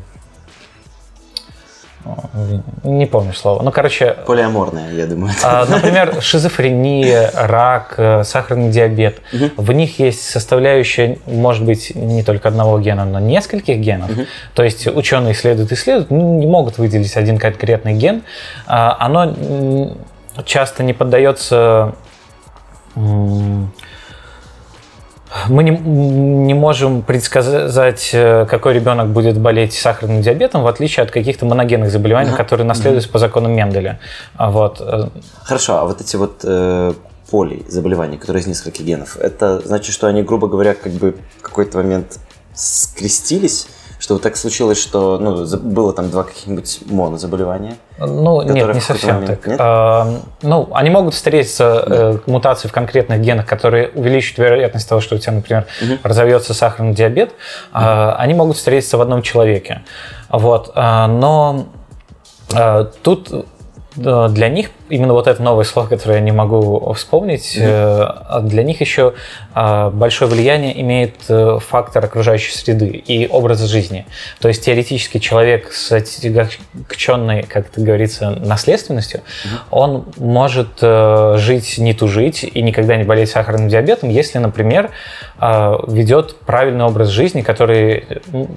Не 2.83 3.07
помню 3.07 3.33
слово. 3.33 3.63
Ну, 3.63 3.71
короче, 3.73 4.17
Полиаморное, 4.27 4.93
я 4.93 5.07
думаю. 5.07 5.33
а, 5.43 5.65
Например, 5.67 6.21
шизофрения, 6.21 7.31
рак, 7.35 7.95
э, 7.97 8.25
сахарный 8.25 8.71
диабет. 8.71 9.21
В 9.57 9.73
них 9.73 9.99
есть 9.99 10.23
составляющая, 10.29 11.19
может 11.27 11.65
быть, 11.65 11.93
не 11.95 12.23
только 12.23 12.49
одного 12.49 12.79
гена, 12.79 13.05
но 13.05 13.21
нескольких 13.21 13.79
генов. 13.79 14.11
То 14.55 14.63
есть 14.63 14.87
ученые 14.87 15.33
исследуют, 15.33 15.73
исследуют, 15.73 16.11
ну, 16.11 16.39
не 16.39 16.47
могут 16.47 16.79
выделить 16.79 17.17
один 17.17 17.39
конкретный 17.39 17.95
ген. 17.95 18.23
А, 18.67 18.97
Оно 19.01 19.35
часто 20.45 20.83
не 20.83 20.93
поддается 20.93 21.95
мы 25.49 25.65
не, 25.65 25.71
не 25.71 26.55
можем 26.55 27.03
предсказать, 27.03 28.11
э, 28.13 28.47
какой 28.47 28.75
ребенок 28.75 29.09
будет 29.09 29.39
болеть 29.39 29.75
сахарным 29.75 30.23
диабетом, 30.23 30.63
в 30.63 30.67
отличие 30.67 31.03
от 31.03 31.11
каких-то 31.11 31.45
моногенных 31.47 31.91
заболеваний, 31.91 32.33
которые 32.37 32.67
наследуются 32.67 33.09
по 33.09 33.19
законам 33.19 33.53
Менделя. 33.53 33.99
А 34.37 34.51
Вот. 34.51 34.81
э, 34.81 35.09
Хорошо, 35.43 35.79
а 35.79 35.85
вот 35.85 36.01
эти 36.01 36.17
вот 36.17 36.41
э, 36.45 36.93
поли 37.31 37.65
заболевания, 37.69 38.17
которые 38.17 38.43
из 38.43 38.47
нескольких 38.47 38.85
генов, 38.85 39.17
это 39.17 39.61
значит, 39.61 39.93
что 39.93 40.07
они, 40.07 40.23
грубо 40.23 40.47
говоря, 40.47 40.75
как 40.75 40.93
бы 40.93 41.17
в 41.39 41.43
какой-то 41.43 41.79
момент 41.79 42.19
скрестились, 42.55 43.67
что 44.05 44.19
так 44.19 44.37
случилось, 44.37 44.79
что 44.79 45.19
ну, 45.19 45.47
было 45.47 45.95
там 45.95 46.11
два 46.11 46.25
каких-нибудь 46.25 46.81
монозаболевания. 46.85 47.79
Ну, 47.99 48.43
нет, 48.43 48.75
не 48.75 48.81
совсем 48.83 49.15
момент, 49.15 49.41
так. 49.41 49.47
нет? 49.47 49.57
А, 49.59 50.21
ну, 50.43 50.69
они 50.75 50.91
могут 50.91 51.15
встретиться, 51.15 51.83
э, 51.87 52.19
мутации 52.27 52.69
в 52.69 52.73
конкретных 52.73 53.23
генах, 53.23 53.47
которые 53.47 53.89
увеличивают 53.95 54.51
вероятность 54.51 54.87
того, 54.87 55.01
что 55.01 55.15
у 55.15 55.19
тебя, 55.19 55.33
например, 55.33 55.67
разовьется 56.03 56.53
сахарный 56.53 56.93
диабет. 56.93 57.33
А, 57.73 58.15
они 58.17 58.35
могут 58.35 58.59
встретиться 58.59 58.99
в 58.99 59.01
одном 59.01 59.23
человеке. 59.23 59.85
Вот. 60.29 60.73
А, 60.75 61.07
но 61.07 61.65
а, 62.53 62.85
тут 63.03 63.47
э, 63.97 64.29
для 64.29 64.49
них 64.51 64.69
именно 64.89 65.15
вот 65.15 65.27
это 65.27 65.43
новое 65.43 65.65
слово, 65.65 65.87
которое 65.87 66.17
я 66.17 66.21
не 66.21 66.33
могу 66.33 66.93
вспомнить, 66.93 67.57
э, 67.59 68.07
для 68.43 68.63
них 68.63 68.81
еще 68.81 69.15
э, 69.55 69.91
большое 69.91 70.31
влияние 70.31 70.79
имеет 70.81 71.15
э, 71.29 71.59
фактор 71.67 72.05
окружающей 72.05 72.53
среды 72.53 72.89
и 72.89 73.27
образа 73.27 73.67
жизни. 73.67 74.07
То 74.41 74.49
есть 74.49 74.65
теоретически 74.65 75.19
человек 75.19 75.73
с 75.73 75.91
отягченной, 75.93 77.45
как 77.45 77.69
это 77.69 77.81
говорится, 77.81 78.31
наследственностью, 78.31 79.23
он 79.71 80.07
может 80.17 80.81
жить, 80.81 81.79
не 81.79 81.95
тужить 81.95 82.45
и 82.45 82.63
никогда 82.63 82.97
не 82.97 83.05
болеть 83.05 83.31
сахарным 83.31 83.69
диабетом, 83.69 84.09
если, 84.09 84.39
например, 84.39 84.91
ведет 85.41 86.37
правильный 86.41 86.85
образ 86.85 87.09
жизни, 87.09 87.43
который 87.43 88.05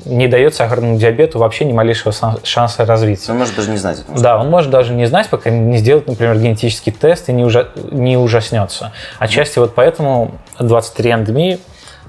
не 0.06 0.28
дает 0.28 0.56
сахарному 0.56 0.98
диабету 0.98 1.40
вообще 1.40 1.66
ни 1.66 1.74
малейшего 1.74 2.14
шанса 2.44 2.86
развиться. 2.86 3.32
Он 3.32 3.40
может 3.40 3.56
даже 3.56 3.72
не 3.72 3.78
знать. 3.78 4.04
Да, 4.18 4.40
он 4.40 4.50
может 4.50 4.72
даже 4.72 4.94
не 4.94 5.06
знать, 5.06 5.30
пока 5.30 5.50
не 5.50 5.78
сделает, 5.78 6.08
например, 6.18 6.38
генетический 6.40 6.92
тест 6.92 7.30
и 7.30 7.34
не, 7.34 7.44
ужа- 7.44 7.70
не 7.92 8.18
ужаснется. 8.18 8.92
Отчасти 9.20 9.60
вот 9.60 9.76
поэтому 9.76 10.32
23andMe 10.60 11.60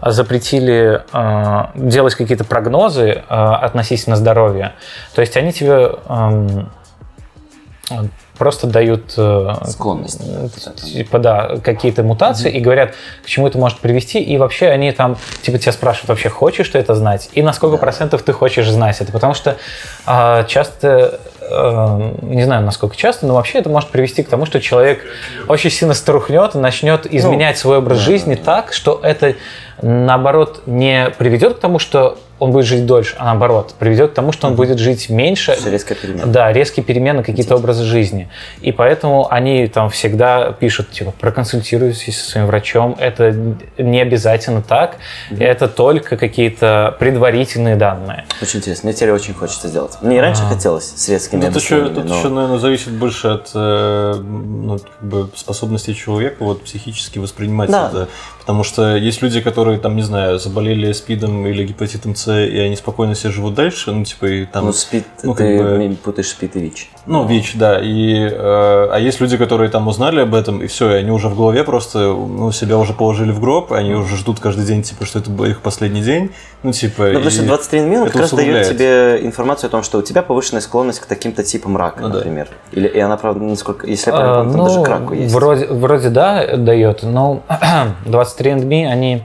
запретили 0.01 1.03
э, 1.13 1.65
делать 1.75 2.15
какие-то 2.15 2.45
прогнозы 2.45 3.11
э, 3.11 3.21
относительно 3.29 4.17
здоровья. 4.17 4.75
То 5.15 5.21
есть 5.21 5.37
они 5.37 5.53
тебе 5.53 5.93
эм, 6.09 6.71
просто 8.39 8.67
дают 8.69 9.15
э, 9.17 9.55
Склонность. 9.67 10.21
типа, 10.77 11.19
да, 11.19 11.57
какие-то 11.63 12.03
мутации 12.03 12.51
и 12.51 12.61
говорят, 12.61 12.95
к 13.25 13.27
чему 13.27 13.49
это 13.49 13.59
может 13.59 13.81
привести, 13.81 14.21
и 14.21 14.39
вообще 14.39 14.69
они 14.69 14.93
там, 14.93 15.17
типа, 15.43 15.59
тебя 15.59 15.73
спрашивают, 15.73 16.09
вообще 16.11 16.29
хочешь 16.29 16.69
ты 16.69 16.79
это 16.79 16.95
знать, 16.95 17.29
и 17.33 17.43
на 17.43 17.53
сколько 17.53 17.77
процентов 17.77 18.23
ты 18.23 18.33
хочешь 18.33 18.69
знать 18.71 19.01
это, 19.01 19.13
потому 19.13 19.35
что 19.35 19.57
а, 20.07 20.45
часто, 20.45 21.19
э, 21.38 21.38
не 21.51 22.45
знаю, 22.45 22.65
насколько 22.65 22.97
часто, 22.97 23.27
но 23.27 23.35
вообще 23.35 23.59
это 23.59 23.69
может 23.69 23.91
привести 23.91 24.23
к 24.23 24.29
тому, 24.29 24.47
что 24.47 24.61
человек 24.61 25.05
очень 25.49 25.71
сильно 25.71 25.95
струхнет 25.95 26.55
и 26.55 26.59
начнет 26.59 27.07
изменять 27.13 27.59
свой 27.59 27.79
образ 27.79 27.99
жизни 27.99 28.35
так, 28.35 28.73
что 28.73 29.01
это 29.03 29.35
наоборот 29.83 30.63
не 30.67 31.11
приведет 31.19 31.55
к 31.57 31.61
тому, 31.61 31.79
что 31.79 32.19
он 32.41 32.53
будет 32.53 32.67
жить 32.67 32.87
дольше, 32.87 33.17
а 33.19 33.25
наоборот 33.25 33.75
приведет 33.81 34.13
к 34.13 34.15
тому, 34.15 34.31
что 34.31 34.47
он 34.47 34.55
будет 34.55 34.79
жить 34.79 35.11
меньше, 35.11 35.57
Всё 35.57 35.71
резкая 35.73 35.99
перемена. 35.99 36.27
да, 36.27 36.53
резкие 36.53 36.85
перемены, 36.85 37.25
какие-то 37.25 37.57
образы 37.57 37.83
жизни. 37.83 38.29
И 38.61 38.71
поэтому 38.71 39.27
они 39.29 39.67
там 39.67 39.91
всегда 39.91 40.53
пишут, 40.53 40.93
типа, 40.93 41.13
проконсультируйтесь 41.21 42.23
со 42.23 42.31
своим 42.31 42.47
врачом. 42.47 42.95
Это 43.01 43.35
не 43.77 44.01
обязательно 44.01 44.63
так. 44.63 44.99
Это 45.37 45.67
только 45.67 46.17
какие-то 46.17 46.95
предварительные 47.01 47.75
данные. 47.75 48.25
Очень 48.41 48.61
интересно. 48.61 48.87
Мне 48.89 48.95
теперь 48.95 49.11
очень 49.11 49.35
хочется 49.35 49.67
сделать. 49.67 49.99
Мне 50.01 50.19
и 50.19 50.21
раньше 50.21 50.43
хотелось 50.45 50.93
с 50.95 51.09
резкими 51.09 51.41
Тут 51.45 51.57
еще, 51.57 51.89
тут 51.89 52.05
но- 52.05 52.19
еще, 52.19 52.29
наверное, 52.29 52.59
зависит 52.59 52.93
больше 52.93 53.27
от 53.29 53.51
э, 53.53 54.15
ну, 54.23 54.79
как 54.79 55.03
бы 55.09 55.29
способности 55.35 55.93
человека 55.93 56.37
вот, 56.45 56.63
психически 56.63 57.19
воспринимать 57.19 57.69
Да. 57.69 57.89
это. 57.91 58.09
Потому 58.49 58.65
что 58.65 58.97
есть 58.97 59.21
люди, 59.21 59.43
которые, 59.43 59.79
там, 59.79 59.95
не 59.95 60.01
знаю, 60.01 60.39
заболели 60.39 60.93
спидом 60.93 61.47
или 61.47 61.67
гепатитом 61.67 62.17
С, 62.17 62.33
и 62.33 62.59
они 62.59 62.77
спокойно 62.77 63.15
себе 63.15 63.31
живут 63.31 63.53
дальше, 63.53 63.93
ну, 63.93 64.07
типа, 64.07 64.25
и 64.25 64.47
там... 64.47 64.65
Ну, 64.65 64.73
спид, 64.73 65.05
ну, 65.23 65.35
как 65.35 65.47
ты 65.47 65.63
бы- 65.63 65.97
путаешь 66.03 66.29
спид 66.29 66.57
и 66.57 66.61
ВИЧ. 66.61 66.89
Ну, 67.05 67.27
ВИЧ, 67.27 67.57
да. 67.57 67.79
И, 67.79 68.15
э, 68.23 68.31
а 68.91 68.97
есть 68.99 69.21
люди, 69.21 69.37
которые 69.37 69.69
там 69.69 69.87
узнали 69.87 70.21
об 70.21 70.35
этом, 70.35 70.63
и 70.63 70.67
все, 70.67 70.93
и 70.93 70.95
они 70.95 71.11
уже 71.11 71.29
в 71.29 71.37
голове 71.37 71.63
просто, 71.63 71.99
ну, 71.99 72.51
себя 72.51 72.79
уже 72.79 72.95
положили 72.95 73.33
в 73.33 73.41
гроб, 73.41 73.71
и 73.73 73.75
они 73.75 73.93
уже 73.93 74.17
ждут 74.17 74.41
каждый 74.41 74.65
день, 74.65 74.83
типа, 74.83 75.05
что 75.05 75.19
это 75.19 75.29
был 75.29 75.45
их 75.45 75.61
последний 75.61 76.01
день. 76.01 76.31
Ну, 76.63 76.73
типа... 76.73 77.03
Ну, 77.09 77.15
потому 77.15 77.31
что 77.31 77.43
и 77.43 77.47
23 77.47 77.81
он 77.81 77.93
это 77.93 78.13
как 78.13 78.23
раз 78.23 78.33
дает 78.33 78.69
тебе 78.69 79.19
информацию 79.27 79.69
о 79.69 79.71
том, 79.71 79.83
что 79.83 79.99
у 79.99 80.03
тебя 80.03 80.23
повышенная 80.23 80.63
склонность 80.63 81.01
к 81.01 81.07
таким-то 81.07 81.45
типам 81.45 81.77
рака, 81.77 82.01
Ну 82.01 82.09
да. 82.09 82.15
например. 82.17 82.49
Или, 82.73 82.89
и 82.89 82.99
она, 82.99 83.19
правда, 83.19 83.45
насколько, 83.45 83.87
если 83.87 84.11
я 84.11 84.17
правильно 84.17 84.41
А, 84.41 84.45
помню, 84.45 84.57
там 84.57 84.67
даже 84.67 84.83
к 84.83 84.89
раку 84.89 85.13
есть. 85.13 85.35
Вроде, 85.35 85.67
вроде 85.67 86.09
да, 86.09 86.57
дает, 86.57 87.03
но 87.03 87.43
23andMe, 88.39 88.87
они 88.87 89.23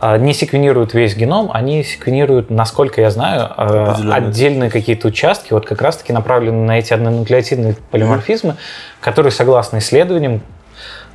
а, 0.00 0.16
не 0.16 0.32
секвенируют 0.32 0.94
весь 0.94 1.14
геном, 1.14 1.50
они 1.52 1.84
секвенируют, 1.84 2.50
насколько 2.50 3.00
я 3.00 3.10
знаю, 3.10 3.48
а, 3.56 3.96
отдельные 4.12 4.70
какие-то 4.70 5.08
участки, 5.08 5.52
вот 5.52 5.66
как 5.66 5.82
раз-таки 5.82 6.12
направлены 6.12 6.64
на 6.64 6.78
эти 6.78 6.92
однонуклеотидные 6.92 7.76
полиморфизмы, 7.90 8.56
которые, 9.00 9.30
согласно 9.30 9.78
исследованиям, 9.78 10.40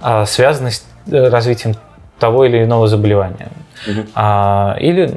а, 0.02 0.26
связаны 0.26 0.72
с 0.72 0.86
э, 1.12 1.30
развитием 1.30 1.76
того 2.20 2.46
или 2.46 2.64
иного 2.64 2.88
заболевания. 2.88 3.48
А, 4.14 4.78
или 4.80 5.16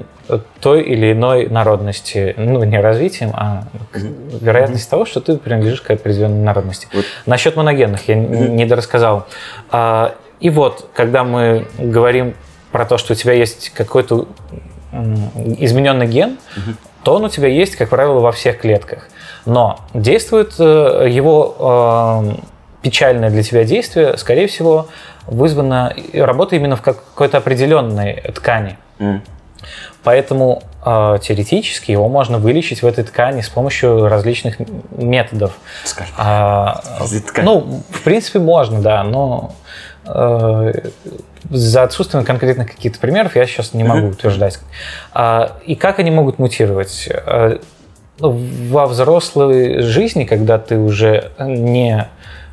той 0.61 0.83
или 0.83 1.13
иной 1.13 1.49
народности, 1.49 2.35
ну, 2.37 2.63
не 2.65 2.79
развитием, 2.81 3.31
а 3.35 3.65
вероятность 3.95 4.89
того, 4.91 5.07
что 5.07 5.21
ты 5.21 5.37
принадлежишь 5.39 5.81
к 5.81 5.91
определенной 5.91 6.43
народности. 6.43 6.87
Вот. 6.93 7.05
Насчет 7.25 7.57
моногенных 7.57 8.09
я 8.09 8.15
н- 8.17 8.57
не 8.57 8.67
дорассказал. 8.67 9.27
А, 9.71 10.15
И 10.41 10.51
вот, 10.51 10.89
когда 10.95 11.25
мы 11.25 11.67
говорим 11.79 12.35
про 12.73 12.85
то, 12.85 12.99
что 12.99 13.13
у 13.13 13.17
тебя 13.17 13.33
есть 13.33 13.71
какой-то 13.71 14.29
измененный 14.93 16.07
ген, 16.07 16.39
то 17.03 17.15
он 17.15 17.25
у 17.25 17.29
тебя 17.29 17.49
есть, 17.49 17.77
как 17.77 17.91
правило, 17.91 18.21
во 18.21 18.33
всех 18.33 18.59
клетках. 18.61 19.09
Но 19.47 19.81
действует 19.95 20.55
э, 20.59 21.07
его 21.09 21.57
э, 21.59 22.35
печальное 22.83 23.31
для 23.31 23.43
тебя 23.43 23.65
действие, 23.65 24.17
скорее 24.19 24.47
всего, 24.47 24.89
вызвано 25.27 25.95
работой 26.13 26.59
именно 26.59 26.77
в 26.77 26.83
как- 26.83 27.03
какой-то 27.05 27.39
определенной 27.39 28.23
ткани. 28.35 28.77
М. 28.99 29.23
Поэтому 30.03 30.63
э, 30.85 31.19
теоретически 31.23 31.91
его 31.91 32.09
можно 32.09 32.39
вылечить 32.39 32.83
в 32.83 32.87
этой 32.87 33.05
ткани 33.05 33.41
с 33.41 33.49
помощью 33.49 34.09
различных 34.09 34.57
методов. 34.91 35.53
Скажем. 35.85 36.15
А, 36.19 36.83
ну, 37.43 37.83
в 37.91 38.03
принципе, 38.03 38.39
можно, 38.39 38.81
да, 38.81 39.03
но 39.03 39.53
за 41.51 41.83
отсутствием 41.83 42.25
конкретных 42.25 42.71
каких-то 42.73 42.99
примеров 42.99 43.37
я 43.37 43.47
сейчас 43.47 43.75
не 43.75 43.85
могу 43.85 44.09
утверждать. 44.09 44.59
А, 45.13 45.57
и 45.65 45.75
как 45.75 45.99
они 45.99 46.11
могут 46.11 46.39
мутировать? 46.39 47.09
Э, 47.11 47.59
во 48.19 48.87
взрослой 48.87 49.83
жизни, 49.83 50.25
когда 50.25 50.59
ты 50.59 50.77
уже 50.77 51.31
не 51.39 52.09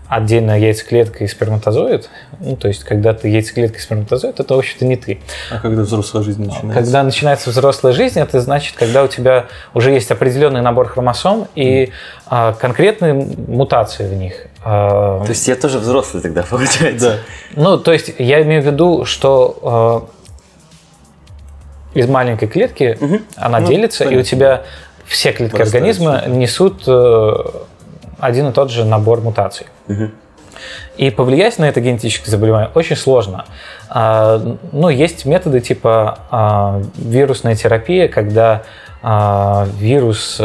отдельная 0.07 0.59
яйцеклетка 0.59 1.23
и 1.23 1.27
сперматозоид, 1.27 2.09
ну, 2.39 2.55
то 2.55 2.67
есть, 2.67 2.83
когда 2.83 3.13
ты 3.13 3.27
яйцеклетка 3.27 3.79
и 3.79 3.81
сперматозоид, 3.81 4.39
это, 4.39 4.53
в 4.53 4.59
общем-то, 4.59 4.85
не 4.85 4.97
ты. 4.97 5.19
А 5.49 5.57
когда 5.57 5.81
взрослая 5.81 6.23
жизнь 6.23 6.45
начинается? 6.45 6.73
Когда 6.73 7.03
начинается 7.03 7.49
взрослая 7.49 7.93
жизнь, 7.93 8.19
это 8.19 8.39
значит, 8.39 8.75
когда 8.77 9.03
у 9.03 9.07
тебя 9.07 9.45
уже 9.73 9.91
есть 9.91 10.11
определенный 10.11 10.61
набор 10.61 10.89
хромосом 10.89 11.47
и 11.55 11.91
а, 12.27 12.53
конкретные 12.53 13.13
мутации 13.13 14.07
в 14.07 14.13
них. 14.13 14.47
А, 14.67 15.23
То 15.23 15.29
есть 15.29 15.47
я 15.47 15.55
тоже 15.55 15.77
взрослый 15.79 16.23
тогда, 16.23 16.41
получается. 16.49 17.19
Да. 17.55 17.61
ну, 17.61 17.77
то 17.77 17.93
есть 17.93 18.11
я 18.17 18.41
имею 18.41 18.63
в 18.63 18.65
виду, 18.65 19.05
что 19.05 20.09
э, 21.93 21.99
из 21.99 22.07
маленькой 22.07 22.47
клетки 22.47 22.97
она 23.35 23.59
Ну, 23.59 23.67
делится, 23.67 24.03
и 24.03 24.07
у 24.07 24.09
понятно. 24.09 24.29
тебя 24.29 24.61
все 25.05 25.31
клетки 25.31 25.53
Вырастает 25.55 25.75
организма 25.83 26.17
что-то. 26.17 26.29
несут 26.31 26.83
э, 26.87 27.33
один 28.19 28.47
и 28.49 28.51
тот 28.53 28.71
же 28.71 28.85
набор 28.85 29.21
мутаций. 29.21 29.67
Мгм. 29.87 30.11
И 30.97 31.11
повлиять 31.11 31.59
на 31.59 31.65
это 31.65 31.79
генетическое 31.81 32.31
заболевание 32.31 32.71
очень 32.73 32.95
сложно. 32.95 33.45
А, 33.89 34.41
Ну, 34.71 34.89
есть 34.89 35.25
методы 35.25 35.59
типа 35.59 36.17
а, 36.31 36.81
вирусная 36.95 37.55
терапия, 37.55 38.07
когда 38.07 38.63
а, 39.03 39.67
вирус 39.77 40.41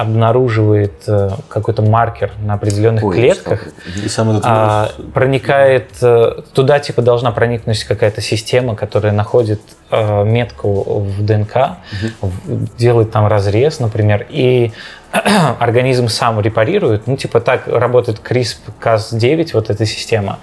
обнаруживает 0.00 1.02
э, 1.06 1.30
какой-то 1.48 1.82
маркер 1.82 2.32
на 2.40 2.54
определенных 2.54 3.02
Ой, 3.02 3.14
клетках, 3.14 3.68
И 4.04 4.08
сам 4.08 4.30
этот 4.30 4.42
а, 4.46 4.90
проникает 5.12 5.90
э, 6.00 6.42
туда, 6.52 6.78
типа 6.78 7.02
должна 7.02 7.32
проникнуть 7.32 7.82
какая-то 7.84 8.20
система, 8.20 8.76
которая 8.76 9.12
находит 9.12 9.60
э, 9.90 10.24
метку 10.24 11.00
в 11.00 11.24
ДНК, 11.24 11.78
в- 12.20 12.76
делает 12.76 13.10
там 13.10 13.26
разрез, 13.26 13.80
например, 13.80 14.26
и 14.28 14.72
организм 15.58 16.08
сам 16.08 16.40
репарирует. 16.40 17.06
Ну, 17.06 17.16
типа 17.16 17.40
так 17.40 17.66
работает 17.66 18.20
CRISPR-Cas9, 18.20 19.50
вот 19.54 19.70
эта 19.70 19.84
система. 19.86 20.38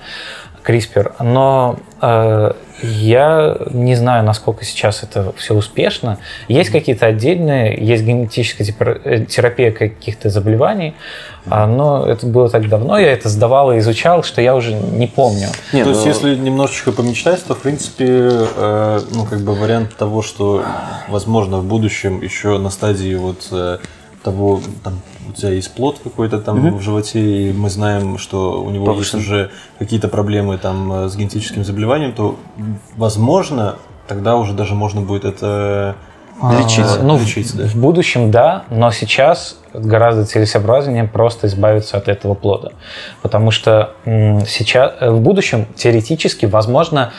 CRISPR, 0.66 1.14
но 1.20 1.78
э, 2.02 2.52
я 2.82 3.58
не 3.72 3.96
знаю, 3.96 4.24
насколько 4.24 4.66
сейчас 4.66 5.04
это 5.04 5.34
все 5.38 5.54
успешно. 5.54 6.18
Есть 6.48 6.72
какие-то 6.72 7.06
отдельные, 7.06 7.78
есть 7.80 8.04
генетическая 8.04 8.66
э, 9.04 9.26
терапия 9.26 9.72
каких-то 9.72 10.30
заболеваний, 10.30 10.96
а, 11.48 11.68
но 11.68 12.06
это 12.06 12.26
было 12.26 12.50
так 12.50 12.68
давно, 12.68 12.98
я 12.98 13.12
это 13.12 13.30
сдавал 13.30 13.72
и 13.72 13.80
изучал, 13.80 14.24
что 14.24 14.42
я 14.42 14.56
уже 14.56 14.74
не 14.74 15.08
помню. 15.08 15.48
Не, 15.74 15.84
То 15.84 15.90
ну, 15.90 15.96
есть, 15.96 16.06
если 16.06 16.36
немножечко 16.36 16.92
помечтать, 16.92 17.44
то, 17.44 17.54
в 17.54 17.60
принципе, 17.60 18.08
э, 18.08 19.00
ну, 19.12 19.26
как 19.26 19.42
бы 19.42 19.54
вариант 19.54 19.96
того, 19.96 20.22
что, 20.22 20.64
возможно, 21.08 21.58
в 21.58 21.66
будущем 21.66 22.22
еще 22.22 22.58
на 22.58 22.70
стадии 22.70 23.16
вот 23.16 23.48
э, 23.52 23.78
того, 24.24 24.62
там, 24.84 25.00
у 25.30 25.34
тебя 25.34 25.50
есть 25.50 25.74
плод 25.74 26.00
какой-то 26.04 26.40
там 26.40 26.78
в 26.78 26.82
животе, 26.82 27.20
и 27.50 27.54
мы 27.54 27.70
знаем, 27.70 28.18
что 28.18 28.62
у 28.62 28.70
него 28.70 28.86
Повышен. 28.86 29.20
есть 29.20 29.30
уже 29.30 29.52
какие-то 29.80 30.08
проблемы 30.08 30.58
там 30.58 30.92
э, 31.06 31.10
с 31.10 31.16
генетическим 31.16 31.64
заболеванием, 31.64 32.14
то, 32.14 32.38
возможно, 32.98 33.76
тогда 34.08 34.36
уже 34.38 34.54
даже 34.54 34.76
можно 34.76 35.02
будет 35.02 35.26
это 35.26 35.96
Лечить. 36.60 36.86
А, 36.86 37.02
ну, 37.02 37.16
в- 37.16 37.22
лечить, 37.22 37.56
да. 37.56 37.64
в 37.66 37.76
будущем 37.76 38.30
да, 38.30 38.64
но 38.70 38.92
сейчас 38.92 39.58
гораздо 39.74 40.26
целесообразнее 40.26 41.06
просто 41.06 41.48
избавиться 41.48 41.96
от 41.98 42.10
этого 42.10 42.34
плода. 42.34 42.72
Потому 43.22 43.52
что 43.52 43.92
сейчас, 44.04 44.94
э, 45.00 45.10
в 45.12 45.22
будущем 45.22 45.66
теоретически 45.76 46.46
возможно 46.46 47.14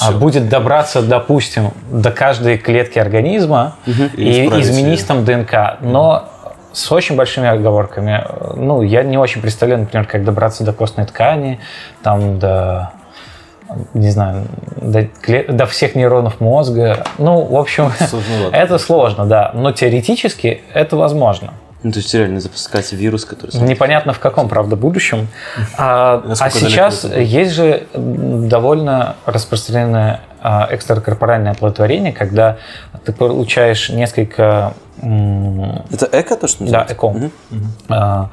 а, 0.00 0.12
будет 0.12 0.50
добраться, 0.50 1.00
допустим, 1.00 1.70
до 1.90 2.10
каждой 2.10 2.58
клетки 2.58 2.98
организма 2.98 3.76
И 3.86 3.90
и, 4.16 4.44
исправить 4.44 4.66
изменить 4.66 4.98
её. 4.98 5.08
там 5.08 5.24
ДНК. 5.24 5.78
Но 5.80 6.28
с 6.72 6.90
очень 6.92 7.16
большими 7.16 7.48
оговорками. 7.48 8.24
Ну, 8.56 8.82
я 8.82 9.02
не 9.02 9.18
очень 9.18 9.40
представляю, 9.40 9.80
например, 9.80 10.06
как 10.06 10.24
добраться 10.24 10.64
до 10.64 10.72
костной 10.72 11.06
ткани, 11.06 11.60
там 12.02 12.38
до 12.38 12.92
не 13.94 14.10
знаю, 14.10 14.46
до, 14.76 15.08
до 15.48 15.66
всех 15.66 15.94
нейронов 15.94 16.40
мозга. 16.40 17.04
Ну, 17.18 17.42
в 17.42 17.56
общем, 17.56 17.92
Сложновато. 17.98 18.56
это 18.56 18.78
сложно, 18.78 19.26
да. 19.26 19.50
Но 19.54 19.72
теоретически 19.72 20.62
это 20.72 20.96
возможно. 20.96 21.52
Ну, 21.82 21.92
то 21.92 21.98
есть 21.98 22.12
реально 22.12 22.40
запускать 22.40 22.90
вирус, 22.92 23.24
который... 23.24 23.56
Непонятно 23.60 24.12
в 24.12 24.18
каком, 24.18 24.48
правда, 24.48 24.74
будущем. 24.74 25.28
А, 25.76 26.24
а 26.40 26.50
сейчас 26.50 27.04
есть 27.04 27.52
же 27.52 27.86
довольно 27.94 29.14
распространенное 29.26 30.20
а, 30.40 30.66
экстракорпоральное 30.70 31.52
оплодотворение, 31.52 32.12
когда 32.12 32.56
ты 33.04 33.12
получаешь 33.12 33.90
несколько 33.90 34.74
Это 35.00 36.08
эко 36.12 36.36
то, 36.36 36.48
что 36.48 36.64
да, 36.64 36.84
называется? 36.86 36.94
эко. 36.94 37.08
Мгм. 37.08 37.72
А, 37.88 38.30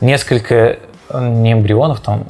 несколько 0.00 0.54
э, 1.08 1.28
не 1.28 1.52
эмбрионов, 1.52 2.00
там 2.00 2.26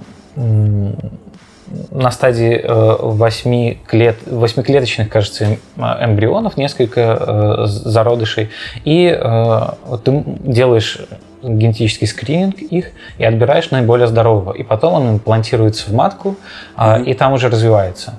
на 1.91 2.11
стадии 2.11 2.61
э, 2.63 2.97
восьми 3.01 3.81
клет, 3.87 4.17
восьмиклеточных, 4.27 5.09
кажется, 5.09 5.45
эм- 5.45 5.59
а, 5.79 6.05
эмбрионов, 6.05 6.57
несколько 6.57 7.01
э, 7.01 7.67
зародышей, 7.67 8.51
и 8.85 9.17
э, 9.17 9.63
ты 10.05 10.25
делаешь 10.27 10.99
генетический 11.43 12.07
скрининг 12.07 12.57
их 12.61 12.91
и 13.19 13.25
отбираешь 13.25 13.71
наиболее 13.71 14.07
здорового. 14.07 14.53
И 14.53 14.63
потом 14.63 14.95
он 14.95 15.11
имплантируется 15.15 15.91
в 15.91 15.95
матку, 15.95 16.37
а, 16.77 16.99
и 16.99 17.15
там 17.15 17.33
уже 17.33 17.49
развивается. 17.49 18.15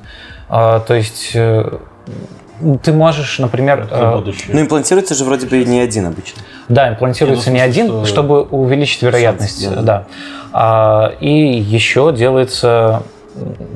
А, 0.50 0.80
То 0.80 0.94
есть 0.96 1.32
э, 1.34 1.78
ты 2.84 2.94
можешь, 2.94 3.40
например, 3.40 3.88
на 3.92 4.14
э. 4.18 4.22
Ну, 4.54 4.62
имплантируется 4.62 5.16
же 5.16 5.24
вроде 5.24 5.48
бы 5.48 5.64
не 5.64 5.80
один 5.80 6.08
обычно. 6.08 6.42
да, 6.70 6.90
имплантируется 6.90 7.50
Не, 7.52 7.60
не, 7.60 7.66
ну, 7.66 7.66
смысле, 7.68 7.84
один, 7.84 8.06
что- 8.06 8.14
чтобы 8.14 8.44
увеличить 8.44 9.02
вероятность. 9.02 9.64
Шанс, 9.64 9.76
да. 9.76 9.82
да. 9.82 10.06
А, 10.54 11.14
и 11.20 11.30
еще 11.60 12.14
делается, 12.16 13.04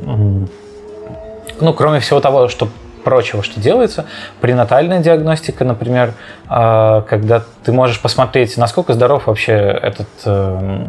ну, 0.04 1.74
кроме 1.74 2.00
всего 2.00 2.20
того, 2.20 2.48
что 2.48 2.68
прочего, 3.06 3.44
что 3.44 3.62
делается. 3.62 4.06
Пренатальная 4.42 5.00
диагностика, 5.00 5.64
например, 5.64 6.14
а, 6.50 7.04
когда 7.04 7.44
ты 7.64 7.72
можешь 7.72 8.02
посмотреть, 8.02 8.58
насколько 8.58 8.94
здоров 8.94 9.28
вообще 9.28 9.54
этот 9.54 10.08
э, 10.26 10.86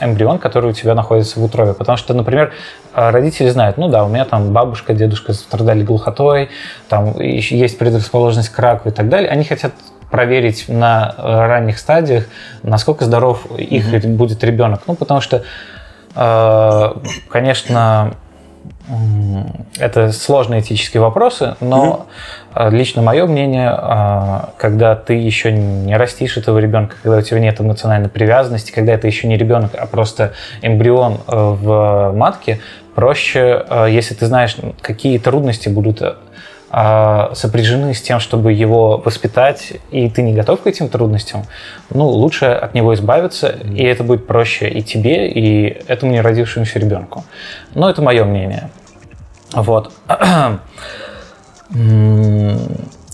эмбрион, 0.00 0.38
который 0.38 0.70
у 0.70 0.72
тебя 0.72 0.94
находится 0.94 1.38
в 1.38 1.44
утробе. 1.44 1.74
Потому 1.74 1.98
что, 1.98 2.14
например, 2.14 2.52
родители 2.94 3.48
знают, 3.48 3.76
ну 3.76 3.88
да, 3.88 4.04
у 4.04 4.08
меня 4.08 4.24
там 4.24 4.52
бабушка, 4.52 4.94
дедушка 4.94 5.34
страдали 5.34 5.82
глухотой, 5.82 6.50
там 6.88 7.20
есть 7.20 7.78
предрасположенность 7.78 8.48
к 8.48 8.58
раку 8.58 8.88
и 8.88 8.92
так 8.92 9.08
далее. 9.08 9.28
Они 9.28 9.44
хотят 9.44 9.72
проверить 10.10 10.66
на 10.68 11.14
ранних 11.18 11.78
стадиях, 11.78 12.26
насколько 12.62 13.04
здоров 13.04 13.44
их 13.58 13.92
mm-hmm. 13.92 14.16
будет 14.16 14.44
ребенок. 14.44 14.82
Ну, 14.86 14.94
потому 14.94 15.20
что, 15.20 15.42
э, 16.14 16.92
конечно, 17.28 18.14
это 19.78 20.12
сложные 20.12 20.60
этические 20.60 21.00
вопросы, 21.00 21.56
но 21.60 22.06
mm-hmm. 22.54 22.70
лично 22.70 23.02
мое 23.02 23.26
мнение, 23.26 23.70
а, 23.70 24.50
когда 24.58 24.94
ты 24.94 25.14
еще 25.14 25.50
не 25.50 25.96
растишь 25.96 26.36
этого 26.36 26.58
ребенка, 26.58 26.96
когда 27.02 27.18
у 27.18 27.22
тебя 27.22 27.40
нет 27.40 27.60
эмоциональной 27.60 28.08
привязанности, 28.08 28.70
когда 28.70 28.92
это 28.92 29.06
еще 29.06 29.26
не 29.26 29.36
ребенок, 29.36 29.72
а 29.76 29.86
просто 29.86 30.32
эмбрион 30.62 31.14
э, 31.14 31.36
в 31.36 32.12
матке, 32.14 32.60
проще, 32.94 33.64
э, 33.68 33.88
если 33.90 34.14
ты 34.14 34.26
знаешь, 34.26 34.56
какие 34.80 35.18
трудности 35.18 35.68
будут 35.68 36.00
сопряжены 37.32 37.94
с 37.94 38.02
тем, 38.02 38.20
чтобы 38.20 38.52
его 38.52 38.98
воспитать, 38.98 39.72
и 39.90 40.10
ты 40.10 40.20
не 40.20 40.34
готов 40.34 40.60
к 40.60 40.66
этим 40.66 40.90
трудностям, 40.90 41.44
ну, 41.88 42.06
лучше 42.06 42.44
от 42.44 42.74
него 42.74 42.92
избавиться, 42.92 43.48
и 43.48 43.82
это 43.82 44.04
будет 44.04 44.26
проще 44.26 44.68
и 44.68 44.82
тебе, 44.82 45.30
и 45.30 45.82
этому 45.86 46.12
не 46.12 46.20
родившемуся 46.20 46.78
ребенку. 46.78 47.24
Но 47.74 47.88
это 47.88 48.02
мое 48.02 48.24
мнение. 48.24 48.70
Вот. 49.52 49.90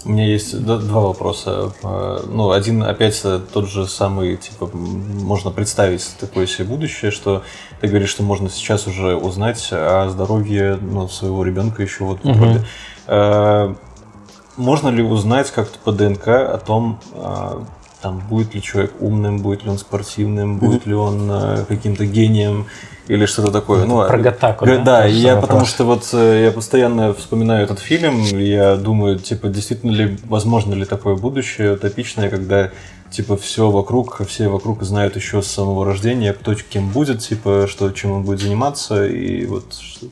У 0.05 0.11
меня 0.11 0.27
есть 0.27 0.61
два 0.61 1.01
вопроса. 1.01 1.73
А, 1.85 2.25
ну, 2.27 2.51
один, 2.51 2.83
опять, 2.83 3.23
тот 3.53 3.69
же 3.69 3.87
самый, 3.87 4.37
типа, 4.37 4.69
можно 4.75 5.53
представить 5.53 6.05
такое 6.19 6.49
себе 6.49 6.65
будущее, 6.65 7.13
что 7.13 7.45
ты 7.81 7.87
говоришь, 7.87 8.11
что 8.11 8.25
можно 8.25 8.51
сейчас 8.51 8.89
уже 8.89 9.15
узнать 9.15 9.69
о 9.71 10.09
здоровье 10.09 10.77
ну, 10.81 11.07
своего 11.07 11.45
ребенка 11.45 11.83
еще 11.83 12.03
вот 12.03 12.25
угу. 12.25 12.45
Э, 12.45 12.59
можно 13.07 14.89
ли 14.89 15.03
узнать 15.03 15.51
как-то 15.51 15.79
по 15.79 15.93
ДНК 15.93 16.29
о 16.29 16.59
том, 16.59 17.01
а, 17.15 17.65
там, 18.03 18.19
будет 18.19 18.55
ли 18.55 18.61
человек 18.61 18.93
умным, 19.01 19.39
будет 19.39 19.63
ли 19.65 19.71
он 19.71 19.79
спортивным, 19.79 20.59
будет 20.59 20.87
ли 20.87 20.95
он 20.95 21.31
э, 21.31 21.65
каким-то 21.69 22.05
гением 22.05 22.67
или 23.07 23.27
что-то 23.27 23.53
такое. 23.53 23.85
Ну, 23.85 24.07
Про 24.07 24.19
Гатаку, 24.19 24.67
да? 24.67 24.79
Да, 24.79 25.05
я 25.07 25.35
вопрос. 25.37 25.49
потому 25.49 25.67
что 25.67 25.85
вот 25.85 26.09
э, 26.13 26.43
я 26.45 26.51
постоянно 26.51 27.15
вспоминаю 27.15 27.65
этот 27.65 27.79
фильм, 27.79 28.23
я 28.39 28.75
думаю, 28.75 29.19
типа, 29.19 29.49
действительно 29.49 29.93
ли, 29.93 30.19
возможно 30.25 30.75
ли 30.75 30.85
такое 30.85 31.15
будущее 31.15 31.75
утопичное, 31.75 32.29
когда 32.29 32.71
типа 33.11 33.37
все 33.37 33.71
вокруг, 33.71 34.27
все 34.27 34.49
вокруг 34.49 34.83
знают 34.83 35.17
еще 35.17 35.43
с 35.43 35.47
самого 35.47 35.85
рождения, 35.85 36.33
кто 36.33 36.55
кем 36.55 36.89
будет, 36.91 37.21
типа, 37.21 37.67
что 37.69 37.91
чем 37.91 38.13
он 38.13 38.23
будет 38.25 38.41
заниматься, 38.41 39.07
и 39.07 39.47
вот 39.47 39.65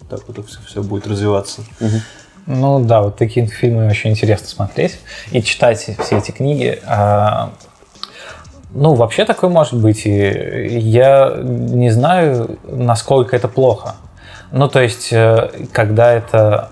так 0.09 0.21
вот 0.29 0.47
все, 0.47 0.59
все 0.67 0.83
будет 0.83 1.07
развиваться. 1.07 1.63
Угу. 1.81 1.97
Ну 2.47 2.81
да, 2.81 3.03
вот 3.03 3.17
такие 3.17 3.47
фильмы 3.47 3.89
очень 3.89 4.11
интересно 4.11 4.49
смотреть 4.49 4.99
и 5.31 5.43
читать 5.43 5.79
все 5.99 6.19
эти 6.19 6.31
книги. 6.31 6.81
А, 6.87 7.51
ну, 8.73 8.95
вообще 8.95 9.25
такое 9.25 9.51
может 9.51 9.75
быть. 9.75 10.07
И 10.07 10.79
я 10.79 11.35
не 11.43 11.91
знаю, 11.91 12.59
насколько 12.65 13.37
это 13.37 13.49
плохо. 13.49 13.97
Ну, 14.53 14.69
то 14.69 14.81
есть, 14.81 15.13
э, 15.13 15.51
когда 15.73 16.13
это... 16.13 16.71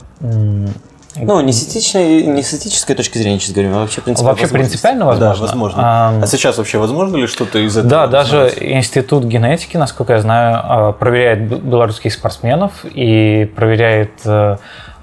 Ну, 1.20 1.40
не 1.40 1.52
с, 1.52 1.64
этичной, 1.64 2.22
не 2.22 2.42
с 2.42 2.54
этической 2.54 2.94
точки 2.94 3.18
зрения 3.18 3.40
сейчас 3.40 3.52
говорим, 3.52 3.74
а 3.74 3.80
вообще 3.80 4.00
принципиально 4.00 4.30
Вообще 4.30 4.52
принципиально 4.52 5.06
возможно. 5.06 5.34
Да, 5.34 5.40
возможно. 5.40 5.82
А, 5.82 6.20
а 6.22 6.26
сейчас 6.26 6.58
вообще 6.58 6.78
возможно 6.78 7.16
ли 7.16 7.26
что-то 7.26 7.58
из 7.58 7.76
этого? 7.76 7.90
Да, 7.90 8.06
даже 8.06 8.52
Институт 8.60 9.24
генетики, 9.24 9.76
насколько 9.76 10.12
я 10.12 10.20
знаю, 10.20 10.60
а, 10.62 10.92
проверяет 10.92 11.48
белорусских 11.62 12.12
спортсменов 12.12 12.84
и 12.84 13.50
проверяет 13.56 14.12
э, 14.26 14.58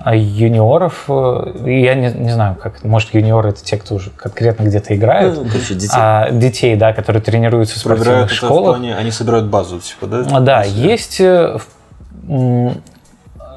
а 0.06 0.16
юниоров, 0.16 1.06
э, 1.08 1.64
я 1.66 1.96
не, 1.96 2.12
не 2.12 2.30
знаю, 2.30 2.56
как 2.62 2.84
может 2.84 3.16
юниоры 3.16 3.50
это 3.50 3.64
те, 3.64 3.76
кто 3.76 3.96
уже 3.96 4.12
конкретно 4.12 4.66
где-то 4.66 4.96
играют, 4.96 5.36
ну, 5.36 5.46
короче, 5.50 5.74
детей. 5.74 5.90
А, 5.96 6.30
детей, 6.30 6.76
да, 6.76 6.94
которые 6.94 7.24
тренируются 7.24 7.78
в 7.78 7.80
спортивных 7.80 8.30
школах. 8.30 8.76
Плане, 8.76 8.96
они 8.96 9.10
собирают 9.10 9.48
базу, 9.48 9.80
типа, 9.80 10.06
да? 10.06 10.24
А, 10.32 10.40
да, 10.42 10.62
есть 10.62 11.20
э, 11.20 11.58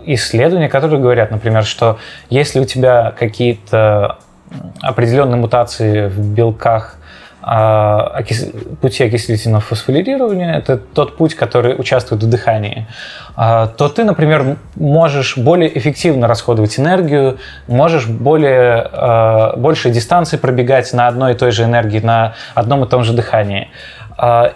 исследования, 0.07 0.71
которые 0.71 1.03
говорят, 1.03 1.31
например, 1.31 1.67
что 1.67 1.99
если 2.31 2.61
у 2.61 2.65
тебя 2.65 3.13
какие-то 3.19 4.17
определенные 4.81 5.37
мутации 5.37 6.09
в 6.09 6.19
белках 6.19 6.97
а, 7.41 8.21
пути 8.81 9.05
окислительного 9.05 9.61
фосфорилирования, 9.61 10.57
это 10.57 10.77
тот 10.77 11.17
путь, 11.17 11.35
который 11.35 11.79
участвует 11.79 12.23
в 12.23 12.29
дыхании, 12.29 12.87
а, 13.37 13.69
то 13.69 13.89
ты, 13.89 14.05
например, 14.05 14.57
можешь 14.75 15.37
более 15.37 15.77
эффективно 15.79 16.27
расходовать 16.27 16.79
энергию, 16.79 17.39
можешь 17.69 18.07
более, 18.07 18.89
а, 18.93 19.57
больше 19.57 19.91
дистанции 19.91 20.37
пробегать 20.37 20.93
на 20.93 21.07
одной 21.07 21.33
и 21.33 21.35
той 21.37 21.53
же 21.53 21.65
энергии, 21.65 22.01
на 22.01 22.35
одном 22.55 22.85
и 22.85 22.89
том 22.89 23.05
же 23.05 23.13
дыхании. 23.13 23.69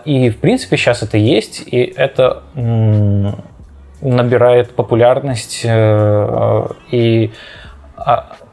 И, 0.05 0.31
в 0.31 0.39
принципе, 0.39 0.77
сейчас 0.77 1.05
это 1.05 1.19
есть, 1.19 1.63
и 1.65 1.83
это 1.97 2.43
набирает 4.03 4.75
популярность 4.75 5.61
э, 5.65 6.67
и 6.91 7.31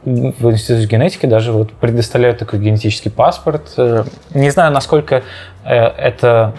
в 0.04 0.52
Институте 0.52 0.88
генетики 0.88 1.26
даже 1.26 1.52
вот 1.52 1.72
предоставляют 1.74 2.40
такой 2.40 2.60
генетический 2.60 3.12
паспорт. 3.12 3.74
Э, 3.78 4.04
не 4.34 4.50
знаю, 4.50 4.72
насколько 4.72 5.24
э, 5.66 5.76
это 5.76 6.54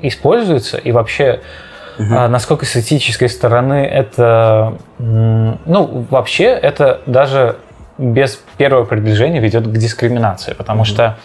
используется 0.00 0.76
и 0.76 0.92
вообще 0.92 1.40
угу. 1.98 2.08
насколько 2.08 2.66
с 2.66 2.76
этической 2.76 3.28
стороны 3.28 3.84
это... 3.84 4.74
Ну, 4.98 6.06
вообще 6.10 6.44
это 6.44 7.00
даже 7.06 7.56
без 7.98 8.38
первого 8.58 8.84
приближения 8.84 9.40
ведет 9.40 9.66
к 9.66 9.72
дискриминации, 9.72 10.52
потому 10.52 10.82
угу. 10.82 10.86
что 10.86 11.16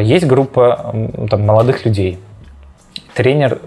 есть 0.00 0.26
группа 0.26 0.94
там, 1.28 1.44
молодых 1.44 1.84
людей. 1.84 2.20
Тренер 3.14 3.58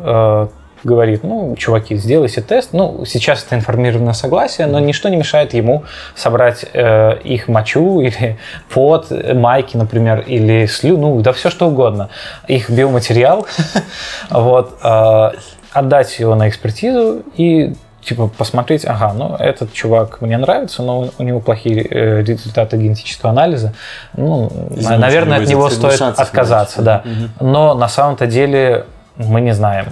говорит, 0.86 1.24
ну, 1.24 1.56
чуваки, 1.57 1.95
сделайте 1.95 2.41
тест. 2.41 2.70
Ну, 2.72 3.03
сейчас 3.06 3.44
это 3.44 3.56
информированное 3.56 4.14
согласие, 4.14 4.68
но 4.68 4.80
ничто 4.80 5.10
не 5.10 5.18
мешает 5.18 5.53
ему 5.53 5.84
собрать 6.16 6.66
э, 6.72 7.18
их 7.24 7.48
мочу 7.48 7.99
или 8.02 8.38
пот, 8.70 9.12
майки, 9.34 9.76
например, 9.76 10.22
или 10.22 10.66
слю, 10.68 10.98
ну, 10.98 11.20
да 11.22 11.34
все 11.34 11.49
что 11.49 11.68
угодно. 11.68 12.10
Их 12.48 12.70
биоматериал, 12.70 13.48
вот, 14.30 14.78
э, 14.84 15.32
отдать 15.74 16.20
его 16.20 16.36
на 16.36 16.48
экспертизу 16.48 17.24
и 17.36 17.74
типа 18.06 18.28
посмотреть, 18.28 18.86
ага, 18.86 19.14
ну 19.14 19.36
этот 19.36 19.74
чувак 19.74 20.22
мне 20.22 20.38
нравится, 20.38 20.84
но 20.84 21.10
у 21.18 21.24
него 21.24 21.40
плохие 21.40 21.84
э, 21.84 22.22
результаты 22.22 22.78
генетического 22.78 23.32
анализа, 23.32 23.74
ну, 24.16 24.52
Извините, 24.70 24.98
наверное, 24.98 25.40
от 25.40 25.49
него 25.49 25.70
стоит 25.70 26.02
отказаться, 26.02 26.82
да. 26.82 27.03
Угу. 27.03 27.49
Но 27.49 27.74
на 27.74 27.90
самом-то 27.90 28.28
деле 28.28 28.86
мы 29.18 29.41
не 29.41 29.53
знаем, 29.53 29.88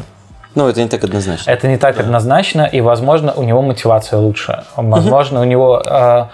ну, 0.56 0.68
это 0.68 0.82
не 0.82 0.90
так 0.90 1.04
однозначно. 1.04 1.50
Это 1.50 1.68
не 1.68 1.78
так 1.78 1.98
да. 1.98 2.04
однозначно, 2.04 2.62
и, 2.62 2.82
возможно, 2.82 3.34
у 3.34 3.44
него 3.44 3.62
мотивация 3.62 4.20
лучше. 4.20 4.64
Возможно, 4.76 5.42
у 5.42 5.44
него 5.44 5.82
э, 5.84 6.26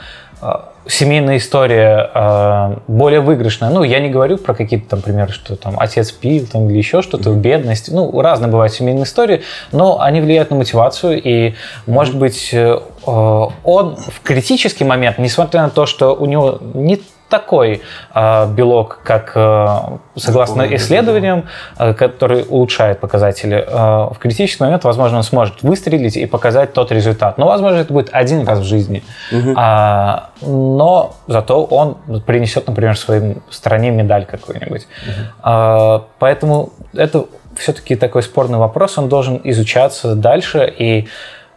э, 0.42 0.52
семейная 0.88 1.38
история 1.38 2.10
э, 2.14 2.76
более 2.88 3.22
выигрышная. 3.22 3.70
Ну, 3.70 3.84
я 3.84 4.00
не 4.00 4.10
говорю 4.10 4.38
про 4.38 4.54
какие-то 4.54 4.90
там 4.90 5.02
примеры, 5.02 5.32
что 5.32 5.56
там 5.56 5.80
отец 5.80 6.12
пил 6.12 6.48
там, 6.48 6.70
или 6.70 6.78
еще 6.78 7.02
что-то, 7.02 7.32
бедность. 7.32 7.92
Ну, 7.92 8.20
разные 8.22 8.52
бывают 8.52 8.74
семейные 8.74 9.04
истории, 9.04 9.44
но 9.72 10.02
они 10.02 10.20
влияют 10.20 10.50
на 10.50 10.58
мотивацию, 10.58 11.22
и, 11.22 11.56
может 11.86 12.18
быть, 12.18 12.50
э, 12.54 12.78
он 13.06 13.96
в 13.96 14.22
критический 14.22 14.84
момент, 14.84 15.18
несмотря 15.18 15.64
на 15.64 15.70
то, 15.70 15.86
что 15.86 16.14
у 16.14 16.26
него 16.26 16.60
не 16.74 17.02
такой 17.30 17.82
э, 18.14 18.48
белок, 18.48 19.00
как 19.04 19.32
э, 19.36 19.68
согласно 20.16 20.64
исследованиям, 20.76 21.46
э, 21.78 21.94
который 21.94 22.46
улучшает 22.50 23.00
показатели. 23.00 23.64
Э, 23.66 24.14
в 24.14 24.18
критический 24.20 24.64
момент, 24.64 24.84
возможно, 24.84 25.18
он 25.18 25.24
сможет 25.24 25.62
выстрелить 25.62 26.18
и 26.18 26.26
показать 26.26 26.74
тот 26.74 26.92
результат. 26.92 27.38
Но, 27.38 27.46
возможно, 27.48 27.78
это 27.78 27.94
будет 27.94 28.10
один 28.12 28.46
раз 28.48 28.60
в 28.60 28.64
жизни. 28.64 29.04
Угу. 29.32 29.54
А, 29.56 30.30
но 30.42 31.16
зато 31.28 31.64
он 31.64 31.96
принесет, 32.26 32.68
например, 32.68 32.98
своей 32.98 33.38
стране 33.50 33.92
медаль 33.92 34.26
какую-нибудь. 34.26 34.88
Угу. 35.08 35.26
А, 35.44 36.06
поэтому 36.18 36.72
это 36.94 37.26
все-таки 37.56 37.96
такой 37.96 38.24
спорный 38.24 38.58
вопрос. 38.58 38.98
Он 38.98 39.08
должен 39.08 39.40
изучаться 39.44 40.16
дальше 40.16 40.74
и 40.78 41.08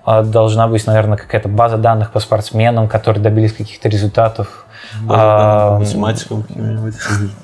должна 0.05 0.67
быть, 0.67 0.85
наверное, 0.85 1.17
какая-то 1.17 1.49
база 1.49 1.77
данных 1.77 2.11
по 2.11 2.19
спортсменам, 2.19 2.89
которые 2.89 3.23
добились 3.23 3.53
каких-то 3.53 3.89
результатов 3.89 4.67
а, 5.09 5.79
математиком 5.79 6.43
каким-нибудь. 6.43 6.95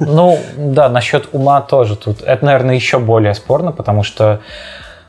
Ну, 0.00 0.38
да, 0.56 0.88
насчет 0.88 1.28
ума 1.32 1.60
тоже 1.60 1.96
тут. 1.96 2.22
Это, 2.22 2.44
наверное, 2.44 2.74
еще 2.74 2.98
более 2.98 3.34
спорно, 3.34 3.72
потому 3.72 4.02
что 4.02 4.40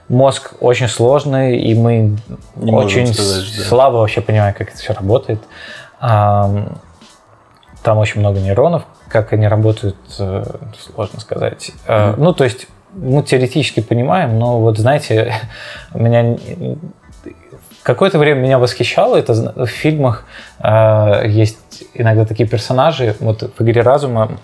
мозг 0.08 0.54
очень 0.60 0.88
сложный, 0.88 1.60
и 1.60 1.76
мы 1.76 2.18
Не 2.56 2.72
очень 2.72 3.14
сказать, 3.14 3.46
слабо 3.68 3.94
да. 3.94 4.00
вообще 4.00 4.22
понимаем, 4.22 4.54
как 4.54 4.70
это 4.70 4.78
все 4.78 4.94
работает. 4.94 5.40
Ам, 6.00 6.80
Там 7.84 7.98
очень 7.98 8.20
много 8.20 8.40
нейронов. 8.40 8.84
Как 9.08 9.34
они 9.34 9.48
работают, 9.48 9.98
э, 10.20 10.44
сложно 10.94 11.20
сказать. 11.20 11.72
Э, 11.88 12.14
Ну, 12.18 12.34
то 12.34 12.44
есть 12.44 12.68
мы 12.94 13.24
теоретически 13.24 13.82
понимаем, 13.82 14.38
но 14.40 14.60
вот 14.60 14.78
знаете, 14.78 15.34
меня 15.94 16.38
какое-то 17.84 18.20
время 18.20 18.40
меня 18.42 18.60
восхищало. 18.60 19.16
Это 19.16 19.34
в 19.56 19.68
фильмах 19.68 20.26
э, 20.60 21.24
есть 21.28 21.58
иногда 21.94 22.26
такие 22.26 22.48
персонажи. 22.48 23.16
Вот 23.20 23.52
в 23.58 23.64
игре 23.64 23.82
разума 23.82 24.40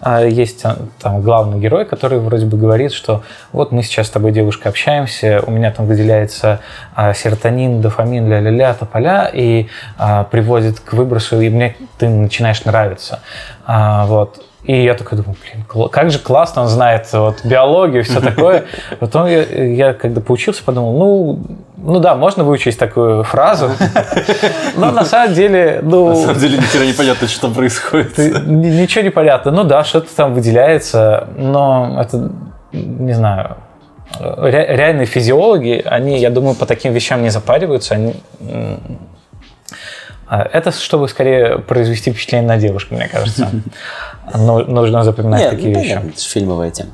а, 0.00 0.24
есть 0.24 0.64
а, 0.64 0.76
там 1.00 1.22
главный 1.22 1.58
герой, 1.58 1.84
который 1.84 2.18
вроде 2.18 2.46
бы 2.46 2.56
говорит, 2.56 2.92
что 2.92 3.22
вот 3.52 3.72
мы 3.72 3.82
сейчас 3.82 4.06
с 4.06 4.10
тобой, 4.10 4.32
девушка, 4.32 4.68
общаемся, 4.68 5.42
у 5.46 5.50
меня 5.50 5.70
там 5.70 5.86
выделяется 5.86 6.60
а, 6.94 7.12
серотонин, 7.14 7.80
дофамин, 7.80 8.28
ля-ля-ля, 8.28 8.74
тополя, 8.74 9.30
и 9.32 9.68
приводит 10.30 10.80
к 10.80 10.92
выбросу, 10.92 11.40
и 11.40 11.48
мне 11.48 11.76
ты 11.98 12.08
начинаешь 12.08 12.64
нравиться. 12.64 13.20
Вот. 13.66 14.44
И 14.64 14.82
я 14.82 14.94
такой 14.94 15.18
думаю, 15.18 15.36
блин, 15.40 15.88
как 15.88 16.10
же 16.10 16.18
классно 16.18 16.62
он 16.62 16.68
знает 16.68 17.06
вот, 17.12 17.44
биологию 17.44 18.00
и 18.00 18.02
все 18.02 18.20
такое. 18.20 18.64
Потом 19.00 19.26
я, 19.26 19.42
я 19.42 19.94
когда 19.94 20.20
поучился, 20.20 20.64
подумал, 20.64 20.98
ну, 20.98 21.38
ну 21.76 22.00
да, 22.00 22.16
можно 22.16 22.42
выучить 22.42 22.76
такую 22.76 23.22
фразу, 23.22 23.70
но 24.76 24.90
на 24.90 25.04
самом 25.04 25.34
деле, 25.34 25.78
ну... 25.82 26.08
На 26.08 26.16
самом 26.16 26.38
деле, 26.38 26.58
ни 26.58 26.62
хера 26.62 26.84
непонятно, 26.84 27.28
что 27.28 27.42
там 27.42 27.54
происходит. 27.54 28.18
Ничего 28.18 29.04
не 29.04 29.10
понятно. 29.10 29.52
Ну 29.52 29.62
да, 29.62 29.84
что-то 29.84 30.14
там 30.14 30.34
выделяется, 30.34 31.28
но 31.36 31.96
это, 32.00 32.32
не 32.72 33.12
знаю, 33.12 33.58
ре- 34.18 34.76
реальные 34.76 35.06
физиологи, 35.06 35.82
они, 35.86 36.18
я 36.18 36.30
думаю, 36.30 36.56
по 36.56 36.66
таким 36.66 36.92
вещам 36.92 37.22
не 37.22 37.30
запариваются. 37.30 37.94
Они, 37.94 38.14
это 40.30 40.72
чтобы 40.72 41.08
скорее 41.08 41.58
произвести 41.58 42.12
впечатление 42.12 42.48
на 42.48 42.58
девушку, 42.58 42.94
мне 42.94 43.08
кажется. 43.08 43.50
Ну, 44.34 44.62
Нужно 44.66 45.04
запоминать 45.04 45.40
Нет, 45.40 45.50
такие 45.52 45.72
ну, 45.72 45.78
вещи. 45.78 45.88
понятно, 45.88 46.08
это 46.10 46.20
же 46.20 46.28
фильмовая 46.28 46.70
тема. 46.70 46.90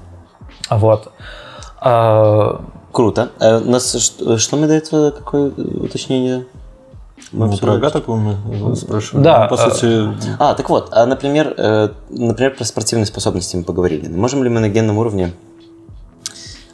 Вот. 0.70 1.12
А, 1.80 2.64
Круто. 2.94 3.30
Э, 3.40 3.58
у 3.58 3.70
нас 3.70 3.92
что, 4.00 4.38
что 4.38 4.56
мы 4.56 4.68
до 4.68 4.74
этого, 4.74 5.10
какое 5.10 5.50
уточнение? 5.50 6.46
Мы 7.32 7.48
Мы 7.48 7.56
про? 7.56 7.72
Агатоку 7.72 8.14
мы 8.14 8.76
спрашивали. 8.76 9.24
Да, 9.24 9.48
Ну, 9.50 9.56
По 9.56 9.60
э, 9.60 9.70
сути, 9.70 10.36
А, 10.38 10.54
так 10.54 10.70
вот, 10.70 10.90
а, 10.92 11.04
например, 11.04 11.54
э, 11.56 11.88
например, 12.08 12.54
про 12.54 12.64
спортивные 12.64 13.06
способности 13.06 13.56
мы 13.56 13.64
поговорили. 13.64 14.06
Можем 14.06 14.44
ли 14.44 14.48
мы 14.48 14.60
на 14.60 14.68
генном 14.68 14.98
уровне 14.98 15.32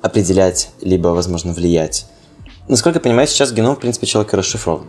определять, 0.02 0.72
либо, 0.82 1.08
возможно, 1.08 1.54
влиять? 1.54 2.06
Насколько 2.68 2.98
я 2.98 3.00
понимаю, 3.02 3.26
сейчас 3.26 3.50
геном, 3.52 3.76
в 3.76 3.80
принципе, 3.80 4.06
человека 4.06 4.36
расшифрован. 4.36 4.84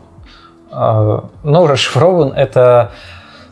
А, 0.72 1.26
Ну, 1.44 1.68
расшифрован 1.68 2.34
это... 2.34 2.92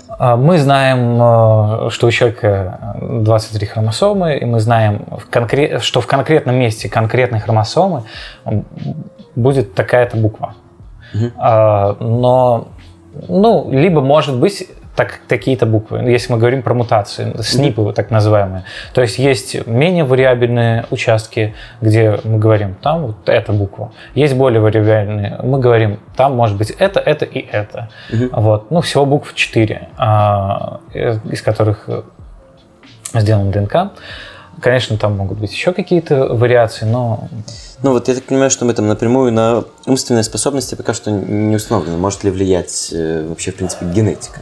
а, 0.09 0.35
Мы 0.35 0.57
знаем, 0.57 1.17
а, 1.21 1.89
что 1.89 2.07
у 2.07 2.11
человека 2.11 2.95
23 3.01 3.67
хромосомы, 3.67 4.37
и 4.37 4.45
мы 4.45 4.59
знаем, 4.59 5.05
что 5.81 6.01
в 6.01 6.07
конкретном 6.07 6.55
месте 6.55 6.89
конкретной 6.89 7.39
хромосомы 7.39 8.03
будет 9.35 9.73
такая-то 9.73 10.17
буква. 10.17 10.53
Но, 11.99 12.67
ну, 13.27 13.69
либо 13.71 14.01
может 14.01 14.37
быть 14.37 14.67
так, 14.99 15.21
такие-то 15.30 15.65
буквы, 15.65 15.99
если 16.11 16.34
мы 16.34 16.39
говорим 16.39 16.61
про 16.61 16.73
мутации, 16.73 17.34
СНИПы 17.39 17.93
так 17.93 18.11
называемые. 18.11 18.65
То 18.93 19.01
есть 19.01 19.17
есть 19.17 19.65
менее 19.65 20.03
вариабельные 20.03 20.88
участки, 20.89 21.55
где 21.80 22.19
мы 22.26 22.38
говорим, 22.38 22.76
там 22.81 23.05
вот 23.07 23.30
эта 23.30 23.53
буква. 23.53 23.93
Есть 24.13 24.35
более 24.35 24.59
вариабельные, 24.59 25.39
мы 25.41 25.61
говорим, 25.61 26.01
там 26.17 26.35
может 26.35 26.57
быть 26.57 26.71
это, 26.71 26.99
это 26.99 27.23
и 27.23 27.39
это. 27.39 27.88
Вот. 28.34 28.71
Ну, 28.71 28.81
всего 28.81 29.05
букв 29.05 29.34
4, 29.35 29.88
из 31.31 31.41
которых 31.43 31.85
э, 31.88 32.01
сделан 33.13 33.51
ДНК. 33.51 33.93
Конечно, 34.59 34.97
там 34.97 35.15
могут 35.15 35.38
быть 35.38 35.53
еще 35.53 35.71
какие-то 35.71 36.26
вариации, 36.26 36.84
но 36.84 37.30
Ну 37.84 37.93
вот 37.93 38.09
я 38.09 38.15
так 38.15 38.26
понимаю, 38.26 38.51
что 38.51 38.65
мы 38.65 38.73
там 38.73 38.89
напрямую 38.89 39.31
на 39.31 39.63
умственные 39.85 40.23
способности 40.23 40.76
пока 40.76 40.93
что 40.93 41.09
не 41.09 41.55
установлено. 41.55 41.97
Может 41.97 42.26
ли 42.26 42.31
влиять 42.31 42.89
э, 42.91 43.26
вообще, 43.30 43.51
в 43.51 43.55
принципе, 43.55 43.85
генетика? 43.85 44.41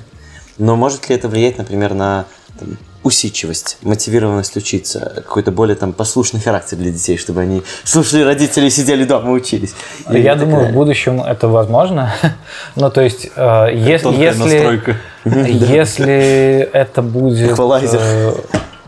Но 0.58 0.76
может 0.76 1.10
ли 1.10 1.16
это 1.16 1.28
влиять, 1.28 1.58
например, 1.58 1.94
на 1.94 2.26
там, 2.60 2.78
усидчивость, 3.04 3.78
мотивированность 3.84 4.58
учиться, 4.58 5.14
какой-то 5.16 5.52
более 5.52 5.76
там 5.76 5.94
послушный 5.94 6.42
характер 6.42 6.78
для 6.78 6.92
детей, 6.92 7.18
чтобы 7.18 7.42
они 7.42 7.64
слушали 7.84 8.24
родителей, 8.24 8.70
сидели 8.70 9.06
дома 9.06 9.30
и 9.30 9.34
учились? 9.34 9.74
Или 10.10 10.22
я 10.22 10.34
так 10.34 10.42
думаю, 10.42 10.58
в 10.58 10.62
далее? 10.64 10.74
будущем 10.74 11.22
это 11.22 11.48
возможно. 11.48 12.12
ну, 12.76 12.90
то 12.90 13.02
есть, 13.02 13.30
э, 13.36 13.70
если, 13.74 14.10
настройка. 14.44 14.98
если 15.26 16.70
это 16.74 17.02
будет 17.02 17.58
э, 17.58 18.34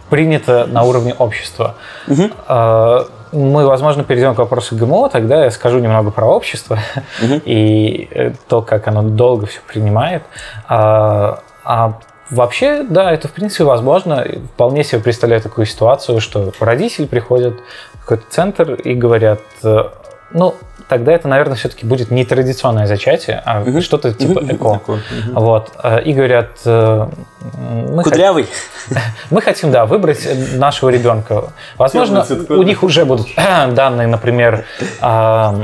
принято 0.09 0.65
на 0.65 0.83
уровне 0.83 1.13
общества, 1.13 1.75
э, 2.07 2.99
мы, 3.31 3.67
возможно, 3.67 4.03
перейдем 4.03 4.33
к 4.35 4.39
вопросу 4.39 4.75
ГМО, 4.75 5.09
тогда 5.09 5.45
я 5.45 5.51
скажу 5.51 5.79
немного 5.79 6.11
про 6.11 6.25
общество 6.25 6.79
и 7.45 8.07
э, 8.11 8.31
то, 8.47 8.61
как 8.61 8.87
оно 8.87 9.03
долго 9.03 9.45
все 9.45 9.59
принимает. 9.67 10.23
А 11.69 11.99
вообще, 12.31 12.83
да, 12.83 13.11
это 13.11 13.27
в 13.27 13.31
принципе 13.31 13.63
возможно. 13.63 14.25
Вполне 14.55 14.83
себе 14.83 15.01
представляю 15.01 15.39
такую 15.39 15.67
ситуацию, 15.67 16.19
что 16.19 16.51
родители 16.59 17.05
приходят 17.05 17.59
в 17.93 17.99
какой-то 17.99 18.23
центр 18.27 18.73
и 18.73 18.95
говорят, 18.95 19.41
э, 19.63 19.83
ну, 20.31 20.55
тогда 20.87 21.11
это, 21.11 21.27
наверное, 21.27 21.55
все-таки 21.55 21.85
будет 21.85 22.09
не 22.09 22.25
традиционное 22.25 22.87
зачатие, 22.87 23.43
а 23.45 23.63
что-то 23.81 24.15
типа 24.15 24.39
эко. 24.49 24.81
Вот. 25.33 25.69
э, 25.83 26.01
И 26.01 26.13
говорят, 26.13 26.49
э, 26.65 27.07
мы, 27.53 28.01
хот- 28.01 28.03
Кудрявый? 28.05 28.47
мы 29.29 29.39
хотим, 29.39 29.69
да, 29.69 29.85
выбрать 29.85 30.27
нашего 30.55 30.89
ребенка. 30.89 31.51
Возможно, 31.77 32.25
у 32.49 32.63
них 32.63 32.81
уже 32.81 33.05
будут 33.05 33.27
данные, 33.35 34.07
например, 34.07 34.65
а, 35.01 35.55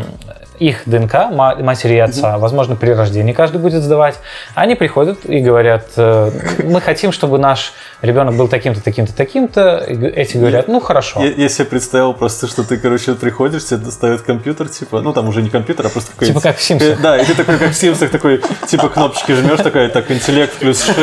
их 0.59 0.83
ДНК, 0.85 1.13
ма- 1.31 1.55
матери 1.55 1.95
и 1.95 1.99
отца, 1.99 2.37
возможно, 2.37 2.75
при 2.75 2.91
рождении 2.91 3.33
каждый 3.33 3.57
будет 3.57 3.83
сдавать. 3.83 4.19
Они 4.53 4.75
приходят 4.75 5.19
и 5.25 5.39
говорят, 5.39 5.87
э, 5.97 6.31
мы 6.63 6.81
хотим, 6.81 7.11
чтобы 7.11 7.37
наш 7.37 7.73
ребенок 8.01 8.35
был 8.35 8.47
таким-то, 8.47 8.83
таким-то, 8.83 9.13
таким-то. 9.13 9.77
Эти 9.87 10.37
говорят, 10.37 10.67
ну 10.67 10.79
хорошо. 10.79 11.23
Я, 11.23 11.31
я 11.31 11.49
себе 11.49 11.65
представил 11.65 12.13
просто, 12.13 12.47
что 12.47 12.63
ты, 12.63 12.77
короче, 12.77 13.13
приходишь, 13.15 13.65
тебе 13.65 13.77
доставят 13.77 14.21
компьютер, 14.21 14.67
типа, 14.69 15.01
ну 15.01 15.13
там 15.13 15.27
уже 15.29 15.41
не 15.41 15.49
компьютер, 15.49 15.87
а 15.87 15.89
просто 15.89 16.11
какой-то... 16.11 16.33
Типа 16.33 16.41
как 16.41 16.57
в 16.57 16.61
«Симпсонах». 16.61 16.99
Э, 16.99 17.01
Да, 17.01 17.17
и 17.17 17.25
ты 17.25 17.33
такой, 17.35 17.57
как 17.57 17.71
в 17.71 17.75
Симсах, 17.75 18.09
такой, 18.11 18.41
типа, 18.67 18.89
кнопочки 18.89 19.31
жмешь, 19.33 19.59
такой, 19.59 19.89
так, 19.89 20.09
интеллект 20.11 20.53
плюс 20.57 20.83
6. 20.83 20.99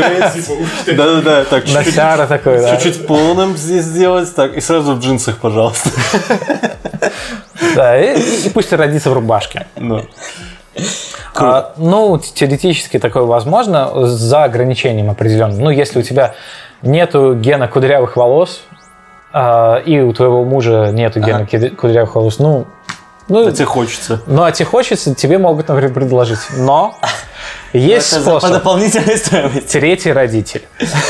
Да-да-да, 0.96 1.44
так, 1.44 1.64
чуть-чуть 1.64 1.86
Носяра 1.86 2.26
такой, 2.26 2.60
да. 2.60 2.76
чуть-чуть 2.76 3.06
полным 3.06 3.56
здесь 3.56 3.84
сделать, 3.84 4.34
так, 4.34 4.54
и 4.54 4.60
сразу 4.60 4.94
в 4.94 5.00
джинсах, 5.00 5.38
пожалуйста. 5.38 5.90
Да, 7.74 7.98
и, 7.98 8.18
и 8.47 8.48
пусть 8.51 8.72
родится 8.72 9.10
в 9.10 9.12
рубашке. 9.12 9.66
Ну. 9.76 10.05
А, 11.34 11.72
ну, 11.76 12.18
теоретически 12.18 12.98
такое 12.98 13.22
возможно 13.24 14.06
за 14.06 14.44
ограничением 14.44 15.10
определенным. 15.10 15.60
Ну, 15.60 15.70
если 15.70 16.01
у 16.01 16.02
тебя 16.02 16.34
нету 16.82 17.34
гена 17.34 17.68
кудрявых 17.68 18.16
волос, 18.16 18.62
а, 19.32 19.76
и 19.78 20.01
у 20.01 20.12
твоего 20.12 20.44
мужа 20.44 20.90
нету 20.93 21.20
гена 21.20 21.44
кид- 21.47 21.74
кудрявых 21.76 22.14
волос, 22.14 22.39
ну, 22.39 22.66
ну, 23.28 23.47
А 23.47 23.52
тебе 23.52 23.64
хочется. 23.64 24.20
ну, 24.26 24.43
а 24.43 24.52
тебе 24.52 24.66
хочется, 24.66 25.14
тебе 25.14 25.39
могут, 25.39 25.68
например, 25.68 25.93
предложить. 25.94 26.40
Но 26.56 26.97
есть 27.72 28.12
Это 28.12 28.22
за- 28.22 28.30
по 28.32 28.38
способ. 28.40 28.56
дополнительной 28.58 29.16
стоимости. 29.16 29.78
Третий 29.78 30.12
родитель. 30.12 30.62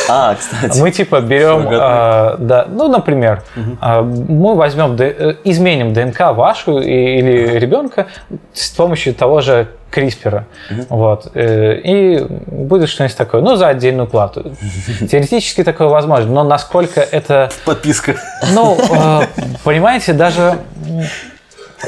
А, 0.09 0.35
кстати. 0.35 0.79
Мы 0.81 0.91
типа 0.91 1.21
берем, 1.21 1.69
а, 1.71 2.37
да, 2.39 2.67
ну, 2.69 2.89
например, 2.89 3.43
а, 3.81 4.03
мы 4.03 4.55
возьмем, 4.55 4.97
э, 5.01 5.37
изменим 5.45 5.93
ДНК 5.93 6.33
вашу 6.33 6.79
и- 6.79 7.19
или 7.19 7.59
ребенка 7.59 8.07
с 8.53 8.71
помощью 8.71 9.15
того 9.15 9.41
же 9.41 9.69
CRISPR. 9.91 10.45
Вот. 10.89 11.31
э, 11.35 11.75
И 11.85 12.25
будет 12.47 12.89
что-нибудь 12.89 13.17
такое. 13.17 13.43
Ну, 13.43 13.57
за 13.57 13.69
отдельную 13.69 14.07
плату. 14.07 14.53
Теоретически 15.11 15.65
такое 15.65 15.89
возможно. 15.89 16.31
Но 16.33 16.45
насколько 16.45 17.01
это 17.01 17.51
Подписка. 17.67 18.15
ну, 18.55 18.79
э, 18.81 19.27
понимаете, 19.65 20.15
даже 20.15 20.59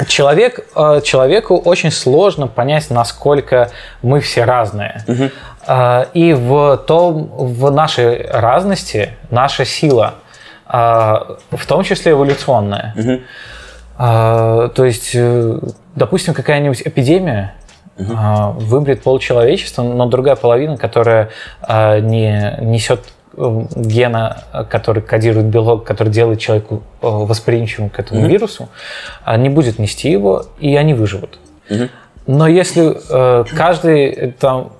человек, 0.07 0.67
э, 0.75 1.01
человеку 1.03 1.55
очень 1.57 1.91
сложно 1.91 2.47
понять, 2.47 2.89
насколько 2.89 3.69
мы 4.01 4.19
все 4.19 4.43
разные. 4.45 5.03
Э, 5.67 6.05
И 6.13 6.33
в 6.33 6.77
том, 6.87 7.29
в 7.35 7.71
нашей 7.71 8.27
разности 8.29 9.11
наша 9.31 9.65
сила, 9.65 10.15
э, 10.67 10.77
в 11.51 11.65
том 11.67 11.83
числе 11.83 12.11
эволюционная. 12.11 12.93
Э, 13.97 14.69
То 14.75 14.83
есть, 14.85 15.15
допустим, 15.95 16.33
какая-нибудь 16.33 16.81
эпидемия 16.85 17.53
э, 17.97 18.03
выберет 18.03 19.03
полчеловечества, 19.03 19.83
но 19.83 20.05
другая 20.07 20.35
половина, 20.35 20.77
которая 20.77 21.29
не 21.67 22.57
несет 22.61 22.99
гена, 23.37 24.43
э, 24.53 24.63
который 24.63 25.01
кодирует 25.01 25.47
белок, 25.47 25.83
который 25.83 26.09
делает 26.09 26.39
человеку 26.39 26.83
э, 27.01 27.07
восприимчивым 27.07 27.89
к 27.89 27.99
этому 27.99 28.27
вирусу, 28.27 28.69
а, 29.23 29.37
не 29.37 29.49
будет 29.49 29.79
нести 29.79 30.09
его, 30.09 30.45
и 30.59 30.75
они 30.75 30.93
выживут. 30.93 31.39
Но 32.27 32.47
если 32.47 32.97
э, 33.09 33.43
каждый 33.55 34.07
э, 34.07 34.31
там 34.31 34.71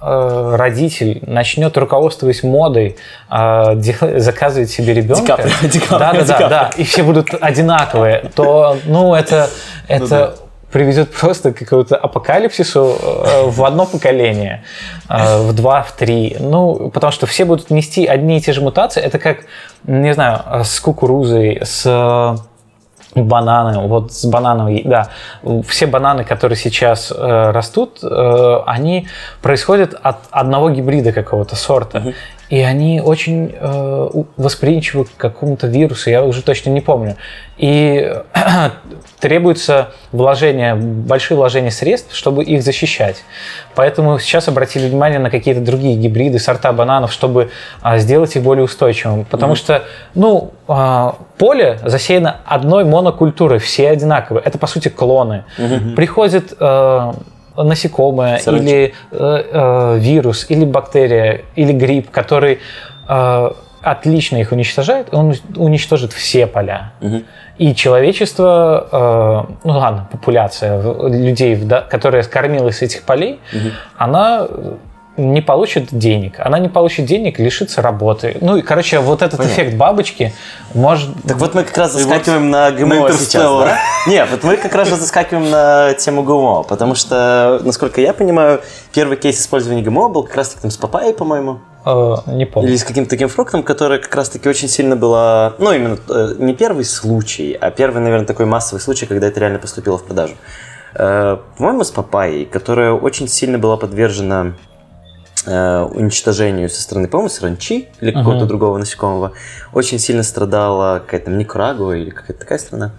э, 0.00 0.54
родитель 0.56 1.22
начнет 1.26 1.76
руководствуясь 1.76 2.42
модой 2.42 2.96
э, 3.30 3.72
дел- 3.76 4.20
заказывать 4.20 4.70
себе 4.70 4.94
ребенка, 4.94 5.36
Каприо, 5.36 5.52
да, 5.98 6.12
да, 6.12 6.24
да, 6.24 6.48
да, 6.48 6.70
и 6.76 6.84
все 6.84 7.02
будут 7.02 7.30
одинаковые, 7.40 8.30
то, 8.34 8.76
ну, 8.84 9.14
это, 9.14 9.48
это 9.88 10.36
приведет 10.74 11.12
просто 11.12 11.52
к 11.52 11.58
какому-то 11.58 11.96
апокалипсису 11.96 12.96
э, 13.00 13.42
в 13.46 13.62
одно 13.62 13.86
поколение, 13.86 14.64
э, 15.08 15.42
в 15.42 15.52
два, 15.52 15.82
в 15.82 15.92
три. 15.92 16.36
Ну, 16.40 16.90
потому 16.90 17.12
что 17.12 17.26
все 17.26 17.44
будут 17.44 17.70
нести 17.70 18.06
одни 18.06 18.38
и 18.38 18.40
те 18.40 18.52
же 18.52 18.60
мутации. 18.60 19.00
Это 19.00 19.20
как, 19.20 19.44
не 19.84 20.12
знаю, 20.14 20.64
с 20.64 20.80
кукурузой, 20.80 21.60
с 21.62 21.86
э, 21.86 23.20
бананы, 23.20 23.86
вот 23.86 24.12
с 24.12 24.24
банановой, 24.24 24.82
да, 24.84 25.10
все 25.68 25.86
бананы, 25.86 26.24
которые 26.24 26.58
сейчас 26.58 27.12
растут, 27.16 28.02
они 28.66 29.06
происходят 29.40 29.94
от 30.02 30.16
одного 30.32 30.70
гибрида 30.70 31.12
какого-то 31.12 31.54
сорта, 31.54 32.14
и 32.54 32.60
они 32.60 33.00
очень 33.00 33.52
э, 33.52 34.08
восприимчивы 34.36 35.06
к 35.06 35.16
какому-то 35.16 35.66
вирусу, 35.66 36.08
я 36.08 36.22
уже 36.22 36.40
точно 36.40 36.70
не 36.70 36.80
помню, 36.80 37.16
и 37.56 38.14
требуется 39.18 39.88
вложение, 40.12 40.76
большие 40.76 41.36
вложения 41.36 41.72
средств, 41.72 42.14
чтобы 42.14 42.44
их 42.44 42.62
защищать. 42.62 43.24
Поэтому 43.74 44.20
сейчас 44.20 44.46
обратили 44.46 44.88
внимание 44.88 45.18
на 45.18 45.30
какие-то 45.30 45.62
другие 45.62 45.96
гибриды, 45.96 46.38
сорта 46.38 46.72
бананов, 46.72 47.12
чтобы 47.12 47.50
а, 47.82 47.98
сделать 47.98 48.36
их 48.36 48.44
более 48.44 48.62
устойчивыми. 48.62 49.26
Потому 49.28 49.56
что, 49.56 49.82
ну, 50.14 50.52
а, 50.68 51.16
поле 51.38 51.80
засеяно 51.84 52.36
одной 52.44 52.84
монокультурой, 52.84 53.58
все 53.58 53.90
одинаковые. 53.90 54.44
Это, 54.44 54.58
по 54.58 54.68
сути, 54.68 54.90
клоны. 54.90 55.42
Приходит 55.96 56.54
э, 56.60 57.12
насекомое 57.56 58.38
Саранча. 58.38 58.64
или 58.64 58.94
э, 59.10 59.44
э, 59.52 59.98
вирус, 59.98 60.46
или 60.48 60.64
бактерия, 60.64 61.42
или 61.56 61.72
гриб, 61.72 62.10
который 62.10 62.60
э, 63.08 63.50
отлично 63.82 64.38
их 64.38 64.52
уничтожает, 64.52 65.12
он 65.12 65.34
уничтожит 65.56 66.12
все 66.12 66.46
поля. 66.46 66.92
И 67.58 67.74
человечество, 67.74 68.88
э, 68.90 69.54
ну 69.64 69.78
ладно, 69.78 70.08
популяция 70.10 70.82
людей, 71.08 71.54
да, 71.56 71.82
которая 71.82 72.24
кормилась 72.24 72.78
с 72.78 72.82
этих 72.82 73.02
полей, 73.02 73.40
она 73.96 74.46
э, 74.48 74.74
не 75.16 75.40
получит 75.40 75.88
денег. 75.92 76.40
Она 76.40 76.58
не 76.58 76.68
получит 76.68 77.06
денег, 77.06 77.38
лишится 77.38 77.82
работы. 77.82 78.36
Ну 78.40 78.56
и, 78.56 78.62
короче, 78.62 78.98
вот 78.98 79.22
этот 79.22 79.40
эффект 79.40 79.76
бабочки 79.76 80.32
может... 80.74 81.10
Так 81.26 81.36
вот 81.36 81.54
мы 81.54 81.62
как 81.64 81.76
раз 81.78 81.92
заскакиваем 81.92 82.50
на 82.50 82.70
ГМО 82.72 83.12
сейчас, 83.12 83.42
да? 83.42 83.78
Не, 84.08 84.24
вот 84.24 84.42
мы 84.42 84.56
как 84.56 84.74
раз 84.74 84.88
заскакиваем 84.88 85.50
на 85.50 85.94
тему 85.94 86.22
ГМО, 86.22 86.64
потому 86.64 86.94
что, 86.94 87.60
насколько 87.62 88.00
я 88.00 88.12
понимаю, 88.12 88.60
первый 88.92 89.16
кейс 89.16 89.40
использования 89.40 89.82
ГМО 89.82 90.08
был 90.08 90.24
как 90.24 90.36
раз 90.36 90.48
таки 90.50 90.62
там 90.62 90.70
с 90.70 90.76
папайей, 90.76 91.14
по-моему, 91.14 91.60
э, 91.86 92.14
не 92.26 92.44
помню. 92.44 92.70
или 92.70 92.76
с 92.76 92.84
каким-то 92.84 93.10
таким 93.10 93.28
фруктом, 93.28 93.62
который 93.62 94.00
как 94.00 94.14
раз 94.14 94.28
таки 94.28 94.48
очень 94.48 94.68
сильно 94.68 94.96
была, 94.96 95.54
ну 95.58 95.72
именно 95.72 95.98
э, 96.08 96.34
не 96.38 96.54
первый 96.54 96.84
случай, 96.84 97.56
а 97.60 97.70
первый, 97.70 98.02
наверное, 98.02 98.26
такой 98.26 98.46
массовый 98.46 98.80
случай, 98.80 99.06
когда 99.06 99.28
это 99.28 99.38
реально 99.38 99.60
поступило 99.60 99.96
в 99.96 100.04
продажу. 100.04 100.34
Э, 100.96 101.38
По-моему, 101.56 101.84
с 101.84 101.90
папайей, 101.90 102.46
которая 102.46 102.92
очень 102.92 103.28
сильно 103.28 103.58
была 103.58 103.76
подвержена 103.76 104.54
уничтожению 105.46 106.68
со 106.70 106.80
стороны, 106.82 107.08
по-моему, 107.08 107.28
саранчи 107.28 107.88
или 108.00 108.10
какого-то 108.10 108.46
другого 108.46 108.78
насекомого. 108.78 109.32
Очень 109.72 109.98
сильно 109.98 110.22
страдала 110.22 111.00
какая-то 111.00 111.30
Никарагуа 111.30 111.92
или 111.92 112.10
какая-то 112.10 112.40
такая 112.40 112.58
страна. 112.58 112.92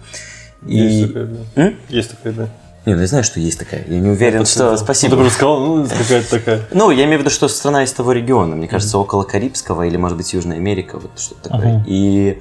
Есть 0.62 0.98
И... 0.98 1.06
такая, 1.06 1.24
да. 1.26 1.62
М? 1.62 1.76
Есть 1.88 2.10
такая, 2.10 2.32
да. 2.32 2.48
Не, 2.86 2.94
ну 2.94 3.00
я 3.00 3.06
знаю, 3.08 3.24
что 3.24 3.40
есть 3.40 3.58
такая. 3.58 3.84
Я 3.88 3.98
не 3.98 4.10
уверен, 4.10 4.46
что... 4.46 4.70
Ну, 4.70 4.76
Спасибо. 4.76 5.16
ты 5.16 5.16
просто 5.16 5.34
сказал, 5.34 5.60
ну, 5.60 5.86
какая-то 5.86 6.30
такая. 6.30 6.60
Ну, 6.72 6.90
я 6.92 7.04
имею 7.04 7.18
в 7.18 7.20
виду, 7.22 7.30
что 7.30 7.48
страна 7.48 7.82
из 7.82 7.92
того 7.92 8.12
региона, 8.12 8.54
мне 8.54 8.68
кажется, 8.68 8.96
около 8.98 9.24
Карибского 9.24 9.82
или, 9.82 9.96
может 9.96 10.16
быть, 10.16 10.32
Южная 10.32 10.56
Америка, 10.56 10.98
вот 11.00 11.18
что-то 11.18 11.50
такое. 11.50 11.84
И 11.88 12.40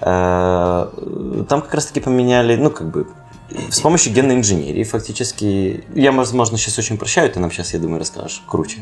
э, 0.00 1.44
там 1.48 1.60
как 1.60 1.74
раз-таки 1.74 2.00
поменяли, 2.00 2.56
ну, 2.56 2.70
как 2.70 2.90
бы, 2.90 3.08
с 3.70 3.80
помощью 3.80 4.12
генной 4.12 4.36
инженерии 4.36 4.84
фактически, 4.84 5.84
я, 5.94 6.12
возможно, 6.12 6.56
сейчас 6.56 6.78
очень 6.78 6.96
прощаю, 6.96 7.30
ты 7.30 7.40
нам 7.40 7.50
сейчас, 7.50 7.74
я 7.74 7.78
думаю, 7.78 7.98
расскажешь 8.00 8.42
круче, 8.48 8.78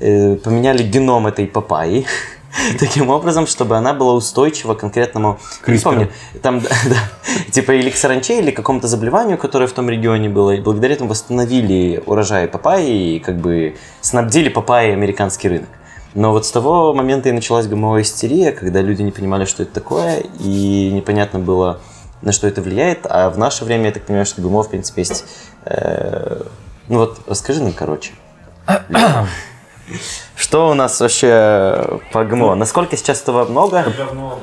Э, 0.00 0.36
поменяли 0.36 0.82
геном 0.82 1.26
этой 1.26 1.46
папайи, 1.46 2.06
таким 2.78 3.10
образом, 3.10 3.46
чтобы 3.46 3.76
она 3.76 3.92
была 3.92 4.14
устойчива 4.14 4.74
к 4.74 4.80
конкретному... 4.80 5.38
Не 5.66 5.78
помню, 5.78 6.08
там, 6.42 6.60
да, 6.60 6.68
да, 6.88 7.50
типа 7.50 7.72
или 7.72 7.90
к 7.90 7.96
саранче, 7.96 8.38
или 8.38 8.50
к 8.50 8.56
какому-то 8.56 8.88
заболеванию, 8.88 9.36
которое 9.36 9.66
в 9.66 9.72
том 9.72 9.90
регионе 9.90 10.28
было, 10.28 10.52
и 10.52 10.60
благодаря 10.60 10.94
этому 10.94 11.10
восстановили 11.10 12.02
урожай 12.06 12.48
папайи 12.48 13.16
и 13.16 13.18
как 13.20 13.38
бы 13.38 13.76
снабдили 14.00 14.48
папайей 14.48 14.94
американский 14.94 15.48
рынок. 15.48 15.68
Но 16.14 16.32
вот 16.32 16.44
с 16.44 16.50
того 16.50 16.92
момента 16.92 17.28
и 17.28 17.32
началась 17.32 17.66
гомовая 17.66 18.02
истерия, 18.02 18.50
когда 18.52 18.80
люди 18.80 19.02
не 19.02 19.12
понимали, 19.12 19.44
что 19.44 19.62
это 19.62 19.72
такое, 19.72 20.22
и 20.40 20.90
непонятно 20.92 21.38
было, 21.38 21.80
на 22.22 22.32
что 22.32 22.46
это 22.46 22.60
влияет. 22.62 23.06
А 23.08 23.30
в 23.30 23.38
наше 23.38 23.64
время, 23.64 23.86
я 23.86 23.92
так 23.92 24.04
понимаю, 24.04 24.26
что 24.26 24.42
ГМО, 24.42 24.62
в 24.62 24.70
принципе, 24.70 25.02
есть... 25.02 25.24
э, 25.64 26.42
Ну 26.88 26.98
вот, 26.98 27.20
расскажи 27.26 27.62
нам, 27.62 27.72
короче. 27.72 28.12
Что 30.36 30.70
у 30.70 30.74
нас 30.74 31.00
вообще 31.00 32.00
по 32.12 32.24
ГМО? 32.24 32.54
Насколько 32.54 32.96
сейчас 32.96 33.20
этого 33.22 33.44
много? 33.44 33.84
Давно. 33.96 34.38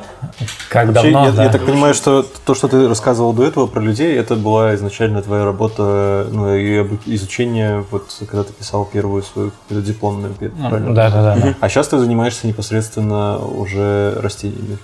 Как 0.69 0.87
Вообще, 0.87 1.11
давно, 1.11 1.25
я, 1.25 1.31
да. 1.31 1.43
я 1.45 1.49
так 1.49 1.65
понимаю, 1.65 1.93
что 1.93 2.23
то, 2.45 2.53
что 2.53 2.67
ты 2.67 2.87
рассказывал 2.87 3.33
до 3.33 3.43
этого 3.43 3.65
про 3.65 3.79
людей, 3.79 4.15
это 4.15 4.35
была 4.35 4.75
изначально 4.75 5.21
твоя 5.21 5.45
работа, 5.45 6.27
ну, 6.31 6.53
и 6.53 6.85
изучение, 7.05 7.83
вот 7.89 8.11
когда 8.19 8.43
ты 8.43 8.53
писал 8.53 8.85
первую 8.85 9.23
свою 9.23 9.51
дипломную, 9.69 10.33
правильно? 10.35 10.93
Да, 10.93 11.09
да, 11.09 11.23
да. 11.23 11.35
да. 11.35 11.55
А 11.59 11.69
сейчас 11.69 11.87
ты 11.87 11.97
занимаешься 11.97 12.45
непосредственно 12.45 13.39
уже 13.39 14.13
растениями. 14.21 14.77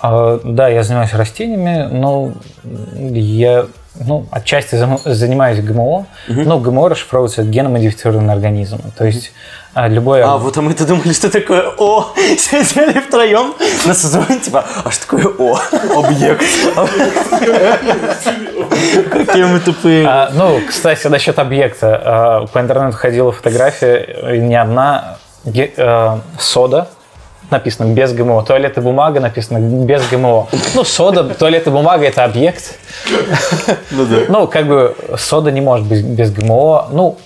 А, 0.00 0.40
Да, 0.44 0.68
я 0.68 0.82
занимаюсь 0.82 1.14
растениями, 1.14 1.88
но 1.90 2.32
я 2.94 3.66
ну, 4.06 4.26
отчасти 4.30 4.76
занимаюсь 5.04 5.60
ГМО, 5.60 6.06
но 6.28 6.58
ГМО 6.58 6.88
расшифровывается 6.88 7.42
геномодифицированный 7.42 8.32
организм. 8.32 8.80
То 8.96 9.04
есть 9.04 9.32
а, 9.74 9.88
любое... 9.88 10.24
А, 10.24 10.38
вот 10.38 10.56
а 10.56 10.62
мы-то 10.62 10.86
думали, 10.86 11.12
что 11.12 11.30
такое 11.30 11.70
О. 11.78 12.06
Сидели 12.16 13.00
втроем 13.00 13.54
на 13.86 13.94
созвоне, 13.94 14.40
типа, 14.40 14.64
а 14.84 14.90
что 14.90 15.02
такое 15.02 15.26
О? 15.26 15.58
Объект. 15.96 16.44
Какие 19.10 19.44
мы 19.44 19.60
тупые. 19.60 20.06
А, 20.06 20.30
ну, 20.34 20.60
кстати, 20.68 21.06
насчет 21.08 21.38
объекта. 21.38 22.48
По 22.52 22.60
интернету 22.60 22.96
ходила 22.96 23.32
фотография, 23.32 24.38
не 24.38 24.56
одна, 24.56 25.18
сода, 26.38 26.88
написано 27.50 27.92
без 27.92 28.12
ГМО. 28.12 28.42
Туалет 28.44 28.78
и 28.78 28.80
бумага 28.80 29.20
написано 29.20 29.58
без 29.58 30.08
ГМО. 30.08 30.48
Ну, 30.74 30.84
сода, 30.84 31.24
туалет 31.24 31.66
и 31.66 31.70
бумага– 31.70 32.04
это 32.06 32.24
объект. 32.24 32.78
Ну 33.90 34.04
да. 34.06 34.16
Ну, 34.28 34.46
как 34.46 34.66
бы 34.66 34.94
сода 35.16 35.50
не 35.50 35.60
может 35.60 35.86
быть 35.86 36.04
без 36.04 36.30
ГМО. 36.32 36.88
Ну, 36.92 37.16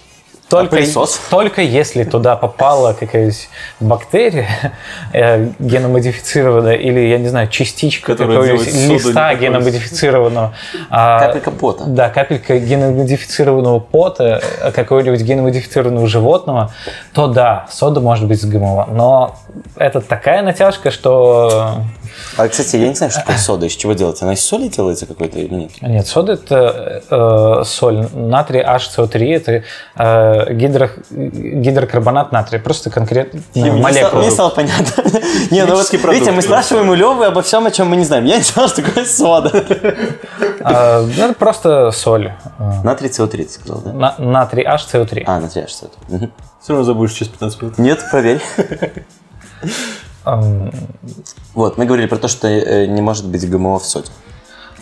только, 0.53 0.77
пылесос? 0.77 1.20
только 1.31 1.62
если 1.62 2.05
туда 2.05 2.37
попала 2.37 2.93
какая-нибудь 2.93 3.49
бактерия 3.81 4.73
э, 5.12 5.49
геномодифицированная 5.59 6.74
или, 6.74 7.01
я 7.01 7.19
не 7.19 7.29
знаю, 7.29 7.49
частичка 7.49 8.15
какого-нибудь 8.15 8.66
листа 8.66 9.35
геномодифицированного. 9.35 10.55
а, 10.91 11.20
Капелька 11.20 11.51
пота. 11.51 11.85
Да, 11.87 12.11
капелька 12.11 12.59
геномодифицированного 12.59 13.81
пота 13.81 14.43
э, 14.61 14.73
какого-нибудь 14.73 15.23
геномодифицированного 15.23 16.07
животного, 16.07 16.73
то 17.15 17.29
да, 17.29 17.66
сода 17.70 18.01
может 18.01 18.29
быть 18.29 18.41
с 18.41 18.45
ГМО. 18.45 18.89
Но 18.93 19.37
это 19.77 20.01
такая 20.01 20.43
натяжка, 20.43 20.91
что... 20.91 21.83
А, 22.36 22.48
кстати, 22.48 22.76
я 22.76 22.89
не 22.89 22.94
знаю, 22.94 23.10
что 23.12 23.20
такое 23.20 23.39
сода, 23.39 23.66
из 23.66 23.72
чего 23.72 23.93
делается. 23.93 24.24
Она 24.24 24.34
из 24.34 24.44
соли 24.44 24.68
делается 24.68 25.06
какой-то 25.06 25.39
или 25.39 25.52
нет? 25.55 25.70
Нет, 25.82 26.06
сода 26.06 26.32
это 26.32 27.02
э, 27.10 27.64
соль. 27.64 28.06
Натрий 28.12 28.62
HCO3 28.62 29.34
это 29.34 29.64
э, 29.97 30.55
гидро, 30.55 30.90
гидрокарбонат 31.10 32.32
натрия. 32.32 32.60
Просто 32.60 32.90
конкретно 32.90 33.43
Мне 33.55 33.66
стало, 33.66 33.80
молекула. 33.80 34.20
мне 34.20 34.30
стало 34.30 34.51
понятно. 34.51 35.05
Не, 35.51 35.64
ну 35.64 35.74
вот, 35.76 35.89
продукт, 35.89 36.12
видите, 36.14 36.32
мы 36.32 36.43
спрашиваем 36.43 36.89
у 36.89 36.94
Левы 36.94 37.26
обо 37.26 37.43
всем, 37.43 37.66
о 37.66 37.70
чем 37.70 37.89
мы 37.89 37.97
не 37.97 38.05
знаем. 38.05 38.24
Я 38.24 38.36
не 38.39 38.43
знал, 38.43 38.68
что 38.68 38.82
такое 38.82 39.05
сода. 39.05 39.51
Э, 40.60 41.06
ну, 41.16 41.24
это 41.24 41.34
просто 41.34 41.90
соль. 41.90 42.32
Натрий 42.84 43.10
СО3, 43.10 43.44
ты 43.44 43.48
сказал, 43.48 43.82
да? 43.82 43.93
на- 43.93 44.14
натрий 44.18 44.64
HCO3. 44.64 45.24
А, 45.26 45.40
натрий 45.40 45.64
аж 45.64 45.72
Мгм. 46.09 46.32
Все 46.62 46.72
равно 46.72 46.84
забудешь 46.84 47.12
через 47.12 47.32
15 47.32 47.62
минут. 47.62 47.78
Нет, 47.78 48.05
проверь. 48.10 48.40
Вот, 51.55 51.78
мы 51.78 51.85
говорили 51.85 52.07
про 52.07 52.19
то, 52.19 52.28
что 52.28 52.49
э, 52.49 52.86
не 52.86 53.01
может 53.01 53.27
быть 53.27 53.49
ГМО 53.49 53.78
в 53.78 53.85
соде. 53.85 54.11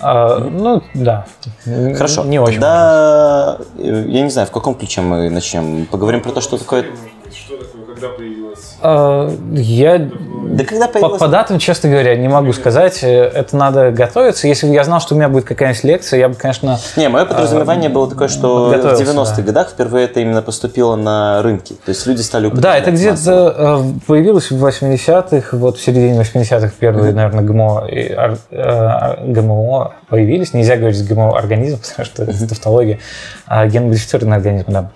э, 0.03 0.49
ну, 0.51 0.83
да. 0.95 1.27
Хорошо. 1.65 2.25
Не 2.25 2.39
очень. 2.39 2.55
Тогда, 2.55 3.59
э, 3.79 4.05
я 4.09 4.23
не 4.23 4.31
знаю, 4.31 4.47
в 4.47 4.51
каком 4.51 4.75
ключе 4.75 5.01
мы 5.01 5.31
начнем. 5.31 5.87
Поговорим 5.87 6.23
про 6.23 6.33
то, 6.33 6.41
что 6.41 6.59
такое... 6.59 6.87
Что 7.33 7.57
такое, 7.57 7.80
когда 8.01 8.15
появилась? 8.15 8.77
А, 8.81 9.31
Я 9.53 9.99
Да 9.99 10.65
когда 10.65 10.87
по, 10.87 10.95
появилась... 10.95 11.21
по 11.21 11.29
датам, 11.29 11.59
честно 11.59 11.91
говоря, 11.91 12.17
не 12.17 12.29
могу 12.29 12.53
сказать. 12.53 13.03
Э, 13.03 13.31
Это 13.35 13.57
надо 13.57 13.91
готовиться. 13.91 14.49
Если 14.49 14.67
бы 14.67 14.75
я 14.75 14.85
знал, 14.85 15.01
что 15.01 15.15
у 15.15 15.19
меня 15.19 15.29
будет 15.29 15.45
какая-нибудь 15.45 15.85
лекция, 15.85 16.21
я 16.21 16.29
бы, 16.29 16.35
конечно... 16.35 16.79
Не, 16.97 17.09
мое 17.09 17.25
подразумевание 17.25 17.91
было 17.91 18.09
такое, 18.09 18.29
что 18.29 18.69
в 18.69 18.73
подготовился, 18.73 19.13
90-х 19.13 19.37
да. 19.37 19.43
годах 19.43 19.69
впервые 19.71 20.07
это 20.07 20.21
именно 20.21 20.43
поступило 20.43 20.97
на 20.97 21.43
рынки. 21.43 21.75
То 21.85 21.91
есть 21.91 22.07
люди 22.07 22.23
стали 22.23 22.49
Да, 22.51 22.77
это 22.77 22.91
где-то 22.91 23.55
э, 23.57 24.01
появилось 24.07 24.51
в 24.51 24.65
80-х, 24.65 25.57
вот 25.57 25.79
в 25.79 25.83
середине 25.83 26.21
80-х 26.21 26.73
первые, 26.79 27.13
наверное, 27.13 27.45
ГМО, 27.45 27.87
и 27.89 28.17
э, 28.51 29.25
ГМО 29.27 29.93
появились. 30.09 30.55
Нельзя 30.55 30.77
говорить 30.77 31.07
ГМО-организм, 31.07 31.79
потому 31.89 32.07
что 32.07 32.23
это 32.25 32.49
тавтология. 32.49 32.99
А 33.47 33.67
геномодифицированный 33.67 34.37
организм, 34.37 34.67
да. 34.69 34.91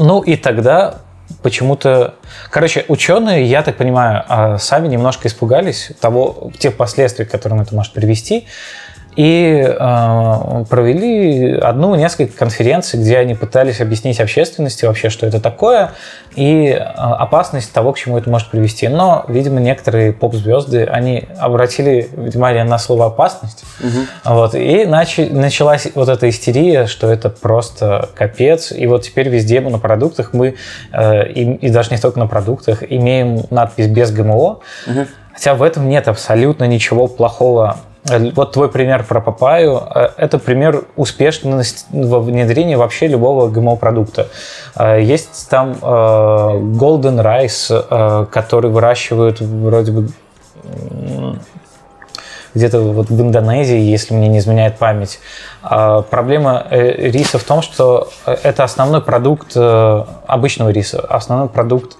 Ну 0.00 0.22
и 0.22 0.36
тогда 0.36 0.94
почему-то... 1.42 2.14
Короче, 2.50 2.86
ученые, 2.88 3.44
я 3.44 3.62
так 3.62 3.76
понимаю, 3.76 4.24
а, 4.26 4.56
сами 4.56 4.88
немножко 4.88 5.28
испугались 5.28 5.92
того, 6.00 6.50
тех 6.58 6.78
последствий, 6.78 7.26
к 7.26 7.30
которым 7.30 7.60
это 7.60 7.74
может 7.74 7.92
привести, 7.92 8.46
и 9.16 9.66
э, 9.68 10.64
провели 10.68 11.54
одну, 11.54 11.94
несколько 11.94 12.36
конференций, 12.36 13.00
где 13.00 13.18
они 13.18 13.34
пытались 13.34 13.80
объяснить 13.80 14.20
общественности 14.20 14.84
вообще, 14.84 15.10
что 15.10 15.26
это 15.26 15.40
такое, 15.40 15.90
и 16.36 16.68
э, 16.68 16.78
опасность 16.78 17.72
того, 17.72 17.92
к 17.92 17.98
чему 17.98 18.18
это 18.18 18.30
может 18.30 18.50
привести. 18.50 18.88
Но, 18.88 19.24
видимо, 19.28 19.60
некоторые 19.60 20.12
поп-звезды, 20.12 20.84
они 20.84 21.28
обратили 21.38 22.08
внимание 22.12 22.64
на 22.64 22.78
слово 22.78 23.06
«опасность», 23.06 23.64
вот, 24.24 24.54
и 24.54 24.84
начи- 24.84 25.32
началась 25.32 25.88
вот 25.94 26.08
эта 26.08 26.28
истерия, 26.28 26.86
что 26.86 27.10
это 27.10 27.30
просто 27.30 28.08
капец, 28.14 28.72
и 28.72 28.86
вот 28.86 29.02
теперь 29.02 29.28
везде 29.28 29.60
на 29.60 29.78
продуктах 29.78 30.32
мы, 30.32 30.54
э, 30.92 31.28
и, 31.28 31.54
и 31.54 31.70
даже 31.70 31.90
не 31.90 31.98
только 31.98 32.18
на 32.18 32.26
продуктах, 32.26 32.82
имеем 32.88 33.42
надпись 33.50 33.88
«без 33.88 34.12
ГМО», 34.12 34.60
хотя 35.32 35.54
в 35.54 35.62
этом 35.62 35.88
нет 35.88 36.06
абсолютно 36.08 36.64
ничего 36.64 37.06
плохого. 37.08 37.76
Э, 38.08 38.30
Вот 38.34 38.52
твой 38.52 38.68
пример 38.68 39.04
про 39.04 39.20
папаю 39.20 39.82
э,– 39.94 40.10
это 40.16 40.38
пример 40.38 40.84
успешности 40.96 41.84
во 41.92 42.20
внедрении 42.20 42.74
вообще 42.74 43.06
любого 43.06 43.48
ГМО-продукта. 43.48 44.28
Э, 44.76 45.00
Есть 45.02 45.48
там 45.50 45.72
Golden 45.72 47.22
Rice, 47.22 48.26
который 48.26 48.70
выращивают 48.70 49.40
вроде 49.40 49.92
бы 49.92 50.08
где-то 52.54 52.80
вот 52.80 53.10
в 53.10 53.20
Индонезии, 53.20 53.78
если 53.78 54.12
мне 54.12 54.28
не 54.28 54.38
изменяет 54.38 54.76
память. 54.76 55.20
А 55.62 56.02
Проблема 56.02 56.66
риса 56.70 57.38
в 57.38 57.44
том, 57.44 57.62
что 57.62 58.08
это 58.26 58.64
основной 58.64 59.02
продукт 59.02 59.56
обычного 59.56 60.70
риса, 60.70 61.00
основной 61.00 61.48
продукт 61.48 61.96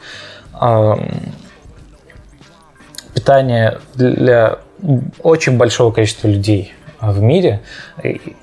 эм, 0.60 1.32
питания 3.14 3.78
для 3.94 4.58
очень 5.22 5.56
большого 5.56 5.90
количества 5.92 6.28
людей 6.28 6.72
в 7.00 7.22
мире. 7.22 7.60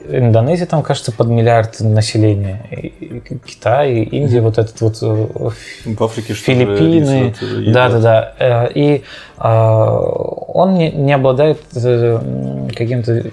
Индонезия 0.10 0.66
там, 0.66 0.82
кажется, 0.82 1.12
под 1.12 1.28
миллиард 1.28 1.80
населения. 1.80 2.66
И- 2.72 3.22
Китай, 3.46 4.02
Индия, 4.02 4.42
вот 4.42 4.58
этот 4.58 4.82
вот 4.82 4.98
э, 5.02 5.06
В 5.06 6.04
Африке 6.04 6.34
что 6.34 6.46
Филиппины. 6.46 7.28
рис, 7.30 7.36
вот, 7.42 7.50
едят. 7.60 7.74
Да, 7.74 7.90
да, 7.90 8.00
да. 8.00 8.34
Э, 8.40 8.72
И 8.74 9.04
а, 9.38 9.92
он 9.96 10.74
не, 10.76 11.14
обладает 11.14 11.60
э, 11.76 12.68
каким-то 12.76 13.26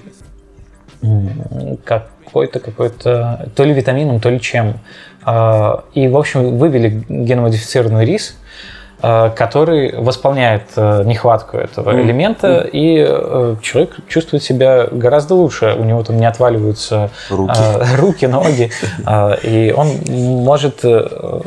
какой-то 1.84 2.60
какой-то 2.60 3.48
то 3.54 3.64
ли 3.64 3.72
витамином, 3.72 4.20
то 4.20 4.30
ли 4.30 4.40
чем. 4.40 4.74
А, 5.24 5.84
И, 5.94 6.08
в 6.08 6.16
общем, 6.16 6.58
вывели 6.58 7.04
геномодифицированный 7.08 8.04
рис, 8.04 8.36
а, 8.36 8.43
который 9.00 9.94
восполняет 9.96 10.62
э, 10.76 11.02
нехватку 11.04 11.58
этого 11.58 12.00
элемента, 12.00 12.60
и 12.60 13.04
э, 13.06 13.56
человек 13.60 13.96
чувствует 14.08 14.42
себя 14.42 14.86
гораздо 14.90 15.34
лучше. 15.34 15.76
У 15.78 15.84
него 15.84 16.02
там 16.02 16.16
не 16.16 16.26
отваливаются 16.26 17.10
Руки. 17.28 17.60
руки, 17.98 18.26
ноги, 18.26 18.70
и 19.42 19.74
он 19.76 19.88
может 20.08 20.84
э, 20.84 21.40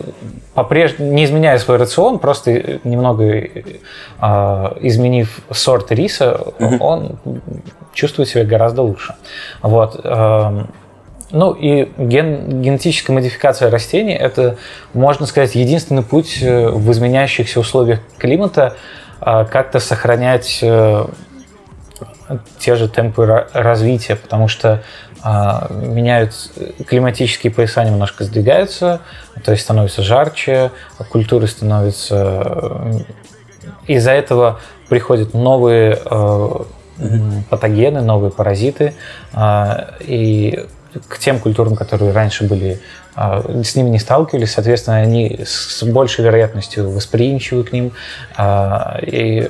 по-прежнему, 0.54 1.14
не 1.14 1.26
изменяя 1.26 1.58
свой 1.60 1.78
рацион, 1.78 2.20
просто 2.20 2.80
немного 2.84 3.42
изменив 4.82 5.42
сорт 5.52 5.92
риса, 5.92 6.40
он 6.80 7.20
чувствует 7.94 8.28
себя 8.28 8.44
гораздо 8.44 8.82
лучше. 8.82 9.14
Вот. 9.62 10.04
Ну 11.32 11.52
и 11.52 11.92
ген- 11.98 12.62
генетическая 12.62 13.12
модификация 13.12 13.70
растений– 13.70 14.14
это, 14.16 14.58
можно 14.94 15.26
сказать, 15.26 15.56
единственный 15.56 16.04
путь 16.04 16.40
э, 16.42 16.70
в 16.70 16.90
изменяющихся 16.92 17.60
условиях 17.60 18.00
климата 18.18 18.76
а, 19.20 19.46
как-то 19.46 19.80
сохранять 19.80 20.60
э, 20.62 21.06
те 22.60 22.76
же 22.76 22.88
темпы 22.88 23.24
ра- 23.24 23.48
развития, 23.52 24.16
потому 24.16 24.48
что 24.48 24.84
а, 25.22 25.68
меняются 25.70 26.50
климатические 26.88 27.52
пояса 27.52 27.84
немножко 27.84 28.24
сдвигаются, 28.24 29.02
то 29.44 29.52
есть 29.52 29.64
становится 29.64 30.04
жарче, 30.04 30.72
культуры 31.10 31.48
становятся 31.48 32.44
э, 32.46 32.92
из-за 33.88 34.12
этого 34.12 34.60
приходят 34.88 35.34
новые 35.34 36.00
патогены, 37.50 38.02
новые 38.02 38.32
паразиты, 38.32 38.94
а, 39.34 39.96
и 40.00 40.66
к 41.08 41.20
тем 41.20 41.40
культурам, 41.40 41.76
которые 41.76 42.12
раньше 42.12 42.46
были, 42.46 42.80
а, 43.16 43.44
с 43.64 43.76
ними 43.76 43.90
не 43.90 44.00
сталкивались, 44.00 44.54
соответственно, 44.54 44.98
они 44.98 45.40
с 45.46 45.84
большей 45.84 46.24
вероятностью 46.26 46.90
восприимчивы 46.90 47.64
к 47.64 47.72
ним, 47.72 47.94
а, 48.36 49.00
и 49.02 49.50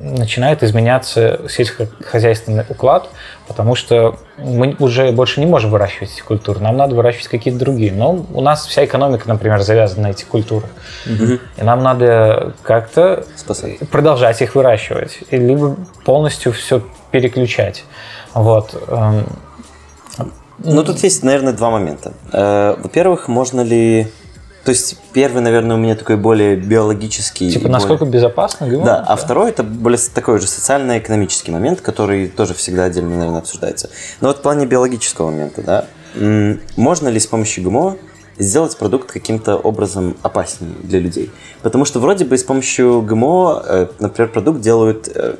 начинает 0.00 0.62
изменяться 0.62 1.40
сельскохозяйственный 1.48 2.64
уклад, 2.68 3.08
потому 3.48 3.74
что 3.74 4.18
мы 4.36 4.76
уже 4.78 5.10
больше 5.12 5.40
не 5.40 5.46
можем 5.46 5.70
выращивать 5.70 6.12
эти 6.12 6.20
культуры, 6.20 6.60
нам 6.60 6.76
надо 6.76 6.94
выращивать 6.94 7.28
какие-то 7.28 7.58
другие. 7.58 7.92
Но 7.92 8.26
у 8.32 8.40
нас 8.40 8.66
вся 8.66 8.84
экономика, 8.84 9.28
например, 9.28 9.60
завязана 9.60 10.08
на 10.08 10.10
этих 10.10 10.26
культурах. 10.26 10.70
И 11.06 11.62
нам 11.62 11.82
надо 11.82 12.52
как-то 12.62 13.24
Спасать. 13.36 13.78
продолжать 13.90 14.42
их 14.42 14.54
выращивать, 14.54 15.18
либо 15.30 15.76
полностью 16.04 16.52
все 16.52 16.82
переключать. 17.10 17.84
Вот. 18.34 18.74
Ну, 20.74 20.84
тут 20.84 20.98
есть, 21.02 21.22
наверное, 21.22 21.52
два 21.52 21.70
момента. 21.70 22.12
Э, 22.32 22.74
Во-первых, 22.82 23.28
можно 23.28 23.60
ли... 23.62 24.08
То 24.64 24.70
есть, 24.70 24.98
первый, 25.12 25.42
наверное, 25.42 25.76
у 25.76 25.78
меня 25.78 25.94
такой 25.94 26.16
более 26.16 26.56
биологический... 26.56 27.52
Типа, 27.52 27.68
насколько 27.68 28.04
более- 28.04 28.14
безопасно 28.14 28.66
ГМО? 28.68 28.84
Да, 28.84 29.04
а 29.06 29.14
второй 29.14 29.50
это 29.50 29.62
более 29.62 29.98
такой 30.12 30.40
же 30.40 30.48
социально-экономический 30.48 31.52
момент, 31.52 31.80
который 31.80 32.26
тоже 32.28 32.54
всегда 32.54 32.84
отдельно, 32.84 33.16
наверное, 33.16 33.38
обсуждается. 33.40 33.90
Но 34.20 34.28
вот 34.28 34.38
в 34.38 34.40
плане 34.40 34.66
биологического 34.66 35.30
момента, 35.30 35.62
да, 35.62 35.84
можно 36.76 37.08
ли 37.08 37.20
с 37.20 37.26
помощью 37.28 37.62
ГМО 37.64 37.96
сделать 38.38 38.76
продукт 38.76 39.10
каким-то 39.12 39.56
образом 39.56 40.16
опаснее 40.22 40.72
для 40.82 40.98
людей? 40.98 41.30
Потому 41.62 41.84
что 41.84 42.00
вроде 42.00 42.24
бы 42.24 42.36
с 42.36 42.42
помощью 42.42 43.02
ГМО, 43.02 43.62
э, 43.66 43.86
например, 44.00 44.32
продукт 44.32 44.60
делают 44.60 45.08
э, 45.14 45.36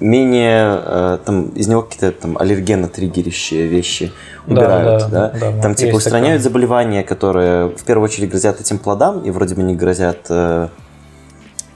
менее, 0.00 0.80
э, 0.84 1.18
там, 1.24 1.48
из 1.48 1.68
него 1.68 1.82
какие-то 1.82 2.12
там 2.12 2.36
аллергенно-триггерящие 2.36 3.66
вещи 3.66 4.12
Да, 4.46 4.52
убирают, 4.52 5.10
да, 5.10 5.30
да, 5.30 5.50
да, 5.52 5.62
там 5.62 5.70
есть 5.70 5.84
типа 5.84 5.96
устраняют 5.96 6.42
заболевания, 6.42 7.02
которые 7.02 7.68
в 7.68 7.84
первую 7.84 8.04
очередь 8.04 8.30
грозят 8.30 8.60
этим 8.60 8.78
плодам 8.78 9.22
и 9.22 9.30
вроде 9.30 9.54
бы 9.54 9.62
не 9.62 9.74
грозят 9.74 10.26
э, 10.28 10.68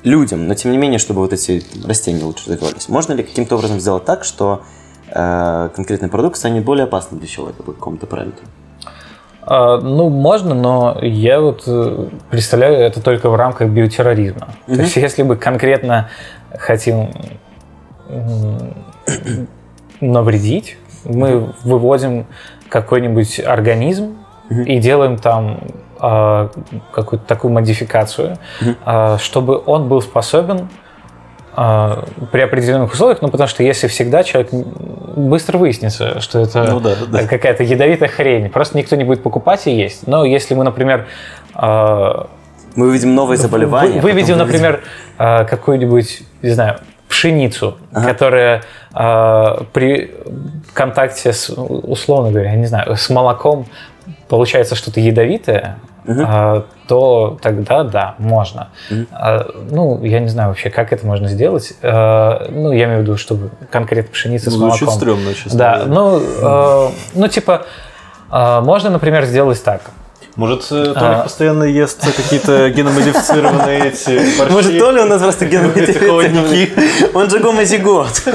людям, 0.03 0.47
но 0.47 0.55
тем 0.55 0.73
не 0.73 0.79
менее, 0.79 0.99
чтобы 0.99 1.21
вот 1.21 1.33
эти 1.33 1.63
растения 1.87 2.23
лучше 2.25 2.51
развивались. 2.51 2.89
Можно 2.89 3.15
ли 3.15 3.23
каким-то 3.23 3.57
образом 3.57 3.81
сделать 3.81 4.05
так, 4.05 4.25
что 4.25 4.63
э, 5.09 5.71
конкретный 5.75 6.09
продукт 6.09 6.37
станет 6.37 6.65
более 6.65 6.85
опасным 6.85 7.21
для 7.21 7.29
человека 7.29 7.63
по 7.63 7.73
какому-то 7.73 8.07
параметру? 8.07 8.45
А, 9.43 9.79
ну, 9.79 10.11
можно, 10.11 10.55
но 10.55 10.99
я 11.03 11.41
вот 11.41 11.63
э, 11.67 12.09
представляю 12.31 12.77
это 12.77 13.03
только 13.03 13.31
в 13.31 13.35
рамках 13.35 13.71
биотерроризма. 13.71 14.49
То 14.67 14.75
есть, 14.75 14.97
если 14.97 15.23
бы 15.23 15.37
конкретно 15.37 16.11
хотим 16.59 17.11
навредить, 20.01 20.77
мы 21.05 21.53
выводим 21.65 22.27
какой-нибудь 22.69 23.41
организм 23.41 24.17
и 24.51 24.79
делаем 24.79 25.17
там 25.19 25.59
а, 25.99 26.51
какую-то 26.93 27.25
такую 27.27 27.53
модификацию, 27.53 28.39
а, 28.85 29.19
чтобы 29.19 29.63
он 29.65 29.89
был 29.89 30.01
способен 30.03 30.69
а, 31.55 32.05
при 32.33 32.41
определенных 32.41 32.93
условиях, 32.93 33.23
ну 33.23 33.29
потому 33.29 33.49
что 33.49 33.63
если 33.63 33.87
всегда 33.89 34.23
человек 34.23 34.51
быстро 34.53 35.59
выяснится, 35.59 36.21
что 36.21 36.39
это 36.41 36.65
Ну 36.71 36.81
да, 36.81 36.95
да. 37.09 37.27
какая-то 37.27 37.63
ядовитая 37.65 38.09
хрень, 38.09 38.49
просто 38.51 38.79
никто 38.79 38.97
не 38.97 39.05
будет 39.05 39.23
покупать 39.23 39.67
и 39.67 39.73
есть. 39.73 40.07
Но 40.07 40.25
если 40.25 40.55
мы, 40.55 40.65
например, 40.65 41.07
а, 41.55 42.29
Мы 42.77 42.89
увидим 42.89 43.15
новые 43.15 43.37
заболевания. 43.37 43.95
вы- 43.95 44.01
выведем, 44.01 44.39
например, 44.39 44.81
а, 45.19 45.45
какую-нибудь, 45.45 46.23
не 46.43 46.51
знаю, 46.51 46.79
пшеницу, 47.11 47.77
которая 47.93 48.63
а, 48.95 49.65
при 49.73 50.15
контакте 50.73 51.33
с, 51.33 51.51
условно 51.51 52.31
говоря, 52.31 52.53
я 52.53 52.57
не 52.57 52.67
знаю, 52.67 52.97
с 52.97 53.11
молоком 53.11 53.67
получается 54.29 54.77
что-то 54.77 55.01
ядовитое, 55.01 55.77
а, 56.07 56.65
то 56.89 57.39
тогда 57.43 57.85
да, 57.85 58.15
можно. 58.19 58.69
А, 59.13 59.47
ну, 59.71 60.03
я 60.05 60.21
не 60.21 60.29
знаю 60.29 60.49
вообще, 60.51 60.71
как 60.71 60.93
это 60.93 61.05
можно 61.05 61.29
сделать. 61.29 61.75
А, 61.83 62.47
ну, 62.49 62.73
я 62.73 62.85
имею 62.85 63.01
в 63.01 63.03
виду, 63.03 63.17
чтобы 63.17 63.51
конкретно 63.71 64.13
пшеница 64.13 64.51
с 64.51 64.55
Звучит 64.55 64.83
молоком. 64.83 64.97
стрёмно, 64.97 65.35
честно 65.35 65.59
Да, 65.59 65.85
говоря. 65.85 65.93
ну, 65.93 66.21
э, 66.21 66.91
ну, 67.15 67.29
типа, 67.29 67.67
э, 68.31 68.61
можно, 68.61 68.91
например, 68.91 69.25
сделать 69.25 69.63
так. 69.63 69.83
Может, 70.37 70.63
э, 70.71 70.85
Толик 70.85 70.97
А. 70.97 71.23
постоянно 71.23 71.65
ест 71.65 72.05
какие-то 72.17 72.71
геномодифицированные 72.77 73.89
эти 73.89 74.39
борщи? 74.39 74.53
Может, 74.53 74.79
Толя 74.79 75.03
у 75.03 75.07
нас 75.07 75.23
просто 75.23 75.47
холодники. 75.47 76.73
Он 77.15 77.29
же 77.29 77.39
гомозигот. 77.41 78.23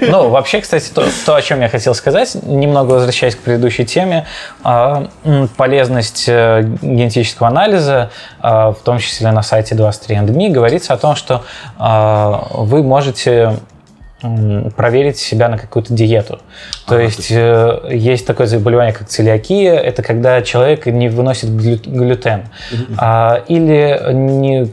Ну, 0.00 0.28
вообще, 0.28 0.60
кстати, 0.60 0.90
то, 0.94 1.06
то, 1.24 1.34
о 1.34 1.42
чем 1.42 1.60
я 1.62 1.68
хотел 1.68 1.94
сказать, 1.94 2.34
немного 2.42 2.92
возвращаясь 2.92 3.34
к 3.34 3.38
предыдущей 3.38 3.86
теме, 3.86 4.26
а, 4.62 5.08
полезность 5.56 6.24
э, 6.28 6.62
генетического 6.82 7.48
анализа, 7.48 8.10
а, 8.40 8.72
в 8.72 8.78
том 8.80 8.98
числе 8.98 9.30
на 9.32 9.42
сайте 9.42 9.74
23andMe, 9.74 10.50
говорится 10.50 10.92
о 10.92 10.98
том, 10.98 11.16
что 11.16 11.44
а, 11.78 12.46
вы 12.52 12.82
можете 12.82 13.56
проверить 14.76 15.18
себя 15.18 15.48
на 15.48 15.58
какую-то 15.58 15.94
диету. 15.94 16.40
То 16.86 16.98
есть 16.98 17.30
э, 17.30 17.88
есть 17.90 18.26
такое 18.26 18.46
заболевание, 18.46 18.92
как 18.92 19.08
целиакия. 19.08 19.74
Это 19.74 20.02
когда 20.02 20.42
человек 20.42 20.86
не 20.86 21.08
выносит 21.08 21.50
глю- 21.50 21.80
глютен. 21.84 22.42
А, 22.98 23.42
или 23.48 23.98
не 24.12 24.70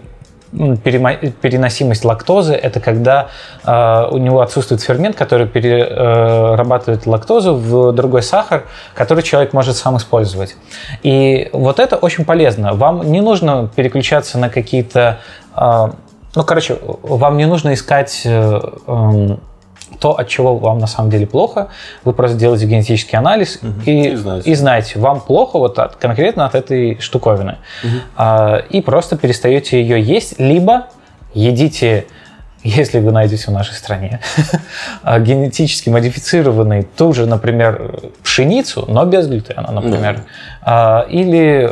перема- 0.52 1.32
переносимость 1.32 2.04
лактозы– 2.04 2.54
это 2.56 2.80
когда 2.80 3.28
э, 3.64 4.08
у 4.12 4.18
него 4.18 4.42
отсутствует 4.42 4.82
фермент, 4.82 5.16
который 5.16 5.48
перерабатывает 5.48 7.06
лактозу 7.06 7.56
в 7.56 7.94
другой 7.94 8.24
сахар, 8.24 8.64
который 8.96 9.24
человек 9.24 9.54
может 9.54 9.78
сам 9.78 9.96
использовать. 9.96 10.56
И 11.04 11.50
вот 11.54 11.80
это 11.80 11.96
очень 11.96 12.26
полезно. 12.26 12.74
Вам 12.74 13.10
не 13.12 13.22
нужно 13.22 13.70
переключаться 13.76 14.38
на 14.38 14.50
какие-то... 14.50 15.20
э, 15.56 15.88
ну, 16.38 16.44
короче, 16.44 16.78
вам 17.04 17.38
не 17.38 17.46
нужно 17.46 17.74
искать 17.74 18.22
э, 18.26 18.62
эм, 18.88 19.40
то, 20.00 20.12
от 20.18 20.28
чего 20.28 20.56
вам 20.58 20.78
на 20.78 20.86
самом 20.86 21.10
деле 21.10 21.26
плохо. 21.26 21.70
Вы 22.04 22.14
просто 22.14 22.38
делаете 22.38 22.68
генетический 22.68 23.18
анализ 23.18 23.60
и, 23.86 24.12
И 24.12 24.16
знаете. 24.16 24.52
и 24.52 24.56
знаете, 24.56 25.00
вам 25.00 25.20
плохо 25.22 25.58
вот 25.58 25.80
от, 25.80 25.96
конкретно 25.96 26.46
от 26.46 26.54
этой 26.54 27.00
штуковины. 27.00 27.58
А, 28.16 28.58
и 28.70 28.82
просто 28.82 29.18
перестаете 29.18 29.82
ее 29.82 30.00
есть, 30.00 30.40
либо 30.40 30.88
едите, 31.34 32.06
если 32.68 33.00
вы 33.00 33.12
найдете 33.12 33.46
в 33.46 33.52
нашей 33.52 33.74
стране, 33.74 34.20
а, 35.04 35.20
генетически 35.20 35.90
модифицированный 35.90 36.84
ту 36.84 37.14
же, 37.14 37.26
например, 37.26 38.00
пшеницу, 38.24 38.86
но 38.88 39.06
без 39.06 39.28
глютена, 39.28 39.72
например. 39.72 40.22
А, 40.62 41.06
Или 41.10 41.72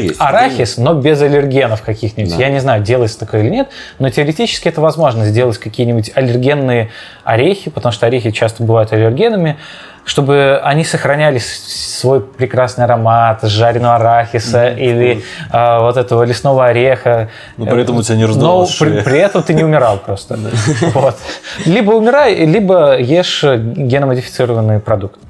есть. 0.00 0.20
арахис, 0.20 0.78
но 0.78 0.94
без 0.94 1.20
аллергенов 1.20 1.82
каких-нибудь. 1.82 2.36
Да. 2.36 2.42
Я 2.42 2.48
не 2.48 2.60
знаю, 2.60 2.82
делается 2.82 3.18
такое 3.18 3.42
или 3.42 3.50
нет, 3.50 3.68
но 3.98 4.08
теоретически 4.08 4.68
это 4.68 4.80
возможно 4.80 5.26
сделать 5.26 5.58
какие-нибудь 5.58 6.12
аллергенные 6.14 6.90
орехи, 7.24 7.70
потому 7.70 7.92
что 7.92 8.06
орехи 8.06 8.30
часто 8.30 8.62
бывают 8.62 8.92
аллергенами, 8.92 9.58
чтобы 10.04 10.60
они 10.64 10.84
сохраняли 10.84 11.38
свой 11.38 12.20
прекрасный 12.20 12.84
аромат 12.84 13.42
жареного 13.42 13.96
арахиса 13.96 14.68
или 14.70 15.22
а, 15.50 15.80
вот 15.80 15.96
этого 15.96 16.24
лесного 16.24 16.66
ореха. 16.66 17.28
Но 17.56 17.66
при 17.66 17.82
этом 17.82 17.96
у 17.96 18.02
тебя 18.02 18.16
не 18.16 18.22
Но 18.22 18.28
раздувалась 18.28 18.74
при, 18.76 18.88
шея. 18.88 19.02
при 19.04 19.18
этом 19.18 19.42
ты 19.42 19.54
не 19.54 19.64
умирал 19.64 19.98
просто. 19.98 20.38
Вот. 20.94 21.16
Либо 21.64 21.92
умирай, 21.92 22.34
либо 22.44 22.98
ешь 22.98 23.44
геномодифицированный 23.44 24.80
продукт. 24.80 25.20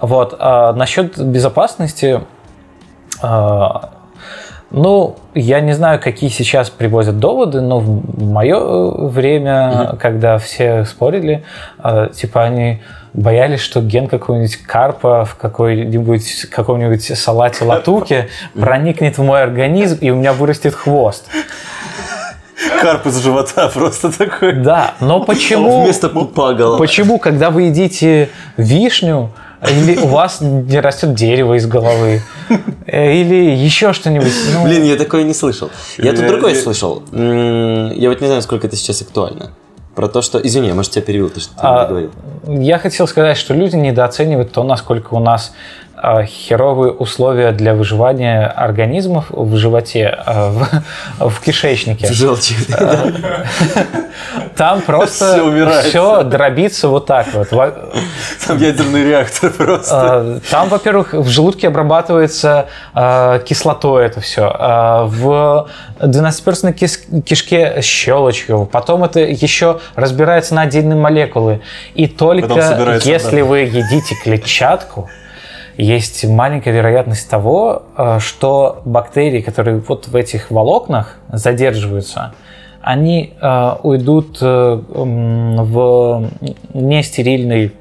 Вот. 0.00 0.34
А 0.38 0.72
насчет 0.72 1.18
безопасности, 1.18 2.20
а, 3.22 3.90
ну, 4.70 5.16
я 5.34 5.60
не 5.60 5.72
знаю, 5.72 6.00
какие 6.00 6.30
сейчас 6.30 6.70
привозят 6.70 7.18
доводы, 7.18 7.60
но 7.60 7.78
в 7.78 8.22
мое 8.22 9.08
время, 9.08 9.96
когда 10.00 10.38
все 10.38 10.84
спорили, 10.84 11.44
а, 11.78 12.08
типа 12.08 12.42
они 12.42 12.82
боялись, 13.14 13.60
что 13.60 13.80
ген 13.80 14.08
какого-нибудь 14.08 14.56
карпа 14.56 15.24
в 15.24 15.36
какой-нибудь 15.36 16.46
каком-нибудь 16.50 17.02
салате 17.18 17.64
латуки 17.64 18.28
проникнет 18.54 19.16
в 19.16 19.22
мой 19.22 19.42
организм, 19.42 19.98
и 20.00 20.10
у 20.10 20.16
меня 20.16 20.32
вырастет 20.32 20.74
хвост. 20.74 21.24
Карп 22.80 23.06
из 23.06 23.22
живота 23.22 23.68
просто 23.74 24.16
такой. 24.16 24.52
Да, 24.52 24.94
но 25.00 25.20
почему... 25.24 25.84
Вместо 25.84 26.08
пупа 26.08 26.52
голова. 26.54 26.78
Почему, 26.78 27.18
когда 27.18 27.50
вы 27.50 27.62
едите 27.62 28.28
вишню, 28.56 29.32
или 29.62 29.96
у 29.96 30.08
вас 30.08 30.42
не 30.42 30.78
растет 30.78 31.14
дерево 31.14 31.54
из 31.54 31.66
головы, 31.66 32.20
Э, 32.86 33.14
или 33.14 33.50
еще 33.56 33.92
что-нибудь? 33.92 34.32
ну, 34.52 34.64
Блин, 34.64 34.84
я 34.84 34.96
такое 34.96 35.22
не 35.22 35.34
слышал. 35.34 35.70
Я 35.96 36.12
тут 36.12 36.26
другое 36.26 36.54
слышал. 36.54 37.02
Я 37.12 38.08
вот 38.10 38.20
не 38.20 38.26
знаю, 38.26 38.42
сколько 38.42 38.66
это 38.66 38.76
сейчас 38.76 39.02
актуально. 39.02 39.52
Про 39.94 40.08
то, 40.08 40.22
что... 40.22 40.38
Извини, 40.38 40.68
я, 40.68 40.74
может, 40.74 40.92
тебя 40.92 41.02
перевел, 41.02 41.30
ты 41.30 41.40
что-то 41.40 41.60
А, 41.82 41.86
говорил. 41.86 42.10
Я 42.46 42.78
хотел 42.78 43.06
сказать, 43.06 43.36
что 43.36 43.54
люди 43.54 43.76
недооценивают 43.76 44.52
то, 44.52 44.64
насколько 44.64 45.14
у 45.14 45.20
нас 45.20 45.52
херовые 46.26 46.92
условия 46.92 47.52
для 47.52 47.74
выживания 47.74 48.46
организмов 48.46 49.26
в 49.30 49.56
животе, 49.56 50.06
а, 50.26 50.50
в, 51.18 51.30
в 51.30 51.40
кишечнике. 51.40 52.12
Желчи. 52.12 52.54
Там 54.56 54.82
просто 54.82 55.42
умирает. 55.42 55.86
все 55.86 56.22
дробится 56.22 56.88
вот 56.88 57.06
так 57.06 57.32
вот. 57.34 57.50
Во- 57.52 57.74
Там 58.46 58.58
ядерный 58.58 59.04
реактор 59.04 59.50
просто. 59.50 59.94
А, 59.94 60.40
Там, 60.50 60.68
во-первых, 60.68 61.12
в 61.14 61.28
желудке 61.28 61.68
обрабатывается 61.68 62.66
а, 62.94 63.38
кислотой 63.40 64.06
это 64.06 64.20
все. 64.20 64.42
В 65.06 65.68
12-перстной 66.00 66.72
кис- 66.72 67.22
кишке 67.24 67.80
щелочью. 67.82 68.68
Потом 68.70 69.04
это 69.04 69.20
еще 69.20 69.80
разбирается 69.94 70.54
на 70.54 70.62
отдельные 70.62 70.96
молекулы. 70.98 71.60
И 71.94 72.06
только 72.06 72.46
если 73.08 73.40
вы 73.42 73.58
едите 73.60 74.14
клетчатку, 74.22 75.08
есть 75.76 76.24
маленькая 76.24 76.72
вероятность 76.72 77.28
того, 77.28 77.84
а, 77.96 78.20
что 78.20 78.82
бактерии, 78.84 79.40
которые 79.40 79.78
вот 79.78 80.08
в 80.08 80.16
этих 80.16 80.50
волокнах 80.50 81.18
задерживаются, 81.32 82.34
они 82.80 83.32
а, 83.40 83.80
уйдут 83.82 84.38
э, 84.42 84.80
в 84.88 86.30
нестерильный 86.74 87.72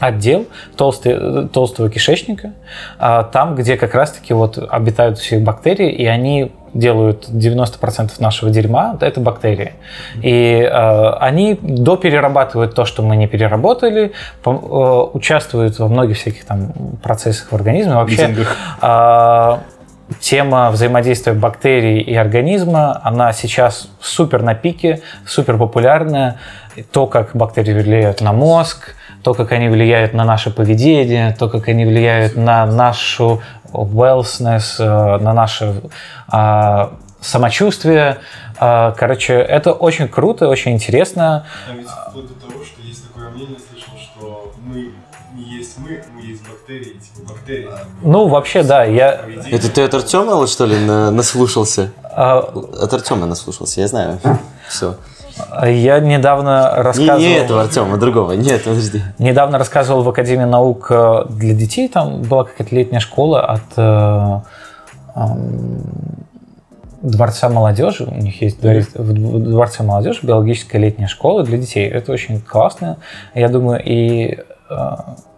отдел 0.00 0.46
толстый, 0.76 1.48
толстого 1.48 1.90
кишечника, 1.90 2.54
а, 2.98 3.24
там, 3.24 3.54
где 3.54 3.76
как 3.76 3.94
раз-таки 3.94 4.32
вот 4.34 4.58
обитают 4.58 5.18
все 5.18 5.38
бактерии, 5.38 5.90
и 5.90 6.06
они 6.06 6.50
делают 6.74 7.28
90% 7.28 8.12
нашего 8.18 8.50
дерьма, 8.50 8.96
это 9.00 9.20
бактерии. 9.20 9.74
И 10.22 10.68
э, 10.70 11.10
они 11.20 11.58
доперерабатывают 11.60 12.74
то, 12.74 12.84
что 12.84 13.02
мы 13.02 13.16
не 13.16 13.26
переработали, 13.26 14.12
пом- 14.42 14.64
э, 14.64 15.16
участвуют 15.16 15.78
во 15.78 15.88
многих 15.88 16.16
всяких 16.16 16.44
там 16.44 16.72
процессах 17.02 17.52
в 17.52 17.54
организме. 17.54 17.94
Вообще, 17.94 18.28
Митингах. 18.28 18.56
а, 18.80 19.60
тема 20.20 20.70
взаимодействия 20.70 21.32
бактерий 21.32 22.00
и 22.00 22.14
организма, 22.14 23.00
она 23.02 23.32
сейчас 23.32 23.88
супер 24.00 24.42
на 24.42 24.54
пике, 24.54 25.00
супер 25.26 25.58
популярная. 25.58 26.36
То, 26.90 27.06
как 27.06 27.36
бактерии 27.36 27.74
влияют 27.74 28.22
на 28.22 28.32
мозг, 28.32 28.94
то, 29.22 29.34
как 29.34 29.52
они 29.52 29.68
влияют 29.68 30.14
на 30.14 30.24
наше 30.24 30.50
поведение, 30.50 31.36
то, 31.38 31.48
как 31.48 31.68
они 31.68 31.84
влияют 31.84 32.36
на 32.36 32.66
нашу 32.66 33.42
wellness, 33.72 34.76
э, 34.78 35.18
на 35.18 35.32
наше 35.32 35.82
а, 36.28 36.92
самочувствие. 37.20 38.18
А, 38.58 38.92
Короче, 38.92 39.34
это 39.34 39.72
очень 39.72 40.08
круто, 40.08 40.48
очень 40.48 40.72
интересно. 40.72 41.46
А 41.68 41.72
ведь 41.74 41.86
вплоть 41.88 42.28
до 42.28 42.34
того, 42.34 42.64
что 42.64 42.80
есть 42.82 43.06
такое 43.08 43.30
мнение, 43.30 43.56
слышал, 43.58 43.92
что 43.98 44.52
мы 44.64 44.92
не 45.34 45.44
есть 45.58 45.78
мы, 45.78 46.02
мы 46.14 46.22
есть 46.22 46.42
бактерии, 46.48 46.98
типа 46.98 47.32
бактерии. 47.32 47.68
Ну, 48.02 48.28
вообще, 48.28 48.62
да, 48.62 48.84
я... 48.84 49.20
Это 49.50 49.70
ты 49.70 49.82
от 49.82 49.94
Артема, 49.94 50.46
что 50.46 50.66
ли, 50.66 50.78
на- 50.78 51.10
наслушался? 51.10 51.92
а, 52.02 52.38
От 52.80 52.92
Артема 52.92 53.26
наслушался, 53.26 53.80
я 53.80 53.88
знаю. 53.88 54.18
Все. 54.68 54.96
Я 55.62 56.00
недавно 56.00 56.72
Не, 56.76 56.82
рассказывал... 56.82 57.18
не 57.18 57.34
этого 57.34 57.62
Артема, 57.62 57.96
другого. 57.96 58.32
Нет, 58.32 58.64
подожди. 58.64 59.02
Недавно 59.18 59.58
рассказывал 59.58 60.02
в 60.02 60.08
Академии 60.08 60.44
наук 60.44 60.86
э, 60.90 61.24
для 61.30 61.54
детей, 61.54 61.88
там 61.88 62.22
была 62.22 62.44
какая-то 62.44 62.74
летняя 62.74 63.00
школа 63.00 63.44
от 63.44 63.62
э, 63.76 64.40
эм, 65.14 65.82
Дворца 67.02 67.48
молодежи. 67.48 68.04
У 68.04 68.14
них 68.14 68.40
есть 68.42 68.60
дворец- 68.60 68.94
в 68.94 69.12
Дворце 69.12 69.82
молодежи 69.82 70.20
биологическая 70.22 70.80
летняя 70.80 71.08
школа 71.08 71.42
для 71.42 71.58
детей. 71.58 71.88
Это 71.88 72.12
очень 72.12 72.40
классно. 72.40 72.98
Я 73.34 73.48
думаю, 73.48 73.82
и 73.84 74.38
э, 74.70 74.96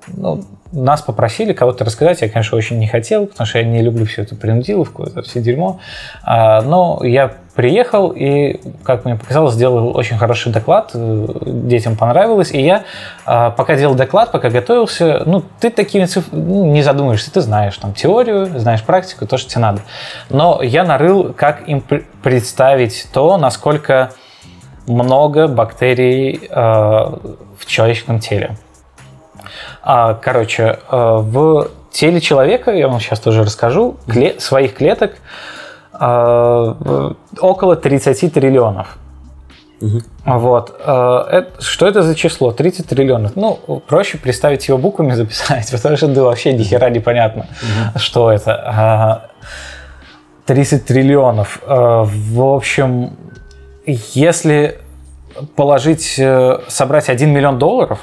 ну, 0.08 0.44
нас 0.72 1.02
попросили 1.02 1.52
кого-то 1.52 1.84
рассказать, 1.84 2.20
я, 2.22 2.28
конечно, 2.28 2.58
очень 2.58 2.78
не 2.78 2.88
хотел, 2.88 3.26
потому 3.26 3.46
что 3.46 3.58
я 3.58 3.64
не 3.64 3.80
люблю 3.82 4.04
всю 4.06 4.22
эту 4.22 4.36
принудиловку, 4.36 5.04
это 5.04 5.22
все 5.22 5.40
дерьмо. 5.40 5.78
А, 6.22 6.62
но 6.62 7.00
я 7.04 7.32
приехал 7.54 8.10
и, 8.10 8.60
как 8.82 9.04
мне 9.04 9.14
показалось, 9.14 9.54
сделал 9.54 9.96
очень 9.96 10.18
хороший 10.18 10.52
доклад, 10.52 10.90
э, 10.94 11.26
детям 11.46 11.96
понравилось, 11.96 12.50
и 12.50 12.60
я, 12.60 12.82
а, 13.24 13.50
пока 13.50 13.76
делал 13.76 13.94
доклад, 13.94 14.32
пока 14.32 14.50
готовился, 14.50 15.22
ну, 15.24 15.44
ты 15.60 15.70
такими 15.70 16.04
цифрами 16.06 16.42
ну, 16.42 16.72
не 16.72 16.82
задумаешься, 16.82 17.32
ты 17.32 17.40
знаешь 17.40 17.76
там 17.78 17.94
теорию, 17.94 18.58
знаешь 18.58 18.82
практику, 18.82 19.26
то, 19.26 19.38
что 19.38 19.50
тебе 19.50 19.62
надо. 19.62 19.82
Но 20.30 20.60
я 20.62 20.84
нарыл, 20.84 21.32
как 21.32 21.68
им 21.68 21.80
пр- 21.80 22.04
представить 22.22 23.06
то, 23.12 23.36
насколько 23.36 24.10
много 24.86 25.46
бактерий 25.46 26.48
э, 26.50 26.54
в 26.54 27.66
человеческом 27.66 28.18
теле. 28.18 28.56
А, 29.86 30.14
Короче, 30.14 30.78
э, 30.90 31.16
в 31.20 31.68
теле 31.90 32.20
человека, 32.20 32.70
я 32.72 32.88
вам 32.88 33.00
сейчас 33.00 33.20
тоже 33.20 33.44
расскажу, 33.44 33.96
кле- 34.06 34.40
своих 34.40 34.74
клеток 34.74 35.12
э, 36.00 36.74
около 37.40 37.76
30 37.76 38.32
триллионов. 38.32 38.96
Вот. 40.24 40.74
э, 40.80 41.44
что 41.58 41.86
это 41.86 42.02
за 42.02 42.14
число? 42.14 42.52
30 42.52 42.88
триллионов. 42.88 43.36
Ну, 43.36 43.58
проще 43.86 44.16
представить 44.16 44.66
его 44.68 44.78
буквами 44.78 45.12
записать, 45.14 45.70
потому 45.70 45.98
что 45.98 46.06
да, 46.08 46.22
вообще 46.22 46.54
ни 46.54 46.62
хера 46.62 46.88
непонятно, 46.88 47.46
что 47.96 48.32
это. 48.32 48.54
А, 48.54 49.30
30 50.46 50.84
триллионов. 50.86 51.60
В 51.66 52.54
общем, 52.54 53.16
если 53.86 54.78
положить, 55.56 56.20
собрать 56.68 57.08
1 57.08 57.30
миллион 57.30 57.58
долларов, 57.58 57.98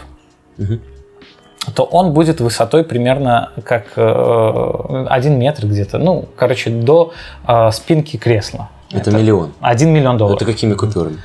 то 1.75 1.83
он 1.83 2.13
будет 2.13 2.41
высотой 2.41 2.83
примерно 2.83 3.51
как 3.63 3.85
э, 3.95 5.05
1 5.09 5.39
метр 5.39 5.67
где-то. 5.67 5.99
Ну, 5.99 6.25
короче, 6.35 6.69
до 6.69 7.13
э, 7.47 7.71
спинки 7.71 8.17
кресла. 8.17 8.69
Это 8.91 9.11
миллион. 9.11 9.53
1 9.61 9.89
миллион 9.89 10.17
долларов. 10.17 10.41
Это 10.41 10.51
какими 10.51 10.73
купюрами? 10.73 11.17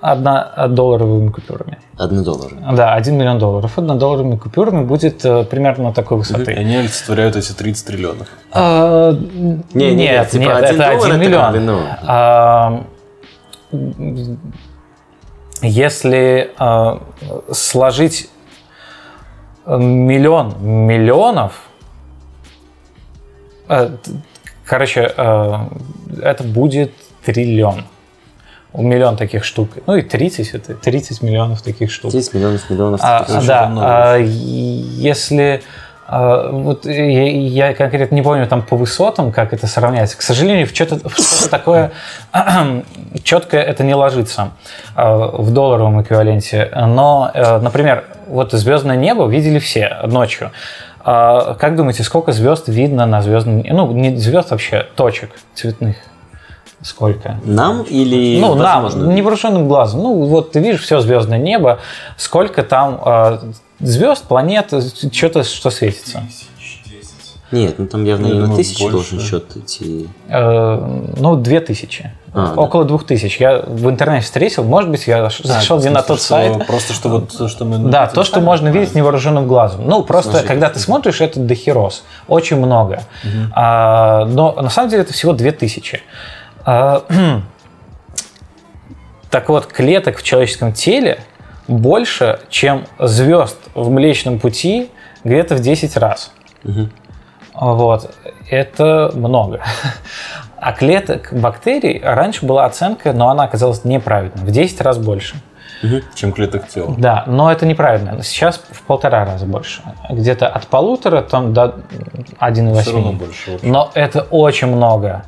Одна 0.00 0.68
долларовыми 0.68 1.30
купюрами. 1.30 1.78
Одни 1.96 2.22
доллары. 2.22 2.56
Да, 2.76 2.92
1 2.92 3.16
миллион 3.16 3.38
долларов. 3.38 3.78
Однодолларовыми 3.78 4.36
купюрами 4.36 4.84
будет 4.84 5.24
э, 5.24 5.44
примерно 5.44 5.94
такой 5.94 6.18
высоты. 6.18 6.52
Они 6.52 6.76
олицетворяют 6.76 7.36
эти 7.36 7.52
30 7.52 7.86
триллионов. 7.86 8.28
А, 8.52 9.12
Не, 9.12 9.62
не, 9.72 9.94
не, 9.94 9.94
нет, 9.94 10.28
типа 10.28 10.42
нет, 10.42 10.56
один 10.56 10.80
это 10.80 10.90
доллар 10.90 11.12
1 11.12 11.22
это 11.22 11.40
как 11.40 11.52
бы, 11.52 11.58
миллион. 11.58 11.66
ну. 11.66 11.78
А, 12.06 12.84
Если 15.62 16.50
а, 16.58 17.00
сложить 17.50 18.28
миллион 19.66 20.54
миллионов, 20.60 21.52
э, 23.68 23.96
короче, 24.64 25.12
э, 25.16 25.54
это 26.22 26.44
будет 26.44 26.92
триллион. 27.24 27.84
Миллион 28.74 29.16
таких 29.16 29.44
штук. 29.44 29.70
Ну 29.86 29.94
и 29.94 30.02
30, 30.02 30.54
это 30.54 30.74
30 30.74 31.22
миллионов 31.22 31.62
таких 31.62 31.92
штук. 31.92 32.10
10 32.10 32.34
миллионов, 32.34 32.68
миллионов. 32.68 33.00
А, 33.04 33.22
таких 33.22 33.46
да, 33.46 33.72
а, 33.76 34.16
если 34.16 35.62
а, 36.06 36.50
вот 36.50 36.84
я, 36.86 37.68
я 37.68 37.74
конкретно 37.74 38.14
не 38.14 38.22
помню 38.22 38.46
там 38.46 38.62
по 38.62 38.76
высотам, 38.76 39.32
как 39.32 39.52
это 39.52 39.66
сравняется. 39.66 40.18
К 40.18 40.22
сожалению, 40.22 40.66
в 40.66 40.70
что-то, 40.70 41.08
в 41.08 41.14
что-то 41.14 41.50
такое 41.50 41.92
четко 43.22 43.56
это 43.56 43.84
не 43.84 43.94
ложится 43.94 44.50
а, 44.94 45.16
в 45.28 45.52
долларовом 45.52 46.02
эквиваленте. 46.02 46.70
Но, 46.74 47.30
э, 47.32 47.58
например, 47.58 48.04
вот 48.26 48.52
звездное 48.52 48.96
небо 48.96 49.26
видели 49.26 49.58
все 49.58 49.98
ночью. 50.04 50.50
А, 51.04 51.54
Как 51.54 51.76
думаете, 51.76 52.02
сколько 52.02 52.32
звезд 52.32 52.68
видно 52.68 53.06
на 53.06 53.22
звездном? 53.22 53.62
Ну, 53.66 53.92
не 53.92 54.16
звезд 54.16 54.50
вообще, 54.50 54.86
точек 54.96 55.30
цветных. 55.54 55.96
Сколько? 56.82 57.36
Нам 57.44 57.82
или 57.82 58.38
Ну, 58.40 58.54
возможно? 58.56 59.06
нам, 59.06 59.14
невооруженным 59.14 59.68
глазом. 59.68 60.02
Ну, 60.02 60.24
вот 60.26 60.52
ты 60.52 60.60
видишь 60.60 60.82
все 60.82 61.00
звездное 61.00 61.38
небо, 61.38 61.78
сколько 62.18 62.62
там 62.62 63.00
э, 63.02 63.38
звезд, 63.86 64.24
планет, 64.24 64.72
что-то, 65.12 65.44
что 65.44 65.70
светится. 65.70 66.22
Нет, 67.52 67.78
ну 67.78 67.86
там 67.86 68.04
явно 68.04 68.26
не 68.26 68.32
на 68.34 68.56
тысячу 68.56 68.90
должен 68.90 69.20
счет 69.20 69.56
идти. 69.56 70.08
Э, 70.28 70.76
ну, 71.16 71.36
две 71.36 71.60
тысячи. 71.60 72.10
А, 72.32 72.52
да. 72.54 72.60
Около 72.60 72.84
двух 72.84 73.06
тысяч. 73.06 73.36
Я 73.38 73.60
в 73.64 73.88
интернете 73.88 74.24
встретил, 74.24 74.64
может 74.64 74.90
быть, 74.90 75.06
я 75.06 75.30
ш- 75.30 75.46
зашел 75.46 75.78
не 75.80 75.88
на 75.88 76.02
тот 76.02 76.18
Что- 76.18 76.26
сайт. 76.28 76.66
Просто 76.66 76.92
что 76.94 77.08
вот 77.10 77.36
то, 77.36 77.46
что 77.46 77.64
мы... 77.64 77.78
Да, 77.90 78.08
то, 78.08 78.24
что 78.24 78.40
можно 78.40 78.68
видеть 78.70 78.96
невооруженным 78.96 79.46
глазом. 79.46 79.86
Ну, 79.86 80.02
просто, 80.02 80.32
Смотри. 80.32 80.48
когда 80.48 80.68
ты 80.68 80.80
смотришь, 80.80 81.20
это 81.20 81.38
дохерос. 81.38 82.02
Очень 82.26 82.56
много. 82.56 83.04
А, 83.52 84.24
но 84.24 84.52
на 84.60 84.70
самом 84.70 84.90
деле 84.90 85.02
это 85.02 85.12
всего 85.12 85.32
2000. 85.32 86.02
А, 86.64 87.04
так 89.30 89.48
вот, 89.48 89.66
клеток 89.66 90.18
в 90.18 90.22
человеческом 90.24 90.72
теле 90.72 91.20
больше, 91.68 92.40
чем 92.48 92.84
звезд 92.98 93.58
в 93.74 93.90
Млечном 93.90 94.38
Пути 94.38 94.90
где-то 95.24 95.56
в 95.56 95.60
10 95.60 95.96
раз. 95.96 96.32
Вот. 97.54 98.14
Это 98.50 99.10
много. 99.14 99.60
А 100.56 100.72
клеток 100.72 101.28
бактерий 101.32 102.00
раньше 102.02 102.46
была 102.46 102.64
оценка, 102.64 103.12
но 103.12 103.28
она 103.28 103.44
оказалась 103.44 103.84
неправильной. 103.84 104.44
В 104.44 104.50
10 104.50 104.80
раз 104.80 104.98
больше. 104.98 105.36
Чем 106.14 106.32
клеток 106.32 106.68
тела. 106.68 106.94
Да, 106.96 107.24
но 107.26 107.52
это 107.52 107.66
неправильно. 107.66 108.22
Сейчас 108.22 108.62
в 108.70 108.82
полтора 108.82 109.24
раза 109.24 109.44
больше. 109.44 109.82
Где-то 110.08 110.48
от 110.48 110.66
полутора 110.66 111.20
там 111.20 111.52
до 111.52 111.80
1,8. 112.40 112.80
Все 112.80 112.92
равно 112.92 113.12
больше. 113.12 113.50
в 113.50 113.54
общем. 113.56 113.72
Но 113.72 113.90
это 113.94 114.22
очень 114.30 114.68
много. 114.68 115.24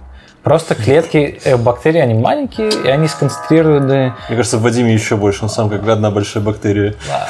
Просто 0.47 0.77
клетки 0.77 1.41
э, 1.45 1.57
бактерий, 1.57 2.01
они 2.01 2.15
маленькие, 2.15 2.69
и 2.69 2.87
они 2.89 3.09
сконцентрированы. 3.09 4.15
Мне 4.29 4.37
кажется, 4.37 4.59
в 4.59 4.63
Вадиме 4.63 4.93
еще 4.95 5.17
больше. 5.17 5.41
Он 5.43 5.49
сам 5.49 5.69
как 5.69 5.89
одна 5.89 6.13
большая 6.13 6.41
бактерия. 6.41 6.95
а, 7.11 7.27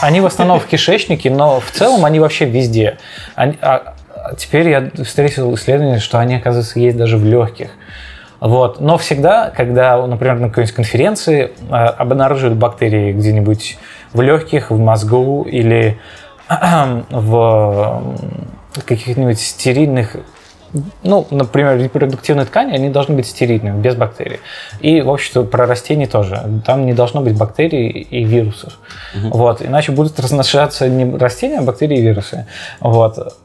Они 0.00 0.22
в 0.22 0.24
основном 0.24 0.60
в 0.60 0.64
кишечнике, 0.64 1.28
но 1.28 1.60
в 1.60 1.70
целом 1.72 2.06
они 2.06 2.20
вообще 2.20 2.46
везде. 2.46 2.96
Они- 3.34 3.58
а- 3.60 3.92
а 4.16 4.34
теперь 4.36 4.70
я 4.70 4.90
встретил 5.04 5.54
исследование, 5.56 5.98
что 5.98 6.18
они, 6.18 6.36
оказывается, 6.36 6.80
есть 6.80 6.96
даже 6.96 7.18
в 7.18 7.26
легких. 7.26 7.68
Вот. 8.40 8.80
Но 8.80 8.96
всегда, 8.96 9.50
когда, 9.54 9.98
например, 10.06 10.38
на 10.38 10.48
какой-нибудь 10.48 10.74
конференции 10.74 11.52
э, 11.70 11.74
обнаруживают 11.74 12.56
бактерии 12.56 13.12
где-нибудь 13.12 13.76
в 14.14 14.22
легких, 14.22 14.70
в 14.70 14.78
мозгу 14.78 15.42
или 15.42 15.98
в 17.10 18.02
каких-нибудь 18.86 19.38
стерильных 19.38 20.16
ну, 21.02 21.26
например, 21.30 21.78
репродуктивные 21.78 22.46
ткани, 22.46 22.74
они 22.74 22.88
должны 22.88 23.14
быть 23.14 23.26
стерильными, 23.26 23.80
без 23.80 23.94
бактерий. 23.94 24.40
И, 24.80 25.00
в 25.00 25.10
общем-то, 25.10 25.44
про 25.44 25.66
растения 25.66 26.06
тоже. 26.06 26.42
Там 26.66 26.86
не 26.86 26.92
должно 26.92 27.20
быть 27.20 27.36
бактерий 27.36 27.88
и 27.88 28.24
вирусов. 28.24 28.78
Вот. 29.14 29.62
Иначе 29.62 29.92
будут 29.92 30.18
разношаться 30.18 30.88
не 30.88 31.16
растения, 31.16 31.58
а 31.58 31.62
бактерии 31.62 31.98
и 31.98 32.02
вирусы. 32.02 32.46
Вот. 32.80 33.36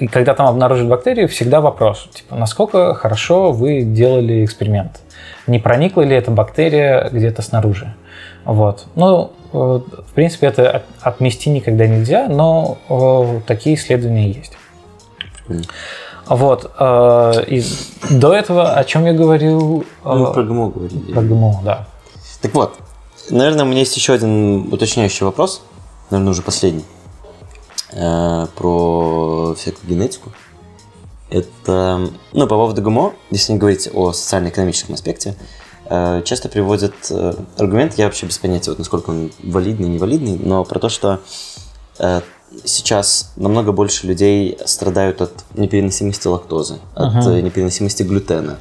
И 0.00 0.06
когда 0.06 0.34
там 0.34 0.46
обнаружат 0.46 0.86
бактерии, 0.86 1.26
всегда 1.26 1.60
вопрос, 1.60 2.08
типа, 2.12 2.36
насколько 2.36 2.94
хорошо 2.94 3.52
вы 3.52 3.82
делали 3.82 4.44
эксперимент? 4.44 5.00
Не 5.46 5.58
проникла 5.58 6.02
ли 6.02 6.14
эта 6.14 6.30
бактерия 6.30 7.08
где-то 7.10 7.40
снаружи? 7.40 7.94
Вот. 8.44 8.86
Ну, 8.94 9.32
э, 9.52 9.56
в 9.56 10.14
принципе, 10.14 10.48
это 10.48 10.70
от- 10.70 10.84
отмести 11.00 11.48
никогда 11.48 11.86
нельзя, 11.86 12.28
но 12.28 12.76
э, 12.88 13.40
такие 13.46 13.76
исследования 13.76 14.30
есть. 14.30 14.52
Вот. 16.26 16.70
э, 16.78 17.44
И 17.48 17.64
до 18.10 18.32
этого, 18.34 18.72
о 18.74 18.84
чем 18.84 19.06
я 19.06 19.12
говорил? 19.12 19.84
Э, 20.04 20.14
Ну, 20.14 20.32
про 20.32 20.42
ГМО 20.42 20.70
говорили. 20.70 21.12
Про 21.12 21.22
ГМО, 21.22 21.60
да. 21.64 21.86
Так 22.42 22.54
вот, 22.54 22.74
наверное, 23.30 23.64
у 23.64 23.68
меня 23.68 23.80
есть 23.80 23.96
еще 23.96 24.12
один 24.12 24.72
уточняющий 24.72 25.24
вопрос, 25.24 25.62
наверное, 26.10 26.32
уже 26.32 26.42
последний, 26.42 26.84
э, 27.92 28.46
про 28.54 29.54
всякую 29.54 29.88
генетику. 29.88 30.30
Это, 31.30 32.08
ну, 32.32 32.46
по 32.46 32.54
поводу 32.56 32.80
ГМО, 32.82 33.12
если 33.30 33.52
не 33.52 33.58
говорить 33.58 33.88
о 33.92 34.12
социально-экономическом 34.12 34.94
аспекте, 34.94 35.34
э, 35.86 36.22
часто 36.24 36.48
приводят 36.48 36.94
э, 37.10 37.34
аргумент, 37.58 37.94
я 37.98 38.04
вообще 38.06 38.26
без 38.26 38.38
понятия, 38.38 38.70
вот 38.70 38.78
насколько 38.78 39.10
он 39.10 39.30
валидный, 39.42 39.88
невалидный, 39.88 40.38
но 40.38 40.64
про 40.64 40.78
то, 40.78 40.88
что 40.88 41.14
э, 41.14 41.18
сейчас 42.64 43.32
намного 43.36 43.72
больше 43.72 44.06
людей 44.06 44.58
страдают 44.64 45.20
от 45.20 45.44
непереносимости 45.54 46.26
лактозы, 46.28 46.78
от 46.94 47.26
э, 47.26 47.40
непереносимости 47.40 48.02
глютена 48.02 48.58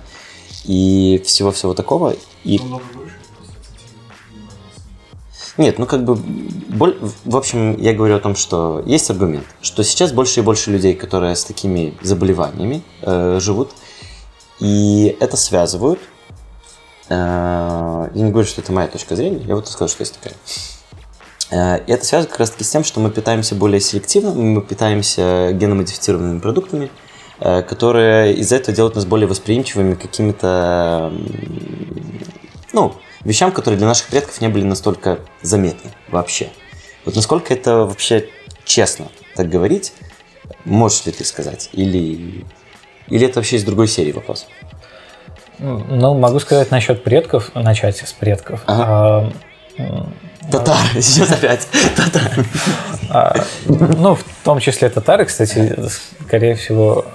и 0.65 1.21
всего-всего 1.25 1.73
такого. 1.73 2.15
И 2.43 2.57
Намного 2.59 2.83
больше, 2.93 3.15
просто, 3.37 3.53
кстати, 3.71 5.61
Нет, 5.61 5.79
ну 5.79 5.85
как 5.85 6.03
бы, 6.03 6.15
боль- 6.15 6.97
в 7.23 7.37
общем, 7.37 7.77
я 7.79 7.93
говорю 7.93 8.15
о 8.15 8.19
том, 8.19 8.35
что 8.35 8.83
есть 8.85 9.09
аргумент, 9.09 9.45
что 9.61 9.83
сейчас 9.83 10.11
больше 10.11 10.41
и 10.41 10.43
больше 10.43 10.71
людей, 10.71 10.93
которые 10.93 11.35
с 11.35 11.43
такими 11.45 11.97
заболеваниями 12.01 12.83
э, 13.01 13.39
живут, 13.41 13.71
и 14.59 15.15
это 15.19 15.37
связывают. 15.37 15.99
Э, 17.09 18.09
я 18.13 18.21
не 18.23 18.31
говорю, 18.31 18.47
что 18.47 18.61
это 18.61 18.71
моя 18.73 18.87
точка 18.87 19.15
зрения, 19.15 19.43
я 19.47 19.55
вот 19.55 19.67
скажу, 19.69 19.91
что 19.93 20.01
есть 20.01 20.13
такая. 20.15 20.33
Э, 21.51 21.79
И 21.85 21.91
это 21.91 22.05
связано 22.05 22.29
как 22.29 22.39
раз 22.39 22.51
таки 22.51 22.63
с 22.63 22.69
тем, 22.69 22.83
что 22.83 22.99
мы 22.99 23.09
питаемся 23.11 23.55
более 23.55 23.79
селективно, 23.79 24.33
мы 24.33 24.61
питаемся 24.61 25.51
геномодифицированными 25.53 26.39
продуктами, 26.39 26.89
э, 27.39 27.61
которые 27.63 28.35
из-за 28.35 28.57
этого 28.57 28.75
делают 28.75 28.95
нас 28.95 29.05
более 29.05 29.27
восприимчивыми 29.27 29.95
к 29.95 30.01
каким-то 30.01 31.11
ну, 32.73 32.93
вещам, 33.23 33.51
которые 33.51 33.77
для 33.77 33.87
наших 33.87 34.07
предков 34.07 34.41
не 34.41 34.49
были 34.49 34.63
настолько 34.63 35.19
заметны 35.41 35.91
вообще. 36.09 36.49
Вот 37.05 37.15
насколько 37.15 37.53
это 37.53 37.85
вообще 37.85 38.29
честно 38.65 39.07
так 39.35 39.49
говорить, 39.49 39.93
можешь 40.65 41.05
ли 41.05 41.11
ты 41.11 41.23
сказать? 41.23 41.69
Или, 41.71 42.45
или 43.07 43.25
это 43.25 43.39
вообще 43.39 43.55
из 43.55 43.63
другой 43.63 43.87
серии 43.87 44.11
вопрос? 44.11 44.47
Ну, 45.59 46.13
могу 46.13 46.39
сказать 46.39 46.69
насчет 46.69 47.03
предков, 47.03 47.55
начать 47.55 47.97
с 47.97 48.13
предков. 48.13 48.61
А, 48.67 49.31
м, 50.47 50.51
Татары, 50.51 51.01
сейчас 51.01 51.31
опять. 51.31 51.67
Татары. 51.95 52.45
а, 53.09 53.35
ну, 53.65 54.15
в 54.15 54.23
том 54.43 54.59
числе 54.59 54.89
татары, 54.89 55.25
кстати, 55.25 55.75
скорее 56.25 56.55
всего, 56.55 57.05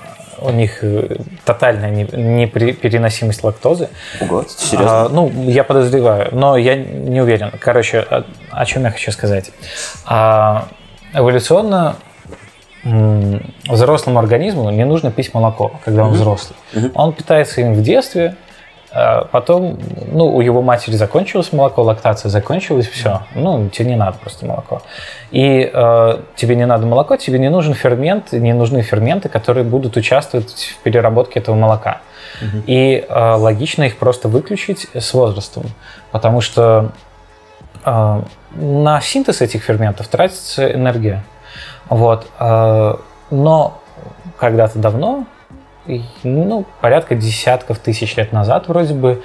у 0.40 0.50
них 0.50 0.78
э, 0.82 1.16
тотальная 1.44 1.90
не- 1.90 2.02
непереносимость 2.12 3.44
лактозы. 3.44 3.88
Ого, 4.20 4.44
серьезно? 4.48 5.02
А, 5.04 5.08
ну, 5.08 5.30
я 5.44 5.62
подозреваю, 5.64 6.28
но 6.32 6.56
я 6.56 6.74
не 6.76 7.20
уверен. 7.20 7.52
Короче, 7.60 8.00
о, 8.00 8.24
о 8.50 8.64
чем 8.66 8.84
я 8.84 8.90
хочу 8.90 9.12
сказать. 9.12 9.50
А, 10.06 10.66
эволюционно 11.14 11.96
взрослому 13.68 14.18
организму 14.18 14.70
не 14.70 14.84
нужно 14.84 15.12
пить 15.12 15.32
молоко, 15.34 15.80
когда 15.84 16.04
он 16.04 16.12
взрослый. 16.12 16.56
Он 16.94 17.12
питается 17.12 17.60
им 17.60 17.74
в 17.74 17.82
детстве, 17.82 18.34
потом, 19.30 19.78
ну, 20.12 20.34
у 20.34 20.40
его 20.40 20.62
матери 20.62 20.96
закончилось 20.96 21.52
молоко, 21.52 21.82
лактация 21.82 22.28
закончилась, 22.28 22.86
все. 22.86 23.22
Ну, 23.34 23.68
тебе 23.68 23.90
не 23.90 23.96
надо 23.96 24.18
просто 24.18 24.46
молоко. 24.46 24.82
И 25.30 25.70
э, 25.72 26.18
тебе 26.36 26.56
не 26.56 26.66
надо 26.66 26.86
молоко, 26.86 27.16
тебе 27.16 27.38
не 27.38 27.48
нужен 27.48 27.74
фермент, 27.74 28.32
не 28.32 28.52
нужны 28.52 28.82
ферменты, 28.82 29.28
которые 29.28 29.64
будут 29.64 29.96
участвовать 29.96 30.76
в 30.76 30.82
переработке 30.82 31.40
этого 31.40 31.54
молока. 31.54 32.00
И 32.66 33.04
э, 33.08 33.34
логично 33.34 33.84
их 33.84 33.96
просто 33.98 34.28
выключить 34.28 34.88
с 34.94 35.14
возрастом, 35.14 35.64
потому 36.10 36.40
что 36.40 36.90
э, 37.84 38.22
на 38.54 39.00
синтез 39.00 39.40
этих 39.40 39.62
ферментов 39.62 40.08
тратится 40.08 40.70
энергия. 40.72 41.24
Вот. 41.88 42.26
э, 42.38 42.94
но 43.30 43.80
когда-то 44.38 44.78
давно, 44.78 45.24
ну, 46.22 46.64
порядка 46.80 47.14
десятков 47.14 47.78
тысяч 47.78 48.16
лет 48.16 48.32
назад 48.32 48.68
вроде 48.68 48.94
бы, 48.94 49.22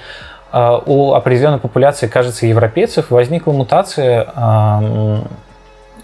э, 0.52 0.78
у 0.86 1.12
определенной 1.14 1.58
популяции, 1.58 2.06
кажется, 2.06 2.46
европейцев 2.46 3.10
возникла 3.10 3.52
мутация, 3.52 4.26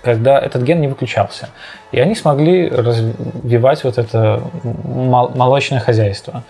когда 0.05 0.39
этот 0.39 0.63
ген 0.63 0.81
не 0.81 0.89
выключался. 0.89 1.49
И 1.91 1.99
они 1.99 2.15
смогли 2.15 2.69
развивать 2.69 3.85
вот 3.85 3.99
это 3.99 4.43
мол- 4.63 5.31
молочное 5.35 5.81
хозяйство 5.81 6.43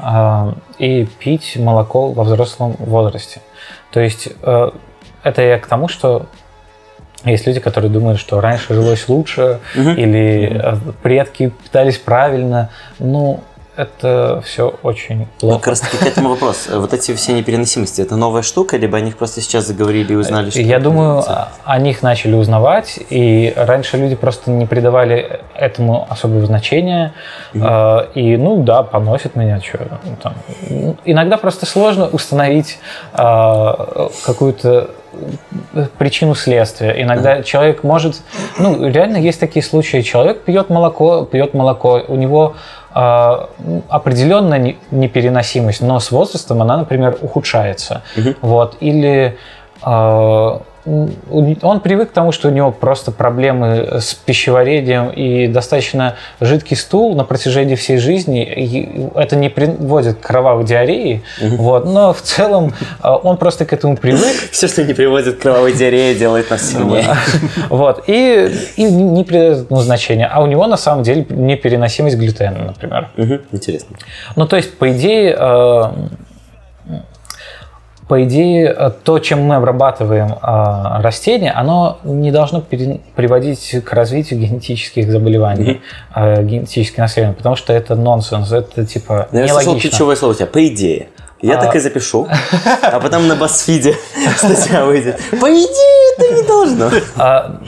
а, 0.00 0.54
и 0.78 1.06
пить 1.18 1.56
молоко 1.56 2.10
во 2.10 2.24
взрослом 2.24 2.74
возрасте. 2.78 3.40
То 3.92 4.00
есть 4.00 4.28
э, 4.42 4.70
это 5.22 5.42
я 5.42 5.58
к 5.58 5.66
тому, 5.66 5.88
что 5.88 6.26
есть 7.24 7.46
люди, 7.46 7.60
которые 7.60 7.90
думают, 7.90 8.18
что 8.18 8.40
раньше 8.40 8.74
жилось 8.74 9.08
лучше, 9.08 9.60
или 9.76 10.50
э, 10.52 10.76
предки 11.02 11.52
питались 11.62 11.98
правильно. 11.98 12.70
Ну, 12.98 13.40
это 13.74 14.42
все 14.44 14.74
очень 14.82 15.20
Ну, 15.20 15.26
плохо. 15.40 15.58
как 15.58 15.66
раз 15.68 15.80
таки 15.80 15.96
к 15.96 16.02
этому 16.06 16.30
вопрос. 16.30 16.68
Вот 16.70 16.92
эти 16.92 17.14
все 17.14 17.32
непереносимости, 17.32 18.02
это 18.02 18.16
новая 18.16 18.42
штука, 18.42 18.76
либо 18.76 18.98
они 18.98 19.08
их 19.08 19.16
просто 19.16 19.40
сейчас 19.40 19.66
заговорили 19.66 20.12
и 20.12 20.16
узнали, 20.16 20.50
что... 20.50 20.60
Я 20.60 20.78
думаю, 20.78 21.20
о 21.20 21.48
о 21.64 21.78
них 21.78 22.02
начали 22.02 22.34
узнавать, 22.34 22.98
и 23.08 23.52
раньше 23.56 23.96
люди 23.96 24.14
просто 24.14 24.50
не 24.50 24.66
придавали 24.66 25.40
этому 25.54 26.06
особого 26.10 26.44
значения. 26.46 27.14
Э, 27.54 28.08
И, 28.14 28.36
ну 28.36 28.62
да, 28.62 28.82
поносит 28.82 29.36
меня, 29.36 29.60
что 29.60 29.78
там. 30.22 30.34
Ну, 30.68 30.96
Иногда 31.04 31.38
просто 31.38 31.64
сложно 31.64 32.08
установить 32.08 32.78
э, 33.14 34.08
какую-то 34.26 34.90
причину 35.98 36.34
следствия. 36.34 37.00
Иногда 37.02 37.42
человек 37.42 37.84
может, 37.84 38.22
ну 38.58 38.86
реально 38.86 39.18
есть 39.18 39.40
такие 39.40 39.62
случаи, 39.62 40.00
человек 40.02 40.42
пьет 40.42 40.70
молоко, 40.70 41.24
пьет 41.24 41.54
молоко, 41.54 42.02
у 42.08 42.16
него 42.16 42.54
определенная 43.88 44.58
не- 44.58 44.78
непереносимость, 44.90 45.80
но 45.80 45.98
с 45.98 46.10
возрастом 46.10 46.62
она, 46.62 46.76
например, 46.76 47.16
ухудшается. 47.20 48.02
Вот. 48.42 48.76
Или 48.80 49.38
у- 49.84 50.62
он 50.84 51.80
привык 51.80 52.10
к 52.10 52.12
тому, 52.12 52.32
что 52.32 52.48
у 52.48 52.50
него 52.50 52.72
просто 52.72 53.12
проблемы 53.12 54.00
с 54.00 54.14
пищеварением 54.14 55.10
и 55.10 55.46
достаточно 55.46 56.16
жидкий 56.40 56.76
стул 56.76 57.14
на 57.14 57.24
протяжении 57.24 57.76
всей 57.76 57.98
жизни. 57.98 58.42
И 58.44 59.08
это 59.14 59.36
не 59.36 59.48
приводит 59.48 60.18
к 60.18 60.20
кровавой 60.20 60.64
диарее, 60.64 61.22
вот, 61.40 61.86
но 61.86 62.12
в 62.12 62.20
целом 62.22 62.74
э, 63.02 63.08
он 63.08 63.36
просто 63.36 63.64
к 63.64 63.72
этому 63.72 63.96
привык. 63.96 64.32
Все, 64.50 64.66
что 64.66 64.84
не 64.84 64.94
приводит 64.94 65.38
к 65.38 65.42
кровавой 65.42 65.72
диарее, 65.72 66.14
делает 66.14 66.50
нас 66.50 66.70
сильнее. 66.70 67.06
Вот, 67.68 68.04
и, 68.06 68.50
и 68.76 68.84
не 68.84 69.24
придает 69.24 69.58
этому 69.58 69.80
значения. 69.80 70.26
А 70.26 70.42
у 70.42 70.46
него 70.46 70.66
на 70.66 70.76
самом 70.76 71.04
деле 71.04 71.24
непереносимость 71.28 72.16
глютена, 72.16 72.64
например. 72.66 73.10
Интересно. 73.52 73.96
Ну, 74.36 74.46
то 74.46 74.56
есть, 74.56 74.76
по 74.78 74.90
идее, 74.90 75.36
э, 75.38 75.84
по 78.08 78.22
идее, 78.24 78.74
э, 78.76 78.90
то, 79.04 79.18
чем 79.20 79.42
мы 79.42 79.54
обрабатываем 79.56 80.32
э, 80.32 81.02
растения, 81.02 81.50
оно 81.52 81.98
не 82.04 82.30
должно 82.30 82.60
приводить 82.60 83.76
к 83.84 83.92
развитию 83.92 84.40
генетических 84.40 85.10
заболеваний, 85.10 85.80
э, 86.14 86.42
генетических 86.42 86.98
наследия, 86.98 87.32
потому 87.32 87.56
что 87.56 87.72
это 87.72 87.94
нонсенс, 87.94 88.52
это 88.52 88.84
типа 88.84 89.28
Ну, 89.32 89.38
Я 89.40 89.48
слышал 89.48 89.72
нелогично. 89.72 89.90
ключевое 89.90 90.16
слово 90.16 90.32
у 90.32 90.34
тебя, 90.34 90.46
по 90.46 90.66
идее. 90.66 91.08
Я 91.40 91.58
А. 91.58 91.60
так 91.60 91.74
и 91.74 91.80
запишу, 91.80 92.28
а 92.82 93.00
потом 93.00 93.26
на 93.26 93.32
BuzzFeed 93.32 93.94
статья 94.36 94.84
выйдет. 94.84 95.18
По 95.40 95.46
идее, 95.46 96.14
это 96.18 96.34
не 96.34 96.46
должно. 96.46 96.90
А, 97.16 97.60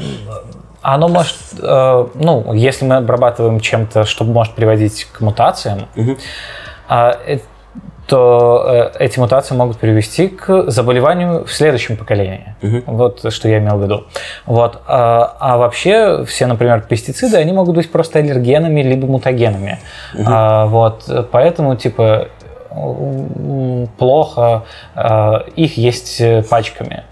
Оно 0.83 1.09
может, 1.09 1.37
э, 1.61 2.07
ну, 2.15 2.53
если 2.53 2.85
мы 2.85 2.97
обрабатываем 2.97 3.59
чем-то, 3.59 4.05
что 4.05 4.25
может 4.25 4.55
приводить 4.55 5.07
к 5.11 5.21
мутациям, 5.23 5.89
э, 6.91 7.39
то 8.07 8.93
э, 8.99 9.05
эти 9.05 9.19
мутации 9.19 9.55
могут 9.55 9.79
привести 9.79 10.29
к 10.29 10.71
заболеванию 10.71 11.45
в 11.45 11.53
следующем 11.53 11.97
поколении. 11.97 12.55
Вот 12.87 13.33
что 13.33 13.49
я 13.49 13.59
имел 13.59 13.79
в 13.79 13.83
виду. 13.83 14.05
Вот. 14.47 14.83
А, 14.87 15.37
а 15.41 15.57
вообще 15.57 16.25
все, 16.27 16.47
например, 16.47 16.83
пестициды, 16.83 17.37
они 17.37 17.53
могут 17.53 17.77
быть 17.77 17.91
просто 17.91 18.19
аллергенами 18.19 18.83
либо 18.83 19.07
мутагенами. 19.07 19.79
А, 20.27 20.67
вот. 20.67 21.29
Поэтому, 21.31 21.77
типа, 21.77 22.29
плохо 23.99 24.65
а, 24.95 25.45
их 25.57 25.77
есть 25.77 26.21
э, 26.21 26.43
пачками. 26.43 27.05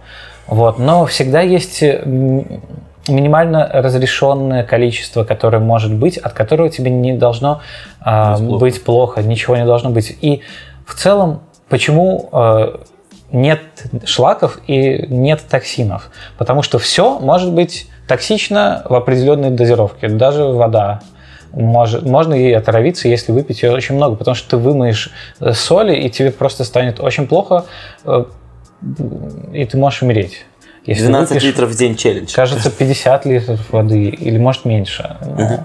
Вот. 0.46 0.78
Но 0.78 1.06
всегда 1.06 1.40
есть 1.40 1.82
м, 1.82 2.60
минимально 3.08 3.68
разрешенное 3.72 4.64
количество, 4.64 5.24
которое 5.24 5.58
может 5.58 5.94
быть, 5.94 6.18
от 6.18 6.32
которого 6.32 6.68
тебе 6.68 6.90
не 6.90 7.12
должно 7.12 7.60
а, 8.00 8.38
быть 8.38 8.84
плохо, 8.84 9.22
ничего 9.22 9.56
не 9.56 9.64
должно 9.64 9.90
быть. 9.90 10.16
И 10.20 10.42
в 10.86 10.94
целом, 10.94 11.42
почему 11.68 12.28
э, 12.32 12.76
нет 13.30 13.60
шлаков 14.04 14.60
и 14.66 15.06
нет 15.08 15.42
токсинов? 15.48 16.10
Потому 16.38 16.62
что 16.62 16.78
все 16.78 17.18
может 17.18 17.52
быть 17.52 17.88
токсично 18.06 18.82
в 18.88 18.94
определенной 18.94 19.50
дозировке, 19.50 20.08
даже 20.08 20.44
вода. 20.44 21.00
Может, 21.52 22.04
можно 22.04 22.32
ей 22.34 22.56
отравиться, 22.56 23.08
если 23.08 23.30
выпить 23.32 23.62
ее 23.62 23.72
очень 23.72 23.94
много, 23.94 24.16
потому 24.16 24.34
что 24.34 24.50
ты 24.50 24.56
вымоешь 24.56 25.10
э, 25.40 25.52
соли, 25.52 25.94
и 25.94 26.08
тебе 26.10 26.30
просто 26.30 26.64
станет 26.64 26.98
очень 27.00 27.26
плохо, 27.26 27.66
э, 28.04 28.24
и 29.52 29.64
ты 29.64 29.76
можешь 29.76 30.02
умереть. 30.02 30.44
Если 30.84 31.04
12 31.04 31.36
выпьешь- 31.36 31.46
литров 31.46 31.70
в 31.70 31.78
день 31.78 31.96
челлендж. 31.96 32.34
кажется, 32.34 32.70
50 32.70 33.26
литров 33.26 33.72
воды, 33.72 34.08
или 34.08 34.38
может 34.38 34.64
меньше. 34.64 35.16
Ну, 35.20 35.60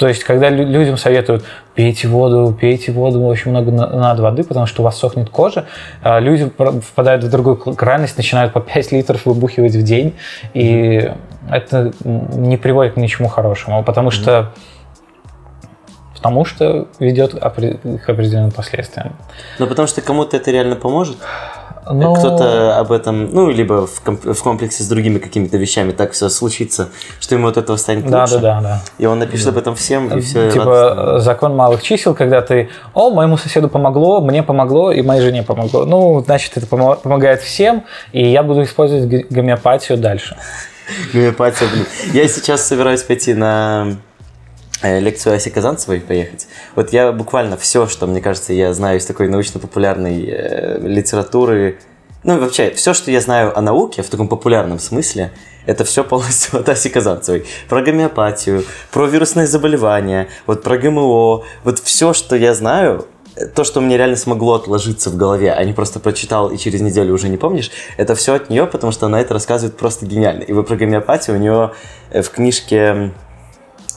То 0.00 0.08
есть, 0.08 0.24
когда 0.24 0.48
лю- 0.48 0.66
людям 0.66 0.96
советуют, 0.96 1.44
пейте 1.74 2.08
воду, 2.08 2.56
пейте 2.58 2.90
воду, 2.90 3.22
очень 3.22 3.50
много 3.50 3.70
на- 3.70 3.86
надо 3.86 4.22
воды, 4.22 4.44
потому 4.44 4.64
что 4.64 4.80
у 4.80 4.84
вас 4.86 4.96
сохнет 4.98 5.28
кожа, 5.28 5.66
а 6.02 6.18
люди 6.20 6.50
впадают 6.80 7.22
в 7.22 7.30
другую 7.30 7.56
крайность, 7.58 8.16
начинают 8.16 8.54
по 8.54 8.60
5 8.60 8.92
литров 8.92 9.26
выбухивать 9.26 9.74
в 9.74 9.82
день, 9.82 10.14
и 10.54 11.12
это 11.50 11.92
не 12.02 12.56
приводит 12.56 12.94
к 12.94 12.96
ничему 12.96 13.28
хорошему, 13.28 13.84
потому 13.84 14.10
что 14.10 14.52
потому 16.16 16.46
что 16.46 16.88
ведет 16.98 17.32
к 17.32 17.44
определенным 18.08 18.52
последствиям. 18.52 19.12
Ну, 19.58 19.66
потому 19.66 19.86
что 19.86 20.00
кому-то 20.00 20.38
это 20.38 20.50
реально 20.50 20.76
поможет. 20.76 21.18
Ну- 21.92 22.14
Кто-то 22.14 22.78
об 22.78 22.92
этом, 22.92 23.30
ну, 23.32 23.50
либо 23.50 23.86
в, 23.86 24.00
комп- 24.02 24.24
в 24.34 24.42
комплексе 24.42 24.82
с 24.82 24.88
другими 24.88 25.18
какими-то 25.18 25.56
вещами 25.56 25.92
так 25.92 26.12
все 26.12 26.28
случится, 26.28 26.88
что 27.20 27.34
ему 27.34 27.48
от 27.48 27.56
этого 27.56 27.76
станет 27.76 28.08
Да, 28.08 28.20
лучше. 28.22 28.38
да, 28.38 28.40
да, 28.40 28.60
да. 28.60 28.82
И 28.98 29.06
он 29.06 29.18
напишет 29.18 29.48
об 29.48 29.58
этом 29.58 29.74
всем, 29.74 30.08
и 30.16 30.20
все. 30.20 30.50
Типа 30.50 31.16
закон 31.20 31.56
малых 31.56 31.82
чисел, 31.82 32.14
когда 32.14 32.40
ты, 32.42 32.68
о, 32.94 33.10
моему 33.10 33.36
соседу 33.36 33.68
помогло, 33.68 34.20
мне 34.20 34.42
помогло 34.42 34.92
и 34.92 35.02
моей 35.02 35.22
жене 35.22 35.42
помогло. 35.42 35.84
Ну, 35.84 36.22
значит, 36.24 36.56
это 36.56 36.66
помо- 36.66 36.96
помогает 37.00 37.40
всем, 37.42 37.84
и 38.12 38.26
я 38.28 38.42
буду 38.42 38.62
использовать 38.62 39.30
гомеопатию 39.30 39.98
дальше. 39.98 40.36
Гомеопатия, 41.12 41.68
блин. 41.72 41.86
Я 42.12 42.26
сейчас 42.28 42.66
собираюсь 42.66 43.02
пойти 43.02 43.34
на 43.34 43.86
э, 43.86 43.94
лекцию 44.82 45.34
Аси 45.34 45.50
Казанцевой 45.50 46.00
поехать. 46.00 46.46
Вот 46.74 46.92
я 46.92 47.12
буквально 47.12 47.56
все, 47.56 47.86
что, 47.86 48.06
мне 48.06 48.20
кажется, 48.20 48.52
я 48.52 48.72
знаю 48.72 48.98
из 48.98 49.06
такой 49.06 49.28
научно-популярной 49.28 50.24
э, 50.26 50.78
литературы, 50.80 51.78
ну, 52.22 52.36
и 52.36 52.40
вообще, 52.40 52.70
все, 52.72 52.92
что 52.92 53.10
я 53.10 53.20
знаю 53.20 53.56
о 53.56 53.62
науке 53.62 54.02
в 54.02 54.10
таком 54.10 54.28
популярном 54.28 54.78
смысле, 54.78 55.32
это 55.66 55.84
все 55.84 56.04
полностью 56.04 56.60
от 56.60 56.68
Аси 56.68 56.90
Казанцевой. 56.90 57.46
Про 57.68 57.82
гомеопатию, 57.82 58.64
про 58.92 59.06
вирусные 59.06 59.46
заболевания, 59.46 60.28
вот 60.46 60.62
про 60.62 60.76
ГМО. 60.76 61.44
Вот 61.64 61.78
все, 61.78 62.12
что 62.12 62.36
я 62.36 62.52
знаю, 62.52 63.06
э, 63.36 63.46
то, 63.46 63.64
что 63.64 63.80
мне 63.80 63.96
реально 63.96 64.16
смогло 64.16 64.54
отложиться 64.54 65.08
в 65.08 65.16
голове, 65.16 65.52
а 65.52 65.64
не 65.64 65.72
просто 65.72 65.98
прочитал 65.98 66.50
и 66.50 66.58
через 66.58 66.82
неделю 66.82 67.14
уже 67.14 67.30
не 67.30 67.38
помнишь, 67.38 67.70
это 67.96 68.14
все 68.14 68.34
от 68.34 68.50
нее, 68.50 68.66
потому 68.66 68.92
что 68.92 69.06
она 69.06 69.18
это 69.20 69.32
рассказывает 69.32 69.78
просто 69.78 70.04
гениально. 70.04 70.42
И 70.42 70.52
вы 70.52 70.62
про 70.62 70.76
гомеопатию 70.76 71.36
у 71.36 71.38
нее 71.38 71.72
э, 72.10 72.20
в 72.20 72.30
книжке 72.30 73.12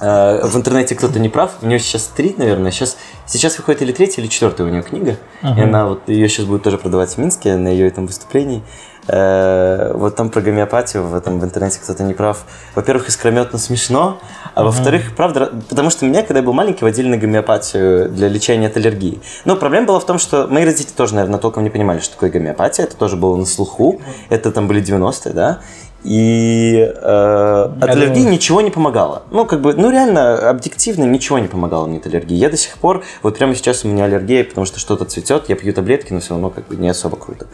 э, 0.04 0.48
в 0.48 0.56
интернете 0.56 0.96
кто-то 0.96 1.20
не 1.20 1.30
прав. 1.30 1.52
У 1.62 1.66
нее 1.66 1.80
сейчас 1.80 2.08
три, 2.08 2.36
наверное. 2.38 2.72
Сейчас, 2.72 2.98
сейчас 3.26 3.58
выходит 3.58 3.82
или 3.82 3.92
третья, 3.92 4.22
или 4.22 4.30
четвертая 4.30 4.68
у 4.68 4.70
нее 4.70 4.84
книга. 4.84 5.18
И 5.42 5.62
она 5.62 5.88
вот 5.88 6.08
ее 6.08 6.28
сейчас 6.30 6.46
будет 6.46 6.64
тоже 6.64 6.78
продавать 6.78 7.12
в 7.14 7.18
Минске 7.18 7.56
на 7.56 7.70
ее 7.70 7.88
этом 7.88 8.08
выступлении. 8.08 8.64
Э, 9.08 9.92
вот 9.94 10.16
там 10.16 10.30
про 10.30 10.42
гомеопатию 10.42 11.04
в 11.04 11.14
этом 11.14 11.40
в 11.40 11.44
интернете 11.44 11.80
кто-то 11.84 12.04
не 12.04 12.14
прав. 12.14 12.46
Во-первых, 12.76 13.10
искрометно 13.10 13.60
смешно, 13.60 14.20
а 14.56 14.64
во-вторых, 14.64 15.16
правда, 15.16 15.52
потому 15.70 15.90
что 15.90 16.06
меня, 16.06 16.22
когда 16.24 16.40
я 16.40 16.46
был 16.46 16.54
маленький, 16.54 16.86
водили 16.86 17.08
на 17.08 17.18
гомеопатию 17.18 18.10
для 18.10 18.30
лечения 18.30 18.68
от 18.68 18.78
аллергии. 18.78 19.20
Но 19.46 19.56
проблема 19.56 19.88
была 19.88 20.00
в 20.00 20.06
том, 20.06 20.20
что 20.20 20.48
мои 20.48 20.64
родители 20.64 20.94
тоже, 20.96 21.16
наверное, 21.16 21.40
толком 21.40 21.64
не 21.64 21.70
понимали, 21.70 22.00
что 22.00 22.14
такое 22.14 22.30
гомеопатия. 22.30 22.86
Это 22.86 22.96
тоже 22.96 23.18
было 23.18 23.36
на 23.36 23.46
слуху. 23.46 24.02
Это 24.30 24.52
там 24.52 24.68
были 24.68 24.82
90-е, 24.82 25.34
да. 25.34 25.60
И 26.04 26.76
э, 26.80 27.70
от 27.82 27.90
аллергии 27.90 28.24
ничего 28.24 28.62
не 28.62 28.72
помогало. 28.72 29.24
Ну, 29.32 29.46
как 29.46 29.62
бы, 29.62 29.74
ну, 29.74 29.90
реально, 29.90 30.50
объективно 30.50 31.06
ничего 31.06 31.40
не 31.40 31.48
помогало 31.48 31.88
мне 31.88 32.00
от 32.00 32.08
аллергии. 32.08 32.36
Я 32.36 32.50
до 32.50 32.58
сих 32.58 32.78
пор, 32.78 33.04
вот 33.22 33.38
прямо 33.38 33.56
сейчас 33.56 33.86
у 33.86 33.88
меня 33.88 34.06
аллергия, 34.06 34.44
потому 34.44 34.66
что 34.66 34.80
что-то 34.80 35.06
цветет, 35.06 35.48
я 35.48 35.56
пью 35.56 35.74
таблетки, 35.74 36.12
но 36.12 36.20
все 36.20 36.32
равно 36.32 36.50
как 36.50 36.68
бы 36.68 36.76
не 36.76 36.90
особо 36.90 37.16
круто. 37.16 37.48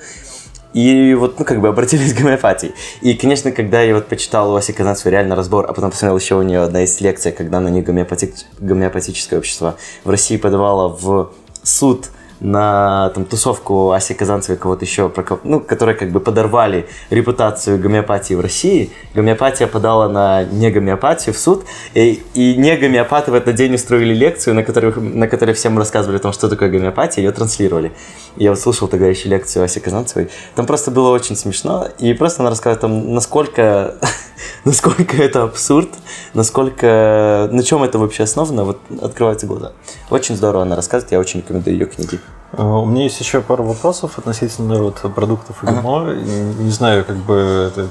И 0.73 1.13
вот, 1.13 1.38
ну, 1.38 1.45
как 1.45 1.61
бы 1.61 1.67
обратились 1.69 2.13
к 2.13 2.17
гомеопатии. 2.17 2.73
И, 3.01 3.13
конечно, 3.13 3.51
когда 3.51 3.81
я 3.81 3.93
вот 3.93 4.07
почитал 4.07 4.49
у 4.49 4.53
Васи 4.53 4.73
Казанцевой 4.73 5.11
реально 5.11 5.35
разбор, 5.35 5.65
а 5.69 5.73
потом 5.73 5.91
посмотрел 5.91 6.17
еще 6.17 6.35
у 6.35 6.41
нее 6.41 6.61
одна 6.61 6.84
из 6.84 6.99
лекций, 7.01 7.31
когда 7.31 7.59
на 7.59 7.67
нее 7.69 7.84
гомеопати... 7.84 8.34
гомеопатическое 8.59 9.39
общество 9.39 9.76
в 10.03 10.09
России 10.09 10.38
подавало 10.38 10.88
в 10.89 11.34
суд 11.61 12.09
на 12.40 13.10
там, 13.10 13.26
тусовку 13.26 13.91
Аси 13.91 14.14
Казанцевой 14.14 14.57
кого-то 14.57 14.86
еще, 14.86 15.11
ну, 15.44 15.60
которые 15.60 15.95
как 15.95 16.11
бы 16.11 16.20
подорвали 16.20 16.88
репутацию 17.10 17.80
гомеопатии 17.80 18.34
в 18.34 18.40
России. 18.40 18.91
Гомеопатия 19.14 19.68
подала 19.68 20.07
на 20.07 20.44
не 20.44 20.72
гомеопатию 20.72 21.34
в 21.34 21.38
суд, 21.38 21.66
и, 21.94 22.24
и 22.34 22.56
не 22.56 22.76
гомеопаты 22.78 23.32
в 23.32 23.34
этот 23.34 23.56
день 23.56 23.76
устроили 23.76 24.14
лекцию, 24.14 24.56
на 24.56 24.64
которой, 24.64 24.94
на 24.95 25.28
которой 25.28 25.53
всем 25.53 25.78
рассказывали 25.78 26.18
о 26.18 26.22
том, 26.22 26.34
что 26.34 26.49
такое 26.49 26.70
гомеопатия, 26.70 27.24
ее 27.24 27.32
транслировали. 27.32 27.91
Я 28.36 28.52
вот 28.52 28.60
слушал 28.60 28.88
тогда 28.88 29.07
еще 29.07 29.30
лекцию 29.30 29.64
Аси 29.66 29.80
Казанцевой. 29.80 30.30
Там 30.56 30.66
просто 30.66 30.91
было 30.91 31.10
очень 31.11 31.36
смешно, 31.36 31.88
и 31.99 32.14
просто 32.14 32.41
она 32.41 32.49
рассказывает 32.49 32.82
там, 32.82 33.14
насколько, 33.14 33.95
насколько 34.64 35.18
это 35.18 35.44
абсурд, 35.44 35.90
насколько, 36.34 37.49
на 37.52 37.64
чем 37.64 37.84
это 37.84 37.99
вообще 37.99 38.24
основано, 38.24 38.64
вот 38.64 38.80
открываются 39.02 39.45
глаза. 39.45 39.74
Очень 40.10 40.36
здорово 40.36 40.64
она 40.64 40.76
рассказывает, 40.76 41.11
я 41.11 41.20
очень 41.20 41.40
рекомендую 41.41 41.76
ее 41.76 41.86
книги. 41.86 42.20
Э, 42.53 42.63
У 42.63 42.85
меня 42.85 43.03
есть 43.03 43.19
еще 43.19 43.41
пару 43.41 43.63
вопросов 43.63 44.17
относительно 44.17 44.81
вот 44.81 44.95
продуктов 45.13 45.63
и 45.63 45.67
ГМО. 45.67 46.13
Не- 46.15 46.63
Не 46.65 46.71
знаю, 46.71 47.05
как 47.05 47.17
бы 47.17 47.71
это 47.71 47.88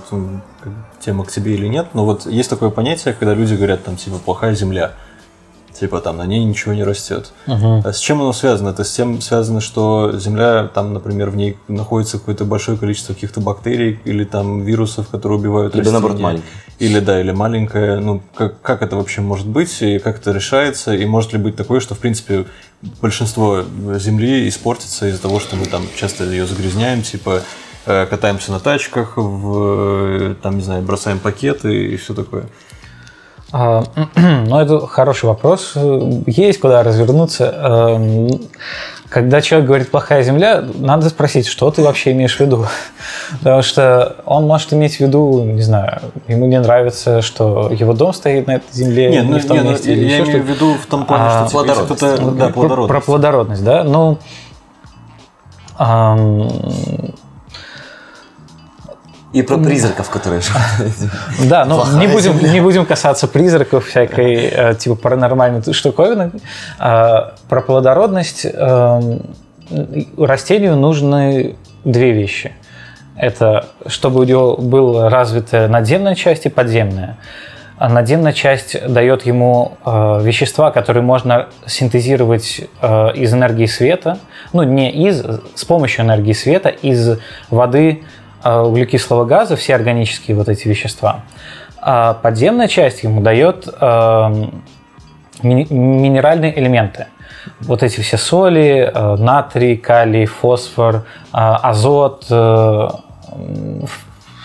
тема 1.01 1.24
к 1.24 1.30
тебе 1.30 1.55
или 1.55 1.68
нет, 1.68 1.89
но 1.94 2.05
вот 2.05 2.26
есть 2.26 2.51
такое 2.51 2.70
понятие, 2.70 3.14
когда 3.14 3.35
люди 3.35 3.55
говорят 3.55 3.85
там 3.85 3.97
типа 3.97 4.18
плохая 4.18 4.55
земля. 4.55 4.93
Типа 5.79 6.01
там 6.01 6.17
на 6.17 6.27
ней 6.27 6.45
ничего 6.45 6.75
не 6.75 6.83
растет. 6.83 7.33
А 7.85 7.93
с 7.93 7.99
чем 7.99 8.21
оно 8.21 8.33
связано? 8.33 8.71
Это 8.71 8.83
с 8.83 8.93
тем 8.93 9.21
связано, 9.21 9.61
что 9.61 10.13
Земля, 10.19 10.69
там, 10.73 10.93
например, 10.93 11.31
в 11.31 11.37
ней 11.37 11.57
находится 11.69 12.19
какое-то 12.19 12.45
большое 12.45 12.77
количество 12.77 13.15
каких-то 13.15 13.41
бактерий 13.41 14.01
или 14.05 14.25
там 14.25 14.63
вирусов, 14.63 15.09
которые 15.09 15.39
убивают 15.39 15.75
Либо, 15.75 15.91
наоборот, 15.91 16.17
растения. 16.17 16.25
маленькая. 16.25 16.49
Или 16.79 17.01
да, 17.01 17.21
или 17.21 17.31
маленькая. 17.31 18.01
Ну, 18.01 18.23
как, 18.35 18.61
как 18.61 18.83
это 18.83 18.97
вообще 18.97 19.21
может 19.21 19.47
быть, 19.47 19.81
и 19.83 19.99
как 19.99 20.19
это 20.19 20.33
решается, 20.33 20.95
и 20.95 21.05
может 21.07 21.33
ли 21.33 21.39
быть 21.39 21.55
такое, 21.55 21.81
что, 21.81 21.95
в 21.95 21.99
принципе, 21.99 22.47
большинство 23.01 23.63
Земли 23.99 24.49
испортится 24.49 25.09
из-за 25.09 25.21
того, 25.23 25.39
что 25.39 25.57
мы 25.57 25.67
там 25.67 25.83
часто 25.97 26.25
ее 26.25 26.47
загрязняем, 26.47 27.03
типа 27.03 27.43
э, 27.87 28.07
катаемся 28.07 28.53
на 28.53 28.61
тачках, 28.61 29.17
в, 29.17 30.31
э, 30.31 30.35
там, 30.43 30.57
не 30.57 30.63
знаю, 30.63 30.83
бросаем 30.83 31.19
пакеты 31.19 31.87
и 31.87 31.97
все 31.97 32.15
такое. 32.15 32.47
А, 33.53 33.85
Ну, 34.16 34.59
это 34.59 34.87
хороший 34.87 35.27
вопрос. 35.27 35.75
Есть 36.27 36.61
куда 36.61 36.83
развернуться. 36.83 37.47
Эм, 37.97 38.29
Когда 39.09 39.41
человек 39.41 39.66
говорит 39.66 39.91
«плохая 39.91 40.23
земля», 40.23 40.62
надо 40.75 41.09
спросить, 41.09 41.47
что 41.47 41.70
ты 41.70 41.83
вообще 41.83 42.12
имеешь 42.12 42.37
в 42.37 42.41
виду. 42.41 42.66
Потому 43.39 43.62
что 43.62 44.16
он 44.27 44.47
может 44.47 44.73
иметь 44.75 44.97
в 44.97 45.01
виду, 45.01 45.45
не 45.45 45.62
знаю, 45.62 46.01
ему 46.29 46.45
не 46.47 46.61
нравится, 46.61 47.23
что 47.23 47.70
его 47.73 47.95
дом 47.95 48.12
стоит 48.12 48.47
на 48.47 48.57
этой 48.57 48.70
земле, 48.73 49.09
Не, 49.09 49.16
не 49.19 49.23
ну, 49.23 49.39
в 49.39 49.47
том 49.47 49.57
не, 49.57 49.62
ну, 49.62 49.70
месте, 49.70 49.93
или 49.95 50.05
я 50.09 50.19
еще 50.19 50.25
имею 50.33 50.43
в 50.45 50.47
виду 50.47 50.75
в 50.75 50.85
том 50.87 51.07
плане, 51.07 51.25
А, 51.27 51.49
что 51.49 51.65
типа, 51.65 51.75
плодородность. 51.75 52.37
да, 52.39 52.45
Про- 52.49 52.53
плодородность. 52.53 52.89
Про 52.89 53.01
плодородность, 53.01 53.65
да? 53.65 53.85
Ну, 53.85 54.19
ам, 55.79 56.49
И 59.33 59.43
про 59.43 59.59
призраков, 59.59 60.09
которые 60.09 60.41
живут. 60.41 60.95
Да, 61.49 61.65
но 61.67 61.77
Плохая 61.77 62.01
не 62.01 62.07
будем, 62.07 62.53
не 62.53 62.61
будем 62.61 62.87
касаться 62.87 63.29
призраков, 63.29 63.87
всякой 63.87 64.37
э, 64.47 64.75
типа 64.75 64.95
паранормальной 64.95 65.63
штуковины. 65.73 66.33
А, 66.79 67.35
Про 67.49 67.61
плодородность 67.61 68.47
эм, 68.47 69.23
растению 70.17 70.77
нужны 70.77 71.57
две 71.85 72.13
вещи. 72.13 72.53
Это 73.17 73.67
чтобы 73.87 74.21
у 74.21 74.25
него 74.25 74.57
была 74.57 75.11
развитая 75.11 75.69
надземная 75.69 76.15
часть 76.15 76.47
и 76.47 76.49
подземная. 76.49 77.19
А 77.77 77.89
надземная 77.89 78.33
часть 78.33 78.77
дает 78.89 79.25
ему 79.25 79.73
э, 79.85 80.21
вещества, 80.23 80.73
которые 80.73 81.03
можно 81.03 81.47
синтезировать 81.65 82.63
э, 82.81 83.13
из 83.15 83.33
энергии 83.33 83.67
света, 83.67 84.19
ну 84.53 84.65
не 84.65 84.91
из, 84.91 85.25
с 85.55 85.65
помощью 85.65 86.05
энергии 86.05 86.33
света 86.33 86.71
из 86.71 87.19
воды, 87.51 88.03
углекислого 88.44 89.24
газа, 89.24 89.56
все 89.56 89.74
органические 89.74 90.36
вот 90.36 90.48
эти 90.48 90.69
вещества. 90.69 91.24
А 91.81 92.15
подземная 92.15 92.69
часть 92.69 93.02
ему 93.02 93.20
дает 93.20 93.69
эм, 93.81 94.62
минеральные 95.43 96.59
элементы. 96.59 97.06
Вот 97.60 97.82
эти 97.82 98.01
все 98.01 98.16
соли, 98.16 98.90
э, 98.93 99.16
натрий, 99.16 99.77
калий, 99.77 100.27
фосфор, 100.27 100.97
э, 100.97 101.01
азот, 101.32 102.27
э, 102.31 102.89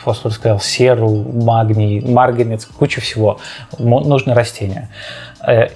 фосфор 0.04 0.32
сказал, 0.32 0.60
серу, 0.60 1.10
магний, 1.10 2.02
марганец, 2.02 2.66
куча 2.66 3.02
всего. 3.02 3.40
Нужны 3.80 4.34
растения. 4.34 4.90
Э, 5.46 5.68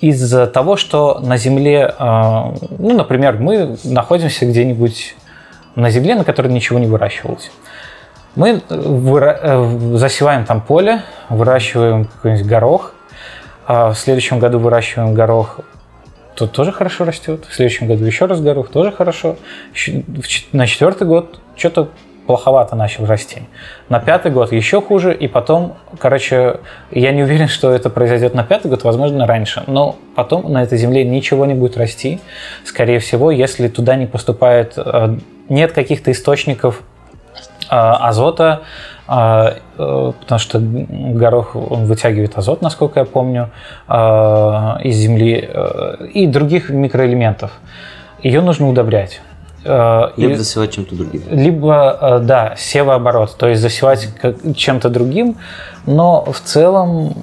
Из-за 0.00 0.46
того, 0.46 0.76
что 0.76 1.20
на 1.20 1.36
Земле, 1.36 1.94
э, 1.98 2.04
ну, 2.78 2.94
например, 2.94 3.38
мы 3.38 3.76
находимся 3.84 4.46
где-нибудь 4.46 5.16
на 5.74 5.90
Земле, 5.90 6.14
на 6.14 6.24
которой 6.24 6.48
ничего 6.52 6.78
не 6.78 6.86
выращивалось. 6.86 7.50
Мы 8.34 8.62
выра- 8.68 9.38
э, 9.42 9.96
засеваем 9.96 10.44
там 10.44 10.60
поле, 10.62 11.02
выращиваем 11.28 12.06
какой-нибудь 12.06 12.46
горох, 12.46 12.94
а 13.66 13.90
в 13.90 13.98
следующем 13.98 14.38
году 14.38 14.58
выращиваем 14.58 15.14
горох, 15.14 15.60
то 16.34 16.46
тоже 16.46 16.72
хорошо 16.72 17.04
растет. 17.04 17.44
В 17.48 17.54
следующем 17.54 17.86
году 17.86 18.04
еще 18.04 18.24
раз 18.24 18.40
горох, 18.40 18.70
тоже 18.70 18.90
хорошо. 18.90 19.36
На 20.52 20.66
четвертый 20.66 21.06
год 21.06 21.40
что-то 21.56 21.90
плоховато 22.26 22.76
начал 22.76 23.04
расти. 23.04 23.42
На 23.88 24.00
пятый 24.00 24.32
год 24.32 24.52
еще 24.52 24.80
хуже, 24.80 25.14
и 25.14 25.28
потом, 25.28 25.76
короче, 25.98 26.60
я 26.90 27.12
не 27.12 27.22
уверен, 27.22 27.48
что 27.48 27.70
это 27.70 27.90
произойдет 27.90 28.34
на 28.34 28.44
пятый 28.44 28.68
год, 28.68 28.84
возможно, 28.84 29.26
раньше, 29.26 29.64
но 29.66 29.96
потом 30.14 30.50
на 30.50 30.62
этой 30.62 30.78
земле 30.78 31.04
ничего 31.04 31.46
не 31.46 31.54
будет 31.54 31.76
расти. 31.76 32.20
Скорее 32.64 33.00
всего, 33.00 33.30
если 33.30 33.68
туда 33.68 33.96
не 33.96 34.06
поступает, 34.06 34.74
э, 34.76 35.16
нет 35.52 35.72
каких-то 35.72 36.10
источников 36.10 36.82
э, 37.70 37.74
азота, 37.76 38.62
э, 39.08 39.12
э, 39.78 40.12
потому 40.20 40.38
что 40.38 40.58
горох 40.60 41.54
он 41.56 41.84
вытягивает 41.86 42.36
азот, 42.38 42.62
насколько 42.62 43.00
я 43.00 43.04
помню, 43.06 43.50
э, 43.88 43.92
из 44.84 44.96
земли 44.96 45.48
э, 45.52 46.06
и 46.14 46.26
других 46.26 46.70
микроэлементов. 46.70 47.50
Ее 48.22 48.40
нужно 48.40 48.68
удобрять. 48.68 49.20
э, 49.64 50.08
и- 50.16 50.22
Либо 50.22 50.36
засевать 50.36 50.72
чем-то 50.72 50.94
другим. 50.96 51.22
либо, 51.30 52.18
да, 52.22 52.54
севооборот, 52.56 53.36
то 53.38 53.46
есть 53.48 53.62
засевать 53.62 54.08
чем-то 54.56 54.88
другим, 54.88 55.36
но 55.86 56.24
в 56.24 56.40
целом, 56.40 57.14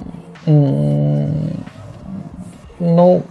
ну, 2.78 3.22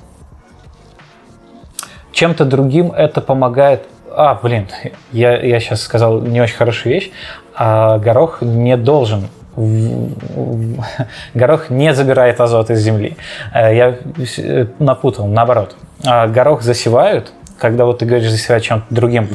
чем-то 2.12 2.46
другим 2.46 2.92
это 2.92 3.22
помогает. 3.22 3.82
А, 4.16 4.40
блин, 4.42 4.68
я, 5.12 5.38
я 5.40 5.60
сейчас 5.60 5.82
сказал 5.82 6.22
не 6.22 6.42
очень 6.42 6.56
хорошую 6.56 6.94
вещь. 6.94 7.12
А 7.56 7.98
горох 7.98 8.42
не 8.42 8.78
должен 8.78 9.28
горох 11.34 11.70
не 11.70 11.94
забирает 11.94 12.40
азот 12.40 12.70
из 12.70 12.80
земли. 12.80 13.18
Э, 13.54 13.76
Я 13.76 13.96
э, 14.38 14.66
напутал, 14.80 15.28
наоборот. 15.28 15.76
А 16.06 16.28
Горох 16.28 16.62
засевают, 16.62 17.34
когда 17.58 17.84
вот 17.86 18.00
ты 18.00 18.06
говоришь 18.06 18.30
засевать 18.32 18.64
чем-то 18.64 18.86
другим, 18.90 19.28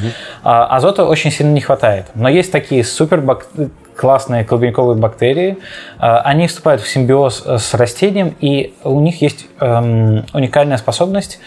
а 0.43 0.65
азота 0.77 1.05
очень 1.05 1.31
сильно 1.31 1.53
не 1.53 1.61
хватает. 1.61 2.07
Но 2.15 2.29
есть 2.31 2.51
такие 2.53 2.83
супер 2.85 3.21
бак- 3.21 3.47
классные 3.97 4.45
клубниковые 4.45 4.97
бактерии, 4.97 5.59
а, 5.99 6.21
они 6.21 6.47
вступают 6.47 6.81
в 6.81 6.89
симбиоз 6.89 7.43
э, 7.45 7.59
с 7.59 7.75
растением, 7.75 8.35
и 8.41 8.73
у 8.83 8.99
них 9.01 9.21
есть 9.21 9.47
эм, 9.61 10.25
уникальная 10.33 10.79
способность 10.79 11.39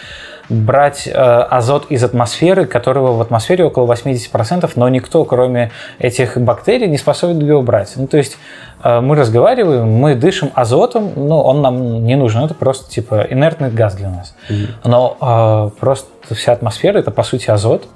брать 0.50 1.08
э, 1.08 1.12
азот 1.12 1.88
из 1.90 2.04
атмосферы, 2.04 2.66
которого 2.66 3.14
в 3.14 3.22
атмосфере 3.22 3.66
около 3.66 3.92
80%, 3.92 4.70
но 4.76 4.90
никто, 4.90 5.24
кроме 5.26 5.72
этих 6.00 6.38
бактерий, 6.38 6.88
не 6.88 6.98
способен 6.98 7.40
его 7.40 7.62
брать. 7.62 7.94
Ну, 7.96 8.08
то 8.08 8.18
есть 8.18 8.38
э, 8.84 9.00
мы 9.02 9.16
разговариваем, 9.16 9.90
мы 9.90 10.16
дышим 10.16 10.52
азотом, 10.54 11.12
но 11.16 11.44
он 11.44 11.62
нам 11.62 12.06
не 12.06 12.16
нужен, 12.16 12.44
это 12.44 12.54
просто 12.54 12.90
типа 12.90 13.28
инертный 13.30 13.70
газ 13.70 13.96
для 13.96 14.10
нас. 14.10 14.36
Но 14.84 15.18
э, 15.20 15.80
просто 15.80 16.10
вся 16.34 16.54
атмосфера 16.54 16.98
это 17.00 17.12
по 17.12 17.24
сути 17.24 17.50
азот. 17.50 17.88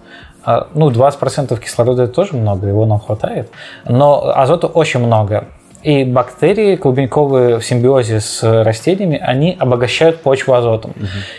Ну, 0.73 0.90
20% 0.90 1.60
кислорода 1.60 2.03
это 2.03 2.14
тоже 2.14 2.36
много, 2.36 2.65
его 2.65 2.88
нам 2.88 2.99
хватает. 2.99 3.52
Но 3.86 4.32
азота 4.36 4.65
очень 4.65 4.99
много. 4.99 5.45
И 5.84 6.03
бактерии 6.03 6.76
клубниковые 6.76 7.60
в 7.60 7.66
симбиозе 7.66 8.20
с 8.20 8.44
растениями, 8.44 9.18
они 9.18 9.56
обогащают 9.60 10.22
почву 10.22 10.53
азотом. 10.53 10.94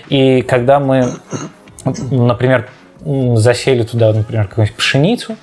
И 0.08 0.42
когда 0.42 0.80
мы, 0.80 1.06
например, 2.10 2.68
засели 3.04 3.82
туда, 3.82 4.12
например, 4.12 4.48
какую-нибудь 4.48 4.76
пшеницу, 4.76 5.36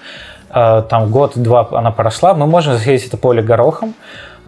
э, 0.50 0.84
там 0.90 1.12
год-два 1.12 1.68
она 1.72 1.92
поросла, 1.92 2.34
мы 2.34 2.46
можем 2.46 2.74
засеять 2.74 3.06
это 3.06 3.18
поле 3.18 3.42
горохом, 3.42 3.96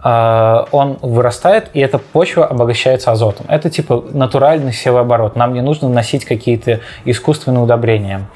он 0.04 0.98
вырастает, 1.00 1.70
и 1.74 1.80
эта 1.80 1.98
почва 1.98 2.44
обогащается 2.44 3.12
азотом. 3.12 3.46
Это 3.48 3.70
типа 3.70 4.04
натуральный 4.12 4.72
севооборот. 4.72 5.36
Нам 5.36 5.54
не 5.54 5.60
нужно 5.60 5.88
вносить 5.88 6.24
какие-то 6.24 6.80
искусственные 7.04 7.62
удобрения. 7.62 8.26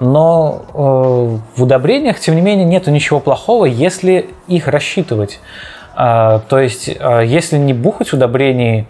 Но 0.00 0.62
э, 0.72 1.56
в 1.56 1.62
удобрениях, 1.62 2.20
тем 2.20 2.36
не 2.36 2.40
менее, 2.40 2.64
нет 2.64 2.86
ничего 2.86 3.20
плохого, 3.20 3.64
если 3.64 4.30
их 4.46 4.68
рассчитывать. 4.68 5.40
Э, 5.96 6.40
то 6.48 6.58
есть, 6.58 6.88
э, 6.88 7.22
если 7.26 7.58
не 7.58 7.72
бухать 7.74 8.12
удобрений 8.12 8.86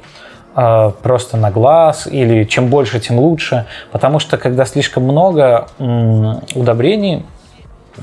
э, 0.55 0.93
просто 1.03 1.39
на 1.39 1.51
глаз, 1.51 2.07
или 2.07 2.45
чем 2.45 2.69
больше, 2.69 3.01
тем 3.01 3.19
лучше. 3.19 3.65
Потому 3.91 4.19
что 4.19 4.37
когда 4.37 4.67
слишком 4.67 5.05
много 5.05 5.69
удобрений, 5.79 7.17
э, 7.17 7.38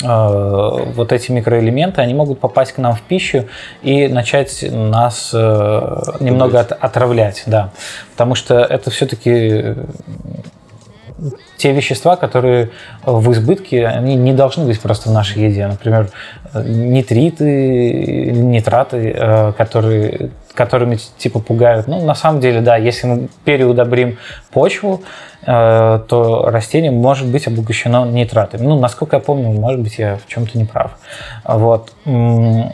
вот 0.01 1.11
эти 1.11 1.31
микроэлементы, 1.31 2.01
они 2.01 2.13
могут 2.13 2.39
попасть 2.39 2.73
к 2.73 2.77
нам 2.77 2.95
в 2.95 3.01
пищу 3.01 3.45
и 3.81 4.07
начать 4.07 4.63
нас 4.69 5.31
э, 5.34 6.01
немного 6.19 6.59
от- 6.59 6.72
отравлять, 6.72 7.43
да. 7.45 7.72
Потому 8.11 8.35
что 8.35 8.55
это 8.59 8.91
все-таки 8.91 9.76
те 11.57 11.72
вещества, 11.72 12.15
которые 12.15 12.72
в 13.05 13.31
избытке, 13.31 13.88
они 13.88 14.15
не 14.15 14.34
должны 14.34 14.65
быть 14.65 14.80
просто 14.81 15.09
в 15.09 15.13
нашей 15.13 15.43
еде. 15.43 15.65
Например, 15.67 16.09
э, 16.53 16.63
нитриты, 16.63 18.31
нитраты, 18.31 19.13
э, 19.15 19.53
которые, 19.53 20.31
которыми 20.56 20.98
типа 21.18 21.40
пугают. 21.40 21.88
Ну, 21.88 22.03
на 22.03 22.15
самом 22.15 22.40
деле, 22.40 22.61
да, 22.61 22.77
если 22.77 23.07
мы 23.07 23.30
переудобрим 23.44 24.18
почву, 24.52 25.03
э, 25.45 25.99
то 26.07 26.49
растение 26.49 26.91
может 26.91 27.27
быть 27.27 27.48
обогащено 27.48 28.06
нитратами. 28.06 28.65
Ну, 28.65 28.80
насколько 28.80 29.18
я 29.18 29.22
помню, 29.22 29.52
может 29.52 29.82
быть, 29.82 29.99
я 29.99 30.18
в 30.18 30.27
чем-то 30.27 30.57
не 30.57 30.65
прав. 30.65 30.91
Вот. 31.44 31.91
Ну, 32.06 32.72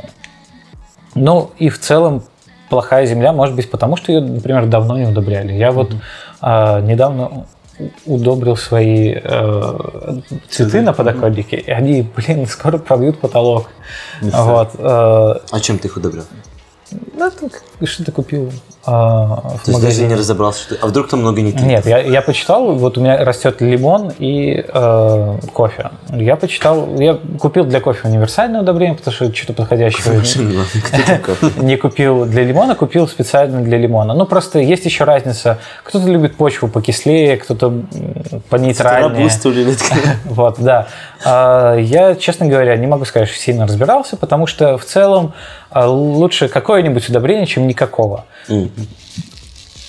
и 1.58 1.70
в 1.70 1.80
целом 1.80 2.24
плохая 2.70 3.06
земля 3.06 3.34
может 3.34 3.56
быть 3.56 3.70
потому, 3.70 3.98
что 3.98 4.14
ее, 4.14 4.22
например, 4.22 4.66
давно 4.66 4.98
не 4.98 5.06
удобряли. 5.06 5.52
Я 5.52 5.72
вот 5.72 5.91
а, 6.40 6.80
недавно 6.80 7.45
удобрил 8.06 8.56
свои 8.56 9.16
э, 9.16 9.74
цветы 10.49 10.82
на 10.82 10.94
подоконнике, 10.94 11.58
и 11.58 11.72
они, 11.72 12.08
блин, 12.16 12.45
скоро 12.48 12.78
пробьют 12.78 13.20
потолок. 13.20 13.70
Вот. 14.22 14.72
э, 14.78 15.34
А 15.52 15.60
чем 15.62 15.80
ты 15.80 15.88
их 15.88 15.98
удобрил? 15.98 16.24
Ну, 16.91 17.31
как- 17.31 17.63
что-то 17.88 18.11
купил 18.11 18.51
а, 18.84 19.57
в 19.57 19.65
То 19.65 19.72
есть 19.72 19.81
даже 19.81 20.03
не 20.03 20.15
разобрался, 20.15 20.63
что... 20.63 20.76
А 20.81 20.88
вдруг 20.88 21.07
там 21.07 21.19
много 21.19 21.41
нитритов? 21.41 21.68
Нет, 21.68 21.85
я, 21.85 21.99
я 21.99 22.22
почитал, 22.23 22.73
вот 22.73 22.97
у 22.97 23.01
меня 23.01 23.23
растет 23.23 23.61
лимон 23.61 24.11
и 24.18 24.65
э, 24.68 25.38
кофе. 25.53 25.91
Я 26.09 26.35
почитал, 26.35 26.95
я 26.99 27.19
купил 27.39 27.65
для 27.65 27.80
кофе 27.80 28.07
универсальное 28.07 28.61
удобрение, 28.61 28.95
потому 28.95 29.13
что 29.13 29.35
что-то 29.35 29.53
кто 30.84 30.97
такой? 31.05 31.51
не 31.63 31.77
купил 31.77 32.26
для 32.26 32.43
лимона, 32.43 32.73
купил 32.73 33.07
специально 33.07 33.61
для 33.61 33.77
лимона. 33.77 34.15
Ну, 34.15 34.26
просто 34.26 34.57
есть 34.57 34.85
еще 34.85 35.03
разница. 35.03 35.59
Кто-то 35.84 36.07
любит 36.07 36.35
почву 36.35 36.68
покислее, 36.68 37.38
кто-то 37.38 37.84
понейтральнее. 38.49 39.27
Или 39.43 39.77
Вот, 40.26 40.55
да. 40.59 40.88
А, 41.23 41.76
Я, 41.77 42.15
честно 42.15 42.47
говоря, 42.47 42.76
не 42.77 42.88
могу 42.88 43.05
сказать, 43.05 43.30
что 43.30 43.38
сильно 43.38 43.68
разбирался, 43.68 44.18
потому 44.18 44.47
что 44.47 44.80
в 44.80 44.85
целом 44.85 45.34
лучше 45.76 46.48
какое-нибудь 46.48 47.10
удобрение, 47.10 47.45
чем 47.45 47.68
никакого. 47.68 48.26
М. 48.49 48.72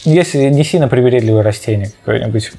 Если 0.05 0.49
не 0.49 0.65
сильно 0.65 0.89
привередливое 0.89 1.43
растение 1.43 1.93
какое-нибудь. 2.05 2.53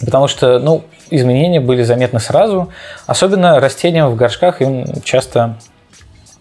Потому 0.00 0.28
что, 0.28 0.58
ну, 0.58 0.84
изменения 1.10 1.60
были 1.60 1.82
заметны 1.82 2.20
сразу. 2.20 2.72
Особенно 3.06 3.60
растениям 3.60 4.10
в 4.10 4.16
горшках 4.16 4.60
им 4.60 4.84
часто 5.02 5.56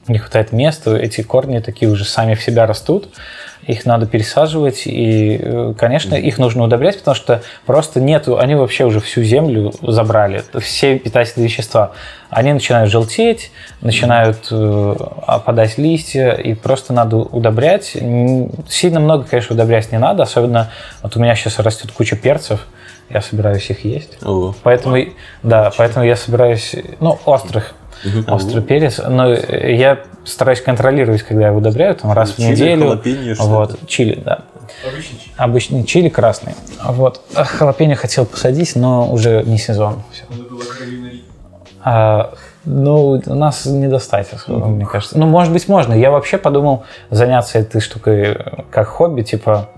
не 0.07 0.17
хватает 0.17 0.51
места, 0.51 0.95
эти 0.95 1.21
корни 1.21 1.59
такие 1.59 1.89
уже 1.89 2.05
сами 2.05 2.35
в 2.35 2.41
себя 2.43 2.65
растут, 2.65 3.09
их 3.65 3.85
надо 3.85 4.05
пересаживать, 4.05 4.83
и, 4.85 5.39
э, 5.41 5.73
конечно, 5.77 6.15
их 6.15 6.37
нужно 6.37 6.63
удобрять, 6.63 6.99
потому 6.99 7.15
что 7.15 7.41
просто 7.65 8.01
нету, 8.01 8.37
они 8.37 8.55
вообще 8.55 8.83
уже 8.83 8.99
всю 8.99 9.23
землю 9.23 9.71
забрали, 9.81 10.43
все 10.59 10.99
питательные 10.99 11.47
вещества. 11.47 11.93
Они 12.29 12.51
начинают 12.51 12.91
желтеть, 12.91 13.51
начинают 13.79 14.47
э, 14.51 14.95
опадать 15.27 15.77
листья, 15.77 16.31
и 16.31 16.53
просто 16.55 16.91
надо 16.91 17.15
удобрять. 17.17 17.95
Сильно 18.67 18.99
много, 18.99 19.23
конечно, 19.23 19.53
удобрять 19.53 19.91
не 19.93 19.97
надо, 19.97 20.23
особенно 20.23 20.69
вот 21.01 21.15
у 21.15 21.21
меня 21.21 21.33
сейчас 21.35 21.59
растет 21.59 21.91
куча 21.93 22.17
перцев, 22.17 22.67
я 23.09 23.21
собираюсь 23.21 23.69
их 23.69 23.85
есть. 23.85 24.17
О, 24.25 24.53
Поэтому, 24.63 24.97
и- 24.97 25.11
да, 25.41 25.71
поэтому 25.77 26.03
я 26.05 26.17
собираюсь, 26.17 26.75
ну, 26.99 27.17
острых, 27.25 27.75
острый 28.27 28.61
перец, 28.61 28.99
но 28.99 29.33
я 29.33 29.99
стараюсь 30.25 30.61
контролировать, 30.61 31.23
когда 31.23 31.47
я 31.47 31.53
удобряю, 31.53 31.95
там 31.95 32.11
раз 32.11 32.31
в 32.31 32.37
Чили, 32.37 32.51
неделю. 32.51 32.81
халапеньо, 32.89 33.35
что 33.35 33.43
вот, 33.45 33.87
чили, 33.87 34.21
да. 34.23 34.39
Обычный 34.87 35.19
чай. 35.19 35.33
Обычный 35.37 35.83
чили 35.83 36.09
красный. 36.09 36.53
Вот. 36.83 37.21
А 37.35 37.43
Халапеньо 37.43 37.95
хотел 37.95 38.25
посадить, 38.25 38.75
но 38.75 39.11
уже 39.11 39.43
не 39.43 39.57
сезон. 39.57 40.03
Ри. 40.79 41.23
А, 41.83 42.33
ну, 42.65 43.21
у 43.25 43.33
нас 43.35 43.65
не 43.65 43.87
достать 43.87 44.31
особо, 44.31 44.67
мне 44.67 44.85
кажется. 44.85 45.17
Ну, 45.17 45.25
может 45.25 45.51
быть, 45.51 45.67
можно. 45.67 45.93
Я 45.93 46.11
вообще 46.11 46.37
подумал 46.37 46.85
заняться 47.09 47.59
этой 47.59 47.81
штукой 47.81 48.21
э, 48.21 48.35
как 48.71 48.87
хобби, 48.87 49.21
типа 49.21 49.69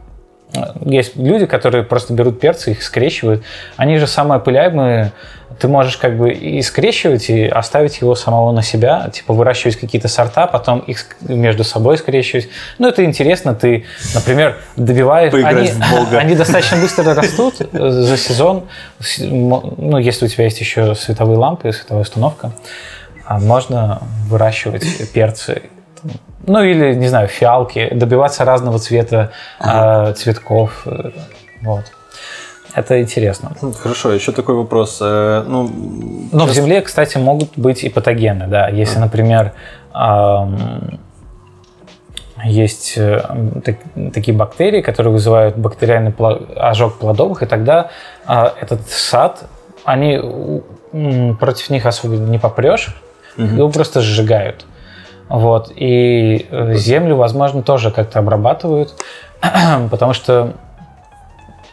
э, 0.53 0.59
есть 0.81 1.15
люди, 1.15 1.47
которые 1.47 1.83
просто 1.83 2.13
берут 2.13 2.39
перцы, 2.39 2.71
их 2.71 2.83
скрещивают. 2.83 3.43
Они 3.75 3.97
же 3.97 4.05
самые 4.05 4.39
опыляемые. 4.39 5.13
Ты 5.59 5.67
можешь 5.67 5.97
как 5.97 6.17
бы 6.17 6.31
и 6.31 6.61
скрещивать, 6.61 7.29
и 7.29 7.45
оставить 7.45 8.01
его 8.01 8.15
самого 8.15 8.51
на 8.51 8.61
себя, 8.61 9.09
типа 9.13 9.33
выращивать 9.33 9.77
какие-то 9.77 10.07
сорта, 10.07 10.47
потом 10.47 10.79
их 10.79 11.05
между 11.21 11.63
собой 11.63 11.97
скрещивать. 11.97 12.49
Ну, 12.77 12.87
это 12.89 13.05
интересно. 13.05 13.55
Ты, 13.55 13.85
например, 14.13 14.57
добиваешь... 14.75 15.31
Поиграть 15.31 15.55
Они, 15.55 15.67
в 15.69 15.91
Бога. 15.91 16.17
они 16.17 16.35
достаточно 16.35 16.77
быстро 16.81 17.13
растут 17.13 17.55
э, 17.59 17.89
за 17.89 18.17
сезон. 18.17 18.63
Ну, 19.19 19.97
если 19.97 20.25
у 20.25 20.27
тебя 20.27 20.45
есть 20.45 20.59
еще 20.59 20.95
световые 20.95 21.37
лампы, 21.37 21.71
световая 21.71 22.03
установка, 22.03 22.51
а 23.25 23.39
можно 23.39 24.01
выращивать 24.27 25.11
перцы. 25.11 25.63
Ну, 26.47 26.61
или, 26.61 26.93
не 26.93 27.07
знаю, 27.07 27.27
фиалки, 27.27 27.89
добиваться 27.93 28.45
разного 28.45 28.77
цвета 28.77 29.31
а, 29.59 30.13
цветков. 30.13 30.83
э, 30.85 31.11
Вот. 31.61 31.85
Это 32.75 33.01
интересно. 33.01 33.51
Хорошо, 33.81 34.11
еще 34.11 34.31
такой 34.31 34.55
вопрос. 34.55 34.99
Э, 35.01 35.43
Ну, 35.47 35.69
Но 36.33 36.45
в 36.45 36.51
земле, 36.51 36.81
кстати, 36.81 37.17
могут 37.17 37.57
быть 37.57 37.83
и 37.85 37.89
патогены, 37.89 38.47
да. 38.47 38.67
Если, 38.67 38.99
например, 38.99 39.53
есть 42.43 42.97
э, 42.97 43.21
так- 43.63 44.13
такие 44.13 44.35
бактерии, 44.37 44.81
которые 44.81 45.13
вызывают 45.13 45.57
бактериальный 45.57 46.13
ожог 46.57 46.99
плодовых, 46.99 47.43
и 47.43 47.45
тогда 47.45 47.89
а, 48.25 48.53
этот 48.59 48.87
сад, 48.89 49.45
они 49.85 50.19
против 51.39 51.69
них 51.69 51.85
особо 51.85 52.15
не 52.15 52.39
попрешь, 52.39 52.95
его 53.37 53.69
просто 53.69 54.01
сжигают. 54.01 54.65
Вот. 55.29 55.71
И 55.75 56.45
э, 56.51 56.73
землю, 56.75 57.15
возможно, 57.15 57.63
тоже 57.63 57.89
как-то 57.89 58.19
обрабатывают, 58.19 58.93
потому 59.89 60.13
что 60.13 60.43
ну, 60.43 60.53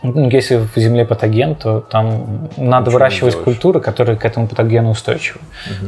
если 0.03 0.57
в 0.57 0.77
земле 0.77 1.05
патоген, 1.05 1.55
то 1.55 1.81
там 1.81 2.49
надо 2.57 2.91
выращивать 2.91 3.37
культуры, 3.37 3.81
которые 3.81 4.16
к 4.16 4.24
этому 4.24 4.49
патогену 4.49 4.91
устойчивы. 4.91 5.41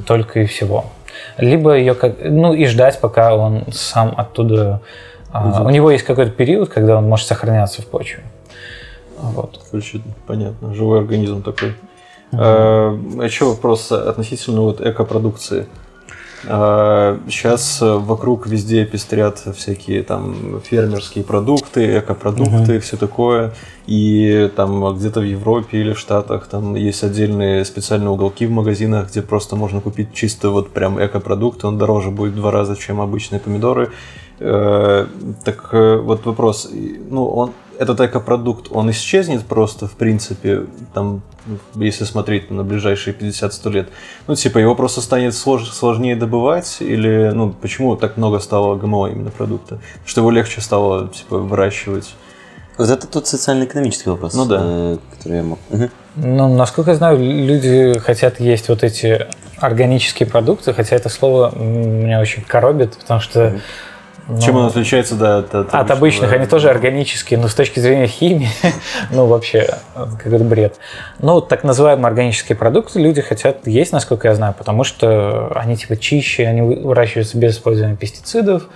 Только 0.06 0.40
и 0.40 0.46
всего. 0.46 0.86
Либо 1.38 1.76
ее 1.76 1.94
как. 1.94 2.16
Ну 2.22 2.52
и 2.52 2.66
ждать, 2.66 3.00
пока 3.00 3.34
он 3.34 3.64
сам 3.72 4.14
оттуда. 4.16 4.80
а, 5.32 5.64
у 5.64 5.70
него 5.70 5.90
есть 5.90 6.04
какой-то 6.04 6.30
период, 6.30 6.68
когда 6.68 6.98
он 6.98 7.08
может 7.08 7.26
сохраняться 7.26 7.82
в 7.82 7.86
почве. 7.86 8.22
Вот. 9.18 9.60
Короче, 9.70 10.00
понятно, 10.26 10.74
живой 10.74 11.00
организм 11.00 11.42
такой. 11.42 11.74
А 12.32 12.96
еще 13.22 13.46
вопрос 13.46 13.90
относительно 13.92 14.62
вот 14.62 14.80
экопродукции. 14.80 15.66
Сейчас 16.46 17.78
вокруг 17.80 18.46
везде 18.46 18.84
пестрят 18.84 19.42
всякие 19.56 20.02
там 20.02 20.60
фермерские 20.62 21.24
продукты, 21.24 21.98
экопродукты, 21.98 22.78
все 22.80 22.96
такое. 22.96 23.52
И 23.86 24.50
там 24.56 24.96
где-то 24.96 25.20
в 25.20 25.24
Европе 25.24 25.78
или 25.78 25.92
в 25.92 25.98
Штатах 25.98 26.46
там 26.46 26.74
есть 26.74 27.04
отдельные 27.04 27.64
специальные 27.64 28.10
уголки 28.10 28.46
в 28.46 28.50
магазинах, 28.50 29.10
где 29.10 29.20
просто 29.20 29.56
можно 29.56 29.80
купить 29.80 30.14
чисто 30.14 30.50
вот 30.50 30.70
прям 30.70 30.98
экопродукт, 31.04 31.64
он 31.64 31.78
дороже 31.78 32.10
будет 32.10 32.32
в 32.32 32.36
два 32.36 32.50
раза, 32.50 32.76
чем 32.76 33.00
обычные 33.00 33.40
помидоры. 33.40 33.90
Э, 34.40 35.06
Так 35.44 35.68
э, 35.72 35.96
вот 35.98 36.26
вопрос, 36.26 36.70
ну 37.10 37.26
он 37.26 37.50
этот 37.78 38.00
экопродукт, 38.00 38.68
он 38.70 38.90
исчезнет 38.90 39.44
просто, 39.44 39.86
в 39.86 39.92
принципе, 39.92 40.66
там, 40.92 41.22
если 41.74 42.04
смотреть 42.04 42.50
на 42.50 42.62
ближайшие 42.64 43.14
50-100 43.14 43.70
лет? 43.70 43.88
Ну, 44.26 44.34
типа, 44.34 44.58
его 44.58 44.74
просто 44.74 45.00
станет 45.00 45.32
слож- 45.34 45.70
сложнее 45.72 46.16
добывать? 46.16 46.78
Или, 46.80 47.30
ну, 47.34 47.50
почему 47.52 47.96
так 47.96 48.16
много 48.16 48.38
стало 48.38 48.76
ГМО 48.76 49.08
именно 49.10 49.30
продукта? 49.30 49.78
Что 50.04 50.20
его 50.20 50.30
легче 50.30 50.60
стало, 50.60 51.08
типа, 51.08 51.38
выращивать? 51.38 52.14
Вот 52.76 52.90
это 52.90 53.06
тот 53.06 53.26
социально-экономический 53.26 54.10
вопрос, 54.10 54.34
Ну 54.34 54.46
да. 54.46 54.60
э, 54.62 54.98
который 55.16 55.36
я 55.36 55.42
мог. 55.44 55.58
Мгм. 55.70 55.90
Ну, 56.16 56.54
насколько 56.56 56.90
я 56.90 56.96
знаю, 56.96 57.18
люди 57.18 57.98
хотят 57.98 58.40
есть 58.40 58.68
вот 58.68 58.82
эти 58.82 59.26
органические 59.58 60.28
продукты, 60.28 60.72
хотя 60.72 60.96
это 60.96 61.08
слово 61.08 61.56
меня 61.56 62.20
очень 62.20 62.42
коробит, 62.42 62.96
потому 62.96 63.20
что... 63.20 63.60
ну, 64.26 64.40
Чем 64.40 64.56
он 64.56 64.66
отличается, 64.66 65.16
да, 65.16 65.38
от, 65.38 65.54
от 65.54 65.74
От 65.74 65.90
обычных, 65.90 66.32
они 66.32 66.46
тоже 66.46 66.70
органические, 66.70 67.38
но 67.38 67.48
с 67.48 67.54
точки 67.54 67.78
зрения 67.80 68.06
химии, 68.06 68.48
ну, 69.10 69.26
вообще, 69.26 69.68
какой-то 69.94 70.44
бред. 70.44 70.76
Ну, 71.18 71.40
так 71.42 71.62
называемые 71.62 72.06
органические 72.06 72.56
продукты 72.56 73.00
люди 73.00 73.20
хотят 73.20 73.66
есть, 73.66 73.92
насколько 73.92 74.28
я 74.28 74.34
знаю, 74.34 74.54
потому 74.56 74.82
что 74.84 75.52
они, 75.54 75.76
типа, 75.76 75.96
чище, 75.96 76.46
они 76.46 76.62
вы- 76.62 76.80
выращиваются 76.80 77.36
без 77.36 77.54
использования 77.56 77.96
пестицидов, 77.96 78.68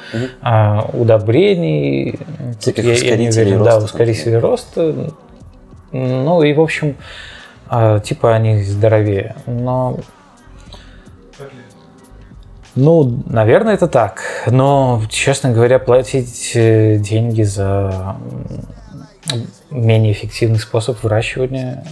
а, 0.42 0.88
удобрений, 0.92 2.18
Всяких 2.60 2.84
я- 2.84 2.92
я 2.94 3.16
не 3.16 3.28
уверен, 3.30 3.64
да, 3.64 3.76
роста, 3.76 3.84
ускорителей 3.84 4.38
роста. 4.38 4.94
Ну, 5.92 6.42
и, 6.42 6.52
в 6.52 6.60
общем, 6.60 6.96
а, 7.68 8.00
типа, 8.00 8.34
они 8.34 8.62
здоровее. 8.62 9.34
Но 9.46 9.98
ну, 12.78 13.22
наверное, 13.26 13.74
это 13.74 13.88
так. 13.88 14.22
Но, 14.46 15.02
честно 15.09 15.50
говоря, 15.50 15.80
платить 15.80 16.52
э, 16.55 16.96
деньги 16.98 17.42
за 17.42 18.16
менее 19.70 20.12
эффективный 20.12 20.60
способ 20.60 21.02
выращивания. 21.02 21.84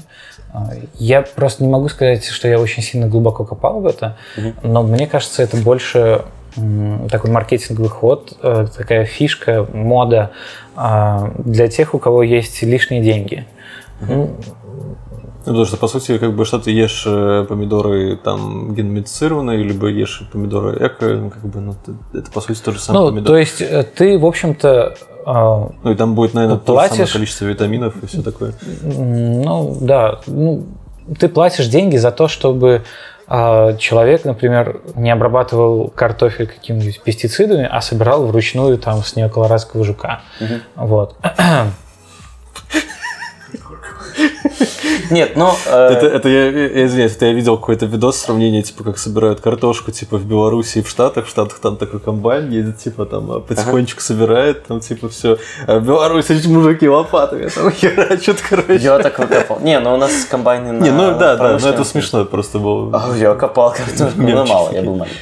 а, 0.54 0.70
Я 0.94 1.22
просто 1.22 1.64
не 1.64 1.70
могу 1.70 1.88
сказать, 1.88 2.24
что 2.24 2.46
я 2.46 2.60
очень 2.60 2.84
сильно 2.84 3.08
глубоко 3.08 3.44
копал 3.44 3.80
в 3.80 3.86
это, 3.86 4.16
но 4.62 4.84
мне 4.84 5.06
кажется, 5.06 5.42
это 5.42 5.56
больше 5.56 6.22
такой 7.10 7.30
маркетинговый 7.30 7.90
ход, 7.90 8.38
э, 8.42 8.66
такая 8.74 9.04
фишка, 9.04 9.66
мода 9.72 10.30
для 11.38 11.68
тех, 11.68 11.94
у 11.94 11.98
кого 11.98 12.22
есть 12.22 12.62
лишние 12.62 13.02
деньги. 13.02 13.44
Ну, 14.00 14.36
Ну, 15.46 15.52
потому 15.52 15.64
что, 15.64 15.76
по 15.76 15.86
сути, 15.86 16.18
как 16.18 16.34
бы, 16.34 16.44
что 16.44 16.58
ты 16.58 16.72
ешь 16.72 17.04
э, 17.06 17.46
помидоры 17.48 18.16
там 18.16 18.74
геномодифицированные, 18.74 19.62
либо 19.62 19.86
ешь 19.86 20.22
помидоры 20.32 20.76
эко, 20.84 21.06
ну, 21.06 21.30
как 21.30 21.44
бы, 21.46 21.60
ну, 21.60 21.74
это, 22.12 22.30
по 22.32 22.40
сути, 22.40 22.60
тот 22.60 22.74
же 22.74 22.80
самый 22.80 22.98
ну, 22.98 23.08
помидор. 23.10 23.26
то 23.26 23.36
есть 23.38 23.60
э, 23.62 23.84
ты, 23.84 24.18
в 24.18 24.26
общем-то, 24.26 24.96
а, 25.24 25.70
Ну, 25.82 25.90
и 25.92 25.94
там 25.94 26.14
будет, 26.14 26.34
наверное, 26.34 26.58
Ты 26.58 26.66
то 26.66 26.72
же 26.72 26.78
самое 26.78 26.96
платишь- 26.98 27.12
количество 27.12 27.44
витаминов 27.44 28.02
и 28.02 28.06
все 28.06 28.22
такое. 28.22 28.54
Ну, 28.82 29.76
да. 29.80 30.20
Ну, 30.26 30.66
ты 31.18 31.28
платишь 31.28 31.68
деньги 31.68 31.96
за 31.96 32.10
то, 32.10 32.26
чтобы 32.28 32.82
а, 33.28 33.74
человек, 33.74 34.24
например, 34.24 34.80
не 34.94 35.10
обрабатывал 35.10 35.88
картофель 35.88 36.46
какими-нибудь 36.46 37.00
пестицидами, 37.02 37.68
а 37.70 37.80
собирал 37.80 38.26
вручную 38.26 38.78
там 38.78 39.02
с 39.02 39.16
нее 39.16 39.28
колорадского 39.28 39.84
жука. 39.84 40.22
Вот. 40.74 41.16
Нет, 45.10 45.36
ну... 45.36 45.50
э, 45.66 45.88
Это, 45.92 46.06
это 46.06 46.28
я, 46.28 46.50
я 46.50 46.86
извиняюсь, 46.86 47.14
это 47.16 47.26
я 47.26 47.32
видел 47.32 47.56
какой-то 47.56 47.86
видос 47.86 48.18
сравнение, 48.18 48.62
типа, 48.62 48.84
как 48.84 48.98
собирают 48.98 49.40
картошку, 49.40 49.90
типа, 49.92 50.16
в 50.16 50.24
Беларуси 50.26 50.78
и 50.78 50.82
в 50.82 50.88
Штатах. 50.88 51.26
В 51.26 51.28
Штатах 51.28 51.58
там 51.58 51.76
такой 51.76 52.00
комбайн 52.00 52.50
едет, 52.50 52.78
типа, 52.78 53.06
там, 53.06 53.30
а, 53.30 53.40
потихонечку 53.40 54.00
собирает, 54.00 54.66
там, 54.66 54.80
типа, 54.80 55.08
все. 55.08 55.38
А 55.66 55.78
в 55.78 55.84
Беларуси 55.86 56.32
эти 56.32 56.48
мужики 56.48 56.88
лопатами 56.88 57.48
там 57.48 57.70
херачат, 57.72 58.40
короче. 58.48 58.76
Я 58.76 58.98
так 58.98 59.18
выкопал. 59.18 59.60
Не, 59.60 59.78
ну 59.80 59.94
у 59.94 59.96
нас 59.96 60.12
комбайны 60.30 60.72
на 60.72 60.82
Не, 60.82 60.90
ну 60.90 61.18
да, 61.18 61.36
да, 61.36 61.58
но 61.60 61.68
это 61.68 61.84
смешно 61.84 62.24
просто 62.24 62.58
было. 62.58 62.90
А, 62.92 63.16
Я 63.16 63.34
копал 63.34 63.72
картошку, 63.72 64.20
но 64.20 64.24
Мемчики. 64.24 64.52
мало, 64.52 64.70
я 64.72 64.82
был 64.82 64.96
маленький. 64.96 65.18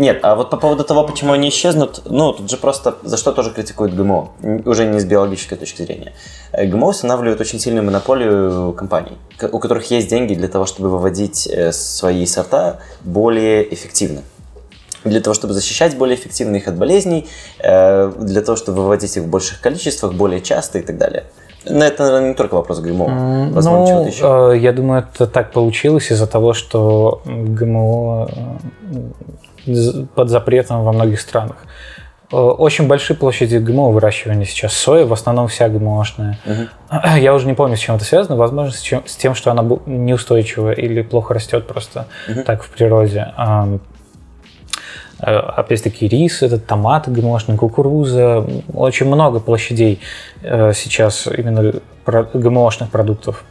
Нет, 0.00 0.20
а 0.22 0.34
вот 0.34 0.48
по 0.48 0.56
поводу 0.56 0.82
того, 0.82 1.04
почему 1.04 1.32
они 1.32 1.50
исчезнут, 1.50 2.00
ну, 2.06 2.32
тут 2.32 2.48
же 2.48 2.56
просто 2.56 2.94
за 3.02 3.18
что 3.18 3.32
тоже 3.32 3.50
критикуют 3.50 3.94
ГМО, 3.94 4.30
уже 4.64 4.86
не 4.86 4.98
с 4.98 5.04
биологической 5.04 5.56
точки 5.56 5.82
зрения. 5.82 6.14
Э, 6.52 6.64
ГМО 6.64 6.86
устанавливают 6.86 7.38
очень 7.38 7.60
сильную 7.60 7.84
монополию 7.84 8.72
компаний, 8.72 9.18
у 9.52 9.58
которых 9.58 9.90
есть 9.90 10.08
деньги 10.08 10.32
для 10.32 10.48
того, 10.48 10.64
чтобы 10.64 10.88
выводить 10.88 11.46
э, 11.46 11.70
свои 11.72 12.24
сорта 12.24 12.78
более 13.02 13.74
эффективно. 13.74 14.22
Для 15.04 15.20
того, 15.20 15.34
чтобы 15.34 15.52
защищать 15.52 15.98
более 15.98 16.16
эффективно 16.16 16.56
их 16.56 16.66
от 16.66 16.76
болезней, 16.76 17.28
э, 17.58 18.10
для 18.20 18.40
того, 18.40 18.56
чтобы 18.56 18.80
выводить 18.80 19.18
их 19.18 19.24
в 19.24 19.28
больших 19.28 19.60
количествах, 19.60 20.14
более 20.14 20.40
часто 20.40 20.78
и 20.78 20.82
так 20.82 20.96
далее. 20.96 21.24
Но 21.66 21.84
это, 21.84 22.04
наверное, 22.04 22.28
не 22.30 22.34
только 22.34 22.54
вопрос 22.54 22.80
ГМО, 22.80 23.50
возможно, 23.52 23.80
ну, 23.80 23.86
чего-то 23.86 24.08
еще. 24.54 24.62
я 24.62 24.72
думаю, 24.72 25.06
это 25.12 25.26
так 25.26 25.52
получилось 25.52 26.10
из-за 26.10 26.26
того, 26.26 26.54
что 26.54 27.20
ГМО 27.26 28.30
под 30.14 30.28
запретом 30.28 30.84
во 30.84 30.92
многих 30.92 31.20
странах. 31.20 31.56
Очень 32.30 32.86
большие 32.86 33.16
площади 33.16 33.56
ГМО 33.56 33.90
выращивания 33.90 34.44
сейчас. 34.44 34.72
Соя 34.72 35.04
в 35.04 35.12
основном 35.12 35.48
вся 35.48 35.68
ГМОшная. 35.68 36.38
Я 37.18 37.34
уже 37.34 37.46
не 37.48 37.54
помню, 37.54 37.76
с 37.76 37.80
чем 37.80 37.96
это 37.96 38.04
связано. 38.04 38.36
Возможно, 38.36 38.72
с, 38.72 38.80
чем- 38.80 39.02
с 39.04 39.16
тем, 39.16 39.34
что 39.34 39.50
она 39.50 39.64
неустойчивая 39.86 40.74
или 40.74 41.02
плохо 41.02 41.34
растет 41.34 41.66
просто 41.66 42.06
так 42.46 42.62
в 42.62 42.70
природе. 42.70 43.32
Э, 43.36 43.78
Опять-таки 45.36 46.06
рис, 46.08 46.42
этот 46.42 46.66
томат 46.66 47.10
ГМОшный, 47.10 47.56
кукуруза. 47.56 48.46
Очень 48.72 49.06
много 49.06 49.40
площадей 49.40 50.00
э, 50.42 50.72
сейчас 50.72 51.26
именно 51.26 51.74
ГМОшных 52.06 52.90
продуктов. 52.90 53.44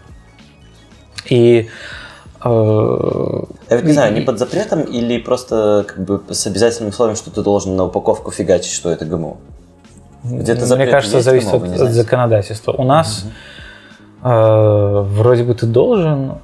И 1.29 1.67
Я 2.43 2.49
вот 2.49 3.83
не 3.83 3.91
знаю, 3.91 4.13
они 4.13 4.21
под 4.21 4.39
запретом 4.39 4.81
или 4.81 5.17
просто 5.17 5.85
как 5.87 6.03
бы 6.03 6.21
с 6.29 6.47
обязательным 6.47 6.89
условием, 6.89 7.17
что 7.17 7.31
ты 7.31 7.41
должен 7.41 7.75
на 7.75 7.85
упаковку 7.85 8.31
фигачить, 8.31 8.71
что 8.71 8.89
это 8.89 9.05
ГМО? 9.05 9.37
Где-то 10.23 10.75
Мне 10.75 10.87
кажется, 10.87 11.17
есть 11.17 11.25
зависит 11.25 11.51
ГМО, 11.51 11.75
от, 11.75 11.81
от 11.81 11.91
законодательства. 11.91 12.71
У 12.71 12.83
нас 12.83 13.25
э, 14.23 15.05
вроде 15.05 15.43
бы 15.43 15.53
ты 15.53 15.65
должен. 15.65 16.35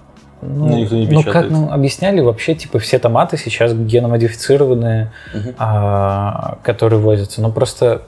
Ну, 0.41 0.67
Но 0.67 0.77
никто 0.77 0.95
не 0.95 1.07
ну, 1.07 1.23
как 1.23 1.49
нам 1.49 1.71
объясняли, 1.71 2.19
вообще, 2.19 2.55
типа, 2.55 2.77
все 2.79 2.99
томаты 2.99 3.37
сейчас 3.37 3.73
геномодифицированные, 3.73 5.11
а, 5.57 6.57
которые 6.61 6.99
возятся. 6.99 7.41
Но 7.41 7.51
просто 7.51 8.03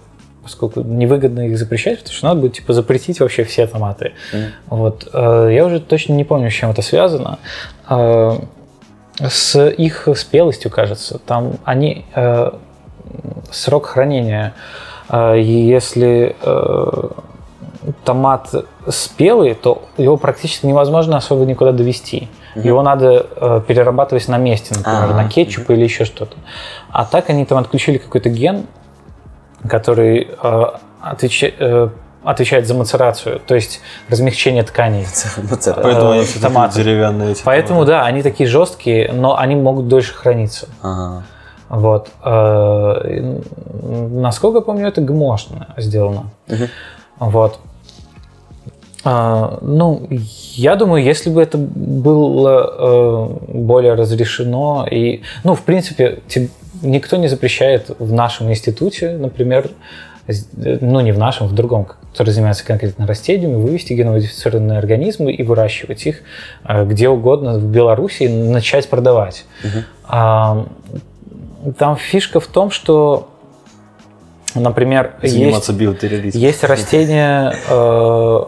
поскольку 0.48 0.82
невыгодно 0.82 1.48
их 1.48 1.57
запрещать, 1.57 1.99
потому 1.99 2.15
что 2.15 2.26
надо 2.28 2.40
будет 2.40 2.53
типа 2.53 2.72
запретить 2.72 3.19
вообще 3.19 3.44
все 3.44 3.68
томаты. 3.68 4.14
Вот. 4.68 5.07
Э, 5.14 5.49
Я 5.52 5.65
уже 5.65 5.82
точно 5.82 6.14
не 6.14 6.24
помню, 6.24 6.49
с 6.49 6.53
чем 6.53 6.69
это 6.72 6.82
связано. 6.82 7.38
Э, 7.90 8.38
С 9.19 9.60
их 9.69 10.07
спелостью, 10.15 10.72
кажется. 10.72 11.19
Там 11.19 11.56
они 11.65 12.06
э, 12.15 12.52
срок 13.52 13.88
хранения. 13.88 14.53
Если 15.36 16.36
томат 18.03 18.49
спелый, 18.90 19.53
то 19.53 19.84
его 19.98 20.18
практически 20.18 20.65
невозможно 20.65 21.18
особо 21.18 21.45
никуда 21.45 21.72
довести. 21.72 22.28
Его 22.56 22.82
надо 22.82 23.26
э, 23.36 23.61
перерабатывать 23.68 24.28
на 24.28 24.38
месте, 24.38 24.74
например, 24.76 25.11
А, 25.11 25.14
на 25.14 25.30
кетчуп 25.30 25.69
или 25.69 25.84
еще 25.84 26.06
что-то. 26.06 26.36
А 26.91 27.06
так 27.06 27.30
они 27.30 27.45
там 27.45 27.60
отключили 27.60 27.98
какой-то 27.99 28.30
ген, 28.30 28.65
который 29.67 30.27
э, 30.43 30.63
отвеча- 31.01 31.53
э, 31.59 31.89
отвечает 32.23 32.67
за 32.67 32.73
мацерацию, 32.73 33.39
то 33.39 33.55
есть 33.55 33.79
размягчение 34.09 34.63
тканей. 34.63 35.05
Поэтому 35.75 36.11
Э, 36.11 36.13
они 36.15 36.23
все 36.25 36.34
такие 36.34 36.47
томаты. 36.49 36.84
деревянные. 36.84 37.31
эти 37.31 37.43
Поэтому, 37.43 37.79
томаты. 37.85 37.91
да, 37.91 38.05
они 38.05 38.21
такие 38.21 38.49
жесткие, 38.49 39.11
но 39.13 39.38
они 39.38 39.55
могут 39.55 39.88
дольше 39.88 40.13
храниться. 40.13 40.67
Ага. 40.81 41.23
Вот. 41.69 42.09
Э, 42.23 43.38
Насколько 44.09 44.57
я 44.59 44.61
помню, 44.61 44.88
это 44.88 45.01
ГМОшно 45.01 45.67
сделано. 45.77 46.25
Вот. 47.19 47.59
А, 49.03 49.59
Ну, 49.61 50.07
я 50.09 50.75
думаю, 50.75 51.03
если 51.03 51.29
бы 51.29 51.41
это 51.41 51.57
было 51.57 52.73
э, 52.77 53.53
более 53.53 53.93
разрешено, 53.93 54.85
и, 54.89 55.21
ну, 55.43 55.53
в 55.55 55.61
принципе, 55.61 56.19
никто 56.81 57.17
не 57.17 57.27
запрещает 57.27 57.91
в 57.99 58.11
нашем 58.11 58.49
институте, 58.49 59.11
например, 59.11 59.69
э, 60.27 60.33
ну, 60.81 60.99
не 61.01 61.11
в 61.11 61.17
нашем, 61.17 61.47
в 61.47 61.53
другом, 61.53 61.85
который 61.85 62.31
занимается 62.31 62.65
конкретно 62.65 63.07
растениями, 63.07 63.55
вывести 63.55 63.93
геномодифицированные 63.93 64.79
организмы 64.79 65.31
и 65.31 65.43
выращивать 65.43 66.05
их 66.05 66.21
э, 66.63 66.85
где 66.85 67.09
угодно 67.09 67.57
в 67.57 67.65
Беларуси 67.65 68.23
и 68.23 68.27
начать 68.29 68.89
продавать. 68.89 69.45
А, 70.03 70.65
Там 71.77 71.97
фишка 71.97 72.39
в 72.39 72.47
том, 72.47 72.71
что, 72.71 73.29
например, 74.55 75.15
есть... 75.21 75.35
Заниматься. 75.35 75.73
Есть 76.37 76.63
растения, 76.63 77.53
э, 77.69 78.39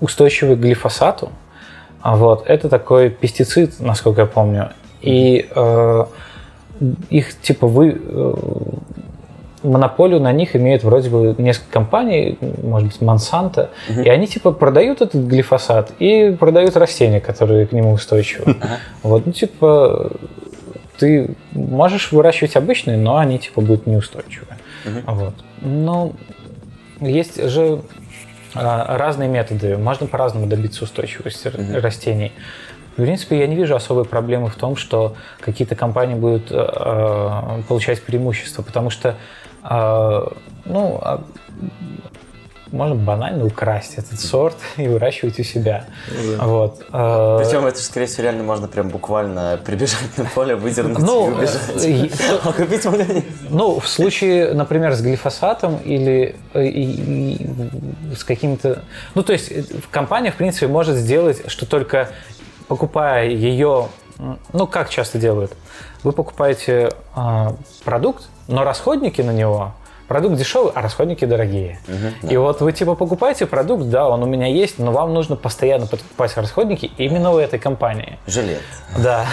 устойчивые 0.00 0.56
к 0.56 0.60
глифосату. 0.60 1.30
Вот. 2.02 2.44
Это 2.46 2.68
такой 2.68 3.08
пестицид, 3.08 3.80
насколько 3.80 4.22
я 4.22 4.26
помню. 4.26 4.72
И 5.00 5.48
э, 5.54 6.04
их 7.10 7.40
типа 7.40 7.66
вы 7.66 8.00
э, 8.02 8.34
монополию 9.62 10.20
на 10.20 10.32
них 10.32 10.54
имеют 10.56 10.84
вроде 10.84 11.10
бы 11.10 11.34
несколько 11.38 11.72
компаний, 11.72 12.38
может 12.62 12.88
быть, 12.88 13.00
Монсанто, 13.00 13.70
и 13.88 14.08
они 14.08 14.26
типа 14.26 14.52
продают 14.52 15.00
этот 15.00 15.24
глифосат 15.26 15.92
и 15.98 16.36
продают 16.38 16.76
растения, 16.76 17.20
которые 17.20 17.66
к 17.66 17.72
нему 17.72 17.92
устойчивы. 17.92 18.56
Вот, 19.02 19.26
ну 19.26 19.32
типа 19.32 20.12
ты 20.98 21.34
можешь 21.52 22.12
выращивать 22.12 22.56
обычные, 22.56 22.96
но 22.96 23.16
они 23.16 23.38
типа 23.38 23.60
будут 23.60 23.86
неустойчивые. 23.86 24.58
Вот. 25.06 25.34
Ну, 25.60 26.14
есть 27.00 27.42
же 27.42 27.80
а, 28.54 28.96
разные 28.96 29.28
методы. 29.28 29.76
Можно 29.76 30.06
по-разному 30.06 30.46
добиться 30.46 30.84
устойчивости 30.84 31.48
р- 31.48 31.82
растений. 31.82 32.32
В 32.94 33.02
принципе, 33.02 33.40
я 33.40 33.46
не 33.48 33.56
вижу 33.56 33.74
особой 33.74 34.04
проблемы 34.04 34.48
в 34.48 34.54
том, 34.54 34.76
что 34.76 35.16
какие-то 35.40 35.74
компании 35.74 36.14
будут 36.14 36.52
э, 36.52 36.54
э, 36.56 37.62
получать 37.66 38.00
преимущество, 38.02 38.62
потому 38.62 38.90
что, 38.90 39.16
э, 39.68 40.26
ну, 40.64 40.98
а, 41.02 41.24
можно 42.70 42.94
банально 42.94 43.46
украсть 43.46 43.94
этот 43.96 44.20
сорт 44.20 44.54
и 44.76 44.86
выращивать 44.86 45.40
у 45.40 45.42
себя. 45.42 45.86
Вот. 46.38 46.82
Э, 46.92 47.40
Причем 47.42 47.66
это 47.66 47.80
скорее 47.82 48.06
всего, 48.06 48.22
реально 48.24 48.44
можно 48.44 48.68
прям 48.68 48.90
буквально 48.90 49.58
прибежать 49.64 50.16
на 50.16 50.26
поле, 50.26 50.54
выдернуть 50.54 50.98
Ну, 50.98 51.30
и 51.30 51.34
убежать. 51.34 51.84
э, 51.84 51.90
и- 51.90 52.10
А 52.44 52.52
купить 52.56 52.84
можно 52.84 53.06
Ну, 53.50 53.80
в 53.80 53.88
случае, 53.88 54.54
например, 54.54 54.94
с 54.94 55.00
глифосатом 55.02 55.78
или 55.78 56.36
и- 56.54 56.58
и 56.58 58.14
с 58.14 58.22
каким-то... 58.22 58.84
Ну, 59.16 59.24
то 59.24 59.32
есть 59.32 59.50
компания, 59.90 60.30
в 60.30 60.36
принципе, 60.36 60.68
может 60.68 60.94
сделать, 60.94 61.42
что 61.50 61.66
только 61.66 62.10
покупая 62.68 63.28
ее... 63.28 63.88
Ну, 64.52 64.66
как 64.66 64.90
часто 64.90 65.18
делают? 65.18 65.56
Вы 66.02 66.12
покупаете 66.12 66.90
а, 67.14 67.54
продукт, 67.84 68.28
но 68.48 68.64
расходники 68.64 69.20
на 69.20 69.32
него... 69.32 69.72
Продукт 70.08 70.36
дешевый, 70.36 70.72
а 70.74 70.82
расходники 70.82 71.24
дорогие. 71.24 71.78
И 72.22 72.36
вот 72.36 72.60
вы 72.60 72.72
типа 72.72 72.94
покупаете 72.94 73.46
продукт, 73.46 73.84
да, 73.84 74.08
он 74.08 74.22
у 74.22 74.26
меня 74.26 74.46
есть, 74.46 74.78
но 74.78 74.92
вам 74.92 75.14
нужно 75.14 75.36
постоянно 75.36 75.86
покупать 75.86 76.36
расходники 76.36 76.90
именно 76.98 77.32
у 77.32 77.38
этой 77.38 77.58
компании. 77.58 78.18
Жилет. 78.26 78.62
Да. 78.98 79.26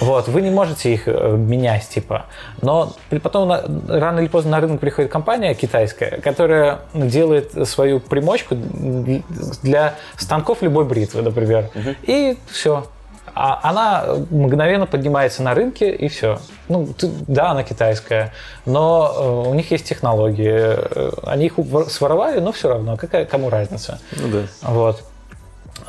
Вот, 0.00 0.28
вы 0.28 0.42
не 0.42 0.50
можете 0.50 0.92
их 0.92 1.02
э, 1.06 1.36
менять, 1.36 1.88
типа. 1.88 2.26
Но 2.62 2.92
потом 3.22 3.50
рано 3.88 4.20
или 4.20 4.28
поздно 4.28 4.52
на 4.52 4.60
рынок 4.60 4.80
приходит 4.80 5.10
компания 5.10 5.54
китайская, 5.54 6.20
которая 6.20 6.80
делает 6.94 7.68
свою 7.68 8.00
примочку 8.00 8.54
для 8.54 9.94
станков 10.16 10.62
любой 10.62 10.84
бритвы, 10.84 11.22
например. 11.22 11.70
И 12.02 12.36
все. 12.50 12.84
А 13.34 13.60
она 13.62 14.04
мгновенно 14.30 14.86
поднимается 14.86 15.42
на 15.42 15.54
рынке, 15.54 15.90
и 15.94 16.08
все. 16.08 16.38
Ну, 16.68 16.86
ты- 16.86 17.10
да, 17.26 17.50
она 17.50 17.62
китайская, 17.62 18.32
но 18.66 19.44
э, 19.44 19.48
у 19.50 19.54
них 19.54 19.70
есть 19.70 19.86
технологии. 19.88 20.76
Они 21.26 21.46
их 21.46 21.58
вор- 21.58 21.88
своровали, 21.88 22.40
но 22.40 22.52
все 22.52 22.68
равно. 22.68 22.96
Какая, 22.96 23.24
кому 23.24 23.50
разница? 23.50 23.98
Ну 24.12 24.28
да. 24.28 24.38
Вот. 24.62 25.04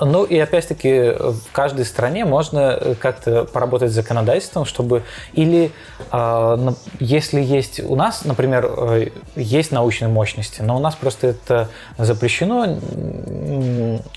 Ну 0.01 0.23
и 0.23 0.37
опять-таки 0.39 1.11
в 1.11 1.51
каждой 1.51 1.85
стране 1.85 2.25
можно 2.25 2.77
э, 2.79 2.95
как-то 2.95 3.45
поработать 3.45 3.91
с 3.91 3.95
законодательством, 3.95 4.65
чтобы 4.65 5.03
или 5.33 5.71
на- 6.11 6.75
если 6.99 7.41
есть 7.41 7.79
у 7.81 7.95
нас, 7.95 8.23
например, 8.25 8.69
э, 8.77 9.07
есть 9.35 9.71
научные 9.71 10.09
мощности, 10.09 10.61
но 10.61 10.75
у 10.77 10.79
нас 10.79 10.95
просто 10.95 11.27
это 11.27 11.69
запрещено, 11.97 12.77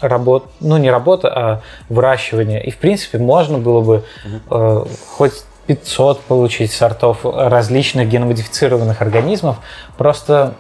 работ, 0.01 0.47
ну 0.61 0.77
не 0.77 0.91
работа, 0.91 1.29
а 1.29 1.61
выращивание. 1.89 2.63
И 2.65 2.71
в 2.71 2.79
принципе 2.79 3.19
можно 3.19 3.59
было 3.59 3.81
бы 3.81 4.05
э, 4.51 4.85
хоть 5.17 5.45
500 5.67 6.21
получить 6.23 6.73
сортов 6.73 7.25
различных 7.25 8.09
геномодифицированных 8.09 9.01
организмов, 9.01 9.59
просто 9.97 10.55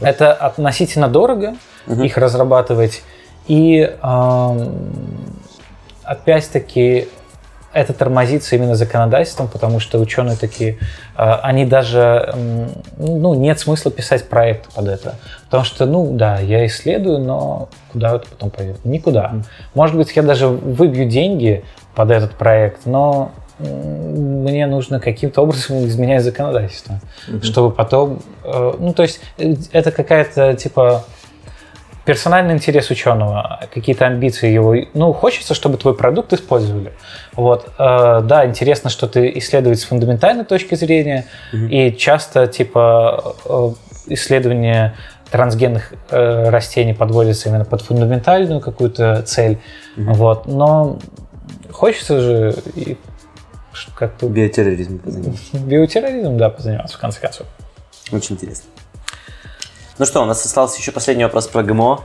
это 0.00 0.32
относительно 0.32 1.08
дорого 1.08 1.54
их 2.04 2.16
разрабатывать. 2.16 3.02
И 3.46 3.80
эм, 4.02 4.90
опять-таки 6.02 7.08
это 7.74 7.92
тормозится 7.92 8.54
именно 8.54 8.76
законодательством, 8.76 9.48
потому 9.48 9.80
что 9.80 9.98
ученые 9.98 10.36
такие, 10.36 10.78
э, 11.18 11.32
они 11.42 11.66
даже, 11.66 12.32
ну, 12.96 13.34
нет 13.34 13.58
смысла 13.58 13.90
писать 13.90 14.28
проект 14.28 14.72
под 14.72 14.88
это. 14.88 15.16
Потому 15.46 15.64
что, 15.64 15.84
ну, 15.84 16.16
да, 16.16 16.38
я 16.38 16.64
исследую, 16.66 17.18
но 17.18 17.68
куда 17.92 18.16
это 18.16 18.28
потом 18.28 18.50
пойдет? 18.50 18.84
Никуда. 18.84 19.34
Может 19.74 19.96
быть, 19.96 20.14
я 20.14 20.22
даже 20.22 20.46
выбью 20.46 21.06
деньги 21.06 21.64
под 21.94 22.12
этот 22.12 22.32
проект, 22.34 22.86
но 22.86 23.32
мне 23.58 24.66
нужно 24.66 25.00
каким-то 25.00 25.42
образом 25.42 25.84
изменять 25.86 26.22
законодательство, 26.22 27.00
чтобы 27.42 27.74
потом, 27.74 28.20
э, 28.44 28.74
ну, 28.78 28.92
то 28.92 29.02
есть 29.02 29.20
э, 29.38 29.54
это 29.72 29.90
какая-то, 29.90 30.54
типа, 30.54 31.04
персональный 32.04 32.54
интерес 32.54 32.90
ученого, 32.90 33.60
какие-то 33.72 34.06
амбиции 34.06 34.50
его. 34.50 34.74
Ну, 34.94 35.12
хочется, 35.12 35.54
чтобы 35.54 35.78
твой 35.78 35.94
продукт 35.94 36.32
использовали. 36.32 36.92
Вот. 37.32 37.68
Э, 37.78 38.20
да, 38.22 38.46
интересно 38.46 38.90
что-то 38.90 39.26
исследовать 39.38 39.80
с 39.80 39.84
фундаментальной 39.84 40.44
точки 40.44 40.74
зрения. 40.74 41.26
И 41.52 41.92
часто, 41.92 42.46
типа, 42.46 43.34
э, 43.46 43.70
исследование 44.08 44.94
трансгенных 45.30 45.94
э, 46.10 46.50
растений 46.50 46.94
подводится 46.94 47.48
именно 47.48 47.64
под 47.64 47.82
фундаментальную 47.82 48.60
какую-то 48.60 49.22
цель. 49.22 49.58
Вот. 49.96 50.46
Но 50.46 50.98
хочется 51.72 52.20
же 52.20 52.54
и 52.76 52.96
как-то 53.96 54.26
Биотерроризм. 54.28 54.98
позанимался. 54.98 55.58
биотерроризмом, 55.58 56.38
да, 56.38 56.50
позаниматься, 56.50 56.96
в 56.96 57.00
конце 57.00 57.20
концов. 57.20 57.46
Очень 58.12 58.36
интересно. 58.36 58.68
Ну 59.98 60.06
что, 60.06 60.22
у 60.22 60.24
нас 60.24 60.44
остался 60.44 60.78
еще 60.80 60.90
последний 60.92 61.24
вопрос 61.24 61.46
про 61.46 61.62
ГМО. 61.62 62.00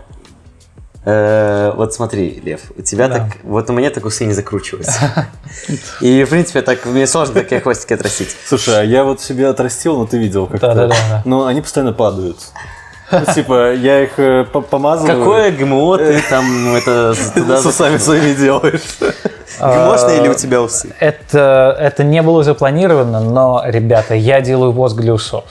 Э, 1.05 1.71
вот 1.75 1.93
смотри, 1.93 2.39
Лев, 2.43 2.61
у 2.77 2.81
тебя 2.81 3.07
Да. 3.07 3.15
так, 3.15 3.37
вот 3.43 3.69
у 3.69 3.73
меня 3.73 3.89
так 3.89 4.05
усы 4.05 4.25
не 4.25 4.33
закручиваются. 4.33 5.27
И, 6.01 6.23
в 6.23 6.29
принципе, 6.29 6.61
так 6.61 6.85
мне 6.85 7.07
сложно 7.07 7.35
такие 7.35 7.61
хвостики 7.61 7.93
отрастить. 7.93 8.35
Слушай, 8.45 8.81
а 8.81 8.83
я 8.83 9.03
вот 9.03 9.21
себе 9.21 9.47
отрастил, 9.47 9.97
но 9.97 10.05
ты 10.05 10.17
видел 10.17 10.45
как-то. 10.45 10.67
Да-да-да, 10.67 10.95
да. 11.09 11.21
Но 11.25 11.47
они 11.47 11.61
постоянно 11.61 11.93
падают. 11.93 12.37
Ну, 13.11 13.21
типа, 13.33 13.73
я 13.73 14.03
их 14.03 14.19
э, 14.19 14.45
по- 14.45 14.61
помазываю. 14.61 15.17
Какое 15.17 15.51
ГМО 15.51 15.97
ты 15.97 16.21
там 16.29 16.75
это 16.75 17.15
туда 17.33 17.59
с 17.59 17.65
усами 17.65 17.97
своими 17.97 18.35
делаешь? 18.35 18.81
ГМОшные 19.59 20.19
или 20.19 20.27
у 20.27 20.35
тебя 20.35 20.61
усы? 20.61 20.93
Это, 20.99 21.75
это 21.79 22.03
не 22.03 22.21
было 22.21 22.43
запланировано, 22.43 23.19
но, 23.21 23.63
ребята, 23.65 24.13
я 24.13 24.41
делаю 24.41 24.73
воск 24.73 24.95
для 24.97 25.13
усов. 25.13 25.45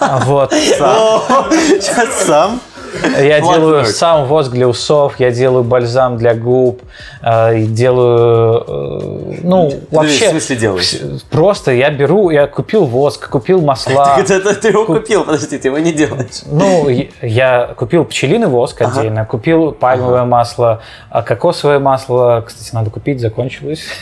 А 0.00 0.18
Вот. 0.24 0.52
Сейчас 0.52 2.26
сам. 2.26 2.60
Я 3.22 3.40
делаю 3.40 3.84
сам 3.86 4.26
воск 4.26 4.50
для 4.50 4.68
усов, 4.68 5.18
я 5.18 5.30
делаю 5.30 5.64
бальзам 5.64 6.16
для 6.16 6.34
губ, 6.34 6.82
э, 7.22 7.64
делаю, 7.64 8.64
э, 8.66 9.38
ну, 9.42 9.70
в 9.90 9.94
вообще... 9.94 10.30
смысле 10.30 10.56
делаешь? 10.56 10.94
Просто 11.30 11.72
я 11.72 11.90
беру, 11.90 12.30
я 12.30 12.46
купил 12.46 12.84
воск, 12.84 13.28
купил 13.28 13.60
масла. 13.60 14.18
Ты 14.26 14.68
его 14.68 14.84
купил, 14.84 15.24
подожди, 15.24 15.58
ты 15.58 15.68
его 15.68 15.78
не 15.78 15.92
делаешь. 15.92 16.42
Ну, 16.46 16.88
я- 17.22 17.74
купил 17.76 18.04
пчелиный 18.04 18.46
воск 18.46 18.80
отдельно, 18.82 19.24
купил 19.24 19.72
пальмовое 19.72 20.24
масло, 20.24 20.82
а 21.10 21.22
кокосовое 21.22 21.78
масло, 21.78 22.44
кстати, 22.46 22.74
надо 22.74 22.90
купить, 22.90 23.20
закончилось. 23.20 23.84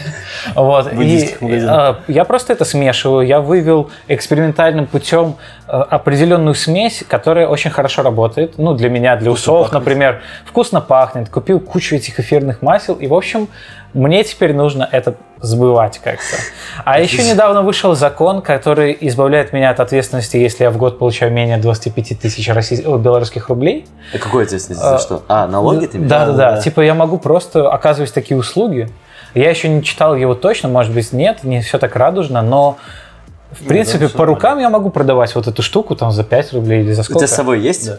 Вот. 0.55 0.93
В 0.93 1.01
И 1.01 1.35
э, 1.41 1.95
я 2.09 2.25
просто 2.25 2.53
это 2.53 2.65
смешиваю. 2.65 3.27
Я 3.27 3.41
вывел 3.41 3.91
экспериментальным 4.09 4.87
путем 4.87 5.37
определенную 5.71 6.55
смесь, 6.55 7.05
которая 7.07 7.47
очень 7.47 7.71
хорошо 7.71 8.03
работает. 8.03 8.55
Ну, 8.59 8.75
для 8.81 8.91
меня, 8.91 9.17
для 9.17 9.31
усов, 9.31 9.67
пахнет. 9.67 9.73
например. 9.75 10.23
Вкусно 10.45 10.81
пахнет. 10.81 11.29
Купил 11.29 11.61
кучу 11.61 11.95
этих 11.97 12.19
эфирных 12.19 12.63
масел. 12.63 12.95
И, 12.95 13.07
в 13.07 13.15
общем, 13.15 13.49
мне 13.93 14.25
теперь 14.25 14.55
нужно 14.55 14.89
это 14.91 15.15
сбывать 15.41 15.99
как-то. 15.99 16.37
А 16.85 17.01
еще 17.01 17.23
недавно 17.23 17.63
вышел 17.63 17.95
закон, 17.95 18.43
который 18.43 18.97
избавляет 19.01 19.53
меня 19.53 19.71
от 19.71 19.81
ответственности, 19.81 20.37
если 20.37 20.65
я 20.65 20.71
в 20.71 20.77
год 20.77 20.99
получаю 20.99 21.33
менее 21.33 21.59
25 21.59 22.19
тысяч 22.21 22.49
российских, 22.49 22.87
белорусских 22.87 23.49
рублей. 23.49 23.87
А 24.15 24.19
Какой 24.19 24.45
ответственность 24.45 24.83
за 24.83 24.99
что? 24.99 25.23
А, 25.29 25.47
налоги 25.47 25.87
ты? 25.87 25.99
Да, 25.99 26.27
да, 26.27 26.33
да. 26.33 26.61
Типа 26.61 26.81
я 26.81 26.95
могу 26.95 27.19
просто 27.19 27.71
оказывать 27.71 28.13
такие 28.13 28.37
услуги. 28.37 28.89
Я 29.35 29.51
еще 29.51 29.69
не 29.69 29.83
читал 29.85 30.17
его 30.17 30.35
точно, 30.35 30.69
может 30.69 30.93
быть, 30.93 31.13
нет, 31.13 31.45
не 31.45 31.61
все 31.61 31.79
так 31.79 31.95
радужно, 31.95 32.43
но 32.43 32.79
в 33.53 33.65
принципе 33.67 34.09
по 34.09 34.25
рукам 34.25 34.59
я 34.59 34.71
могу 34.71 34.91
продавать 34.91 35.35
вот 35.35 35.47
эту 35.47 35.63
штуку 35.63 35.97
там 35.97 36.11
за 36.11 36.25
5 36.25 36.53
рублей 36.53 36.83
или 36.83 36.93
за 36.93 37.01
У 37.03 37.05
сколько. 37.05 37.21
тебя 37.21 37.29
с 37.29 37.35
собой 37.35 37.61
есть? 37.61 37.87
Да. 37.87 37.99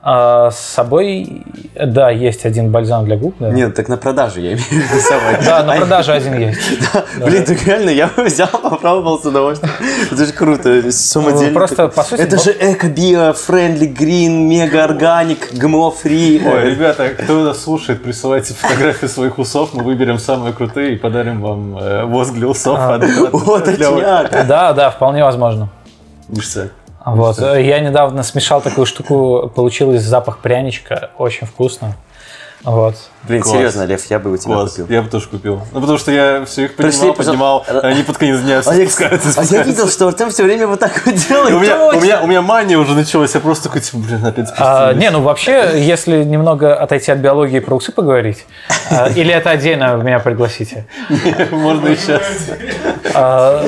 А, 0.00 0.52
с 0.52 0.58
собой, 0.60 1.42
да, 1.74 2.08
есть 2.10 2.46
один 2.46 2.70
бальзам 2.70 3.04
для 3.04 3.16
губ. 3.16 3.34
Да, 3.40 3.50
Нет, 3.50 3.74
так 3.74 3.88
на 3.88 3.96
продажу 3.96 4.40
я 4.40 4.52
имею 4.52 4.60
в 4.62 4.70
виду 4.70 5.00
с 5.00 5.02
собой. 5.06 5.36
да 5.44 5.64
на 5.64 5.74
продаже 5.76 6.12
один 6.12 6.38
есть. 6.38 6.60
Блин, 7.20 7.44
так 7.44 7.60
реально, 7.66 7.90
я 7.90 8.06
бы 8.06 8.22
взял, 8.24 8.46
попробовал 8.48 9.18
с 9.20 9.26
удовольствием. 9.26 9.72
Это 10.12 10.24
же 10.24 10.32
круто, 10.32 10.92
самодельно. 10.92 11.52
Просто, 11.52 11.88
по 11.88 12.04
сути, 12.04 12.20
Это 12.20 12.36
вот- 12.36 12.44
же 12.44 12.52
эко-био, 12.52 13.32
friendly, 13.32 13.86
green, 13.86 14.48
мега- 14.48 14.88
organic, 14.88 15.52
ГМО- 15.54 15.93
free. 15.93 16.42
Ой, 16.46 16.70
ребята, 16.70 17.08
кто 17.08 17.42
нас 17.44 17.60
слушает, 17.60 18.00
присылайте 18.00 18.54
фотографии 18.54 19.06
своих 19.06 19.36
усов, 19.38 19.74
мы 19.74 19.82
выберем 19.82 20.18
самые 20.20 20.52
крутые 20.52 20.94
и 20.94 20.96
подарим 20.96 21.40
вам 21.42 21.76
э, 21.76 22.04
воск 22.04 22.34
для 22.34 22.46
усов. 22.46 22.78
А. 22.78 22.94
от- 22.94 23.02
от- 23.02 23.34
О, 23.34 23.54
от 23.56 23.66
Лёвы. 23.78 24.00
точняк. 24.00 24.46
Да, 24.46 24.72
да, 24.72 24.90
вполне 24.90 25.24
возможно. 25.24 25.68
Ништяк. 26.28 26.68
Вот. 27.16 27.38
э, 27.38 27.62
Я 27.64 27.80
недавно 27.80 28.22
смешал 28.22 28.60
такую 28.60 28.86
штуку, 28.86 29.50
получилось 29.54 30.02
запах 30.02 30.38
пряничка, 30.38 31.10
очень 31.18 31.46
вкусно. 31.46 31.94
Вот. 32.64 32.96
Блин, 33.28 33.42
Класс. 33.42 33.56
серьезно, 33.56 33.82
Лев, 33.84 34.04
я 34.10 34.18
бы 34.18 34.32
у 34.32 34.36
тебя 34.36 34.54
Класс, 34.54 34.70
купил. 34.72 34.86
я 34.88 35.02
бы 35.02 35.08
тоже 35.10 35.28
купил. 35.28 35.60
Ну, 35.72 35.80
потому 35.80 35.98
что 35.98 36.10
я 36.10 36.44
все 36.46 36.64
их 36.64 36.76
Пришли, 36.76 37.12
поднимал, 37.12 37.14
поднимал, 37.14 37.60
пожалуйста. 37.60 37.88
а 37.88 37.90
они 37.90 38.02
под 38.02 38.16
конец 38.18 38.40
дня 38.40 38.60
все 38.62 38.70
Олег, 38.70 38.90
спускаются, 38.90 39.40
а 39.40 39.44
я 39.44 39.62
видел, 39.62 39.88
что 39.88 40.08
Артем 40.08 40.30
все 40.30 40.44
время 40.44 40.66
вот 40.66 40.80
так 40.80 41.02
вот 41.04 41.14
делает. 41.14 41.54
У 41.54 41.58
меня, 41.60 41.86
у, 41.88 42.00
меня, 42.00 42.20
у 42.22 42.26
меня 42.26 42.42
мания 42.42 42.78
уже 42.78 42.94
началась, 42.94 43.34
я 43.34 43.40
просто 43.40 43.64
такой, 43.64 43.80
типа, 43.82 43.98
блин, 43.98 44.24
опять 44.24 44.48
А, 44.56 44.92
не, 44.94 45.10
ну 45.10 45.20
вообще, 45.20 45.72
если 45.76 46.24
немного 46.24 46.74
отойти 46.74 47.12
от 47.12 47.18
биологии 47.18 47.58
и 47.58 47.60
про 47.60 47.74
усы 47.76 47.92
поговорить, 47.92 48.46
а, 48.90 49.08
или 49.08 49.32
это 49.32 49.50
отдельно 49.50 49.96
меня 49.96 50.18
пригласите. 50.18 50.86
Можно 51.50 51.88
и 51.88 51.96
сейчас. 51.96 52.22
А, 53.14 53.64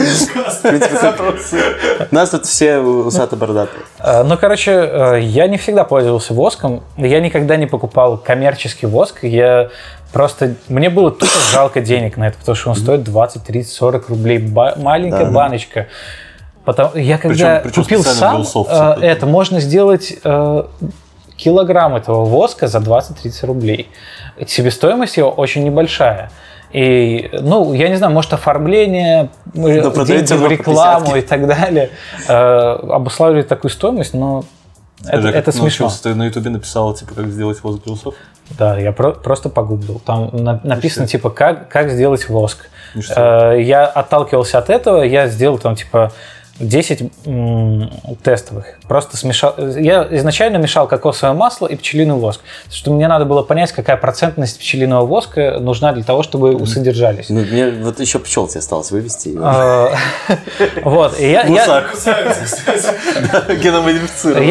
нас 2.10 2.30
тут 2.30 2.46
все 2.46 2.78
усато-бородатые. 2.78 3.82
а, 3.98 4.24
Ну, 4.24 4.36
короче, 4.36 4.70
э, 4.72 5.20
я 5.22 5.46
не 5.46 5.56
всегда 5.58 5.84
пользовался 5.84 6.34
воском, 6.34 6.82
я 6.96 7.20
никогда 7.20 7.56
не 7.56 7.66
покупал 7.66 8.16
коммерческий 8.18 8.86
воск, 8.86 9.24
я 9.24 9.49
просто... 10.12 10.54
Мне 10.68 10.90
было 10.90 11.10
тупо 11.10 11.38
жалко 11.52 11.80
денег 11.80 12.16
на 12.16 12.28
это, 12.28 12.38
потому 12.38 12.56
что 12.56 12.70
он 12.70 12.76
стоит 12.76 13.02
20, 13.04 13.42
30, 13.44 13.72
40 13.72 14.08
рублей, 14.08 14.38
ба- 14.38 14.74
маленькая 14.76 15.24
Да. 15.26 15.30
баночка. 15.30 15.86
Потому, 16.64 16.96
я 16.96 17.16
когда 17.18 17.60
причем 17.64 17.82
купил 17.82 18.02
специально 18.02 18.36
для 18.38 18.44
сам 18.44 18.66
э, 19.00 19.06
это, 19.06 19.26
можно 19.26 19.60
сделать 19.60 20.14
э, 20.22 20.62
килограмм 21.36 21.96
этого 21.96 22.24
воска 22.24 22.66
за 22.68 22.78
20-30 22.78 23.46
рублей. 23.46 23.88
Себестоимость 24.46 25.16
его 25.16 25.30
очень 25.30 25.64
небольшая. 25.64 26.30
И, 26.72 27.30
ну, 27.32 27.72
я 27.74 27.88
не 27.88 27.96
знаю, 27.96 28.12
может, 28.12 28.32
оформление, 28.32 29.30
э, 29.54 29.82
Да, 29.82 29.90
продаете 29.90 30.26
деньги 30.36 30.44
в 30.44 30.48
рекламу 30.48 31.06
50. 31.12 31.16
и 31.16 31.22
так 31.22 31.46
далее 31.48 31.90
э, 32.28 32.32
обуславливает 32.90 33.48
такую 33.48 33.70
стоимость, 33.70 34.14
но 34.14 34.44
Скажи, 35.02 35.28
это 35.28 35.32
как 35.38 35.44
ты 35.46 35.52
смешно. 35.52 35.90
Ты 36.02 36.14
на 36.14 36.24
ютубе 36.26 36.50
написал, 36.50 36.94
типа, 36.94 37.14
как 37.14 37.28
сделать 37.28 37.62
воск 37.62 37.86
усов? 37.86 38.14
Да, 38.58 38.78
я 38.78 38.92
про- 38.92 39.12
просто 39.12 39.48
погуглил. 39.48 40.00
Там 40.04 40.30
на- 40.32 40.60
написано, 40.64 41.06
типа, 41.06 41.30
как, 41.30 41.68
как 41.68 41.90
сделать 41.90 42.28
воск. 42.28 42.68
Ништяк. 42.94 43.16
Э, 43.54 43.62
я 43.62 43.86
отталкивался 43.86 44.58
от 44.58 44.68
этого, 44.70 45.02
я 45.02 45.28
сделал 45.28 45.58
там, 45.58 45.76
типа, 45.76 46.12
10 46.60 47.10
м, 47.26 47.90
тестовых. 48.22 48.78
Просто 48.86 49.16
смешал. 49.16 49.54
Я 49.58 50.06
изначально 50.10 50.58
мешал 50.58 50.86
кокосовое 50.86 51.34
масло 51.34 51.66
и 51.66 51.74
пчелиный 51.74 52.14
воск. 52.14 52.40
Потому 52.64 52.76
что 52.76 52.92
мне 52.92 53.08
надо 53.08 53.24
было 53.24 53.42
понять, 53.42 53.72
какая 53.72 53.96
процентность 53.96 54.58
пчелиного 54.58 55.06
воска 55.06 55.58
нужна 55.58 55.92
для 55.92 56.04
того, 56.04 56.22
чтобы 56.22 56.54
усы 56.54 56.80
держались. 56.80 57.30
Ну, 57.30 57.40
мне 57.40 57.70
вот 57.70 57.98
еще 57.98 58.18
пчел 58.18 58.46
тебе 58.46 58.60
осталось 58.60 58.90
вывести. 58.90 59.34
Э, 59.40 59.88
Вот, 60.84 61.18
я- 61.18 61.44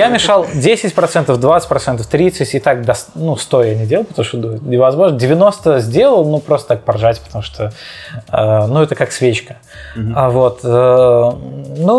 мешал 0.10 0.46
10%, 0.46 1.38
20%, 1.38 2.10
30% 2.10 2.48
и 2.56 2.60
так 2.60 2.86
до, 2.86 2.96
ну, 3.16 3.36
100 3.38 3.64
я 3.64 3.76
не 3.76 3.86
делал, 3.86 4.04
потому 4.06 4.26
что 4.26 4.38
ну, 4.38 4.58
невозможно. 4.64 5.18
90 5.18 5.80
сделал, 5.80 6.26
ну, 6.26 6.40
просто 6.40 6.70
так 6.70 6.84
поржать, 6.84 7.20
потому 7.22 7.44
что, 7.44 7.72
э, 8.32 8.66
ну, 8.68 8.82
это 8.82 8.96
как 8.96 9.12
свечка. 9.12 9.58
А 10.16 10.30
вот, 10.30 10.62
э, 10.64 11.32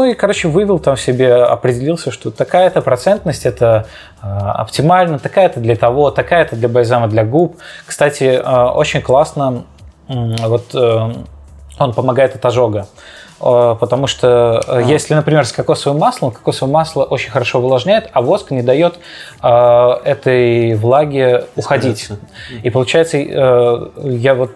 ну, 0.01 0.06
и, 0.06 0.14
короче, 0.14 0.48
вывел 0.48 0.78
там 0.78 0.97
себе, 0.97 1.35
определился, 1.35 2.10
что 2.10 2.31
такая-то 2.31 2.81
процентность 2.81 3.44
это 3.44 3.86
э, 4.22 4.27
оптимально, 4.27 5.18
такая-то 5.18 5.60
для 5.60 5.77
того, 5.77 6.10
такая-то 6.10 6.56
для 6.56 6.70
бальзама 6.70 7.06
для 7.06 7.22
губ. 7.22 7.59
Кстати, 7.85 8.24
э, 8.24 8.64
очень 8.70 9.02
классно, 9.02 9.64
вот, 10.09 10.74
э, 10.74 11.12
он 11.78 11.93
помогает 11.93 12.35
от 12.35 12.43
ожога. 12.47 12.86
Э, 13.43 13.77
Потому 13.78 14.06
что 14.06 14.62
э, 14.66 14.85
если, 14.86 15.12
например, 15.12 15.44
с 15.44 15.52
кокосовым 15.52 16.01
маслом, 16.01 16.31
кокосовое 16.31 16.72
масло 16.72 17.05
очень 17.05 17.31
хорошо 17.31 17.59
увлажняет, 17.59 18.09
а 18.14 18.22
воск 18.22 18.51
не 18.51 18.62
дает 18.62 18.98
э, 19.43 19.90
этой 20.05 20.77
влаге 20.77 21.44
уходить. 21.56 22.09
И 22.62 22.70
получается, 22.70 23.18
э, 23.18 23.90
я 24.05 24.35
вот 24.35 24.52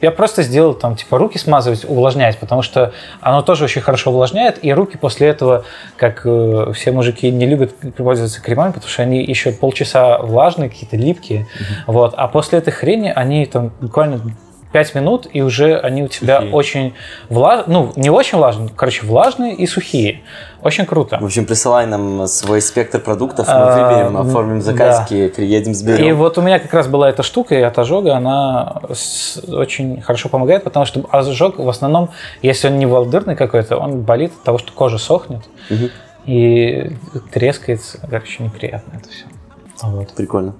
я 0.00 0.10
просто 0.10 0.42
сделал 0.42 0.74
там, 0.74 0.96
типа, 0.96 1.18
руки 1.18 1.38
смазывать, 1.38 1.84
увлажнять, 1.84 2.38
потому 2.38 2.62
что 2.62 2.92
оно 3.20 3.42
тоже 3.42 3.64
очень 3.64 3.80
хорошо 3.80 4.10
увлажняет, 4.10 4.64
и 4.64 4.72
руки 4.72 4.96
после 4.96 5.28
этого, 5.28 5.64
как 5.96 6.22
э, 6.24 6.72
все 6.74 6.92
мужики 6.92 7.30
не 7.30 7.46
любят 7.46 7.74
пользоваться 7.96 8.40
кремами, 8.40 8.72
потому 8.72 8.88
что 8.88 9.02
они 9.02 9.22
еще 9.22 9.52
полчаса 9.52 10.18
влажные, 10.18 10.70
какие-то 10.70 10.96
липкие, 10.96 11.46
вот, 11.86 12.14
а 12.16 12.28
после 12.28 12.58
этой 12.58 12.72
хрени 12.72 13.12
они 13.14 13.46
там 13.46 13.72
буквально 13.80 14.20
5 14.72 14.94
минут, 14.94 15.26
и 15.32 15.40
уже 15.42 15.78
они 15.78 16.02
у 16.02 16.08
тебя 16.08 16.36
Сухие. 16.36 16.54
очень 16.54 16.94
влажные, 17.28 17.64
ну, 17.68 17.92
не 17.96 18.10
очень 18.10 18.38
влажные, 18.38 18.68
короче, 18.74 19.06
влажные 19.06 19.54
и 19.54 19.66
сухие. 19.66 20.20
Очень 20.68 20.84
круто. 20.84 21.16
В 21.18 21.24
общем, 21.24 21.46
присылай 21.46 21.86
нам 21.86 22.26
свой 22.26 22.60
спектр 22.60 23.00
продуктов, 23.00 23.46
мы 23.48 23.54
А, 23.54 23.88
выберем, 23.88 24.16
оформим 24.18 24.60
заказики, 24.60 25.28
приедем, 25.28 25.72
И 25.72 25.74
сберем. 25.74 26.16
вот 26.18 26.36
у 26.36 26.42
меня 26.42 26.58
как 26.58 26.74
раз 26.74 26.86
была 26.88 27.08
эта 27.08 27.22
штука, 27.22 27.54
и 27.54 27.62
от 27.62 27.78
ожога 27.78 28.14
она 28.14 28.82
очень 29.48 30.02
хорошо 30.02 30.28
помогает, 30.28 30.64
потому 30.64 30.84
что 30.84 31.06
ожог 31.10 31.58
в 31.58 31.66
основном, 31.70 32.10
если 32.42 32.68
он 32.68 32.78
не 32.78 32.84
волдырный 32.84 33.34
какой-то, 33.34 33.78
он 33.78 34.02
болит 34.02 34.30
от 34.38 34.42
того, 34.42 34.58
что 34.58 34.70
кожа 34.72 34.98
сохнет 34.98 35.40
Мгм. 35.70 35.88
и 36.26 36.90
трескается. 37.32 37.98
Короче, 38.10 38.42
неприятно 38.44 38.98
это 38.98 39.08
все. 39.08 39.24
Вот. 39.86 40.08
Прикольно. 40.14 40.54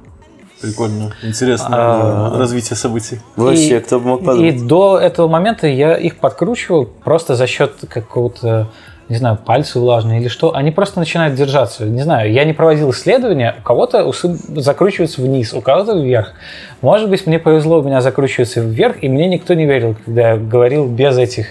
Прикольно. 0.62 1.12
Интересно 1.22 1.68
А, 1.70 2.34
э, 2.34 2.38
развитие 2.38 2.76
событий. 2.78 3.20
Вообще, 3.36 3.76
И- 3.76 3.80
кто 3.80 4.00
бы 4.00 4.06
мог 4.06 4.22
И 4.22 4.24
подумать. 4.24 4.66
до 4.66 4.98
этого 4.98 5.28
момента 5.28 5.66
я 5.66 5.96
их 5.98 6.16
подкручивал 6.16 6.86
просто 6.86 7.36
за 7.36 7.46
счет 7.46 7.74
какого-то, 7.88 8.68
не 9.08 9.16
знаю, 9.16 9.36
пальцы 9.44 9.78
влажные 9.78 10.20
или 10.20 10.28
что. 10.28 10.54
Они 10.54 10.70
просто 10.70 10.98
начинают 10.98 11.34
держаться. 11.34 11.84
Не 11.84 12.02
знаю, 12.02 12.30
я 12.32 12.44
не 12.44 12.52
проводил 12.52 12.90
исследования. 12.90 13.56
У 13.58 13.62
кого-то 13.62 14.04
усы 14.04 14.36
закручиваются 14.56 15.22
вниз, 15.22 15.54
у 15.54 15.60
кого-то 15.60 15.98
вверх. 15.98 16.34
Может 16.82 17.08
быть, 17.08 17.26
мне 17.26 17.38
повезло, 17.38 17.80
у 17.80 17.82
меня 17.82 18.00
закручиваются 18.00 18.60
вверх, 18.60 19.02
и 19.02 19.08
мне 19.08 19.26
никто 19.28 19.54
не 19.54 19.64
верил, 19.66 19.96
когда 20.04 20.32
я 20.32 20.36
говорил 20.36 20.86
без 20.86 21.16
этих 21.16 21.46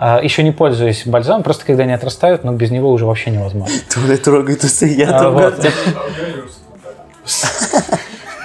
а, 0.00 0.20
еще 0.22 0.44
не 0.44 0.52
пользуясь 0.52 1.02
бальзамом, 1.06 1.42
просто 1.42 1.64
когда 1.64 1.82
они 1.82 1.92
отрастают, 1.92 2.44
но 2.44 2.52
без 2.52 2.70
него 2.70 2.92
уже 2.92 3.04
вообще 3.04 3.30
невозможно. 3.30 3.74
Толя 3.92 4.16
трогает 4.16 4.62
усы, 4.62 4.86
я 4.86 5.08
А, 5.18 5.30
вот. 5.30 5.54
как-то- 5.56 5.70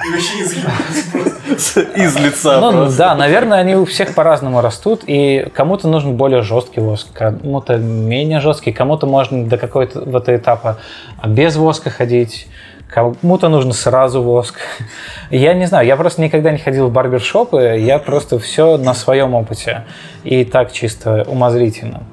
И 0.06 0.12
вообще 0.12 0.38
не. 0.40 1.43
Из 1.56 2.16
лица 2.18 2.60
Ну 2.60 2.72
просто. 2.72 2.98
да, 2.98 3.16
наверное, 3.16 3.60
они 3.60 3.76
у 3.76 3.86
всех 3.86 4.16
по-разному 4.16 4.62
растут, 4.62 5.04
и 5.06 5.48
кому-то 5.54 5.88
нужен 5.88 6.16
более 6.16 6.42
жесткий 6.42 6.80
воск, 6.80 7.08
кому-то 7.14 7.78
менее 7.78 8.40
жесткий, 8.40 8.72
кому-то 8.72 9.08
можно 9.08 9.46
до 9.46 9.58
какого-то 9.58 10.36
этапа 10.36 10.78
без 11.26 11.56
воска 11.56 11.90
ходить, 11.90 12.48
Кому-то 12.94 13.50
нужно 13.50 13.74
сразу 13.74 14.22
воск. 14.22 14.60
Я 15.32 15.56
не 15.56 15.66
знаю, 15.66 15.88
я 15.88 15.96
просто 15.98 16.22
никогда 16.22 16.52
не 16.52 16.60
ходил 16.60 16.90
в 16.90 16.92
барбершопы, 16.92 17.80
я 17.80 17.98
просто 17.98 18.38
все 18.38 18.78
на 18.78 18.94
своем 18.94 19.34
опыте. 19.34 19.86
И 20.24 20.46
так 20.46 20.72
чисто 20.72 21.24
умозрительно. 21.28 22.04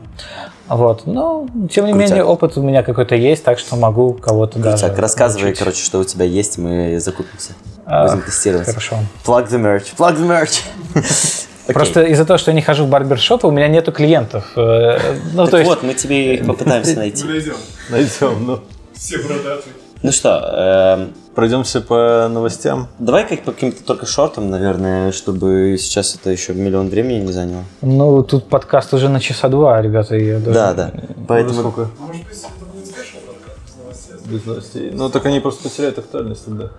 Вот. 0.69 1.05
Но, 1.05 1.47
тем 1.71 1.85
не 1.85 1.93
Крутяк. 1.93 2.11
менее, 2.11 2.25
опыт 2.25 2.57
у 2.57 2.63
меня 2.63 2.83
какой-то 2.83 3.15
есть, 3.15 3.45
так 3.45 3.59
что 3.59 3.77
могу 3.77 4.15
кого-то 4.15 4.59
даже 4.59 4.87
Так, 4.87 4.99
рассказывай, 4.99 5.43
научить. 5.43 5.59
короче, 5.59 5.85
что 5.85 5.99
у 5.99 6.05
тебя 6.05 6.25
есть, 6.25 6.57
мы 6.57 6.99
закупимся. 6.99 7.53
А, 7.91 8.07
Будем 8.07 8.23
тестировать. 8.23 8.67
Хорошо. 8.67 8.97
Plug 9.27 9.49
the 9.49 9.59
merch. 9.61 9.87
Plug 9.99 10.17
the 10.17 10.27
merch. 10.29 10.63
Окей. 10.95 11.75
Просто 11.75 12.03
из-за 12.05 12.25
того, 12.25 12.39
что 12.39 12.51
я 12.51 12.55
не 12.55 12.63
хожу 12.63 12.85
в 12.85 12.89
барбершопы, 12.89 13.47
у 13.47 13.51
меня 13.51 13.69
нету 13.69 13.93
клиентов. 13.93 14.45
Э, 14.57 14.99
Ну, 15.35 15.43
Так 15.43 15.51
то 15.51 15.57
есть... 15.59 15.69
вот, 15.69 15.83
мы 15.83 15.95
тебе 15.95 16.35
их 16.37 16.47
попытаемся 16.47 16.97
найти. 16.97 17.25
Мы 17.25 17.31
найдем. 17.33 17.55
Найдем, 17.91 18.47
ну. 18.47 18.61
Все 18.95 19.19
бородатые. 19.19 19.73
Ну 20.03 20.13
что, 20.13 20.99
эм, 20.99 21.13
Пройдемся 21.35 21.81
по 21.83 22.27
новостям. 22.31 22.89
давай 22.99 23.27
как 23.29 23.43
по 23.43 23.53
каким-то 23.53 23.83
только 23.85 24.07
шортам, 24.07 24.49
наверное, 24.51 25.13
чтобы 25.13 25.77
сейчас 25.79 26.15
это 26.15 26.31
еще 26.31 26.55
миллион 26.55 26.89
времени 26.89 27.19
не 27.21 27.33
заняло. 27.33 27.65
Ну, 27.83 28.23
тут 28.23 28.49
подкаст 28.49 28.95
уже 28.95 29.09
на 29.09 29.21
часа 29.21 29.49
два, 29.49 29.81
ребята. 29.83 30.17
и 30.17 30.25
я 30.27 30.39
даже- 30.39 30.53
Да, 30.55 30.73
да. 30.75 30.93
Поэтому 31.29 31.61
сколько? 31.61 31.83
А 31.83 32.03
может 32.07 32.25
быть, 32.25 32.39
это 32.39 32.65
будет 32.73 32.87
спешл 32.87 33.19
подкаст? 33.27 34.25
Без 34.27 34.45
новостей. 34.47 34.91
Ну, 34.95 35.09
так 35.11 35.27
они 35.27 35.41
просто 35.41 35.63
потеряют 35.69 35.99
актуальность 35.99 36.45
тогда. 36.47 36.71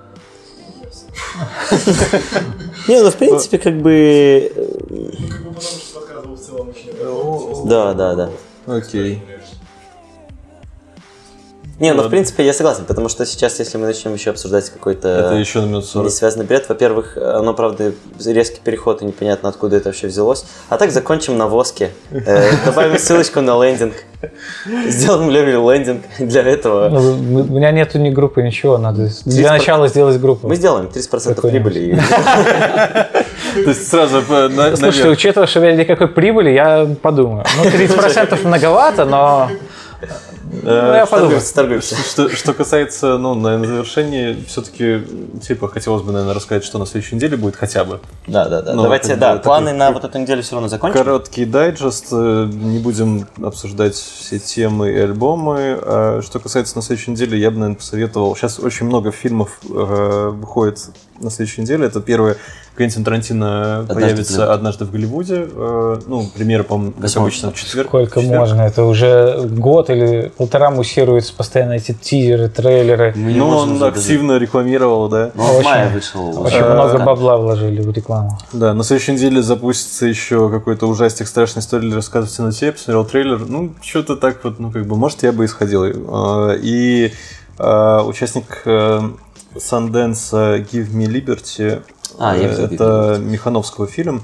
Не, 2.88 3.02
ну 3.02 3.12
в 3.12 3.16
принципе, 3.16 3.58
как 3.58 3.76
бы. 3.82 3.92
э, 3.92 4.52
Ну, 4.90 5.28
как 5.28 5.42
бы 5.44 5.50
потому 5.50 5.62
что 5.62 6.00
подкаст 6.00 6.26
был 6.26 6.36
в 6.36 6.40
целом 6.40 6.70
очень 6.70 7.68
Да, 7.68 7.94
да, 7.94 8.16
да. 8.16 8.30
Окей. 8.68 9.22
Не, 11.82 11.94
ну 11.94 12.04
в 12.04 12.10
принципе 12.10 12.46
я 12.46 12.54
согласен, 12.54 12.86
потому 12.86 13.10
что 13.10 13.26
сейчас, 13.26 13.58
если 13.58 13.80
мы 13.80 13.88
начнем 13.88 14.14
еще 14.14 14.30
обсуждать 14.30 14.66
Это 14.66 14.74
какой-то 14.74 15.34
еще 15.34 15.62
на 15.62 15.66
минут 15.66 15.86
40. 15.88 16.06
не 16.06 16.12
связанный 16.12 16.46
бред, 16.46 16.70
во-первых, 16.70 17.18
оно, 17.18 17.56
правда, 17.56 17.94
резкий 18.24 18.60
переход, 18.64 19.02
и 19.02 19.06
непонятно, 19.06 19.50
откуда 19.50 19.78
это 19.78 19.90
вообще 19.90 20.06
взялось. 20.06 20.46
А 20.70 20.78
так 20.78 20.92
закончим 20.92 21.40
на 21.40 21.48
воске. 21.48 21.90
Э, 22.12 22.52
Добавим 22.68 23.00
ссылочку 23.00 23.42
на 23.42 23.60
лендинг. 23.64 23.96
Сделаем 24.90 25.32
level 25.32 25.72
лендинг 25.72 26.04
для 26.20 26.44
этого. 26.44 26.88
Ну, 26.90 27.14
у 27.42 27.54
меня 27.56 27.72
нету 27.72 27.98
ни 27.98 28.12
группы, 28.12 28.44
ничего. 28.44 28.78
Надо 28.78 29.10
для 29.26 29.50
начала 29.50 29.88
сделать 29.88 30.20
группу. 30.22 30.48
Мы 30.48 30.58
сделаем 30.58 30.86
30% 30.86 31.34
Какой-нибудь. 31.34 31.74
прибыли. 31.74 32.00
То 33.64 33.70
есть 33.72 33.90
сразу 33.90 34.18
э, 34.30 34.48
на- 34.50 34.76
Слушайте, 34.76 35.00
наверх. 35.00 35.12
учитывая, 35.18 35.48
что 35.48 35.66
я 35.66 35.76
никакой 35.76 36.10
прибыли, 36.10 36.52
я 36.52 36.88
подумаю. 37.02 37.44
Ну, 37.58 37.64
30% 37.72 38.46
многовато, 38.48 39.06
но... 39.06 39.50
Ну, 40.64 40.70
я 40.70 41.06
подумаю. 41.06 41.40
Торгуемся, 41.40 41.56
торгуемся. 41.56 41.96
Что, 41.96 42.30
что 42.30 42.54
касается, 42.54 43.18
ну, 43.18 43.34
наверное, 43.34 43.68
завершения, 43.68 44.38
все-таки, 44.48 45.02
типа, 45.42 45.68
хотелось 45.68 46.04
бы, 46.04 46.12
наверное, 46.12 46.34
рассказать, 46.34 46.64
что 46.64 46.78
на 46.78 46.86
следующей 46.86 47.16
неделе 47.16 47.38
будет 47.38 47.56
хотя 47.56 47.84
бы. 47.86 48.00
Да, 48.28 48.48
да, 48.50 48.62
да. 48.62 48.74
Ну, 48.74 48.84
Давайте, 48.84 49.16
да, 49.16 49.38
планы 49.38 49.74
на 49.74 49.92
вот 49.92 50.04
эту 50.04 50.18
неделю 50.20 50.44
все 50.44 50.54
равно 50.54 50.68
закончим. 50.68 50.98
Короткий 50.98 51.46
дайджест, 51.46 52.08
э, 52.12 52.50
не 52.52 52.80
будем 52.80 53.28
обсуждать 53.42 53.96
все 53.96 54.40
темы 54.40 54.92
и 54.92 54.98
альбомы. 54.98 55.80
А 55.82 56.22
что 56.22 56.40
касается 56.40 56.76
на 56.76 56.82
следующей 56.82 57.12
неделе, 57.12 57.40
я 57.40 57.50
бы, 57.50 57.58
наверное, 57.58 57.78
посоветовал. 57.78 58.36
Сейчас 58.36 58.60
очень 58.60 58.86
много 58.86 59.12
фильмов 59.12 59.60
э, 59.70 60.30
выходит 60.34 60.90
на 61.22 61.30
следующей 61.30 61.62
неделе. 61.62 61.86
Это 61.88 62.02
первое, 62.02 62.38
Квентин 62.76 63.04
Тарантино 63.04 63.80
«Однажды 63.80 63.94
в 63.94 63.96
появится 63.96 64.34
Голливуде». 64.38 64.54
однажды 64.54 64.86
в 64.86 64.92
Голливуде. 64.92 65.48
Э, 65.54 66.00
ну, 66.08 66.26
премьера, 66.36 66.64
по-моему, 66.64 66.94
как 67.00 67.16
обычно, 67.18 67.52
в 67.52 67.56
четверг. 67.56 67.88
Сколько 67.90 68.20
в 68.20 68.24
четверг. 68.24 68.40
можно? 68.40 68.62
Это 68.62 68.84
уже 68.86 69.42
год 69.44 69.90
или 69.90 70.32
полтора 70.38 70.72
муссируются 70.72 71.34
постоянно 71.36 71.74
эти 71.74 71.94
тизеры, 71.94 72.48
трейлеры. 72.50 73.14
Мы 73.16 73.34
Ну, 73.34 73.46
можем 73.46 73.62
он 73.62 73.70
уже 73.72 73.80
даже- 73.82 74.00
активно 74.00 74.38
рекламировал, 74.38 75.10
да. 75.10 75.32
Ну, 75.36 75.44
в 75.44 75.58
Очень- 75.58 75.66
мае 75.66 75.90
вышел. 75.90 76.30
Очень 76.42 76.58
уже. 76.62 76.74
много 76.74 77.00
бабла 77.00 77.38
вложили 77.38 77.82
в 77.82 77.92
рекламу. 77.92 78.38
Да, 78.54 78.74
на 78.74 78.84
следующей 78.84 79.14
неделе 79.14 79.42
запустится 79.42 80.06
еще 80.06 80.50
какой-то 80.50 80.88
ужастик 80.88 81.28
страшной 81.28 81.62
истории 81.62 81.92
рассказа 81.94 82.28
в 82.28 82.32
темноте. 82.32 82.72
Посмотрел 82.72 83.06
трейлер. 83.06 83.40
Ну, 83.48 83.74
что-то 83.82 84.16
так 84.16 84.44
вот, 84.44 84.60
ну, 84.60 84.72
как 84.72 84.86
бы, 84.88 84.96
может, 84.96 85.24
я 85.24 85.32
бы 85.32 85.44
и 85.44 85.48
сходил. 85.48 85.84
А, 86.10 86.54
И 86.62 87.12
а, 87.58 88.04
участник 88.04 88.62
э, 88.66 89.02
Sundance 89.56 90.32
Give 90.72 90.92
Me 90.92 91.06
Liberty. 91.08 91.84
А, 92.18 92.36
я 92.36 92.48
э, 92.48 92.50
видел, 92.50 92.66
Это 92.66 93.18
Михановского 93.20 93.88
фильм. 93.88 94.22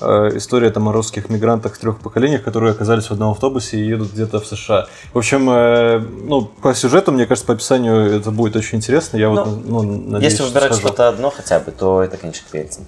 Э, 0.00 0.30
История 0.34 0.70
там 0.70 0.88
о 0.88 0.92
русских 0.92 1.30
мигрантах 1.30 1.74
в 1.74 1.78
трех 1.78 1.98
поколениях, 2.00 2.42
которые 2.42 2.72
оказались 2.72 3.06
в 3.06 3.12
одном 3.12 3.30
автобусе 3.32 3.78
и 3.78 3.86
едут 3.86 4.12
где-то 4.12 4.40
в 4.40 4.46
США. 4.46 4.86
В 5.14 5.18
общем, 5.18 5.48
э, 5.50 5.98
ну, 5.98 6.42
по 6.44 6.74
сюжету, 6.74 7.12
мне 7.12 7.26
кажется, 7.26 7.46
по 7.46 7.54
описанию 7.54 8.12
это 8.16 8.30
будет 8.30 8.56
очень 8.56 8.78
интересно. 8.78 9.16
Я 9.16 9.30
вот, 9.30 9.46
ну, 9.64 9.82
надеюсь, 9.82 10.32
Если 10.32 10.36
что 10.44 10.46
выбирать 10.48 10.72
схожу. 10.74 10.88
что-то 10.88 11.08
одно 11.08 11.30
хотя 11.30 11.60
бы, 11.60 11.70
то 11.72 12.02
это, 12.02 12.16
конечно, 12.16 12.46
Квентин. 12.50 12.84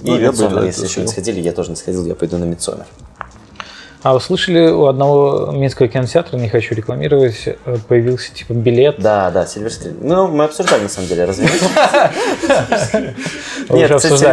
И 0.00 0.10
Ну, 0.10 0.16
бы, 0.16 0.22
Мидсомер, 0.22 0.54
да, 0.54 0.64
если 0.66 0.84
еще 0.86 1.00
не 1.02 1.06
сходил. 1.06 1.12
сходили, 1.24 1.40
я 1.40 1.52
тоже 1.52 1.70
не 1.70 1.76
сходил, 1.76 2.06
я 2.06 2.14
пойду 2.14 2.38
на 2.38 2.44
Мидсомер. 2.44 2.86
А 4.02 4.14
вы 4.14 4.20
слышали, 4.20 4.70
у 4.70 4.86
одного 4.86 5.50
минского 5.52 5.86
кинотеатра, 5.86 6.38
не 6.38 6.48
хочу 6.48 6.74
рекламировать, 6.74 7.46
э, 7.46 7.76
появился 7.86 8.32
типа 8.32 8.54
билет. 8.54 8.96
Да, 8.98 9.30
да, 9.30 9.44
Screen. 9.44 9.98
Ну, 10.00 10.26
мы 10.28 10.44
обсуждали, 10.44 10.84
на 10.84 10.88
самом 10.88 11.08
деле, 11.08 11.26
разве 11.26 11.44
нет? 11.44 11.60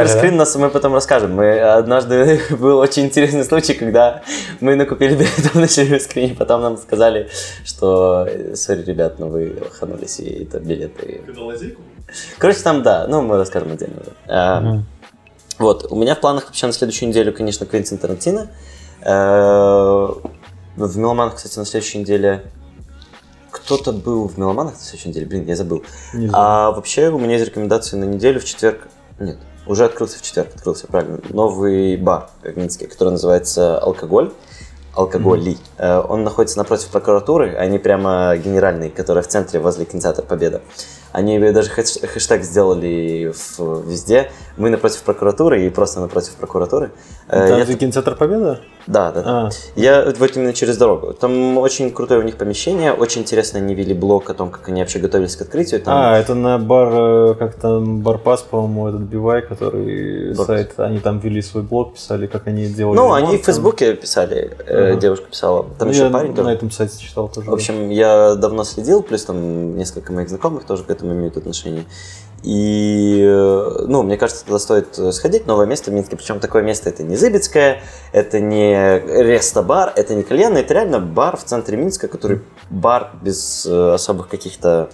Screen 0.06 0.31
нас 0.31 0.56
мы 0.56 0.69
потом 0.69 0.94
расскажем. 0.94 1.35
Мы 1.35 1.60
однажды 1.60 2.39
был 2.52 2.77
очень 2.77 3.06
интересный 3.06 3.44
случай, 3.44 3.73
когда 3.73 4.22
мы 4.61 4.76
накупили 4.76 5.15
билеты 5.15 5.49
на 5.53 5.65
Screen, 5.65 6.35
потом 6.35 6.61
нам 6.61 6.77
сказали, 6.77 7.30
что, 7.65 8.27
сори, 8.56 8.84
ребят, 8.84 9.19
но 9.19 9.27
вы 9.27 9.61
ханулись, 9.73 10.22
и 10.22 10.44
это 10.44 10.60
билеты. 10.60 11.22
Короче, 12.38 12.60
там, 12.60 12.84
да, 12.84 13.06
ну, 13.10 13.22
мы 13.22 13.35
расскажем 13.35 13.73
отдельно. 13.73 14.02
Мгм. 14.61 14.85
Вот, 15.60 15.91
у 15.91 15.95
меня 15.95 16.15
в 16.15 16.19
планах 16.19 16.45
вообще 16.45 16.68
на 16.68 16.73
следующую 16.73 17.10
неделю, 17.10 17.34
конечно, 17.34 17.65
Квентин 17.65 17.98
Тарантино. 17.98 18.48
Э, 19.02 20.07
В 20.76 20.98
Меломанах, 20.98 21.36
кстати, 21.36 21.57
на 21.60 21.65
следующей 21.65 21.99
неделе... 21.99 22.44
Кто-то 23.49 23.91
был 23.91 24.28
в 24.28 24.38
Меломанах 24.38 24.74
на 24.74 24.80
следующей 24.80 25.10
неделе? 25.10 25.26
Блин, 25.26 25.45
я 25.45 25.56
забыл. 25.56 25.84
Не 26.14 26.28
знаю. 26.28 26.34
А 26.45 26.72
вообще 26.72 27.10
у 27.10 27.18
меня 27.19 27.34
есть 27.34 27.45
рекомендации 27.48 27.98
на 27.98 28.06
неделю 28.06 28.40
в 28.40 28.45
четверг. 28.45 28.88
Нет, 29.19 29.38
уже 29.65 29.86
открылся 29.86 30.19
в 30.19 30.22
четверг, 30.22 30.49
открылся, 30.56 30.86
правильно. 30.88 31.19
Новый 31.30 31.98
бар 31.98 32.30
в 32.44 32.56
Минске, 32.57 32.88
который 32.88 33.10
называется 33.10 33.80
«Алкоголь». 33.80 34.32
Алкоголи. 34.94 35.57
Э, 35.78 35.99
Он 36.07 36.24
находится 36.24 36.57
напротив 36.57 36.88
прокуратуры, 36.90 37.56
они 37.56 37.78
прямо 37.78 38.36
генеральный, 38.38 38.90
которая 38.90 39.24
в 39.24 39.28
центре 39.28 39.60
возле 39.60 39.86
кинотеатра 39.86 40.24
Победа. 40.24 40.61
Они 41.11 41.38
даже 41.52 41.69
хэш- 41.72 42.06
хэштег 42.07 42.44
сделали 42.44 43.32
в- 43.57 43.88
везде. 43.88 44.32
Мы 44.57 44.69
напротив 44.69 45.03
прокуратуры 45.03 45.65
и 45.65 45.69
просто 45.69 45.99
напротив 45.99 46.34
прокуратуры. 46.36 46.91
Э, 47.29 47.47
Там 47.49 47.59
я 47.59 47.65
кинотеатр 47.65 48.15
Победа? 48.15 48.59
Да, 48.87 49.11
да. 49.11 49.21
А, 49.25 49.49
Я 49.75 50.13
вот 50.17 50.37
именно 50.37 50.53
через 50.53 50.77
дорогу. 50.77 51.13
Там 51.13 51.57
очень 51.57 51.91
крутое 51.91 52.21
у 52.21 52.23
них 52.23 52.37
помещение, 52.37 52.93
очень 52.93 53.23
интересно 53.23 53.59
они 53.59 53.75
вели 53.75 53.93
блог 53.93 54.29
о 54.29 54.33
том, 54.33 54.49
как 54.49 54.69
они 54.69 54.79
вообще 54.79 54.99
готовились 54.99 55.35
к 55.35 55.41
открытию. 55.41 55.81
Там 55.81 55.93
А, 55.97 56.17
это 56.17 56.35
на 56.35 56.57
бар, 56.57 56.87
э, 56.93 57.35
как 57.37 57.55
там, 57.55 57.99
Барпас, 57.99 58.43
по-моему, 58.43 58.87
этот 58.87 59.01
Бивай, 59.01 59.41
который 59.41 60.29
Барпас. 60.29 60.45
сайт, 60.45 60.73
они 60.77 60.99
там 60.99 61.19
вели 61.19 61.41
свой 61.41 61.63
блог, 61.63 61.95
писали, 61.95 62.27
как 62.27 62.47
они 62.47 62.67
делали 62.67 62.95
Ну, 62.95 63.03
ремонт, 63.07 63.23
они 63.25 63.27
в 63.37 63.39
там. 63.41 63.45
Фейсбуке 63.45 63.93
писали, 63.95 64.55
э, 64.65 64.91
Ага. 64.91 65.01
девушка 65.01 65.25
писала. 65.29 65.65
Там 65.77 65.89
Ну, 65.89 65.93
еще 65.93 66.03
я 66.05 66.09
парень 66.09 66.29
на 66.29 66.35
тоже. 66.37 66.49
этом 66.51 66.71
сайте 66.71 66.97
читал 66.97 67.27
тоже. 67.27 67.49
В 67.49 67.53
общем, 67.53 67.89
я 67.89 68.35
давно 68.35 68.63
следил, 68.63 69.03
плюс 69.03 69.25
там 69.25 69.75
несколько 69.75 70.13
моих 70.13 70.29
знакомых 70.29 70.63
тоже 70.63 70.83
к 70.85 70.89
этому 70.89 71.11
имеют 71.11 71.35
отношение. 71.35 71.83
И, 72.49 73.22
э, 73.28 73.86
ну, 73.88 74.03
мне 74.03 74.15
кажется, 74.15 74.45
туда 74.45 74.57
стоит 74.57 74.98
э, 74.98 75.11
сходить, 75.11 75.48
новое 75.48 75.65
место 75.65 75.91
в 75.91 75.94
Минске. 75.94 76.15
Причем 76.15 76.40
такое 76.40 76.64
место 76.64 76.88
это 76.90 77.03
не 77.03 77.18
Зыбицкое, 77.18 77.82
это 78.14 78.40
не 78.40 78.99
рестобар, 78.99 79.91
это 79.98 80.15
не 80.15 80.24
кальянный, 80.24 80.61
это 80.61 80.74
реально 80.74 80.99
бар 81.02 81.36
в 81.36 81.44
центре 81.44 81.76
Минска, 81.76 82.07
который 82.07 82.41
бар 82.69 83.11
без 83.22 83.65
э, 83.65 83.94
особых 83.95 84.30
каких-то... 84.30 84.90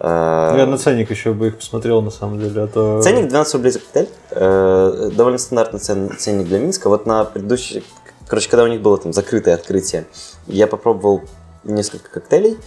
э, 0.00 0.54
Я 0.58 0.66
на 0.66 0.78
ценник 0.78 1.10
еще 1.12 1.32
бы 1.32 1.46
их 1.48 1.58
посмотрел, 1.58 2.02
на 2.02 2.10
самом 2.10 2.40
деле, 2.40 2.62
а 2.62 2.66
то... 2.66 3.00
Ценник 3.02 3.28
12 3.28 3.54
рублей 3.54 3.70
за 3.70 3.78
коктейль. 3.78 4.08
Э, 4.32 5.10
довольно 5.14 5.38
стандартный 5.38 5.78
цен- 5.78 6.16
ценник 6.18 6.48
для 6.48 6.58
Минска. 6.58 6.88
Вот 6.88 7.06
на 7.06 7.24
предыдущий... 7.24 7.84
Короче, 8.26 8.50
когда 8.50 8.64
у 8.64 8.66
них 8.66 8.80
было 8.82 8.98
там 8.98 9.12
закрытое 9.12 9.54
открытие, 9.54 10.06
я 10.48 10.66
попробовал 10.66 11.20
несколько 11.62 12.10
коктейлей. 12.10 12.58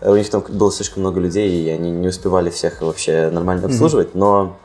Э, 0.00 0.10
У 0.10 0.16
них 0.16 0.28
там 0.30 0.44
было 0.48 0.72
слишком 0.72 1.02
много 1.02 1.20
людей, 1.20 1.50
и 1.64 1.68
они 1.70 1.90
не 1.90 2.08
успевали 2.08 2.50
всех 2.50 2.82
вообще 2.82 3.30
нормально 3.30 3.66
обслуживать, 3.66 4.14
но 4.14 4.56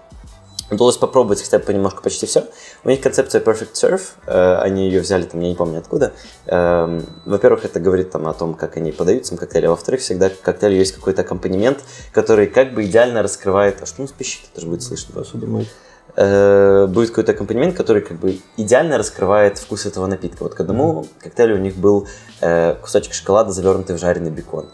удалось 0.71 0.97
попробовать 0.97 1.41
хотя 1.41 1.59
бы 1.59 1.65
понемножку 1.65 2.01
почти 2.01 2.25
все. 2.25 2.45
У 2.83 2.89
них 2.89 3.01
концепция 3.01 3.41
Perfect 3.41 3.73
Surf, 3.73 4.01
э, 4.25 4.55
они 4.57 4.87
ее 4.87 5.01
взяли 5.01 5.23
там, 5.23 5.39
я 5.41 5.49
не 5.49 5.55
помню 5.55 5.79
откуда. 5.79 6.13
Эм, 6.47 7.05
Во-первых, 7.25 7.65
это 7.65 7.79
говорит 7.79 8.11
там 8.11 8.27
о 8.27 8.33
том, 8.33 8.55
как 8.55 8.77
они 8.77 8.91
подают 8.91 9.25
сам 9.25 9.37
коктейль, 9.37 9.67
а 9.67 9.69
во-вторых, 9.69 10.01
всегда 10.01 10.29
к 10.29 10.41
коктейлю 10.41 10.75
есть 10.77 10.93
какой-то 10.93 11.21
аккомпанемент, 11.21 11.79
который 12.11 12.47
как 12.47 12.73
бы 12.73 12.85
идеально 12.85 13.21
раскрывает... 13.21 13.81
А 13.81 13.85
что 13.85 14.01
он 14.01 14.07
спищит? 14.07 14.41
Это 14.51 14.61
же 14.61 14.67
будет 14.67 14.81
слышно. 14.81 15.13
Посуду 15.13 15.47
мыть. 15.47 15.69
Э, 16.15 16.87
будет 16.87 17.09
какой-то 17.09 17.33
аккомпанемент, 17.33 17.75
который 17.75 18.01
как 18.01 18.17
бы 18.19 18.39
идеально 18.57 18.97
раскрывает 18.97 19.57
вкус 19.59 19.85
этого 19.85 20.07
напитка. 20.07 20.43
Вот 20.43 20.55
к 20.55 20.59
одному 20.59 21.05
коктейлю 21.21 21.55
у 21.55 21.59
них 21.59 21.75
был 21.75 22.07
э, 22.41 22.75
кусочек 22.81 23.13
шоколада, 23.13 23.51
завернутый 23.51 23.95
в 23.95 23.99
жареный 23.99 24.31
бекон. 24.31 24.65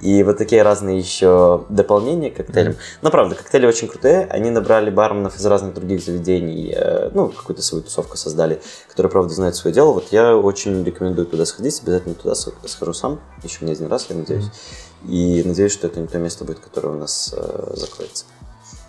И 0.00 0.22
вот 0.22 0.38
такие 0.38 0.62
разные 0.62 0.98
еще 0.98 1.64
дополнения 1.68 2.30
к 2.30 2.36
коктейлям. 2.36 2.76
Но 3.02 3.10
правда, 3.10 3.34
коктейли 3.34 3.66
очень 3.66 3.88
крутые. 3.88 4.26
Они 4.30 4.50
набрали 4.50 4.90
барменов 4.90 5.36
из 5.36 5.44
разных 5.46 5.74
других 5.74 6.02
заведений. 6.02 6.72
э, 6.76 7.10
Ну, 7.14 7.28
какую-то 7.28 7.62
свою 7.62 7.82
тусовку 7.82 8.16
создали, 8.16 8.60
которые, 8.88 9.10
правда, 9.10 9.34
знают 9.34 9.56
свое 9.56 9.74
дело. 9.74 9.92
Вот 9.92 10.08
я 10.12 10.36
очень 10.36 10.84
рекомендую 10.84 11.26
туда 11.26 11.44
сходить. 11.44 11.80
Обязательно 11.82 12.14
туда 12.14 12.34
схожу 12.34 12.92
сам. 12.92 13.20
Еще 13.42 13.64
не 13.64 13.72
один 13.72 13.88
раз, 13.88 14.06
я 14.08 14.16
надеюсь. 14.16 14.50
И 15.06 15.42
надеюсь, 15.44 15.72
что 15.72 15.86
это 15.86 16.00
не 16.00 16.06
то 16.06 16.18
место 16.18 16.44
будет, 16.44 16.60
которое 16.60 16.88
у 16.90 16.98
нас 16.98 17.34
э, 17.36 17.72
закроется. 17.74 18.24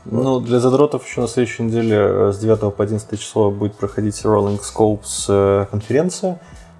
Ну, 0.06 0.40
для 0.40 0.60
задротов 0.60 1.06
еще 1.06 1.22
на 1.22 1.28
следующей 1.28 1.64
неделе 1.64 1.98
э, 1.98 2.32
с 2.34 2.40
9 2.40 2.74
по 2.74 2.84
11 2.84 3.20
число 3.20 3.52
будет 3.52 3.76
проходить 3.76 4.16
Rolling 4.24 4.60
Scopes 4.60 5.26
э, 5.28 5.66
конференция. 5.70 6.40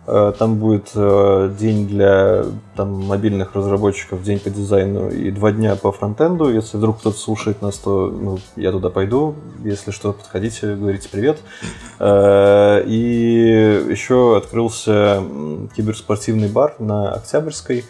Э, 0.10 0.34
Там 0.38 0.56
будет 0.56 0.92
э, 0.96 1.52
день 1.60 1.88
для 1.88 2.46
там, 2.76 3.06
мобильных 3.06 3.56
разработчиков, 3.56 4.24
день 4.24 4.40
по 4.40 4.50
дизайну 4.50 5.10
и 5.10 5.30
два 5.32 5.52
дня 5.52 5.76
по 5.76 5.92
фронтенду. 5.92 6.50
Если 6.50 6.78
вдруг 6.78 7.00
кто-то 7.00 7.18
слушает 7.18 7.62
нас, 7.62 7.78
то 7.78 8.08
ну, 8.08 8.40
я 8.56 8.72
туда 8.72 8.90
пойду. 8.90 9.36
Если 9.64 9.92
что, 9.92 10.14
подходите, 10.14 10.76
говорите 10.76 11.10
привет. 11.10 11.38
Э, 12.00 12.84
И 12.86 13.86
еще 13.90 14.38
открылся 14.38 15.22
киберспортивный 15.76 16.48
бар 16.48 16.76
на 16.80 17.14
Октябрьской. 17.14 17.86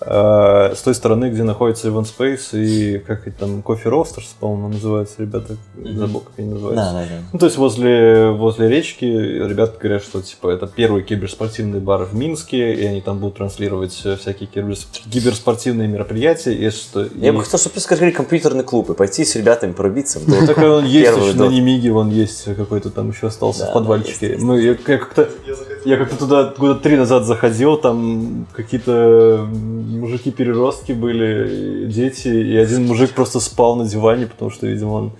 Э, 0.00 0.72
с 0.74 0.82
той 0.82 0.94
стороны, 0.94 1.30
где 1.30 1.44
находится 1.44 1.88
Event 1.88 2.06
Space 2.18 2.58
и 2.58 2.98
как 2.98 3.26
это 3.28 3.40
там, 3.40 3.60
Coffee 3.60 3.84
Roasters, 3.84 4.26
по-моему, 4.40 4.68
называется, 4.70 5.14
ребята, 5.18 5.56
забыл, 5.82 6.20
как 6.20 6.32
они 6.38 6.48
называются. 6.48 6.84
Да, 6.84 6.92
да, 6.92 7.06
да. 7.08 7.22
Ну, 7.32 7.38
то 7.38 7.46
есть 7.46 7.56
возле, 7.58 8.30
возле 8.30 8.68
речки 8.68 9.04
ребята 9.04 9.78
говорят, 9.80 10.02
что 10.02 10.20
типа 10.20 10.48
это 10.50 10.66
первый 10.66 11.04
киберспортивный 11.04 11.78
бар 11.80 12.02
в 12.04 12.14
Минске, 12.14 12.74
и 12.74 12.84
они 12.84 13.00
там 13.00 13.18
будут 13.18 13.36
транслировать 13.36 13.98
э, 14.04 14.16
всякие 14.16 14.48
киберс- 14.52 14.86
киберспортивные 15.10 15.86
мероприятия. 15.88 16.52
И 16.54 16.70
что, 16.70 17.06
Я 17.14 17.28
и- 17.28 17.30
бы 17.30 17.42
хотел, 17.44 17.58
чтобы 17.60 17.76
открыли 17.76 18.10
компьютерный 18.10 18.64
клуб 18.64 18.90
и 18.90 18.94
пойти 18.94 19.24
с 19.24 19.36
ребятами 19.36 19.72
пробиться 19.72 20.18
доту. 20.20 20.46
Так 20.48 20.58
он 20.58 20.84
есть 20.86 21.16
еще 21.16 21.34
на. 21.38 21.44
Немиге, 21.48 21.92
вон 21.92 22.10
есть 22.10 22.44
какой-то 22.56 22.90
там 22.90 23.10
еще 23.10 23.28
остался 23.28 23.66
в 23.66 23.72
подвальчике. 23.72 24.36
я, 24.38 24.54
я 24.56 24.74
как-то 24.74 25.28
я 25.46 25.54
как-то 25.98 26.16
туда 26.18 26.54
года 26.56 26.74
три 26.80 26.96
назад 26.96 27.24
заходил, 27.24 27.76
там 27.76 28.46
какие-то 28.52 29.46
мужики-переростки 29.52 30.92
были, 30.92 31.84
и 31.84 31.86
дети, 31.86 32.28
и 32.28 32.56
один 32.56 32.86
мужик 32.86 33.10
просто 33.12 33.40
спал 33.40 33.76
на 33.76 33.84
диване, 33.86 34.26
потому 34.26 34.50
что, 34.50 34.66
видимо, 34.66 34.92
он 34.92 35.12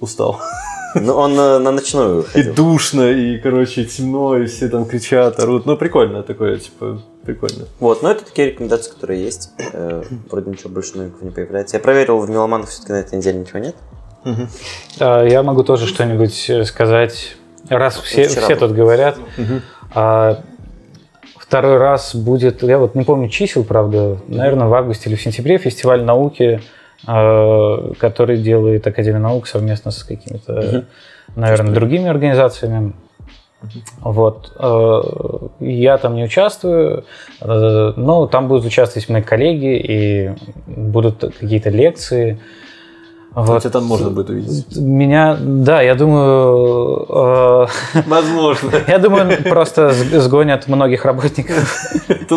устал. 0.00 0.40
Ну, 0.94 1.14
он 1.14 1.34
на 1.36 1.58
ночную 1.60 2.22
И 2.22 2.24
ходил. 2.26 2.54
душно, 2.54 3.12
и, 3.12 3.38
короче, 3.38 3.84
темно, 3.84 4.36
и 4.36 4.46
все 4.46 4.68
там 4.68 4.86
кричат, 4.86 5.38
орут. 5.38 5.64
Ну, 5.64 5.76
прикольно 5.76 6.24
такое, 6.24 6.58
типа, 6.58 7.00
прикольно. 7.24 7.66
Вот, 7.78 8.02
но 8.02 8.10
это 8.10 8.24
такие 8.24 8.48
рекомендации, 8.50 8.90
которые 8.90 9.22
есть. 9.22 9.50
Э, 9.72 10.02
Вроде 10.30 10.50
ничего 10.50 10.70
больше 10.70 10.96
новенького 10.96 11.24
не 11.26 11.30
появляется. 11.30 11.76
Я 11.76 11.80
проверил, 11.80 12.18
в 12.18 12.28
Меломанах 12.28 12.68
все-таки 12.70 12.92
на 12.92 12.96
этой 12.96 13.16
неделе 13.18 13.38
ничего 13.38 13.60
нет. 13.60 13.76
А, 14.98 15.24
Я 15.24 15.44
могу 15.44 15.62
тоже 15.62 15.86
что-нибудь 15.86 16.50
э, 16.50 16.64
сказать. 16.64 17.36
Раз 17.68 17.96
все, 17.98 18.26
все 18.26 18.56
тут 18.56 18.72
говорят, 18.72 19.16
а, 19.94 20.40
второй 21.36 21.78
раз 21.78 22.14
будет, 22.14 22.62
я 22.62 22.78
вот 22.78 22.94
не 22.94 23.04
помню 23.04 23.28
чисел, 23.28 23.64
правда, 23.64 24.18
наверное, 24.28 24.68
в 24.68 24.74
августе 24.74 25.08
или 25.08 25.16
в 25.16 25.22
сентябре 25.22 25.58
фестиваль 25.58 26.04
науки, 26.04 26.60
а, 27.06 27.92
который 27.98 28.38
делает 28.38 28.86
Академия 28.86 29.18
наук 29.18 29.46
совместно 29.46 29.90
с 29.90 30.04
какими-то, 30.04 30.86
наверное, 31.34 31.74
другими 31.74 32.08
организациями. 32.08 32.92
Вот. 34.00 34.52
э, 34.58 35.00
Я 35.60 35.98
там 35.98 36.14
не 36.14 36.24
участвую, 36.24 37.04
э, 37.40 37.92
но 37.96 38.26
там 38.26 38.48
будут 38.48 38.64
участвовать 38.64 39.08
мои 39.08 39.22
коллеги, 39.22 39.76
и 39.76 40.30
будут 40.66 41.20
какие-то 41.38 41.70
лекции. 41.70 42.40
Вот. 43.34 43.46
Хотя 43.46 43.70
там 43.70 43.84
можно 43.84 44.10
будет 44.10 44.30
увидеть. 44.30 44.76
Меня, 44.76 45.36
да, 45.40 45.82
я 45.82 45.94
думаю, 45.94 47.06
э, 47.08 47.66
Возможно. 48.06 48.70
я 48.88 48.98
думаю, 48.98 49.42
просто 49.44 49.92
сгонят 49.92 50.66
многих 50.66 51.04
работников 51.04 51.56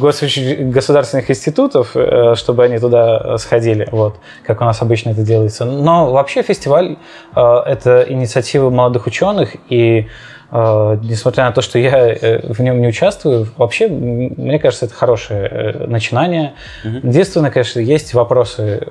госуч- 0.00 0.70
государственных 0.70 1.30
институтов, 1.30 1.96
э, 1.96 2.34
чтобы 2.36 2.64
они 2.64 2.78
туда 2.78 3.36
сходили, 3.38 3.88
вот, 3.90 4.16
как 4.44 4.60
у 4.60 4.64
нас 4.64 4.80
обычно 4.80 5.10
это 5.10 5.22
делается. 5.22 5.64
Но 5.64 6.12
вообще 6.12 6.42
фестиваль 6.42 6.96
э, 7.34 7.40
это 7.66 8.06
инициатива 8.08 8.70
молодых 8.70 9.08
ученых, 9.08 9.56
и 9.70 10.06
э, 10.52 10.98
несмотря 11.02 11.46
на 11.46 11.52
то, 11.52 11.62
что 11.62 11.80
я 11.80 12.40
в 12.44 12.60
нем 12.60 12.80
не 12.80 12.86
участвую, 12.86 13.48
вообще, 13.56 13.88
мне 13.88 14.60
кажется, 14.60 14.86
это 14.86 14.94
хорошее 14.94 15.84
начинание. 15.88 16.54
Единственное, 16.84 17.50
конечно, 17.50 17.80
есть 17.80 18.14
вопросы, 18.14 18.86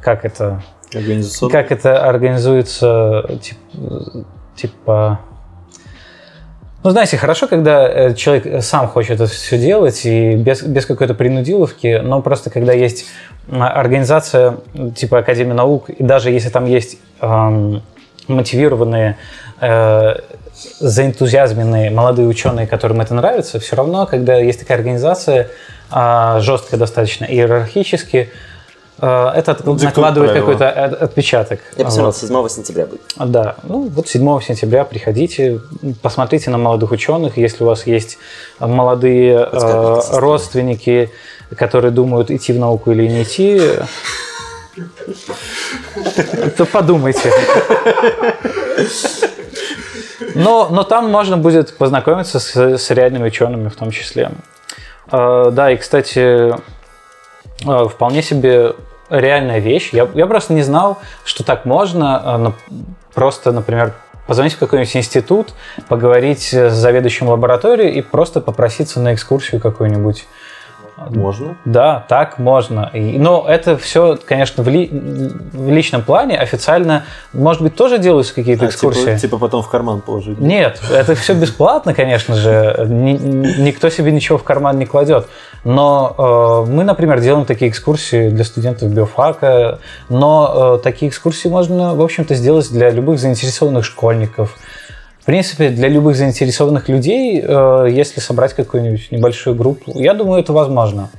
как 0.00 0.24
это 0.24 0.62
Организационно. 0.94 1.52
как 1.52 1.72
это 1.72 2.04
организуется, 2.04 3.24
тип- 3.40 4.26
типа... 4.56 5.20
Ну, 6.82 6.90
знаете, 6.90 7.18
хорошо, 7.18 7.46
когда 7.46 7.86
э, 7.86 8.14
человек 8.14 8.62
сам 8.62 8.88
хочет 8.88 9.20
это 9.20 9.26
все 9.26 9.58
делать 9.58 10.00
и 10.06 10.34
без, 10.34 10.62
без 10.62 10.86
какой-то 10.86 11.14
принудиловки, 11.14 12.00
но 12.02 12.22
просто 12.22 12.48
когда 12.48 12.72
есть 12.72 13.04
организация 13.50 14.58
типа 14.96 15.18
Академии 15.18 15.52
наук, 15.52 15.90
и 15.90 16.02
даже 16.02 16.30
если 16.30 16.48
там 16.48 16.64
есть 16.64 16.98
эм, 17.20 17.82
мотивированные, 18.28 19.18
э, 19.60 20.14
заэнтузиазменные 20.78 21.90
молодые 21.90 22.28
ученые, 22.28 22.66
которым 22.66 23.02
это 23.02 23.14
нравится, 23.14 23.60
все 23.60 23.76
равно, 23.76 24.06
когда 24.06 24.36
есть 24.36 24.60
такая 24.60 24.78
организация, 24.78 25.48
э, 25.92 26.38
жесткая 26.40 26.80
достаточно, 26.80 27.26
иерархически, 27.26 28.16
э, 28.16 28.49
это 29.06 29.54
диктует 29.54 29.82
накладывает 29.82 30.32
какой-то 30.32 30.68
от- 30.70 31.02
отпечаток. 31.02 31.60
Я 31.76 31.84
посмотрел, 31.84 32.06
Вот. 32.06 32.16
7 32.16 32.48
сентября 32.48 32.86
будет. 32.86 33.00
Да, 33.16 33.56
ну 33.62 33.88
вот 33.88 34.08
7 34.08 34.40
сентября 34.40 34.84
приходите, 34.84 35.60
посмотрите 36.02 36.50
на 36.50 36.58
молодых 36.58 36.90
ученых, 36.92 37.36
если 37.36 37.64
у 37.64 37.66
вас 37.66 37.86
есть 37.86 38.18
молодые 38.58 39.48
э, 39.50 40.00
родственники, 40.12 41.10
которые 41.56 41.90
думают, 41.90 42.30
идти 42.30 42.52
в 42.52 42.58
науку 42.58 42.90
или 42.92 43.06
не 43.08 43.22
идти, 43.22 43.60
то 46.56 46.64
подумайте. 46.66 47.32
Но, 50.34 50.68
но 50.70 50.84
там 50.84 51.10
можно 51.10 51.36
будет 51.36 51.76
познакомиться 51.76 52.38
с, 52.38 52.54
с 52.56 52.90
реальными 52.90 53.26
учеными 53.28 53.68
в 53.68 53.76
том 53.76 53.90
числе. 53.90 54.32
Э, 55.10 55.50
Да, 55.52 55.70
и, 55.72 55.76
кстати, 55.76 56.54
э, 57.66 57.88
вполне 57.88 58.22
себе 58.22 58.74
реальная 59.10 59.58
вещь. 59.58 59.90
Я, 59.92 60.08
я 60.14 60.26
просто 60.26 60.54
не 60.54 60.62
знал, 60.62 60.98
что 61.24 61.44
так 61.44 61.64
можно. 61.64 62.54
э, 62.68 62.80
Просто, 63.14 63.50
например, 63.50 63.92
позвонить 64.28 64.54
в 64.54 64.58
какой-нибудь 64.58 64.96
институт, 64.96 65.48
поговорить 65.88 66.54
с 66.54 66.70
заведующим 66.70 67.28
лабораторией 67.28 67.92
и 67.98 68.02
просто 68.02 68.40
попроситься 68.40 69.00
на 69.00 69.14
экскурсию 69.14 69.60
какую-нибудь. 69.60 70.28
Можно. 71.08 71.56
Да, 71.64 72.04
так 72.08 72.38
можно. 72.38 72.90
И- 72.92 73.18
но 73.18 73.46
это 73.48 73.76
все, 73.78 74.18
конечно, 74.24 74.62
в, 74.62 74.68
ли- 74.68 74.88
в 74.90 75.70
личном 75.70 76.02
плане 76.02 76.36
официально, 76.36 77.04
может 77.32 77.62
быть, 77.62 77.74
тоже 77.74 77.98
делаются 77.98 78.34
какие-то 78.34 78.66
А, 78.66 78.68
экскурсии. 78.68 79.00
типа, 79.06 79.18
типа 79.18 79.38
потом 79.38 79.62
в 79.62 79.68
карман 79.70 80.00
положить. 80.02 80.38
Нет, 80.38 80.80
это 80.92 81.14
все 81.14 81.34
бесплатно, 81.40 81.94
конечно 81.94 82.34
же. 82.34 82.86
Ни- 82.88 83.12
ни- 83.16 83.60
никто 83.62 83.88
себе 83.88 84.12
ничего 84.12 84.38
в 84.38 84.44
карман 84.44 84.78
не 84.78 84.86
кладет. 84.86 85.26
Но 85.64 86.64
э, 86.66 86.70
мы, 86.70 86.84
например, 86.84 87.20
делаем 87.20 87.44
такие 87.46 87.70
экскурсии 87.70 88.28
для 88.30 88.44
студентов 88.44 88.90
биофака. 88.92 89.78
Но 90.08 90.76
э, 90.76 90.82
такие 90.82 91.08
экскурсии 91.10 91.48
можно, 91.48 91.94
в 91.94 92.00
общем-то, 92.02 92.34
сделать 92.34 92.70
для 92.70 92.90
любых 92.90 93.18
заинтересованных 93.18 93.84
школьников. 93.84 94.56
В 95.20 95.24
принципе, 95.26 95.68
для 95.68 95.88
любых 95.88 96.16
заинтересованных 96.16 96.88
людей, 96.88 97.42
э, 97.44 97.88
если 97.90 98.20
собрать 98.20 98.54
какую-нибудь 98.54 99.08
небольшую 99.10 99.54
группу, 99.54 99.98
я 100.00 100.14
думаю, 100.14 100.40
это 100.40 100.52
возможно. 100.52 101.10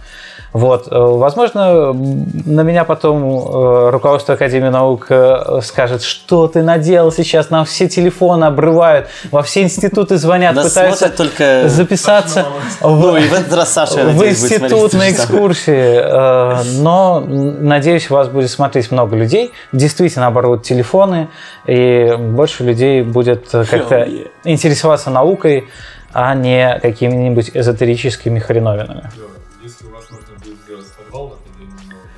Вот. 0.53 0.87
э, 0.91 0.97
Возможно, 0.97 1.93
на 1.93 2.61
меня 2.61 2.83
потом 2.83 3.23
э, 3.23 3.89
руководство 3.89 4.33
Академии 4.33 4.69
наук 4.69 5.07
э, 5.09 5.61
скажет, 5.63 6.03
что 6.03 6.47
ты 6.47 6.61
наделал 6.61 7.11
сейчас, 7.11 7.49
нам 7.49 7.63
все 7.65 7.87
телефоны 7.87 8.45
обрывают, 8.45 9.07
во 9.31 9.43
все 9.43 9.63
институты 9.63 10.17
звонят, 10.17 10.55
Нас 10.55 10.69
пытаются 10.69 11.09
только... 11.09 11.69
записаться 11.69 12.45
Ну, 12.81 13.11
в, 13.11 13.17
и 13.17 13.27
в 13.27 13.33
этот 13.33 13.53
раз 13.53 13.71
Саша, 13.71 14.03
в 14.03 14.25
институт 14.27 14.93
на 14.93 15.09
экскурсии. 15.11 16.81
Но, 16.81 17.21
надеюсь, 17.21 18.09
вас 18.09 18.27
будет 18.27 18.49
смотреть 18.49 18.91
много 18.91 19.15
людей. 19.15 19.53
Действительно 19.71 20.27
оборвут 20.27 20.63
телефоны, 20.63 21.29
и 21.65 22.13
больше 22.17 22.63
людей 22.63 23.03
будет 23.03 23.49
как-то 23.49 24.07
интересоваться 24.43 25.09
наукой, 25.09 25.69
а 26.13 26.35
не 26.35 26.77
какими-нибудь 26.81 27.51
эзотерическими 27.53 28.39
хреновинами. 28.39 29.09
Если 29.63 29.85
у 29.85 29.91
вас 29.91 30.05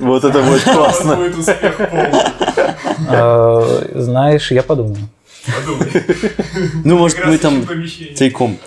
Вот 0.03 0.23
это 0.23 0.41
будет 0.41 0.63
классно. 0.63 1.15
будет 1.15 1.37
успех 1.37 1.77
полный. 1.77 2.21
Э, 3.09 3.91
Знаешь, 3.95 4.51
я 4.51 4.63
подумаю. 4.63 4.97
Подумай. 5.45 5.91
Ну, 6.85 6.97
может, 6.97 7.25
мы 7.25 7.37
там 7.37 7.63
помещение. 7.65 8.15
тайком. 8.15 8.57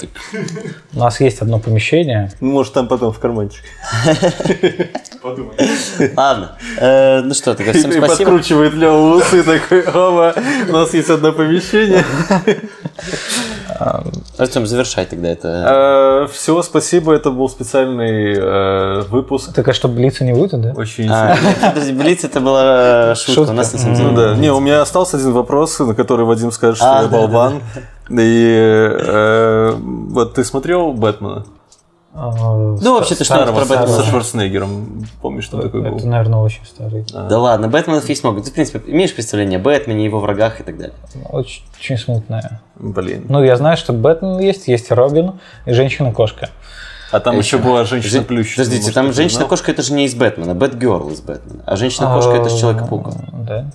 У 0.92 0.98
нас 0.98 1.20
есть 1.20 1.40
одно 1.40 1.58
помещение. 1.58 2.30
Ну, 2.40 2.52
Может, 2.52 2.74
там 2.74 2.86
потом 2.86 3.12
в 3.14 3.18
карманчик. 3.18 3.62
Подумай. 5.22 5.54
Ладно. 6.14 6.58
Э, 6.78 7.20
Ну 7.22 7.32
что, 7.34 7.54
тогда 7.54 7.72
всем 7.72 7.90
И 7.90 7.94
спасибо. 7.94 8.06
подкручивает 8.30 8.74
Лева 8.74 9.16
усы 9.16 9.42
такой, 9.42 9.80
Ова, 9.82 10.34
у 10.68 10.72
нас 10.72 10.92
есть 10.92 11.08
одно 11.08 11.32
помещение. 11.32 12.04
Артем, 14.38 14.66
завершай 14.66 15.06
тогда 15.06 15.28
это. 15.28 16.28
Все, 16.32 16.62
спасибо, 16.62 17.12
это 17.14 17.30
был 17.30 17.48
специальный 17.48 18.34
э, 18.36 19.00
выпуск. 19.08 19.52
Так 19.54 19.68
а 19.68 19.72
что, 19.72 19.88
блица 19.88 20.24
не 20.24 20.32
будет, 20.32 20.60
да? 20.60 20.72
Очень 20.76 21.08
А, 21.10 21.32
интересно. 21.36 21.68
подожди, 21.74 21.92
Блиц 21.92 22.24
это 22.24 22.40
была 22.40 23.14
шутка. 23.14 23.32
Шутка. 23.34 23.50
У 23.50 23.54
нас 23.54 23.72
на 23.72 23.78
самом 23.78 23.94
деле. 23.96 24.08
Ну 24.10 24.16
да. 24.16 24.34
Не, 24.36 24.52
у 24.52 24.60
меня 24.60 24.82
остался 24.82 25.16
один 25.16 25.32
вопрос, 25.32 25.78
на 25.78 25.94
который 25.94 26.26
Вадим 26.26 26.52
скажет, 26.52 26.78
что 26.78 26.98
А, 26.98 27.02
я 27.02 27.08
болван. 27.08 27.60
И 28.10 28.90
э, 29.00 29.74
вот 29.76 30.34
ты 30.34 30.44
смотрел 30.44 30.92
Бэтмена? 30.92 31.44
Ну, 32.16 32.94
вообще, 32.94 33.14
ты 33.14 33.24
что-нибудь 33.24 33.54
про 33.54 33.64
Бэтмена? 33.66 33.88
Со 33.88 34.02
Шварценеггером. 34.04 35.06
Помнишь, 35.20 35.44
что 35.44 35.60
такой 35.60 35.82
был? 35.82 35.96
Это, 35.98 36.06
наверное, 36.06 36.38
очень 36.38 36.64
старый. 36.64 37.04
Да 37.12 37.38
ладно, 37.38 37.68
Бэтменов 37.68 38.08
есть 38.08 38.24
много. 38.24 38.40
Ты, 38.42 38.50
в 38.50 38.54
принципе, 38.54 38.80
имеешь 38.90 39.14
представление 39.14 39.58
о 39.58 39.62
Бэтмене, 39.62 40.04
его 40.04 40.18
врагах 40.20 40.60
и 40.60 40.62
так 40.62 40.78
далее. 40.78 40.94
Очень, 41.30 41.62
очень 41.78 41.98
смутная. 41.98 42.62
Блин. 42.76 43.26
Ну, 43.28 43.42
я 43.44 43.56
знаю, 43.56 43.76
что 43.76 43.92
Бэтмен 43.92 44.38
есть, 44.38 44.66
есть 44.68 44.90
Робин 44.90 45.34
и 45.66 45.72
Женщина-кошка. 45.72 46.48
А 47.12 47.20
там 47.20 47.38
еще 47.38 47.58
была 47.58 47.84
Жен- 47.84 48.02
женщина-плющ. 48.02 48.56
Подождите, 48.56 48.90
там 48.92 49.12
женщина-кошка 49.12 49.70
это 49.70 49.82
же 49.82 49.92
не 49.92 50.06
из 50.06 50.14
Бэтмена, 50.14 50.54
Бэтгерл 50.54 51.10
из 51.10 51.20
Бэтмена. 51.20 51.62
А 51.66 51.76
женщина-кошка 51.76 52.32
это 52.32 52.48
же 52.48 52.58
Человека-паука. 52.58 53.12
Да. 53.32 53.66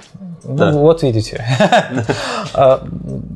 Ну, 0.44 0.56
Да. 0.56 0.72
вот 0.72 1.04
видите. 1.04 1.46
А, 2.54 2.84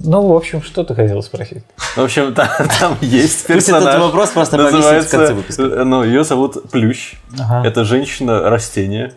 Ну, 0.03 0.27
в 0.27 0.35
общем, 0.35 0.61
что 0.63 0.83
ты 0.83 0.95
хотел 0.95 1.21
спросить? 1.23 1.63
В 1.95 2.01
общем, 2.03 2.33
там, 2.33 2.47
там 2.79 2.97
есть 3.01 3.45
Пусть 3.47 3.69
этот 3.69 3.83
персонаж. 3.83 4.01
вопрос 4.01 4.29
просто 4.31 4.57
в 4.57 4.61
называется, 4.61 5.17
конце 5.17 5.33
выпуска. 5.33 5.61
э, 5.63 5.83
Ну, 5.83 6.03
ее 6.03 6.23
зовут 6.23 6.69
Плющ. 6.71 7.13
Ага. 7.39 7.67
Это 7.67 7.83
женщина-растение. 7.85 9.13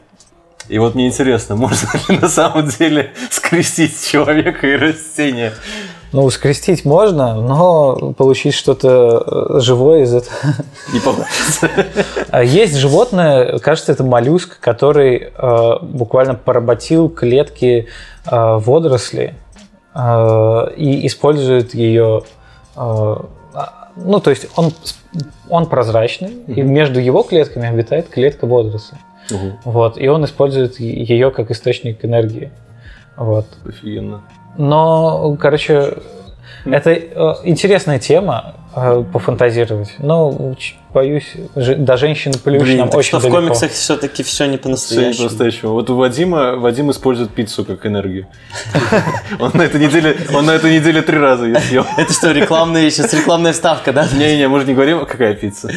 И 0.69 0.79
вот 0.79 0.95
мне 0.95 1.07
интересно, 1.07 1.57
можно 1.57 1.89
ли 2.09 2.19
на 2.19 2.29
самом 2.29 2.69
деле 2.69 3.13
скрестить 3.31 4.07
человека 4.11 4.67
и 4.67 4.77
растение? 4.77 5.53
Ну, 6.13 6.29
скрестить 6.31 6.85
можно, 6.85 7.35
но 7.35 8.15
получить 8.17 8.55
что-то 8.55 9.57
э, 9.57 9.61
живое 9.61 10.05
из 10.05 10.15
этого. 10.15 10.37
Не 10.93 11.01
получится. 11.01 11.71
А 12.31 12.43
Есть 12.43 12.77
животное, 12.77 13.59
кажется, 13.59 13.93
это 13.93 14.05
моллюск, 14.05 14.59
который 14.61 15.31
э, 15.35 15.77
буквально 15.83 16.35
поработил 16.35 17.11
клетки 17.11 17.89
э, 18.25 18.31
водорослей 18.31 19.35
э, 19.95 20.67
и 20.77 21.07
использует 21.07 21.75
ее. 21.75 22.23
э, 22.77 22.81
а, 22.81 23.89
ну, 23.97 24.21
то 24.21 24.31
есть 24.31 24.47
он, 24.57 24.73
он 25.51 25.67
прозрачный, 25.67 26.33
и 26.47 26.63
между 26.63 27.01
его 27.01 27.23
клетками 27.23 27.69
обитает 27.69 28.09
клетка 28.09 28.47
водорослей. 28.47 29.01
Вот, 29.65 29.99
и 29.99 30.09
он 30.09 30.25
использует 30.25 30.81
ее 30.81 31.31
как 31.31 31.51
источник 31.51 32.03
энергии. 32.03 32.51
Вот. 33.17 33.47
Офигенно. 33.67 34.23
Но, 34.59 35.37
короче, 35.41 35.95
это 36.65 36.91
э, 36.91 37.35
интересная 37.45 37.99
тема 37.99 38.55
э, 38.75 39.05
пофантазировать. 39.13 39.95
Но 39.99 40.55
боюсь, 40.93 41.33
до 41.55 41.97
женщины 41.97 42.35
плюс 42.43 42.63
Блин, 42.63 42.79
нам 42.79 42.91
очень 42.93 43.09
что 43.09 43.19
в 43.21 43.23
далеко. 43.23 43.41
комиксах 43.41 43.71
все-таки 43.71 44.23
все 44.23 44.45
не 44.47 44.51
Все 44.51 44.57
не 44.57 44.59
по-настоящему. 44.59 45.17
по-настоящему. 45.29 45.73
Вот 45.73 45.89
у 45.91 45.97
Вадима, 45.97 46.57
Вадим 46.57 46.91
использует 46.91 47.31
пиццу 47.31 47.65
как 47.65 47.87
энергию. 47.87 48.27
Он 49.39 49.53
на 49.55 49.63
этой 49.63 49.81
неделе, 49.81 50.17
он 50.35 50.47
на 50.47 50.51
этой 50.53 50.77
неделе 50.77 51.03
три 51.03 51.19
раза 51.19 51.47
ее 51.47 51.61
съел. 51.61 51.87
Это 51.97 52.13
что, 52.13 52.33
рекламная 52.33 52.91
сейчас 52.91 53.15
рекламная 53.15 53.53
вставка, 53.53 53.93
да? 53.93 54.07
Не-не, 54.13 54.49
мы 54.49 54.61
же 54.61 54.67
не 54.67 54.75
говорим, 54.75 55.07
какая 55.07 55.35
пицца. 55.35 55.71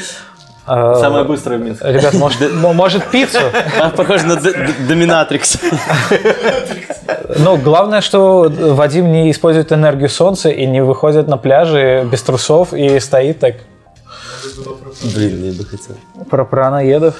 А, 0.65 0.95
Самая 0.95 1.23
быстрая 1.23 1.57
в 1.59 1.61
Минске. 1.61 1.91
Ребят, 1.91 2.13
может, 2.13 2.53
может 2.73 3.09
пиццу? 3.11 3.39
Похоже 3.95 4.25
на 4.25 4.35
Доминатрикс. 4.87 5.57
Но 7.39 7.57
главное, 7.57 8.01
что 8.01 8.49
Вадим 8.49 9.11
не 9.11 9.31
использует 9.31 9.71
энергию 9.71 10.09
солнца 10.09 10.49
и 10.49 10.65
не 10.65 10.81
выходит 10.83 11.27
на 11.27 11.37
пляжи 11.37 12.07
без 12.11 12.21
трусов 12.23 12.73
и 12.73 12.99
стоит 12.99 13.39
так 13.39 13.55
Блин, 15.15 15.43
я 15.43 15.51
бы 15.53 15.65
хотел. 15.65 15.95
про 16.29 16.45
праноедов. 16.45 17.15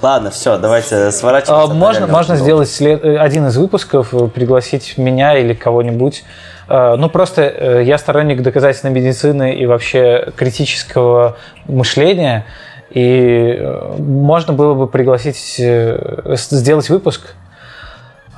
Ладно, 0.00 0.30
все, 0.30 0.58
давайте 0.58 0.96
А, 0.96 1.12
сворачиваться. 1.12 1.72
Можно, 1.74 1.98
Реально 2.00 2.12
можно 2.12 2.34
долго. 2.34 2.42
сделать 2.44 2.68
след- 2.70 3.04
один 3.04 3.46
из 3.46 3.56
выпусков, 3.56 4.12
э, 4.12 4.26
пригласить 4.26 4.98
меня 4.98 5.38
или 5.38 5.54
кого-нибудь. 5.54 6.24
Э, 6.68 6.96
Ну, 6.96 7.08
просто 7.08 7.42
э, 7.42 7.82
я 7.84 7.96
сторонник 7.98 8.42
доказательной 8.42 8.92
медицины 8.92 9.54
и 9.54 9.66
вообще 9.66 10.32
критического 10.36 11.36
мышления. 11.66 12.44
И 12.90 13.56
э, 13.58 13.94
можно 13.98 14.52
было 14.52 14.74
бы 14.74 14.88
пригласить, 14.88 15.36
сделать 15.36 16.88
выпуск 16.90 17.34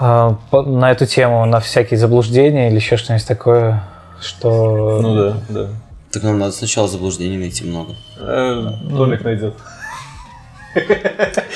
э, 0.05 0.35
по- 0.51 0.63
на 0.63 0.91
эту 0.93 1.07
тему, 1.07 1.45
на 1.47 1.61
всякие 1.61 1.99
заблуждения 1.99 2.69
или 2.69 2.77
еще 2.77 2.97
что-нибудь 2.97 3.27
такое, 3.27 3.83
что... 4.21 4.99
Ну 5.03 5.15
да, 5.15 5.37
да. 5.49 5.69
Так 6.13 6.23
нам 6.23 6.39
надо 6.39 6.53
сначала 6.53 6.89
заблуждений 6.89 7.39
найти 7.39 7.65
много. 7.65 7.95
Э, 8.19 8.71
Толик 8.97 9.25
найдет. 9.25 9.55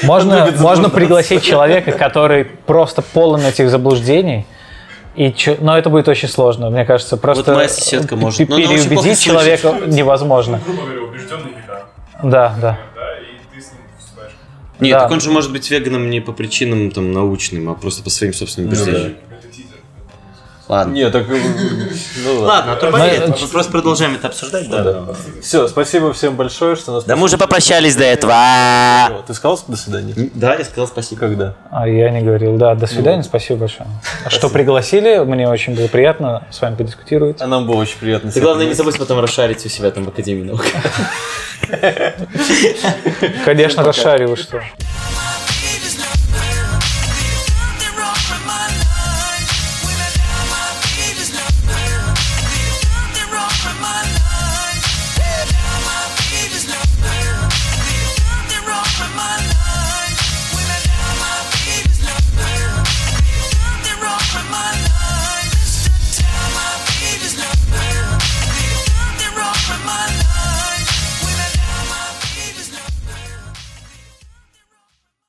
Можно, 0.02 0.52
можно 0.58 0.88
пригласить 0.90 1.42
человека, 1.42 1.92
который 1.92 2.44
просто 2.44 3.02
полон 3.02 3.40
этих 3.42 3.68
заблуждений. 3.70 4.46
И 5.16 5.32
чё- 5.32 5.56
но 5.60 5.76
это 5.76 5.90
будет 5.90 6.06
очень 6.08 6.28
сложно, 6.28 6.70
мне 6.70 6.84
кажется. 6.84 7.16
Просто 7.16 7.52
моя 7.54 7.68
соседка 7.68 8.14
может, 8.14 8.46
плохо 8.46 8.62
переубедить 8.62 9.20
человека 9.20 9.74
невозможно. 9.86 10.60
Грубо 10.64 10.82
говоря, 10.82 11.00
убежденный. 11.02 11.52
Да, 12.22 12.54
да. 12.60 12.78
Нет, 14.80 14.92
Да. 14.92 15.00
так 15.02 15.10
он 15.10 15.20
же 15.20 15.30
может 15.30 15.52
быть 15.52 15.70
веганом 15.70 16.10
не 16.10 16.20
по 16.20 16.32
причинам 16.32 16.90
там 16.90 17.12
научным, 17.12 17.68
а 17.68 17.74
просто 17.74 18.02
по 18.02 18.10
своим 18.10 18.32
собственным 18.32 18.68
убеждениям. 18.70 19.02
Это 19.02 19.10
тизер. 19.10 19.27
Ладно. 20.68 20.92
Нет, 20.92 21.12
так... 21.12 21.24
э, 21.30 21.40
Ну 22.24 22.40
Ладно, 22.42 22.78
а 22.80 22.90
Мы- 22.90 23.26
мы 23.28 23.48
просто 23.48 23.72
продолжаем 23.72 24.14
это 24.14 24.28
обсуждать, 24.28 24.68
да? 24.68 25.06
Все, 25.42 25.66
спасибо 25.66 26.12
всем 26.12 26.36
большое, 26.36 26.76
что 26.76 26.92
нас 26.92 27.04
Да 27.04 27.16
мы 27.16 27.24
уже 27.24 27.38
попрощались 27.38 27.96
до 27.96 28.04
этого. 28.04 28.32
послушали. 28.32 29.26
Ты 29.26 29.34
сказал 29.34 29.60
до 29.66 29.76
свидания? 29.76 30.30
Да, 30.34 30.54
я 30.54 30.64
сказал 30.64 30.86
спасибо. 30.86 31.20
Когда? 31.20 31.54
А 31.70 31.88
я 31.88 32.10
не 32.10 32.20
говорил. 32.20 32.56
Да, 32.56 32.74
до 32.74 32.86
свидания, 32.86 33.22
спасибо 33.22 33.60
большое. 33.60 33.88
Что 34.28 34.50
пригласили, 34.50 35.18
мне 35.24 35.48
очень 35.48 35.74
было 35.74 35.86
приятно 35.88 36.44
с 36.50 36.60
вами 36.60 36.74
подискутировать. 36.76 37.40
А 37.40 37.46
нам 37.46 37.66
было 37.66 37.76
очень 37.76 37.98
приятно. 37.98 38.30
Ты 38.30 38.40
главное 38.40 38.66
не 38.66 38.74
забудь 38.74 38.98
потом 38.98 39.20
расшарить 39.20 39.64
у 39.64 39.68
себя 39.70 39.90
там 39.90 40.04
в 40.04 40.08
Академии 40.08 40.42
наук. 40.44 40.64
Конечно, 43.44 43.82
расшариваю, 43.82 44.36
что. 44.36 44.60